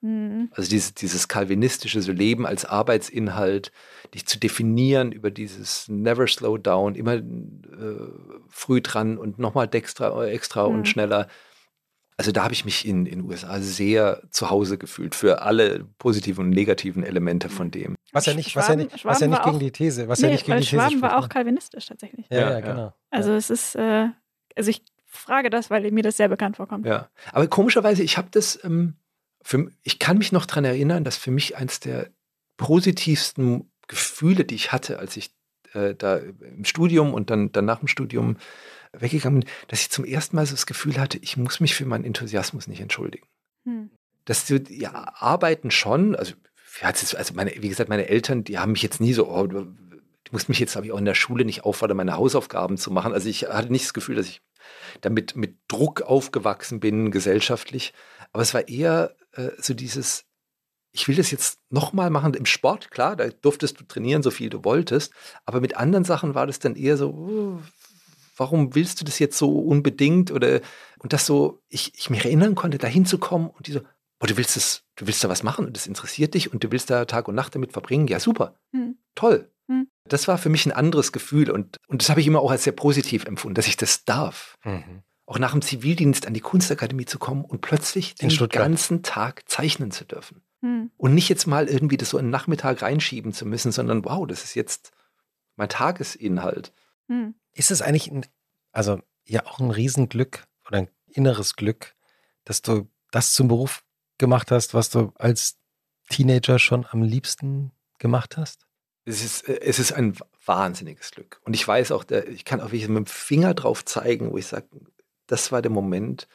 Mhm. 0.00 0.50
Also 0.52 0.68
dieses, 0.68 0.94
dieses 0.94 1.28
kalvinistische 1.28 2.00
Leben 2.12 2.44
als 2.44 2.64
Arbeitsinhalt, 2.64 3.70
dich 4.14 4.26
zu 4.26 4.38
definieren 4.38 5.12
über 5.12 5.30
dieses 5.30 5.88
Never 5.88 6.26
Slow 6.26 6.58
Down, 6.58 6.96
immer 6.96 7.14
äh, 7.14 7.22
früh 8.48 8.80
dran 8.80 9.16
und 9.16 9.38
nochmal 9.38 9.68
extra, 9.70 10.26
extra 10.26 10.68
mhm. 10.68 10.74
und 10.74 10.88
schneller 10.88 11.28
also 12.18 12.32
da 12.32 12.42
habe 12.42 12.52
ich 12.52 12.64
mich 12.64 12.86
in 12.86 13.04
den 13.04 13.22
USA 13.22 13.60
sehr 13.60 14.22
zu 14.30 14.50
Hause 14.50 14.76
gefühlt 14.76 15.14
für 15.14 15.42
alle 15.42 15.86
positiven 15.98 16.46
und 16.46 16.50
negativen 16.50 17.04
Elemente 17.04 17.48
von 17.48 17.70
dem. 17.70 17.94
Was 18.10 18.26
ja 18.26 18.34
nicht, 18.34 18.50
Schwaben, 18.50 18.62
was 18.62 18.68
ja 18.68 18.76
nicht, 18.76 19.04
was 19.04 19.20
ja 19.20 19.26
nicht 19.28 19.44
gegen 19.44 19.58
die 19.60 19.70
These, 19.70 20.08
was 20.08 20.18
nee, 20.18 20.26
ja 20.26 20.32
nicht 20.32 20.44
gegen 20.44 20.58
die 20.58 20.64
These 20.64 20.76
Schwaben 20.76 21.00
war 21.00 21.16
auch 21.16 21.22
ne? 21.22 21.28
kalvinistisch 21.28 21.86
tatsächlich. 21.86 22.26
Ja, 22.28 22.40
ja, 22.40 22.50
ja 22.50 22.60
genau. 22.60 22.92
Also 23.10 23.32
es 23.32 23.50
ist, 23.50 23.76
äh, 23.76 24.08
also 24.56 24.70
ich 24.70 24.82
frage 25.06 25.48
das, 25.48 25.70
weil 25.70 25.88
mir 25.92 26.02
das 26.02 26.16
sehr 26.16 26.28
bekannt 26.28 26.56
vorkommt. 26.56 26.86
Ja, 26.86 27.08
aber 27.32 27.46
komischerweise, 27.46 28.02
ich 28.02 28.18
habe 28.18 28.28
das, 28.32 28.58
ähm, 28.64 28.96
für, 29.42 29.70
ich 29.84 30.00
kann 30.00 30.18
mich 30.18 30.32
noch 30.32 30.44
daran 30.44 30.64
erinnern, 30.64 31.04
dass 31.04 31.16
für 31.16 31.30
mich 31.30 31.56
eins 31.56 31.78
der 31.78 32.08
positivsten 32.56 33.70
Gefühle, 33.86 34.44
die 34.44 34.56
ich 34.56 34.72
hatte, 34.72 34.98
als 34.98 35.16
ich 35.16 35.30
äh, 35.72 35.94
da 35.94 36.16
im 36.16 36.64
Studium 36.64 37.14
und 37.14 37.30
dann, 37.30 37.52
dann 37.52 37.64
nach 37.64 37.78
dem 37.78 37.88
Studium 37.88 38.38
weggegangen 38.92 39.40
bin, 39.40 39.50
dass 39.68 39.80
ich 39.80 39.90
zum 39.90 40.04
ersten 40.04 40.36
Mal 40.36 40.46
so 40.46 40.52
das 40.52 40.66
Gefühl 40.66 40.98
hatte, 40.98 41.18
ich 41.18 41.36
muss 41.36 41.60
mich 41.60 41.74
für 41.74 41.86
meinen 41.86 42.04
Enthusiasmus 42.04 42.66
nicht 42.68 42.80
entschuldigen. 42.80 43.26
Hm. 43.64 43.90
Dass 44.24 44.46
du, 44.46 44.62
ja, 44.68 45.12
arbeiten 45.14 45.70
schon, 45.70 46.14
also, 46.14 46.34
also 46.82 47.34
meine, 47.34 47.52
wie 47.60 47.68
gesagt, 47.68 47.88
meine 47.88 48.08
Eltern, 48.08 48.44
die 48.44 48.58
haben 48.58 48.72
mich 48.72 48.82
jetzt 48.82 49.00
nie 49.00 49.12
so, 49.12 49.28
oh, 49.28 49.46
du, 49.46 49.64
du 49.64 50.32
musst 50.32 50.48
mich 50.48 50.58
jetzt, 50.58 50.76
habe 50.76 50.86
ich 50.86 50.92
auch 50.92 50.98
in 50.98 51.04
der 51.04 51.14
Schule 51.14 51.44
nicht 51.44 51.64
auffordern, 51.64 51.96
meine 51.96 52.16
Hausaufgaben 52.16 52.76
zu 52.76 52.90
machen. 52.90 53.12
Also 53.12 53.28
ich 53.28 53.44
hatte 53.44 53.72
nicht 53.72 53.86
das 53.86 53.94
Gefühl, 53.94 54.16
dass 54.16 54.28
ich 54.28 54.42
damit 55.00 55.36
mit 55.36 55.56
Druck 55.68 56.02
aufgewachsen 56.02 56.80
bin, 56.80 57.10
gesellschaftlich. 57.10 57.94
Aber 58.32 58.42
es 58.42 58.54
war 58.54 58.68
eher 58.68 59.16
äh, 59.32 59.50
so 59.58 59.74
dieses, 59.74 60.24
ich 60.92 61.08
will 61.08 61.16
das 61.16 61.30
jetzt 61.30 61.58
nochmal 61.70 62.10
machen 62.10 62.34
im 62.34 62.46
Sport, 62.46 62.90
klar, 62.90 63.16
da 63.16 63.28
durftest 63.28 63.80
du 63.80 63.84
trainieren, 63.84 64.22
so 64.22 64.30
viel 64.30 64.50
du 64.50 64.64
wolltest. 64.64 65.12
Aber 65.46 65.60
mit 65.60 65.76
anderen 65.76 66.04
Sachen 66.04 66.34
war 66.34 66.46
das 66.46 66.58
dann 66.58 66.76
eher 66.76 66.96
so, 66.96 67.10
uh, 67.10 67.60
warum 68.38 68.74
willst 68.74 69.00
du 69.00 69.04
das 69.04 69.18
jetzt 69.18 69.36
so 69.36 69.58
unbedingt? 69.58 70.30
Oder 70.30 70.60
und 70.98 71.12
das 71.12 71.26
so, 71.26 71.60
ich, 71.68 71.92
ich 71.96 72.10
mich 72.10 72.24
erinnern 72.24 72.54
konnte, 72.54 72.78
da 72.78 72.86
hinzukommen 72.86 73.50
und 73.50 73.66
die 73.66 73.72
so, 73.72 73.80
boah, 74.18 74.26
du 74.26 74.36
willst 74.36 74.56
das, 74.56 74.84
du 74.96 75.06
willst 75.06 75.22
da 75.22 75.28
was 75.28 75.42
machen 75.42 75.66
und 75.66 75.76
das 75.76 75.86
interessiert 75.86 76.34
dich 76.34 76.52
und 76.52 76.64
du 76.64 76.72
willst 76.72 76.90
da 76.90 77.04
Tag 77.04 77.28
und 77.28 77.34
Nacht 77.34 77.54
damit 77.54 77.72
verbringen. 77.72 78.08
Ja, 78.08 78.20
super. 78.20 78.54
Hm. 78.72 78.96
Toll. 79.14 79.50
Hm. 79.68 79.88
Das 80.04 80.28
war 80.28 80.38
für 80.38 80.48
mich 80.48 80.66
ein 80.66 80.72
anderes 80.72 81.12
Gefühl 81.12 81.50
und, 81.50 81.76
und 81.88 82.02
das 82.02 82.10
habe 82.10 82.20
ich 82.20 82.26
immer 82.26 82.40
auch 82.40 82.50
als 82.50 82.64
sehr 82.64 82.72
positiv 82.72 83.24
empfunden, 83.26 83.54
dass 83.54 83.66
ich 83.66 83.76
das 83.76 84.04
darf. 84.04 84.56
Mhm. 84.64 85.02
Auch 85.26 85.38
nach 85.38 85.52
dem 85.52 85.60
Zivildienst 85.60 86.26
an 86.26 86.32
die 86.32 86.40
Kunstakademie 86.40 87.04
zu 87.04 87.18
kommen 87.18 87.44
und 87.44 87.60
plötzlich 87.60 88.14
den 88.14 88.30
ganzen 88.48 89.02
Tag 89.02 89.42
zeichnen 89.46 89.90
zu 89.90 90.06
dürfen. 90.06 90.42
Hm. 90.62 90.90
Und 90.96 91.14
nicht 91.14 91.28
jetzt 91.28 91.46
mal 91.46 91.68
irgendwie 91.68 91.98
das 91.98 92.10
so 92.10 92.18
einen 92.18 92.30
Nachmittag 92.30 92.82
reinschieben 92.82 93.32
zu 93.32 93.44
müssen, 93.44 93.70
sondern 93.70 94.04
wow, 94.04 94.26
das 94.26 94.42
ist 94.42 94.54
jetzt 94.54 94.90
mein 95.56 95.68
Tagesinhalt. 95.68 96.72
Ist 97.58 97.72
es 97.72 97.82
eigentlich, 97.82 98.08
ein, 98.08 98.24
also 98.70 99.02
ja 99.24 99.44
auch 99.44 99.58
ein 99.58 99.72
Riesenglück 99.72 100.46
oder 100.64 100.78
ein 100.78 100.90
inneres 101.08 101.56
Glück, 101.56 101.96
dass 102.44 102.62
du 102.62 102.88
das 103.10 103.34
zum 103.34 103.48
Beruf 103.48 103.82
gemacht 104.16 104.52
hast, 104.52 104.74
was 104.74 104.90
du 104.90 105.12
als 105.16 105.58
Teenager 106.08 106.60
schon 106.60 106.86
am 106.86 107.02
liebsten 107.02 107.72
gemacht 107.98 108.36
hast? 108.36 108.64
Es 109.04 109.24
ist, 109.24 109.48
äh, 109.48 109.60
es 109.60 109.80
ist 109.80 109.90
ein 109.90 110.16
wahnsinniges 110.46 111.10
Glück. 111.10 111.40
Und 111.44 111.54
ich 111.54 111.66
weiß 111.66 111.90
auch, 111.90 112.04
ich 112.08 112.44
kann 112.44 112.60
auch 112.60 112.66
wirklich 112.66 112.86
mit 112.86 112.96
dem 112.98 113.06
Finger 113.06 113.54
drauf 113.54 113.84
zeigen, 113.84 114.30
wo 114.30 114.38
ich 114.38 114.46
sage, 114.46 114.68
das 115.26 115.50
war 115.50 115.60
der 115.60 115.72
Moment, 115.72 116.28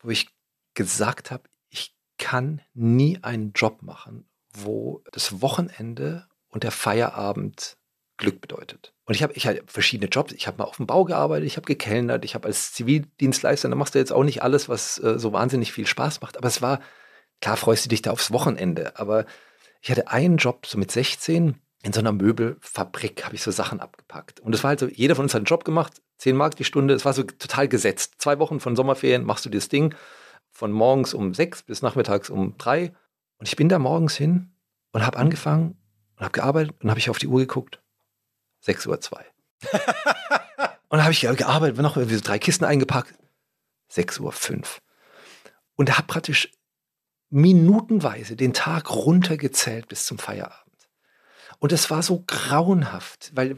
wo 0.00 0.08
ich 0.08 0.30
gesagt 0.72 1.30
habe, 1.30 1.44
ich 1.68 1.94
kann 2.16 2.62
nie 2.72 3.18
einen 3.20 3.52
Job 3.52 3.82
machen, 3.82 4.26
wo 4.50 5.04
das 5.12 5.42
Wochenende 5.42 6.26
und 6.48 6.62
der 6.62 6.70
Feierabend 6.70 7.76
Glück 8.16 8.40
bedeutet. 8.40 8.93
Und 9.06 9.14
ich 9.14 9.22
habe 9.22 9.34
ich 9.34 9.46
halt 9.46 9.70
verschiedene 9.70 10.08
Jobs. 10.08 10.32
Ich 10.32 10.46
habe 10.46 10.58
mal 10.58 10.64
auf 10.64 10.76
dem 10.76 10.86
Bau 10.86 11.04
gearbeitet, 11.04 11.46
ich 11.46 11.56
habe 11.56 11.66
gekellnert, 11.66 12.24
ich 12.24 12.34
habe 12.34 12.48
als 12.48 12.72
Zivildienstleister, 12.72 13.68
da 13.68 13.74
machst 13.74 13.94
du 13.94 13.98
jetzt 13.98 14.12
auch 14.12 14.24
nicht 14.24 14.42
alles, 14.42 14.68
was 14.68 14.98
äh, 15.02 15.18
so 15.18 15.32
wahnsinnig 15.32 15.72
viel 15.72 15.86
Spaß 15.86 16.22
macht. 16.22 16.38
Aber 16.38 16.48
es 16.48 16.62
war, 16.62 16.80
klar 17.40 17.56
freust 17.56 17.84
du 17.84 17.90
dich 17.90 18.02
da 18.02 18.12
aufs 18.12 18.32
Wochenende. 18.32 18.98
Aber 18.98 19.26
ich 19.82 19.90
hatte 19.90 20.08
einen 20.08 20.38
Job, 20.38 20.66
so 20.66 20.78
mit 20.78 20.90
16, 20.90 21.60
in 21.82 21.92
so 21.92 22.00
einer 22.00 22.12
Möbelfabrik 22.12 23.26
habe 23.26 23.34
ich 23.34 23.42
so 23.42 23.50
Sachen 23.50 23.80
abgepackt. 23.80 24.40
Und 24.40 24.52
das 24.52 24.64
war 24.64 24.70
halt 24.70 24.80
so, 24.80 24.86
jeder 24.86 25.16
von 25.16 25.24
uns 25.24 25.34
hat 25.34 25.40
einen 25.40 25.46
Job 25.46 25.64
gemacht, 25.64 26.00
10 26.18 26.34
Mark 26.34 26.56
die 26.56 26.64
Stunde, 26.64 26.94
es 26.94 27.04
war 27.04 27.12
so 27.12 27.24
total 27.24 27.68
gesetzt. 27.68 28.14
Zwei 28.18 28.38
Wochen 28.38 28.58
von 28.58 28.74
Sommerferien 28.74 29.24
machst 29.24 29.44
du 29.44 29.50
das 29.50 29.68
Ding, 29.68 29.94
von 30.50 30.72
morgens 30.72 31.12
um 31.12 31.34
sechs 31.34 31.62
bis 31.62 31.82
nachmittags 31.82 32.30
um 32.30 32.56
drei. 32.56 32.94
Und 33.36 33.48
ich 33.48 33.56
bin 33.56 33.68
da 33.68 33.78
morgens 33.78 34.16
hin 34.16 34.54
und 34.92 35.04
habe 35.04 35.18
angefangen 35.18 35.76
und 36.16 36.22
habe 36.22 36.32
gearbeitet 36.32 36.74
und 36.82 36.88
habe 36.88 37.00
ich 37.00 37.10
auf 37.10 37.18
die 37.18 37.26
Uhr 37.26 37.40
geguckt 37.40 37.83
6 38.64 38.86
Uhr 38.86 39.00
2. 39.00 39.24
und 39.70 39.78
dann 40.90 41.02
habe 41.02 41.12
ich 41.12 41.20
gearbeitet, 41.20 41.78
noch 41.78 41.96
so 41.96 42.20
drei 42.20 42.38
Kisten 42.38 42.64
eingepackt. 42.64 43.14
6 43.88 44.20
Uhr 44.20 44.32
5. 44.32 44.80
Und 45.76 45.96
habe 45.96 46.06
praktisch 46.06 46.50
minutenweise 47.30 48.36
den 48.36 48.52
Tag 48.52 48.94
runtergezählt 48.94 49.88
bis 49.88 50.06
zum 50.06 50.18
Feierabend. 50.18 50.64
Und 51.58 51.72
es 51.72 51.90
war 51.90 52.02
so 52.02 52.22
grauenhaft, 52.26 53.32
weil 53.34 53.56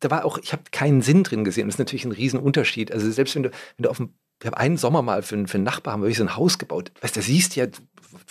da 0.00 0.10
war 0.10 0.24
auch, 0.24 0.38
ich 0.38 0.52
habe 0.52 0.62
keinen 0.70 1.02
Sinn 1.02 1.24
drin 1.24 1.44
gesehen. 1.44 1.66
Das 1.66 1.74
ist 1.74 1.78
natürlich 1.78 2.04
ein 2.04 2.12
Riesenunterschied. 2.12 2.92
Also 2.92 3.10
selbst 3.10 3.34
wenn 3.34 3.44
du, 3.44 3.50
wenn 3.50 3.82
du 3.84 3.90
auf 3.90 3.98
dem, 3.98 4.14
ich 4.40 4.46
habe 4.46 4.56
einen 4.56 4.76
Sommer 4.76 5.02
mal 5.02 5.22
für, 5.22 5.46
für 5.46 5.56
einen 5.56 5.64
Nachbar 5.64 5.92
haben 5.92 6.02
wir 6.02 6.14
so 6.14 6.22
ein 6.22 6.36
Haus 6.36 6.58
gebaut. 6.58 6.92
Weißt 7.02 7.16
du, 7.16 7.22
siehst 7.22 7.56
ja, 7.56 7.66
du 7.66 7.78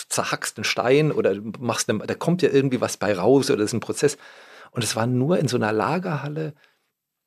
zerhackst 0.08 0.58
einen 0.58 0.64
Stein 0.64 1.12
oder 1.12 1.36
machst 1.60 1.90
eine, 1.90 2.00
da 2.00 2.16
kommt 2.16 2.42
ja 2.42 2.50
irgendwie 2.50 2.82
was 2.82 2.98
bei 2.98 3.14
raus 3.16 3.50
oder 3.50 3.60
das 3.60 3.70
ist 3.70 3.74
ein 3.74 3.80
Prozess. 3.80 4.18
Und 4.72 4.84
es 4.84 4.96
war 4.96 5.08
nur 5.08 5.40
in 5.40 5.48
so 5.48 5.58
einer 5.58 5.72
Lagerhalle. 5.72 6.54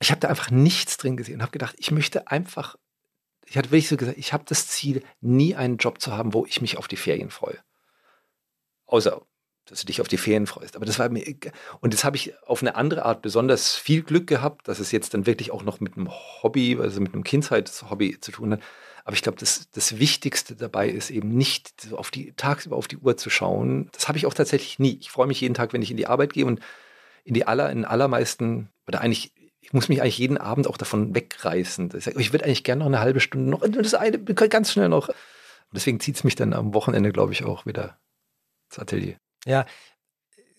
Ich 0.01 0.11
habe 0.11 0.21
da 0.21 0.29
einfach 0.29 0.51
nichts 0.51 0.97
drin 0.97 1.17
gesehen 1.17 1.37
und 1.37 1.43
habe 1.43 1.53
gedacht, 1.53 1.77
ich 1.79 1.91
möchte 1.91 2.29
einfach, 2.29 2.77
ich 3.47 3.57
hatte 3.57 3.71
wirklich 3.71 3.89
so 3.89 3.97
gesagt, 3.97 4.19
ich 4.19 4.33
habe 4.33 4.45
das 4.47 4.69
Ziel, 4.69 5.03
nie 5.21 5.55
einen 5.55 5.77
Job 5.77 6.01
zu 6.01 6.13
haben, 6.13 6.35
wo 6.35 6.47
ich 6.47 6.61
mich 6.61 6.77
auf 6.77 6.89
die 6.89 6.97
Ferien 6.97 7.31
freue. 7.31 7.59
Außer, 8.87 9.23
dass 9.67 9.81
du 9.81 9.87
dich 9.87 10.01
auf 10.01 10.09
die 10.09 10.17
Ferien 10.17 10.47
freust. 10.47 10.77
Aber 10.77 10.85
das 10.85 10.99
war 10.99 11.09
mir, 11.09 11.25
und 11.81 11.95
jetzt 11.95 12.05
habe 12.05 12.17
ich 12.17 12.35
auf 12.47 12.63
eine 12.63 12.75
andere 12.75 13.05
Art 13.05 13.23
besonders 13.23 13.77
viel 13.77 14.03
Glück 14.03 14.27
gehabt, 14.27 14.67
dass 14.67 14.81
es 14.81 14.93
jetzt 14.93 15.15
dann 15.15 15.27
wirklich 15.27 15.51
auch 15.51 15.63
noch 15.63 15.81
mit 15.81 15.97
einem 15.97 16.11
Hobby, 16.11 16.77
also 16.81 17.01
mit 17.01 17.15
einem 17.15 17.25
Kindheitshobby 17.25 18.19
zu 18.21 18.33
tun 18.33 18.53
hat. 18.53 18.61
Aber 19.05 19.15
ich 19.15 19.23
glaube, 19.23 19.39
das, 19.39 19.69
das 19.71 19.99
Wichtigste 19.99 20.55
dabei 20.55 20.89
ist 20.89 21.11
eben 21.11 21.29
nicht 21.29 21.81
so 21.81 21.97
auf 21.97 22.11
die, 22.11 22.33
tagsüber 22.37 22.77
auf 22.77 22.89
die 22.89 22.99
Uhr 22.99 23.17
zu 23.17 23.31
schauen. 23.31 23.89
Das 23.93 24.09
habe 24.09 24.19
ich 24.19 24.27
auch 24.27 24.35
tatsächlich 24.35 24.79
nie. 24.79 24.99
Ich 25.01 25.11
freue 25.11 25.27
mich 25.27 25.41
jeden 25.41 25.55
Tag, 25.55 25.73
wenn 25.73 25.83
ich 25.83 25.91
in 25.91 25.97
die 25.97 26.07
Arbeit 26.07 26.33
gehe 26.33 26.47
und 26.47 26.61
in 27.25 27.35
die 27.35 27.47
aller, 27.47 27.71
in 27.71 27.85
allermeisten, 27.85 28.69
oder 28.87 29.01
eigentlich 29.01 29.33
ich 29.63 29.73
muss 29.73 29.89
mich 29.89 30.03
eigentlich 30.03 30.19
jeden 30.19 30.39
Abend 30.39 30.67
auch 30.67 30.77
davon 30.77 31.15
wegreißen. 31.15 31.91
Ich 32.17 32.33
würde 32.33 32.45
eigentlich 32.45 32.65
gerne 32.65 32.81
noch 32.81 32.87
eine 32.87 32.99
halbe 32.99 33.21
Stunde 33.21 33.49
noch, 33.49 33.61
das 33.61 33.95
eine, 33.95 34.19
ganz 34.19 34.73
schnell 34.73 34.89
noch. 34.89 35.09
Und 35.09 35.17
deswegen 35.73 36.01
zieht 36.01 36.17
es 36.17 36.25
mich 36.25 36.35
dann 36.35 36.53
am 36.53 36.75
Wochenende, 36.75 37.13
glaube 37.13 37.33
ich, 37.33 37.45
auch 37.45 37.65
wieder 37.65 37.97
ins 38.69 38.81
Atelier. 38.81 39.17
Ja, 39.47 39.65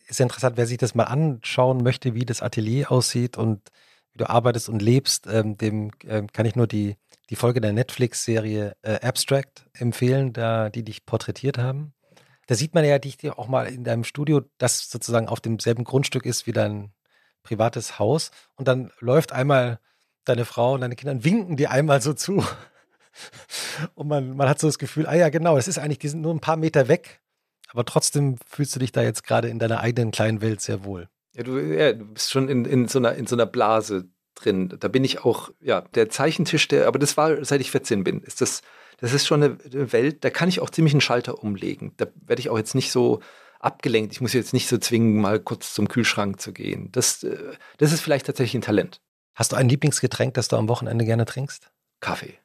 ist 0.07 0.22
interessant, 0.22 0.57
wer 0.57 0.66
sich 0.66 0.78
das 0.78 0.95
mal 0.95 1.03
anschauen 1.03 1.84
möchte, 1.84 2.16
wie 2.16 2.26
das 2.26 2.41
Atelier 2.41 2.91
aussieht 2.91 3.38
und 3.38 3.61
wie 4.14 4.20
du 4.20 4.30
arbeitest 4.30 4.70
und 4.70 4.82
lebst, 4.82 5.28
ähm, 5.28 5.57
dem 5.57 5.91
ähm, 6.05 6.28
kann 6.32 6.45
ich 6.45 6.55
nur 6.55 6.68
die, 6.68 6.95
die 7.30 7.36
Folge 7.36 7.61
der 7.61 7.74
Netflix-Serie 7.74 8.76
äh, 8.84 8.99
Abstract 9.01 9.66
empfehlen, 9.74 10.34
da, 10.34 10.70
die 10.70 10.84
dich 10.84 11.05
porträtiert 11.05 11.57
haben. 11.57 11.93
Da 12.48 12.56
sieht 12.56 12.74
man 12.74 12.84
ja 12.84 13.00
dich 13.00 13.18
auch 13.32 13.48
mal 13.48 13.68
in 13.68 13.84
deinem 13.84 14.04
Studio, 14.04 14.41
das 14.58 14.89
sozusagen 14.89 15.28
auf 15.28 15.39
demselben 15.39 15.84
Grundstück 15.84 16.26
ist 16.26 16.46
wie 16.46 16.52
dein 16.52 16.91
privates 17.44 18.00
Haus. 18.00 18.32
Und 18.56 18.68
dann 18.68 18.91
läuft 19.00 19.32
einmal 19.32 19.80
deine 20.26 20.46
Frau 20.46 20.74
und 20.74 20.82
deine 20.82 20.96
Kinder 20.96 21.14
und 21.14 21.24
winken 21.24 21.58
dir 21.58 21.72
einmal 21.72 22.02
so 22.02 22.14
zu. 22.14 22.44
Und 23.94 24.08
man, 24.08 24.36
man 24.36 24.50
hat 24.50 24.60
so 24.60 24.68
das 24.68 24.80
Gefühl, 24.80 25.06
ah 25.06 25.14
ja, 25.14 25.30
genau, 25.30 25.56
das 25.56 25.68
ist 25.68 25.78
eigentlich, 25.78 26.00
die 26.00 26.08
sind 26.08 26.22
nur 26.22 26.34
ein 26.34 26.39
paar 26.39 26.58
Meter 26.58 26.88
weg, 26.88 27.22
aber 27.70 27.86
trotzdem 27.86 28.38
fühlst 28.48 28.76
du 28.76 28.80
dich 28.80 28.91
da 28.91 29.04
jetzt 29.04 29.24
gerade 29.24 29.50
in 29.50 29.60
deiner 29.60 29.82
eigenen 29.82 30.10
kleinen 30.10 30.41
Welt 30.41 30.62
sehr 30.62 30.84
wohl. 30.84 31.10
Ja, 31.34 31.44
du, 31.44 31.60
ja, 31.60 31.94
du 31.94 32.06
bist 32.06 32.32
schon 32.32 32.50
in, 32.50 32.66
in, 32.66 32.88
so 32.88 32.98
einer, 32.98 33.14
in 33.14 33.28
so 33.28 33.36
einer 33.36 33.46
Blase 33.46 34.10
drin. 34.34 34.76
Da 34.80 34.88
bin 34.88 35.04
ich 35.04 35.24
auch, 35.24 35.52
ja, 35.60 35.82
der 35.94 36.10
Zeichentisch, 36.10 36.68
der, 36.68 36.88
aber 36.88 36.98
das 36.98 37.16
war, 37.16 37.46
seit 37.46 37.62
ich 37.62 37.70
14 37.70 38.04
bin, 38.04 38.22
ist 38.22 38.41
das, 38.41 38.62
das 38.98 39.14
ist 39.14 39.28
schon 39.28 39.44
eine 39.44 39.91
Welt, 39.91 40.24
da 40.24 40.30
kann 40.30 40.50
ich 40.50 40.60
auch 40.60 40.70
ziemlich 40.70 40.94
einen 40.94 41.02
Schalter 41.02 41.44
umlegen. 41.44 41.94
Da 41.98 42.08
werde 42.26 42.39
ich 42.39 42.50
auch 42.50 42.58
jetzt 42.58 42.76
nicht 42.76 42.91
so 42.91 43.22
abgelenkt. 43.60 44.14
Ich 44.14 44.22
muss 44.22 44.34
jetzt 44.34 44.54
nicht 44.54 44.68
so 44.68 44.78
zwingen, 44.78 45.20
mal 45.20 45.39
kurz 45.39 45.74
zum 45.74 45.88
Kühlschrank 45.88 46.41
zu 46.41 46.52
gehen. 46.52 46.91
Das, 46.91 47.24
äh, 47.24 47.38
das 47.78 47.94
ist 47.94 48.02
vielleicht 48.02 48.26
tatsächlich 48.26 48.56
ein 48.56 48.66
Talent. 48.66 49.02
Hast 49.36 49.52
du 49.52 49.56
ein 49.56 49.70
Lieblingsgetränk, 49.70 50.34
das 50.36 50.48
du 50.48 50.58
am 50.58 50.68
Wochenende 50.68 51.06
gerne 51.06 51.26
trinkst? 51.26 51.72
Kaffee. 52.02 52.38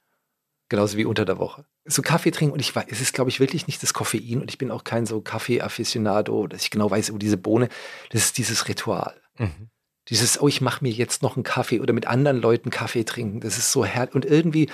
Genauso 0.69 0.97
wie 0.97 1.05
unter 1.05 1.25
der 1.25 1.39
Woche. 1.39 1.65
So 1.85 2.03
Kaffee 2.03 2.31
trinken 2.31 2.53
und 2.53 2.61
ich 2.61 2.75
weiß, 2.75 2.87
es 2.89 3.01
ist, 3.01 3.15
glaube 3.15 3.31
ich, 3.31 3.41
wirklich 3.41 3.67
nicht 3.67 3.83
das 3.83 3.95
Koffein 3.95 4.41
und 4.41 4.51
ich 4.51 4.59
bin 4.59 4.71
auch 4.71 4.85
kein 4.85 5.07
so 5.07 5.21
Kaffee-Afficionado, 5.21 6.47
dass 6.47 6.63
ich 6.63 6.71
genau 6.71 6.91
weiß 6.91 7.09
über 7.09 7.19
diese 7.19 7.39
Bohne. 7.39 7.69
Das 8.11 8.23
ist 8.23 8.39
dieses 8.39 8.69
Ritual. 8.69 9.19
Mhm. 9.39 9.71
Dieses, 10.09 10.41
oh, 10.41 10.49
ich 10.49 10.61
mache 10.61 10.85
mir 10.85 10.93
jetzt 10.93 11.23
noch 11.23 11.37
einen 11.37 11.43
Kaffee 11.43 11.81
oder 11.81 11.93
mit 11.93 12.07
anderen 12.07 12.41
Leuten 12.41 12.71
Kaffee 12.71 13.05
trinken. 13.05 13.41
Das 13.41 13.59
ist 13.59 13.73
so 13.73 13.85
herrlich. 13.85 14.15
Und 14.15 14.25
irgendwie 14.25 14.71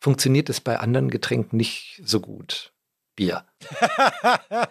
funktioniert 0.00 0.48
das 0.48 0.60
bei 0.60 0.78
anderen 0.78 1.10
Getränken 1.10 1.56
nicht 1.56 2.00
so 2.04 2.20
gut. 2.20 2.72
Bier. 3.16 3.44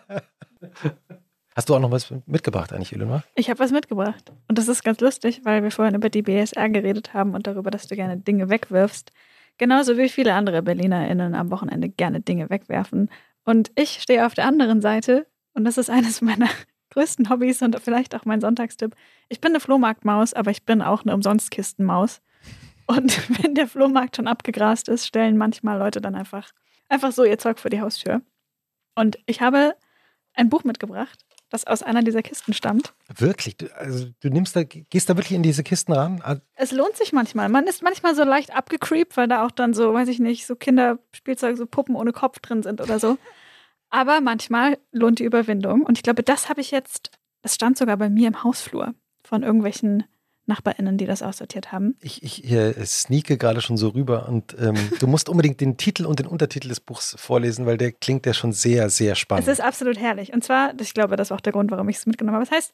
Hast 1.56 1.70
du 1.70 1.76
auch 1.76 1.80
noch 1.80 1.90
was 1.90 2.14
mitgebracht 2.28 2.72
eigentlich, 2.72 2.94
Elena? 2.94 3.24
Ich 3.34 3.50
habe 3.50 3.60
was 3.60 3.72
mitgebracht. 3.72 4.32
Und 4.48 4.60
das 4.60 4.68
ist 4.68 4.84
ganz 4.84 5.00
lustig, 5.02 5.42
weil 5.44 5.64
wir 5.64 5.72
vorhin 5.72 5.96
über 5.96 6.10
die 6.10 6.22
BSR 6.22 6.70
geredet 6.70 7.16
haben 7.16 7.34
und 7.34 7.48
darüber, 7.48 7.72
dass 7.72 7.88
du 7.88 7.96
gerne 7.96 8.18
Dinge 8.18 8.50
wegwirfst. 8.50 9.12
Genauso 9.58 9.98
wie 9.98 10.08
viele 10.08 10.36
andere 10.36 10.62
BerlinerInnen 10.62 11.34
am 11.34 11.50
Wochenende 11.50 11.90
gerne 11.90 12.22
Dinge 12.22 12.52
wegwerfen. 12.52 13.10
Und 13.44 13.72
ich 13.76 14.02
stehe 14.02 14.26
auf 14.26 14.36
der 14.36 14.46
anderen 14.46 14.82
Seite 14.82 15.26
und 15.56 15.66
das 15.66 15.80
ist 15.80 15.90
eines 15.90 16.22
meiner 16.22 16.48
größten 16.92 17.30
Hobbys 17.30 17.64
und 17.64 17.80
vielleicht 17.80 18.14
auch 18.14 18.26
mein 18.26 18.40
Sonntagstipp. 18.40 18.96
Ich 19.28 19.42
bin 19.42 19.52
eine 19.52 19.60
Flohmarktmaus, 19.60 20.36
aber 20.36 20.52
ich 20.52 20.64
bin 20.64 20.84
auch 20.84 21.04
eine 21.04 21.16
Umsonstkistenmaus. 21.16 22.22
Und 22.88 23.30
wenn 23.44 23.54
der 23.54 23.68
Flohmarkt 23.68 24.16
schon 24.16 24.28
abgegrast 24.28 24.88
ist, 24.88 25.06
stellen 25.06 25.38
manchmal 25.38 25.78
Leute 25.78 26.02
dann 26.02 26.16
einfach, 26.16 26.52
einfach 26.90 27.12
so 27.12 27.24
ihr 27.24 27.38
Zeug 27.38 27.60
vor 27.60 27.70
die 27.70 27.82
Haustür. 27.82 28.22
Und 28.96 29.20
ich 29.28 29.42
habe 29.42 29.76
ein 30.34 30.50
Buch 30.50 30.64
mitgebracht, 30.64 31.26
das 31.50 31.66
aus 31.66 31.84
einer 31.84 32.02
dieser 32.02 32.22
Kisten 32.22 32.54
stammt. 32.54 32.94
Wirklich? 33.14 33.58
Du, 33.58 33.68
also 33.76 34.08
du 34.20 34.30
nimmst 34.30 34.56
da, 34.56 34.64
gehst 34.64 35.10
da 35.10 35.16
wirklich 35.16 35.36
in 35.36 35.44
diese 35.44 35.64
Kisten 35.64 35.94
ran? 35.94 36.22
Ah. 36.24 36.38
Es 36.56 36.72
lohnt 36.72 36.98
sich 36.98 37.14
manchmal. 37.14 37.50
Man 37.50 37.68
ist 37.68 37.84
manchmal 37.84 38.16
so 38.16 38.24
leicht 38.24 38.56
abgecreept, 38.56 39.16
weil 39.16 39.28
da 39.28 39.46
auch 39.46 39.52
dann 39.52 39.74
so, 39.74 39.94
weiß 39.94 40.08
ich 40.10 40.20
nicht, 40.20 40.46
so 40.46 40.56
Kinderspielzeug, 40.56 41.58
so 41.58 41.66
Puppen 41.66 41.96
ohne 41.96 42.12
Kopf 42.12 42.40
drin 42.40 42.64
sind 42.64 42.82
oder 42.82 43.00
so. 43.00 43.18
Aber 43.90 44.20
manchmal 44.20 44.78
lohnt 44.92 45.20
die 45.20 45.24
Überwindung. 45.24 45.84
Und 45.84 45.98
ich 45.98 46.04
glaube, 46.04 46.24
das 46.24 46.50
habe 46.50 46.60
ich 46.60 46.72
jetzt, 46.72 47.12
das 47.42 47.56
stand 47.56 47.78
sogar 47.78 47.98
bei 47.98 48.10
mir 48.10 48.28
im 48.28 48.44
Hausflur 48.44 48.94
von 49.24 49.44
irgendwelchen 49.44 50.04
NachbarInnen, 50.48 50.98
die 50.98 51.06
das 51.06 51.22
aussortiert 51.22 51.72
haben. 51.72 51.96
Ich, 52.02 52.24
ich 52.24 52.36
hier 52.46 52.74
sneake 52.86 53.38
gerade 53.38 53.62
schon 53.62 53.78
so 53.78 53.90
rüber 53.90 54.28
und 54.28 54.56
ähm, 54.60 54.76
du 55.00 55.08
musst 55.08 55.30
unbedingt 55.30 55.62
den 55.62 55.78
Titel 55.78 56.06
und 56.06 56.20
den 56.20 56.28
Untertitel 56.28 56.70
des 56.70 56.80
Buchs 56.80 57.16
vorlesen, 57.18 57.66
weil 57.66 57.78
der 57.78 57.92
klingt 57.92 58.26
ja 58.26 58.34
schon 58.34 58.54
sehr, 58.54 58.90
sehr 58.90 59.16
spannend. 59.16 59.48
Es 59.48 59.60
ist 59.60 59.64
absolut 59.64 60.00
herrlich. 60.00 60.34
Und 60.34 60.44
zwar, 60.44 60.74
ich 60.80 60.94
glaube, 60.94 61.16
das 61.16 61.30
war 61.30 61.38
auch 61.38 61.42
der 61.42 61.54
Grund, 61.54 61.72
warum 61.72 61.90
ich 61.90 61.98
es 61.98 62.06
mitgenommen 62.06 62.36
habe. 62.36 62.46
Es 62.46 62.52
heißt 62.52 62.74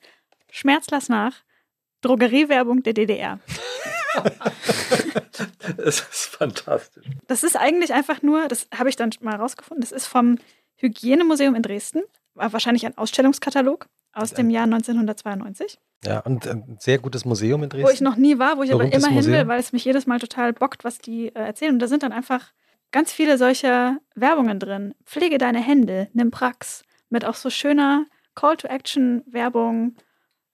Schmerz 0.52 0.88
lass 0.92 1.10
nach, 1.10 1.34
Drogeriewerbung 2.02 2.84
der 2.84 2.94
DDR. 2.94 3.40
das 5.78 6.02
ist 6.02 6.26
fantastisch. 6.28 7.06
Das 7.28 7.44
ist 7.44 7.58
eigentlich 7.58 7.94
einfach 7.94 8.22
nur, 8.22 8.48
das 8.48 8.68
habe 8.78 8.90
ich 8.90 8.96
dann 8.96 9.10
mal 9.22 9.36
rausgefunden, 9.36 9.82
das 9.82 9.92
ist 9.92 10.06
vom 10.06 10.38
Hygienemuseum 10.76 11.56
in 11.56 11.64
Dresden, 11.64 12.04
war 12.36 12.54
wahrscheinlich 12.54 12.86
ein 12.86 12.98
Ausstellungskatalog 12.98 13.88
aus 14.12 14.34
dem 14.34 14.50
Jahr 14.50 14.66
1992. 14.66 15.80
Ja, 16.06 16.20
und 16.20 16.48
ein 16.48 16.78
sehr 16.80 17.00
gutes 17.00 17.26
Museum 17.26 17.64
in 17.64 17.70
Dresden. 17.70 17.88
Wo 17.88 17.92
ich 17.92 18.02
noch 18.02 18.16
nie 18.16 18.40
war, 18.40 18.58
wo 18.58 18.64
ich 18.64 18.74
aber 18.74 18.92
immer 18.92 19.10
hin 19.10 19.26
will, 19.26 19.48
weil 19.48 19.60
es 19.60 19.74
mich 19.74 19.86
jedes 19.86 20.06
Mal 20.06 20.20
total 20.20 20.54
bockt, 20.54 20.84
was 20.84 21.00
die 21.00 21.28
äh, 21.28 21.40
erzählen. 21.40 21.74
Und 21.74 21.80
da 21.80 21.88
sind 21.88 22.04
dann 22.04 22.12
einfach 22.12 22.52
ganz 22.92 23.12
viele 23.12 23.38
solcher 23.38 23.98
Werbungen 24.16 24.60
drin. 24.60 24.94
Pflege 25.06 25.38
deine 25.38 25.60
Hände, 25.60 26.10
nimm 26.14 26.32
Prax. 26.32 26.84
Mit 27.10 27.26
auch 27.26 27.36
so 27.36 27.50
schöner 27.50 28.06
Call-to-Action-Werbung. 28.36 29.96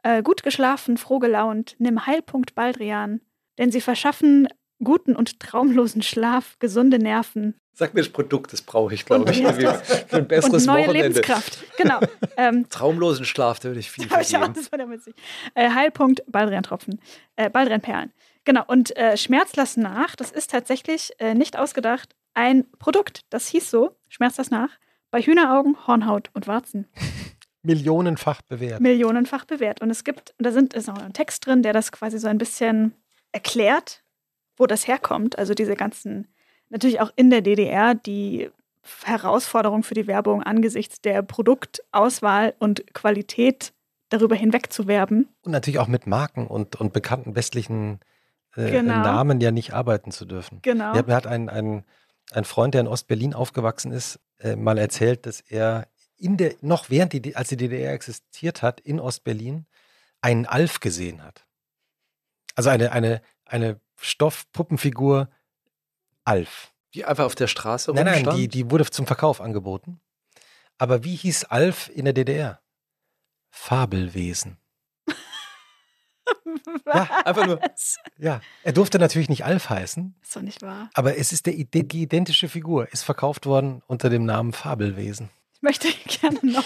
Äh, 0.04 0.24
gut 0.24 0.44
geschlafen, 0.44 0.98
froh 0.98 1.20
gelaunt, 1.20 1.76
nimm 1.80 2.06
Heilpunkt 2.06 2.56
Baldrian. 2.56 3.22
Denn 3.58 3.72
sie 3.72 3.82
verschaffen 3.82 4.48
guten 4.82 5.16
und 5.16 5.40
traumlosen 5.40 6.02
Schlaf, 6.02 6.58
gesunde 6.60 7.00
Nerven, 7.00 7.56
Sag 7.74 7.94
mir 7.94 8.02
das 8.02 8.10
Produkt, 8.10 8.52
das 8.52 8.62
brauche 8.62 8.94
ich, 8.94 9.06
glaube 9.06 9.32
ich. 9.32 9.38
Für 10.08 10.18
ein 10.18 10.28
besseres 10.28 10.64
und 10.64 10.74
neue 10.74 10.88
Wochenende. 10.88 11.08
Lebenskraft. 11.08 11.78
Genau. 11.78 12.00
Ähm, 12.38 12.70
Traumlosen 12.70 13.26
Schlaf, 13.26 13.60
da 13.60 13.68
würde 13.68 13.82
ich 13.82 13.92
viel 13.92 14.06
ich 14.22 14.38
auch, 14.38 14.48
das 14.48 14.72
war 14.72 14.78
der 14.78 14.90
witzig. 14.90 15.14
Äh, 15.56 15.72
Heilpunkt, 15.72 16.24
Baldrian-Tropfen. 16.28 17.02
Äh, 17.36 17.50
Baldrian-Perlen. 17.50 18.14
Genau. 18.46 18.64
Und 18.66 18.96
äh, 18.96 19.18
Schmerz 19.18 19.58
lass 19.58 19.76
nach, 19.76 20.16
das 20.16 20.32
ist 20.32 20.52
tatsächlich 20.52 21.12
äh, 21.20 21.34
nicht 21.34 21.58
ausgedacht, 21.58 22.16
ein 22.34 22.66
Produkt, 22.80 23.26
das 23.30 23.50
hieß 23.50 23.70
so, 23.70 23.98
Schmerz 24.08 24.38
lass 24.38 24.52
nach, 24.52 24.70
bei 25.12 25.22
Hühneraugen, 25.22 25.76
Hornhaut 25.86 26.30
und 26.34 26.48
Warzen. 26.48 26.88
Millionenfach 27.62 28.42
bewährt. 28.44 28.80
Millionenfach 28.80 29.46
bewährt. 29.46 29.82
Und 29.82 29.90
es 29.90 30.04
gibt, 30.04 30.34
da 30.38 30.52
sind, 30.52 30.74
ist 30.74 30.90
auch 30.90 30.98
ein 30.98 31.14
Text 31.14 31.46
drin, 31.46 31.62
der 31.62 31.74
das 31.74 31.92
quasi 31.92 32.18
so 32.20 32.28
ein 32.28 32.38
bisschen 32.38 32.94
erklärt, 33.32 34.04
wo 34.56 34.66
das 34.66 34.88
herkommt. 34.88 35.38
Also 35.38 35.54
diese 35.54 35.76
ganzen 35.76 36.28
natürlich 36.70 37.02
auch 37.02 37.12
in 37.16 37.30
der 37.30 37.42
DDR 37.42 37.96
die 37.96 38.50
Herausforderung 39.04 39.84
für 39.84 39.94
die 39.94 40.08
Werbung 40.08 40.44
angesichts 40.44 41.02
der 41.02 41.22
Produktauswahl 41.22 42.56
und 42.60 42.94
Qualität 42.94 43.74
darüber 44.10 44.36
hinweg 44.36 44.72
zu 44.74 44.88
werben. 44.88 45.28
Und 45.44 45.52
natürlich 45.52 45.80
auch 45.80 45.88
mit 45.88 46.08
Marken 46.08 46.48
und, 46.48 46.76
und 46.78 46.94
bekannten 46.94 47.36
westlichen 47.36 48.00
äh, 48.56 48.72
genau. 48.72 49.02
Namen 49.02 49.40
ja 49.42 49.52
nicht 49.52 49.74
arbeiten 49.74 50.12
zu 50.12 50.26
dürfen. 50.26 50.60
Genau. 50.62 50.94
Mir 50.94 51.16
hat 51.16 51.28
ein, 51.28 51.50
ein, 51.50 51.84
ein 52.32 52.46
Freund, 52.46 52.74
der 52.74 52.82
in 52.82 52.88
Ostberlin 52.88 53.34
aufgewachsen 53.34 53.92
ist, 53.92 54.20
äh, 54.40 54.56
mal 54.56 54.78
erzählt, 54.78 55.26
dass 55.26 55.42
er 55.42 55.88
in 56.18 56.38
der, 56.38 56.56
noch 56.62 56.90
während 56.90 57.14
die, 57.14 57.36
als 57.36 57.50
die 57.50 57.58
DDR 57.58 57.94
existiert 57.94 58.62
hat, 58.62 58.80
in 58.82 59.00
Ostberlin 59.00 59.66
einen 60.22 60.46
Alf 60.46 60.80
gesehen 60.80 61.24
hat. 61.24 61.46
Also 62.56 62.70
eine, 62.70 62.92
eine, 62.92 63.22
eine 63.46 63.80
Stoffpuppenfigur, 63.98 65.30
Alf. 66.26 66.74
Die 66.94 67.06
einfach 67.06 67.26
auf 67.26 67.36
der 67.36 67.48
Straße 67.48 67.94
Nein, 67.94 68.06
nein, 68.06 68.36
die, 68.36 68.48
die 68.48 68.72
wurde 68.72 68.86
zum 68.90 69.06
Verkauf 69.06 69.42
angeboten. 69.42 70.02
Aber 70.78 71.04
wie 71.04 71.16
hieß 71.16 71.46
Alf 71.46 71.92
in 71.94 72.06
der 72.06 72.14
DDR? 72.14 72.62
Fabelwesen. 73.52 74.58
ja, 76.86 77.10
einfach 77.26 77.46
nur. 77.46 77.60
Ja, 78.18 78.42
er 78.64 78.72
durfte 78.72 78.98
natürlich 78.98 79.30
nicht 79.30 79.46
Alf 79.46 79.70
heißen. 79.70 80.16
Ist 80.22 80.36
doch 80.36 80.42
nicht 80.42 80.62
wahr. 80.62 80.90
Aber 80.94 81.18
es 81.18 81.32
ist 81.32 81.46
der, 81.46 81.54
die 81.54 82.02
identische 82.02 82.50
Figur, 82.50 82.92
ist 82.92 83.04
verkauft 83.04 83.46
worden 83.46 83.84
unter 83.88 84.10
dem 84.10 84.26
Namen 84.26 84.54
Fabelwesen. 84.54 85.30
Ich 85.54 85.62
möchte 85.62 85.88
gerne 86.22 86.40
noch. 86.44 86.66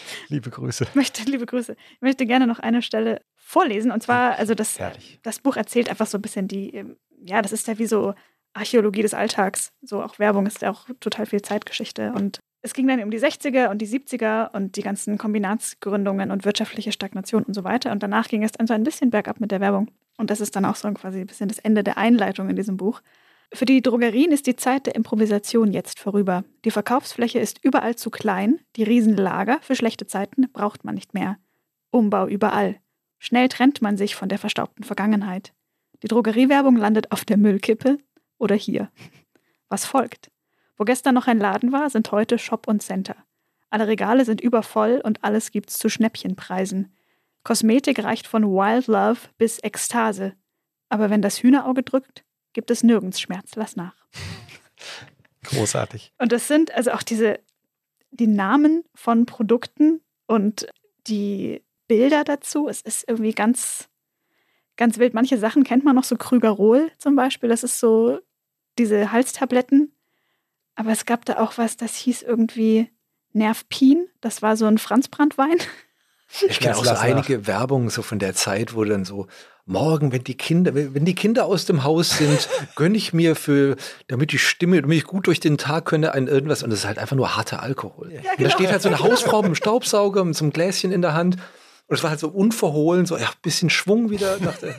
liebe 0.28 0.50
Grüße. 0.50 0.86
Möchte, 0.94 1.22
liebe 1.24 1.46
Grüße. 1.46 1.76
Ich 1.94 2.00
möchte 2.00 2.26
gerne 2.26 2.46
noch 2.46 2.58
eine 2.58 2.82
Stelle 2.82 3.22
vorlesen. 3.36 3.90
Und 3.90 4.02
zwar, 4.02 4.36
also 4.36 4.54
das, 4.54 4.78
das 5.22 5.38
Buch 5.38 5.56
erzählt 5.56 5.88
einfach 5.88 6.06
so 6.06 6.18
ein 6.18 6.22
bisschen 6.22 6.48
die, 6.48 6.74
ähm, 6.74 6.96
ja, 7.24 7.42
das 7.42 7.52
ist 7.52 7.66
ja 7.66 7.78
wie 7.78 7.86
so 7.86 8.14
Archäologie 8.56 9.02
des 9.02 9.14
Alltags. 9.14 9.72
So 9.82 10.02
auch 10.02 10.18
Werbung 10.18 10.46
ist 10.46 10.62
ja 10.62 10.70
auch 10.70 10.86
total 11.00 11.26
viel 11.26 11.42
Zeitgeschichte. 11.42 12.12
Und 12.12 12.40
es 12.62 12.74
ging 12.74 12.86
dann 12.88 13.02
um 13.02 13.10
die 13.10 13.20
60er 13.20 13.70
und 13.70 13.78
die 13.78 13.86
70er 13.86 14.52
und 14.52 14.76
die 14.76 14.82
ganzen 14.82 15.18
Kombinatsgründungen 15.18 16.30
und 16.30 16.44
wirtschaftliche 16.44 16.92
Stagnation 16.92 17.44
und 17.44 17.54
so 17.54 17.64
weiter. 17.64 17.92
Und 17.92 18.02
danach 18.02 18.28
ging 18.28 18.42
es 18.42 18.52
dann 18.52 18.66
so 18.66 18.74
ein 18.74 18.82
bisschen 18.82 19.10
bergab 19.10 19.40
mit 19.40 19.52
der 19.52 19.60
Werbung. 19.60 19.90
Und 20.16 20.30
das 20.30 20.40
ist 20.40 20.56
dann 20.56 20.64
auch 20.64 20.76
so 20.76 20.90
quasi 20.92 21.20
ein 21.20 21.26
bisschen 21.26 21.48
das 21.48 21.58
Ende 21.58 21.84
der 21.84 21.98
Einleitung 21.98 22.48
in 22.48 22.56
diesem 22.56 22.76
Buch. 22.76 23.02
Für 23.52 23.64
die 23.64 23.82
Drogerien 23.82 24.32
ist 24.32 24.46
die 24.46 24.56
Zeit 24.56 24.86
der 24.86 24.96
Improvisation 24.96 25.72
jetzt 25.72 26.00
vorüber. 26.00 26.44
Die 26.64 26.70
Verkaufsfläche 26.70 27.38
ist 27.38 27.62
überall 27.62 27.94
zu 27.94 28.10
klein, 28.10 28.60
die 28.74 28.82
Riesenlager 28.82 29.58
für 29.60 29.76
schlechte 29.76 30.06
Zeiten 30.06 30.50
braucht 30.52 30.84
man 30.84 30.94
nicht 30.94 31.14
mehr. 31.14 31.38
Umbau 31.90 32.26
überall. 32.26 32.80
Schnell 33.18 33.48
trennt 33.48 33.80
man 33.80 33.96
sich 33.96 34.16
von 34.16 34.28
der 34.28 34.38
verstaubten 34.38 34.84
Vergangenheit. 34.84 35.52
Die 36.02 36.08
Drogeriewerbung 36.08 36.76
landet 36.76 37.12
auf 37.12 37.24
der 37.24 37.36
Müllkippe 37.36 37.98
oder 38.38 38.54
hier. 38.54 38.90
Was 39.68 39.84
folgt? 39.84 40.30
Wo 40.76 40.84
gestern 40.84 41.14
noch 41.14 41.26
ein 41.26 41.38
Laden 41.38 41.72
war, 41.72 41.90
sind 41.90 42.12
heute 42.12 42.38
Shop 42.38 42.68
und 42.68 42.82
Center. 42.82 43.16
Alle 43.70 43.88
Regale 43.88 44.24
sind 44.24 44.40
übervoll 44.40 45.00
und 45.02 45.24
alles 45.24 45.50
gibt's 45.50 45.78
zu 45.78 45.88
Schnäppchenpreisen. 45.88 46.92
Kosmetik 47.42 48.02
reicht 48.02 48.26
von 48.26 48.44
Wild 48.44 48.86
Love 48.86 49.20
bis 49.38 49.58
Ekstase. 49.62 50.34
Aber 50.88 51.10
wenn 51.10 51.22
das 51.22 51.42
Hühnerauge 51.42 51.82
drückt, 51.82 52.24
gibt 52.52 52.70
es 52.70 52.82
nirgends 52.82 53.20
Schmerz. 53.20 53.54
Lass 53.54 53.76
nach. 53.76 53.94
Großartig. 55.44 56.12
Und 56.18 56.32
das 56.32 56.48
sind 56.48 56.74
also 56.74 56.92
auch 56.92 57.02
diese, 57.02 57.40
die 58.10 58.26
Namen 58.26 58.84
von 58.94 59.26
Produkten 59.26 60.00
und 60.26 60.66
die 61.06 61.62
Bilder 61.86 62.24
dazu. 62.24 62.68
Es 62.68 62.80
ist 62.80 63.08
irgendwie 63.08 63.32
ganz, 63.32 63.88
ganz 64.76 64.98
wild. 64.98 65.14
Manche 65.14 65.38
Sachen 65.38 65.64
kennt 65.64 65.84
man 65.84 65.96
noch, 65.96 66.04
so 66.04 66.16
Krügerol 66.16 66.90
zum 66.98 67.16
Beispiel. 67.16 67.48
Das 67.48 67.62
ist 67.62 67.80
so 67.80 68.18
diese 68.78 69.12
Halstabletten. 69.12 69.92
Aber 70.74 70.90
es 70.92 71.06
gab 71.06 71.24
da 71.24 71.38
auch 71.38 71.56
was, 71.56 71.76
das 71.76 71.96
hieß 71.96 72.22
irgendwie 72.22 72.90
Nervpin. 73.32 74.08
Das 74.20 74.42
war 74.42 74.56
so 74.56 74.66
ein 74.66 74.78
Franzbrandwein. 74.78 75.58
Ich 76.48 76.60
kenne 76.60 76.76
auch 76.76 76.84
so 76.84 76.90
einige 76.90 77.46
Werbungen 77.46 77.88
so 77.88 78.02
von 78.02 78.18
der 78.18 78.34
Zeit, 78.34 78.74
wo 78.74 78.84
dann 78.84 79.04
so 79.04 79.26
morgen, 79.64 80.12
wenn 80.12 80.24
die 80.24 80.36
Kinder, 80.36 80.74
wenn 80.74 81.04
die 81.04 81.14
Kinder 81.14 81.46
aus 81.46 81.66
dem 81.66 81.84
Haus 81.84 82.18
sind, 82.18 82.48
gönne 82.76 82.96
ich 82.96 83.12
mir 83.12 83.36
für, 83.36 83.76
damit 84.08 84.32
die 84.32 84.38
Stimme, 84.38 84.80
damit 84.80 84.98
ich 84.98 85.04
gut 85.04 85.26
durch 85.26 85.40
den 85.40 85.58
Tag 85.58 85.86
könne, 85.86 86.12
ein 86.12 86.26
irgendwas. 86.26 86.62
Und 86.62 86.70
das 86.70 86.80
ist 86.80 86.84
halt 86.86 86.98
einfach 86.98 87.16
nur 87.16 87.36
harter 87.36 87.62
Alkohol. 87.62 88.12
Ja, 88.12 88.20
genau. 88.20 88.32
Und 88.32 88.44
da 88.44 88.50
steht 88.50 88.70
halt 88.70 88.82
so 88.82 88.88
eine 88.88 89.00
Hausfrau 89.00 89.38
mit 89.38 89.46
einem 89.46 89.54
Staubsauger 89.56 90.24
mit 90.24 90.36
so 90.36 90.44
einem 90.44 90.52
Gläschen 90.52 90.92
in 90.92 91.02
der 91.02 91.14
Hand. 91.14 91.36
Und 91.88 91.96
es 91.96 92.02
war 92.02 92.10
halt 92.10 92.20
so 92.20 92.28
unverhohlen, 92.28 93.06
so 93.06 93.16
ja, 93.16 93.30
bisschen 93.42 93.70
Schwung 93.70 94.10
wieder. 94.10 94.38
Dachte, 94.38 94.74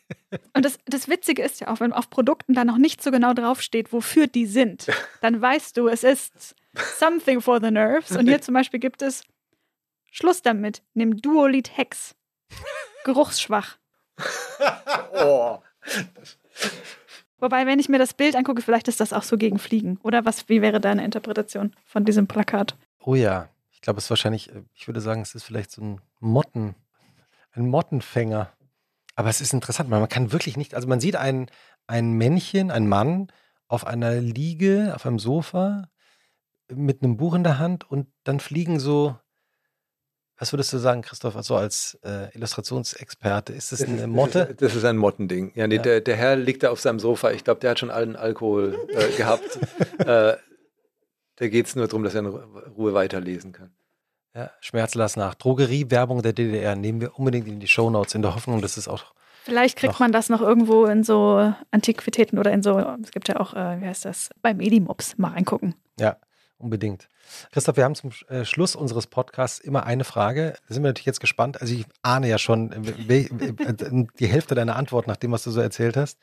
und 0.54 0.64
das, 0.64 0.78
das 0.86 1.08
Witzige 1.08 1.42
ist 1.42 1.60
ja 1.60 1.68
auch, 1.68 1.80
wenn 1.80 1.92
auf 1.92 2.10
Produkten 2.10 2.54
da 2.54 2.64
noch 2.64 2.78
nicht 2.78 3.02
so 3.02 3.10
genau 3.10 3.32
draufsteht, 3.32 3.92
wofür 3.92 4.26
die 4.26 4.46
sind, 4.46 4.86
dann 5.20 5.40
weißt 5.40 5.76
du, 5.76 5.88
es 5.88 6.04
ist 6.04 6.54
something 6.98 7.40
for 7.40 7.60
the 7.60 7.70
nerves. 7.70 8.16
Und 8.16 8.26
hier 8.26 8.40
zum 8.40 8.54
Beispiel 8.54 8.80
gibt 8.80 9.02
es 9.02 9.24
Schluss 10.10 10.42
damit, 10.42 10.82
nimm 10.94 11.16
Duolid 11.16 11.76
Hex. 11.76 12.14
Geruchsschwach. 13.04 13.78
oh. 15.14 15.58
Wobei, 17.38 17.66
wenn 17.66 17.80
ich 17.80 17.88
mir 17.88 17.98
das 17.98 18.14
Bild 18.14 18.36
angucke, 18.36 18.62
vielleicht 18.62 18.88
ist 18.88 19.00
das 19.00 19.12
auch 19.12 19.24
so 19.24 19.36
gegen 19.36 19.58
Fliegen. 19.58 19.98
Oder 20.02 20.24
was, 20.24 20.48
wie 20.48 20.62
wäre 20.62 20.80
deine 20.80 21.04
Interpretation 21.04 21.74
von 21.84 22.04
diesem 22.04 22.28
Plakat? 22.28 22.76
Oh 23.00 23.14
ja, 23.14 23.48
ich 23.82 23.84
glaube, 23.84 23.98
es 23.98 24.04
ist 24.04 24.10
wahrscheinlich, 24.10 24.48
äh, 24.54 24.62
ich 24.74 24.86
würde 24.86 25.00
sagen, 25.00 25.22
es 25.22 25.34
ist 25.34 25.42
vielleicht 25.42 25.72
so 25.72 25.82
ein 25.82 26.00
Motten, 26.20 26.76
ein 27.50 27.66
Mottenfänger. 27.66 28.52
Aber 29.16 29.28
es 29.28 29.40
ist 29.40 29.52
interessant, 29.52 29.90
man 29.90 30.08
kann 30.08 30.30
wirklich 30.30 30.56
nicht, 30.56 30.76
also 30.76 30.86
man 30.86 31.00
sieht 31.00 31.16
ein, 31.16 31.50
ein 31.88 32.12
Männchen, 32.12 32.70
ein 32.70 32.86
Mann 32.86 33.26
auf 33.66 33.84
einer 33.84 34.20
Liege, 34.20 34.92
auf 34.94 35.04
einem 35.04 35.18
Sofa 35.18 35.88
mit 36.72 37.02
einem 37.02 37.16
Buch 37.16 37.34
in 37.34 37.42
der 37.42 37.58
Hand 37.58 37.90
und 37.90 38.06
dann 38.22 38.38
fliegen 38.38 38.78
so, 38.78 39.16
was 40.38 40.52
würdest 40.52 40.72
du 40.72 40.78
sagen, 40.78 41.02
Christoph, 41.02 41.34
also 41.34 41.56
als 41.56 41.98
äh, 42.04 42.32
Illustrationsexperte, 42.36 43.52
ist 43.52 43.72
das 43.72 43.82
eine 43.82 44.06
Motte? 44.06 44.44
Das 44.44 44.50
ist, 44.50 44.62
das 44.62 44.74
ist 44.76 44.84
ein 44.84 44.96
Mottending. 44.96 45.50
Ja, 45.56 45.66
nee, 45.66 45.76
ja. 45.76 45.82
Der, 45.82 46.00
der 46.00 46.16
Herr 46.16 46.36
liegt 46.36 46.62
da 46.62 46.70
auf 46.70 46.80
seinem 46.80 47.00
Sofa. 47.00 47.32
Ich 47.32 47.42
glaube, 47.42 47.58
der 47.58 47.72
hat 47.72 47.80
schon 47.80 47.90
allen 47.90 48.14
Alkohol 48.14 48.78
äh, 48.90 49.10
gehabt. 49.16 49.58
äh, 49.98 50.36
da 51.42 51.48
geht 51.48 51.66
es 51.66 51.74
nur 51.74 51.88
darum, 51.88 52.04
dass 52.04 52.14
er 52.14 52.20
in 52.20 52.26
Ruhe 52.26 52.94
weiterlesen 52.94 53.50
kann. 53.50 53.72
Ja, 54.32 54.52
Schmerzlass 54.60 55.16
nach. 55.16 55.34
Drogerie-Werbung 55.34 56.22
der 56.22 56.32
DDR 56.32 56.76
nehmen 56.76 57.00
wir 57.00 57.18
unbedingt 57.18 57.48
in 57.48 57.58
die 57.58 57.66
Shownotes 57.66 58.14
in 58.14 58.22
der 58.22 58.36
Hoffnung, 58.36 58.62
dass 58.62 58.76
es 58.76 58.86
auch. 58.86 59.12
Vielleicht 59.42 59.76
kriegt 59.76 59.98
man 59.98 60.12
das 60.12 60.28
noch 60.28 60.40
irgendwo 60.40 60.84
in 60.84 61.02
so 61.02 61.52
Antiquitäten 61.72 62.38
oder 62.38 62.52
in 62.52 62.62
so, 62.62 62.78
es 63.02 63.10
gibt 63.10 63.26
ja 63.26 63.40
auch, 63.40 63.54
äh, 63.54 63.80
wie 63.80 63.86
heißt 63.86 64.04
das, 64.04 64.30
beim 64.40 64.60
Edimops 64.60 65.18
mal 65.18 65.32
reingucken. 65.32 65.74
Ja, 65.98 66.16
unbedingt. 66.58 67.08
Christoph, 67.50 67.76
wir 67.76 67.82
haben 67.82 67.96
zum 67.96 68.12
äh, 68.28 68.44
Schluss 68.44 68.76
unseres 68.76 69.08
Podcasts 69.08 69.58
immer 69.58 69.84
eine 69.84 70.04
Frage. 70.04 70.54
Da 70.68 70.74
sind 70.74 70.84
wir 70.84 70.90
natürlich 70.90 71.06
jetzt 71.06 71.20
gespannt. 71.20 71.60
Also 71.60 71.74
ich 71.74 71.86
ahne 72.02 72.28
ja 72.28 72.38
schon 72.38 72.70
äh, 73.08 73.26
die 74.16 74.26
Hälfte 74.28 74.54
deiner 74.54 74.76
Antwort 74.76 75.08
nach 75.08 75.16
dem, 75.16 75.32
was 75.32 75.42
du 75.42 75.50
so 75.50 75.60
erzählt 75.60 75.96
hast. 75.96 76.20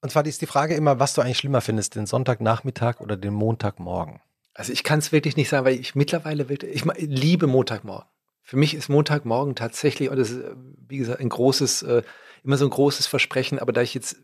Und 0.00 0.10
zwar 0.10 0.24
ist 0.24 0.40
die 0.42 0.46
Frage 0.46 0.76
immer, 0.76 1.00
was 1.00 1.14
du 1.14 1.22
eigentlich 1.22 1.38
schlimmer 1.38 1.60
findest, 1.60 1.96
den 1.96 2.06
Sonntagnachmittag 2.06 3.00
oder 3.00 3.16
den 3.16 3.34
Montagmorgen? 3.34 4.20
Also 4.54 4.72
ich 4.72 4.84
kann 4.84 5.00
es 5.00 5.12
wirklich 5.12 5.36
nicht 5.36 5.48
sagen, 5.48 5.66
weil 5.66 5.78
ich 5.78 5.94
mittlerweile 5.94 6.48
wirklich, 6.48 6.74
ich 6.74 6.84
liebe 6.98 7.46
Montagmorgen. 7.46 8.08
Für 8.42 8.56
mich 8.56 8.74
ist 8.74 8.88
Montagmorgen 8.88 9.54
tatsächlich, 9.54 10.10
und 10.10 10.16
das 10.16 10.30
ist, 10.30 10.44
wie 10.86 10.98
gesagt, 10.98 11.20
ein 11.20 11.28
großes, 11.28 11.82
äh, 11.82 12.02
immer 12.44 12.56
so 12.56 12.66
ein 12.66 12.70
großes 12.70 13.06
Versprechen, 13.06 13.58
aber 13.58 13.72
da 13.72 13.82
ich 13.82 13.94
jetzt 13.94 14.16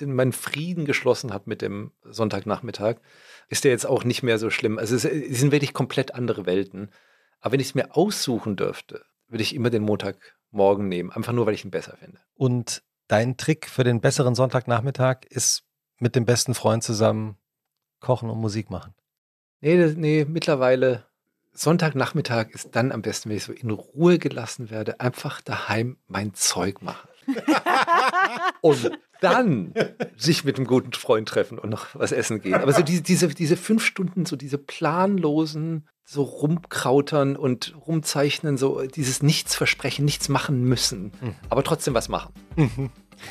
meinen 0.00 0.32
Frieden 0.32 0.86
geschlossen 0.86 1.32
habe 1.32 1.44
mit 1.46 1.62
dem 1.62 1.92
Sonntagnachmittag, 2.02 2.96
ist 3.48 3.64
der 3.64 3.72
jetzt 3.72 3.86
auch 3.86 4.04
nicht 4.04 4.22
mehr 4.22 4.38
so 4.38 4.50
schlimm. 4.50 4.78
Also 4.78 4.96
es, 4.96 5.04
es 5.04 5.38
sind 5.38 5.52
wirklich 5.52 5.72
komplett 5.72 6.14
andere 6.14 6.46
Welten. 6.46 6.90
Aber 7.40 7.52
wenn 7.52 7.60
ich 7.60 7.68
es 7.68 7.74
mir 7.74 7.94
aussuchen 7.94 8.56
dürfte, 8.56 9.04
würde 9.28 9.42
ich 9.42 9.54
immer 9.54 9.70
den 9.70 9.82
Montagmorgen 9.82 10.88
nehmen, 10.88 11.10
einfach 11.10 11.32
nur, 11.32 11.46
weil 11.46 11.54
ich 11.54 11.64
ihn 11.64 11.70
besser 11.70 11.96
finde. 11.96 12.18
Und 12.34 12.82
dein 13.06 13.36
Trick 13.36 13.68
für 13.68 13.84
den 13.84 14.00
besseren 14.00 14.34
Sonntagnachmittag 14.34 15.24
ist 15.28 15.64
mit 15.98 16.16
dem 16.16 16.24
besten 16.24 16.54
Freund 16.54 16.82
zusammen 16.82 17.36
kochen 18.00 18.30
und 18.30 18.40
Musik 18.40 18.70
machen. 18.70 18.94
Nee, 19.64 19.78
das, 19.78 19.96
nee, 19.96 20.26
mittlerweile 20.28 21.06
Sonntagnachmittag 21.54 22.48
ist 22.50 22.76
dann 22.76 22.92
am 22.92 23.00
besten, 23.00 23.30
wenn 23.30 23.38
ich 23.38 23.44
so 23.44 23.52
in 23.52 23.70
Ruhe 23.70 24.18
gelassen 24.18 24.68
werde, 24.68 25.00
einfach 25.00 25.40
daheim 25.40 25.96
mein 26.06 26.34
Zeug 26.34 26.82
machen. 26.82 27.08
und 28.60 28.90
dann 29.22 29.72
sich 30.18 30.44
mit 30.44 30.58
einem 30.58 30.66
guten 30.66 30.92
Freund 30.92 31.26
treffen 31.26 31.58
und 31.58 31.70
noch 31.70 31.86
was 31.94 32.12
essen 32.12 32.42
gehen. 32.42 32.56
Aber 32.56 32.74
so 32.74 32.82
diese, 32.82 33.00
diese, 33.00 33.28
diese 33.28 33.56
fünf 33.56 33.82
Stunden, 33.82 34.26
so 34.26 34.36
diese 34.36 34.58
planlosen, 34.58 35.88
so 36.04 36.24
rumkrautern 36.24 37.34
und 37.34 37.74
rumzeichnen, 37.86 38.58
so 38.58 38.82
dieses 38.82 39.22
Nichts 39.22 39.54
versprechen, 39.54 40.04
nichts 40.04 40.28
machen 40.28 40.64
müssen, 40.64 41.12
mhm. 41.22 41.34
aber 41.48 41.64
trotzdem 41.64 41.94
was 41.94 42.10
machen. 42.10 42.34
Mhm. 42.56 42.90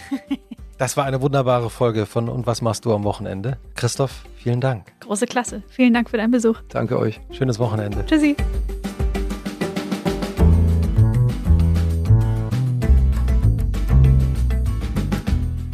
Das 0.77 0.97
war 0.97 1.05
eine 1.05 1.21
wunderbare 1.21 1.69
Folge 1.69 2.05
von 2.05 2.29
Und 2.29 2.47
was 2.47 2.61
machst 2.61 2.85
du 2.85 2.93
am 2.93 3.03
Wochenende? 3.03 3.57
Christoph, 3.75 4.23
vielen 4.35 4.59
Dank. 4.59 4.91
Große 5.01 5.27
Klasse. 5.27 5.61
Vielen 5.69 5.93
Dank 5.93 6.09
für 6.09 6.17
deinen 6.17 6.31
Besuch. 6.31 6.59
Danke 6.69 6.97
euch. 6.97 7.21
Schönes 7.31 7.59
Wochenende. 7.59 8.05
Tschüssi. 8.05 8.35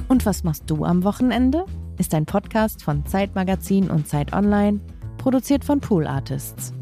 Und 0.09 0.25
was 0.25 0.43
machst 0.43 0.63
du 0.67 0.83
am 0.83 1.03
Wochenende? 1.03 1.65
Ist 1.97 2.13
ein 2.13 2.25
Podcast 2.25 2.83
von 2.83 3.05
Zeitmagazin 3.05 3.89
und 3.89 4.07
Zeit 4.07 4.33
Online, 4.33 4.79
produziert 5.17 5.63
von 5.63 5.79
Pool 5.79 6.07
Artists. 6.07 6.73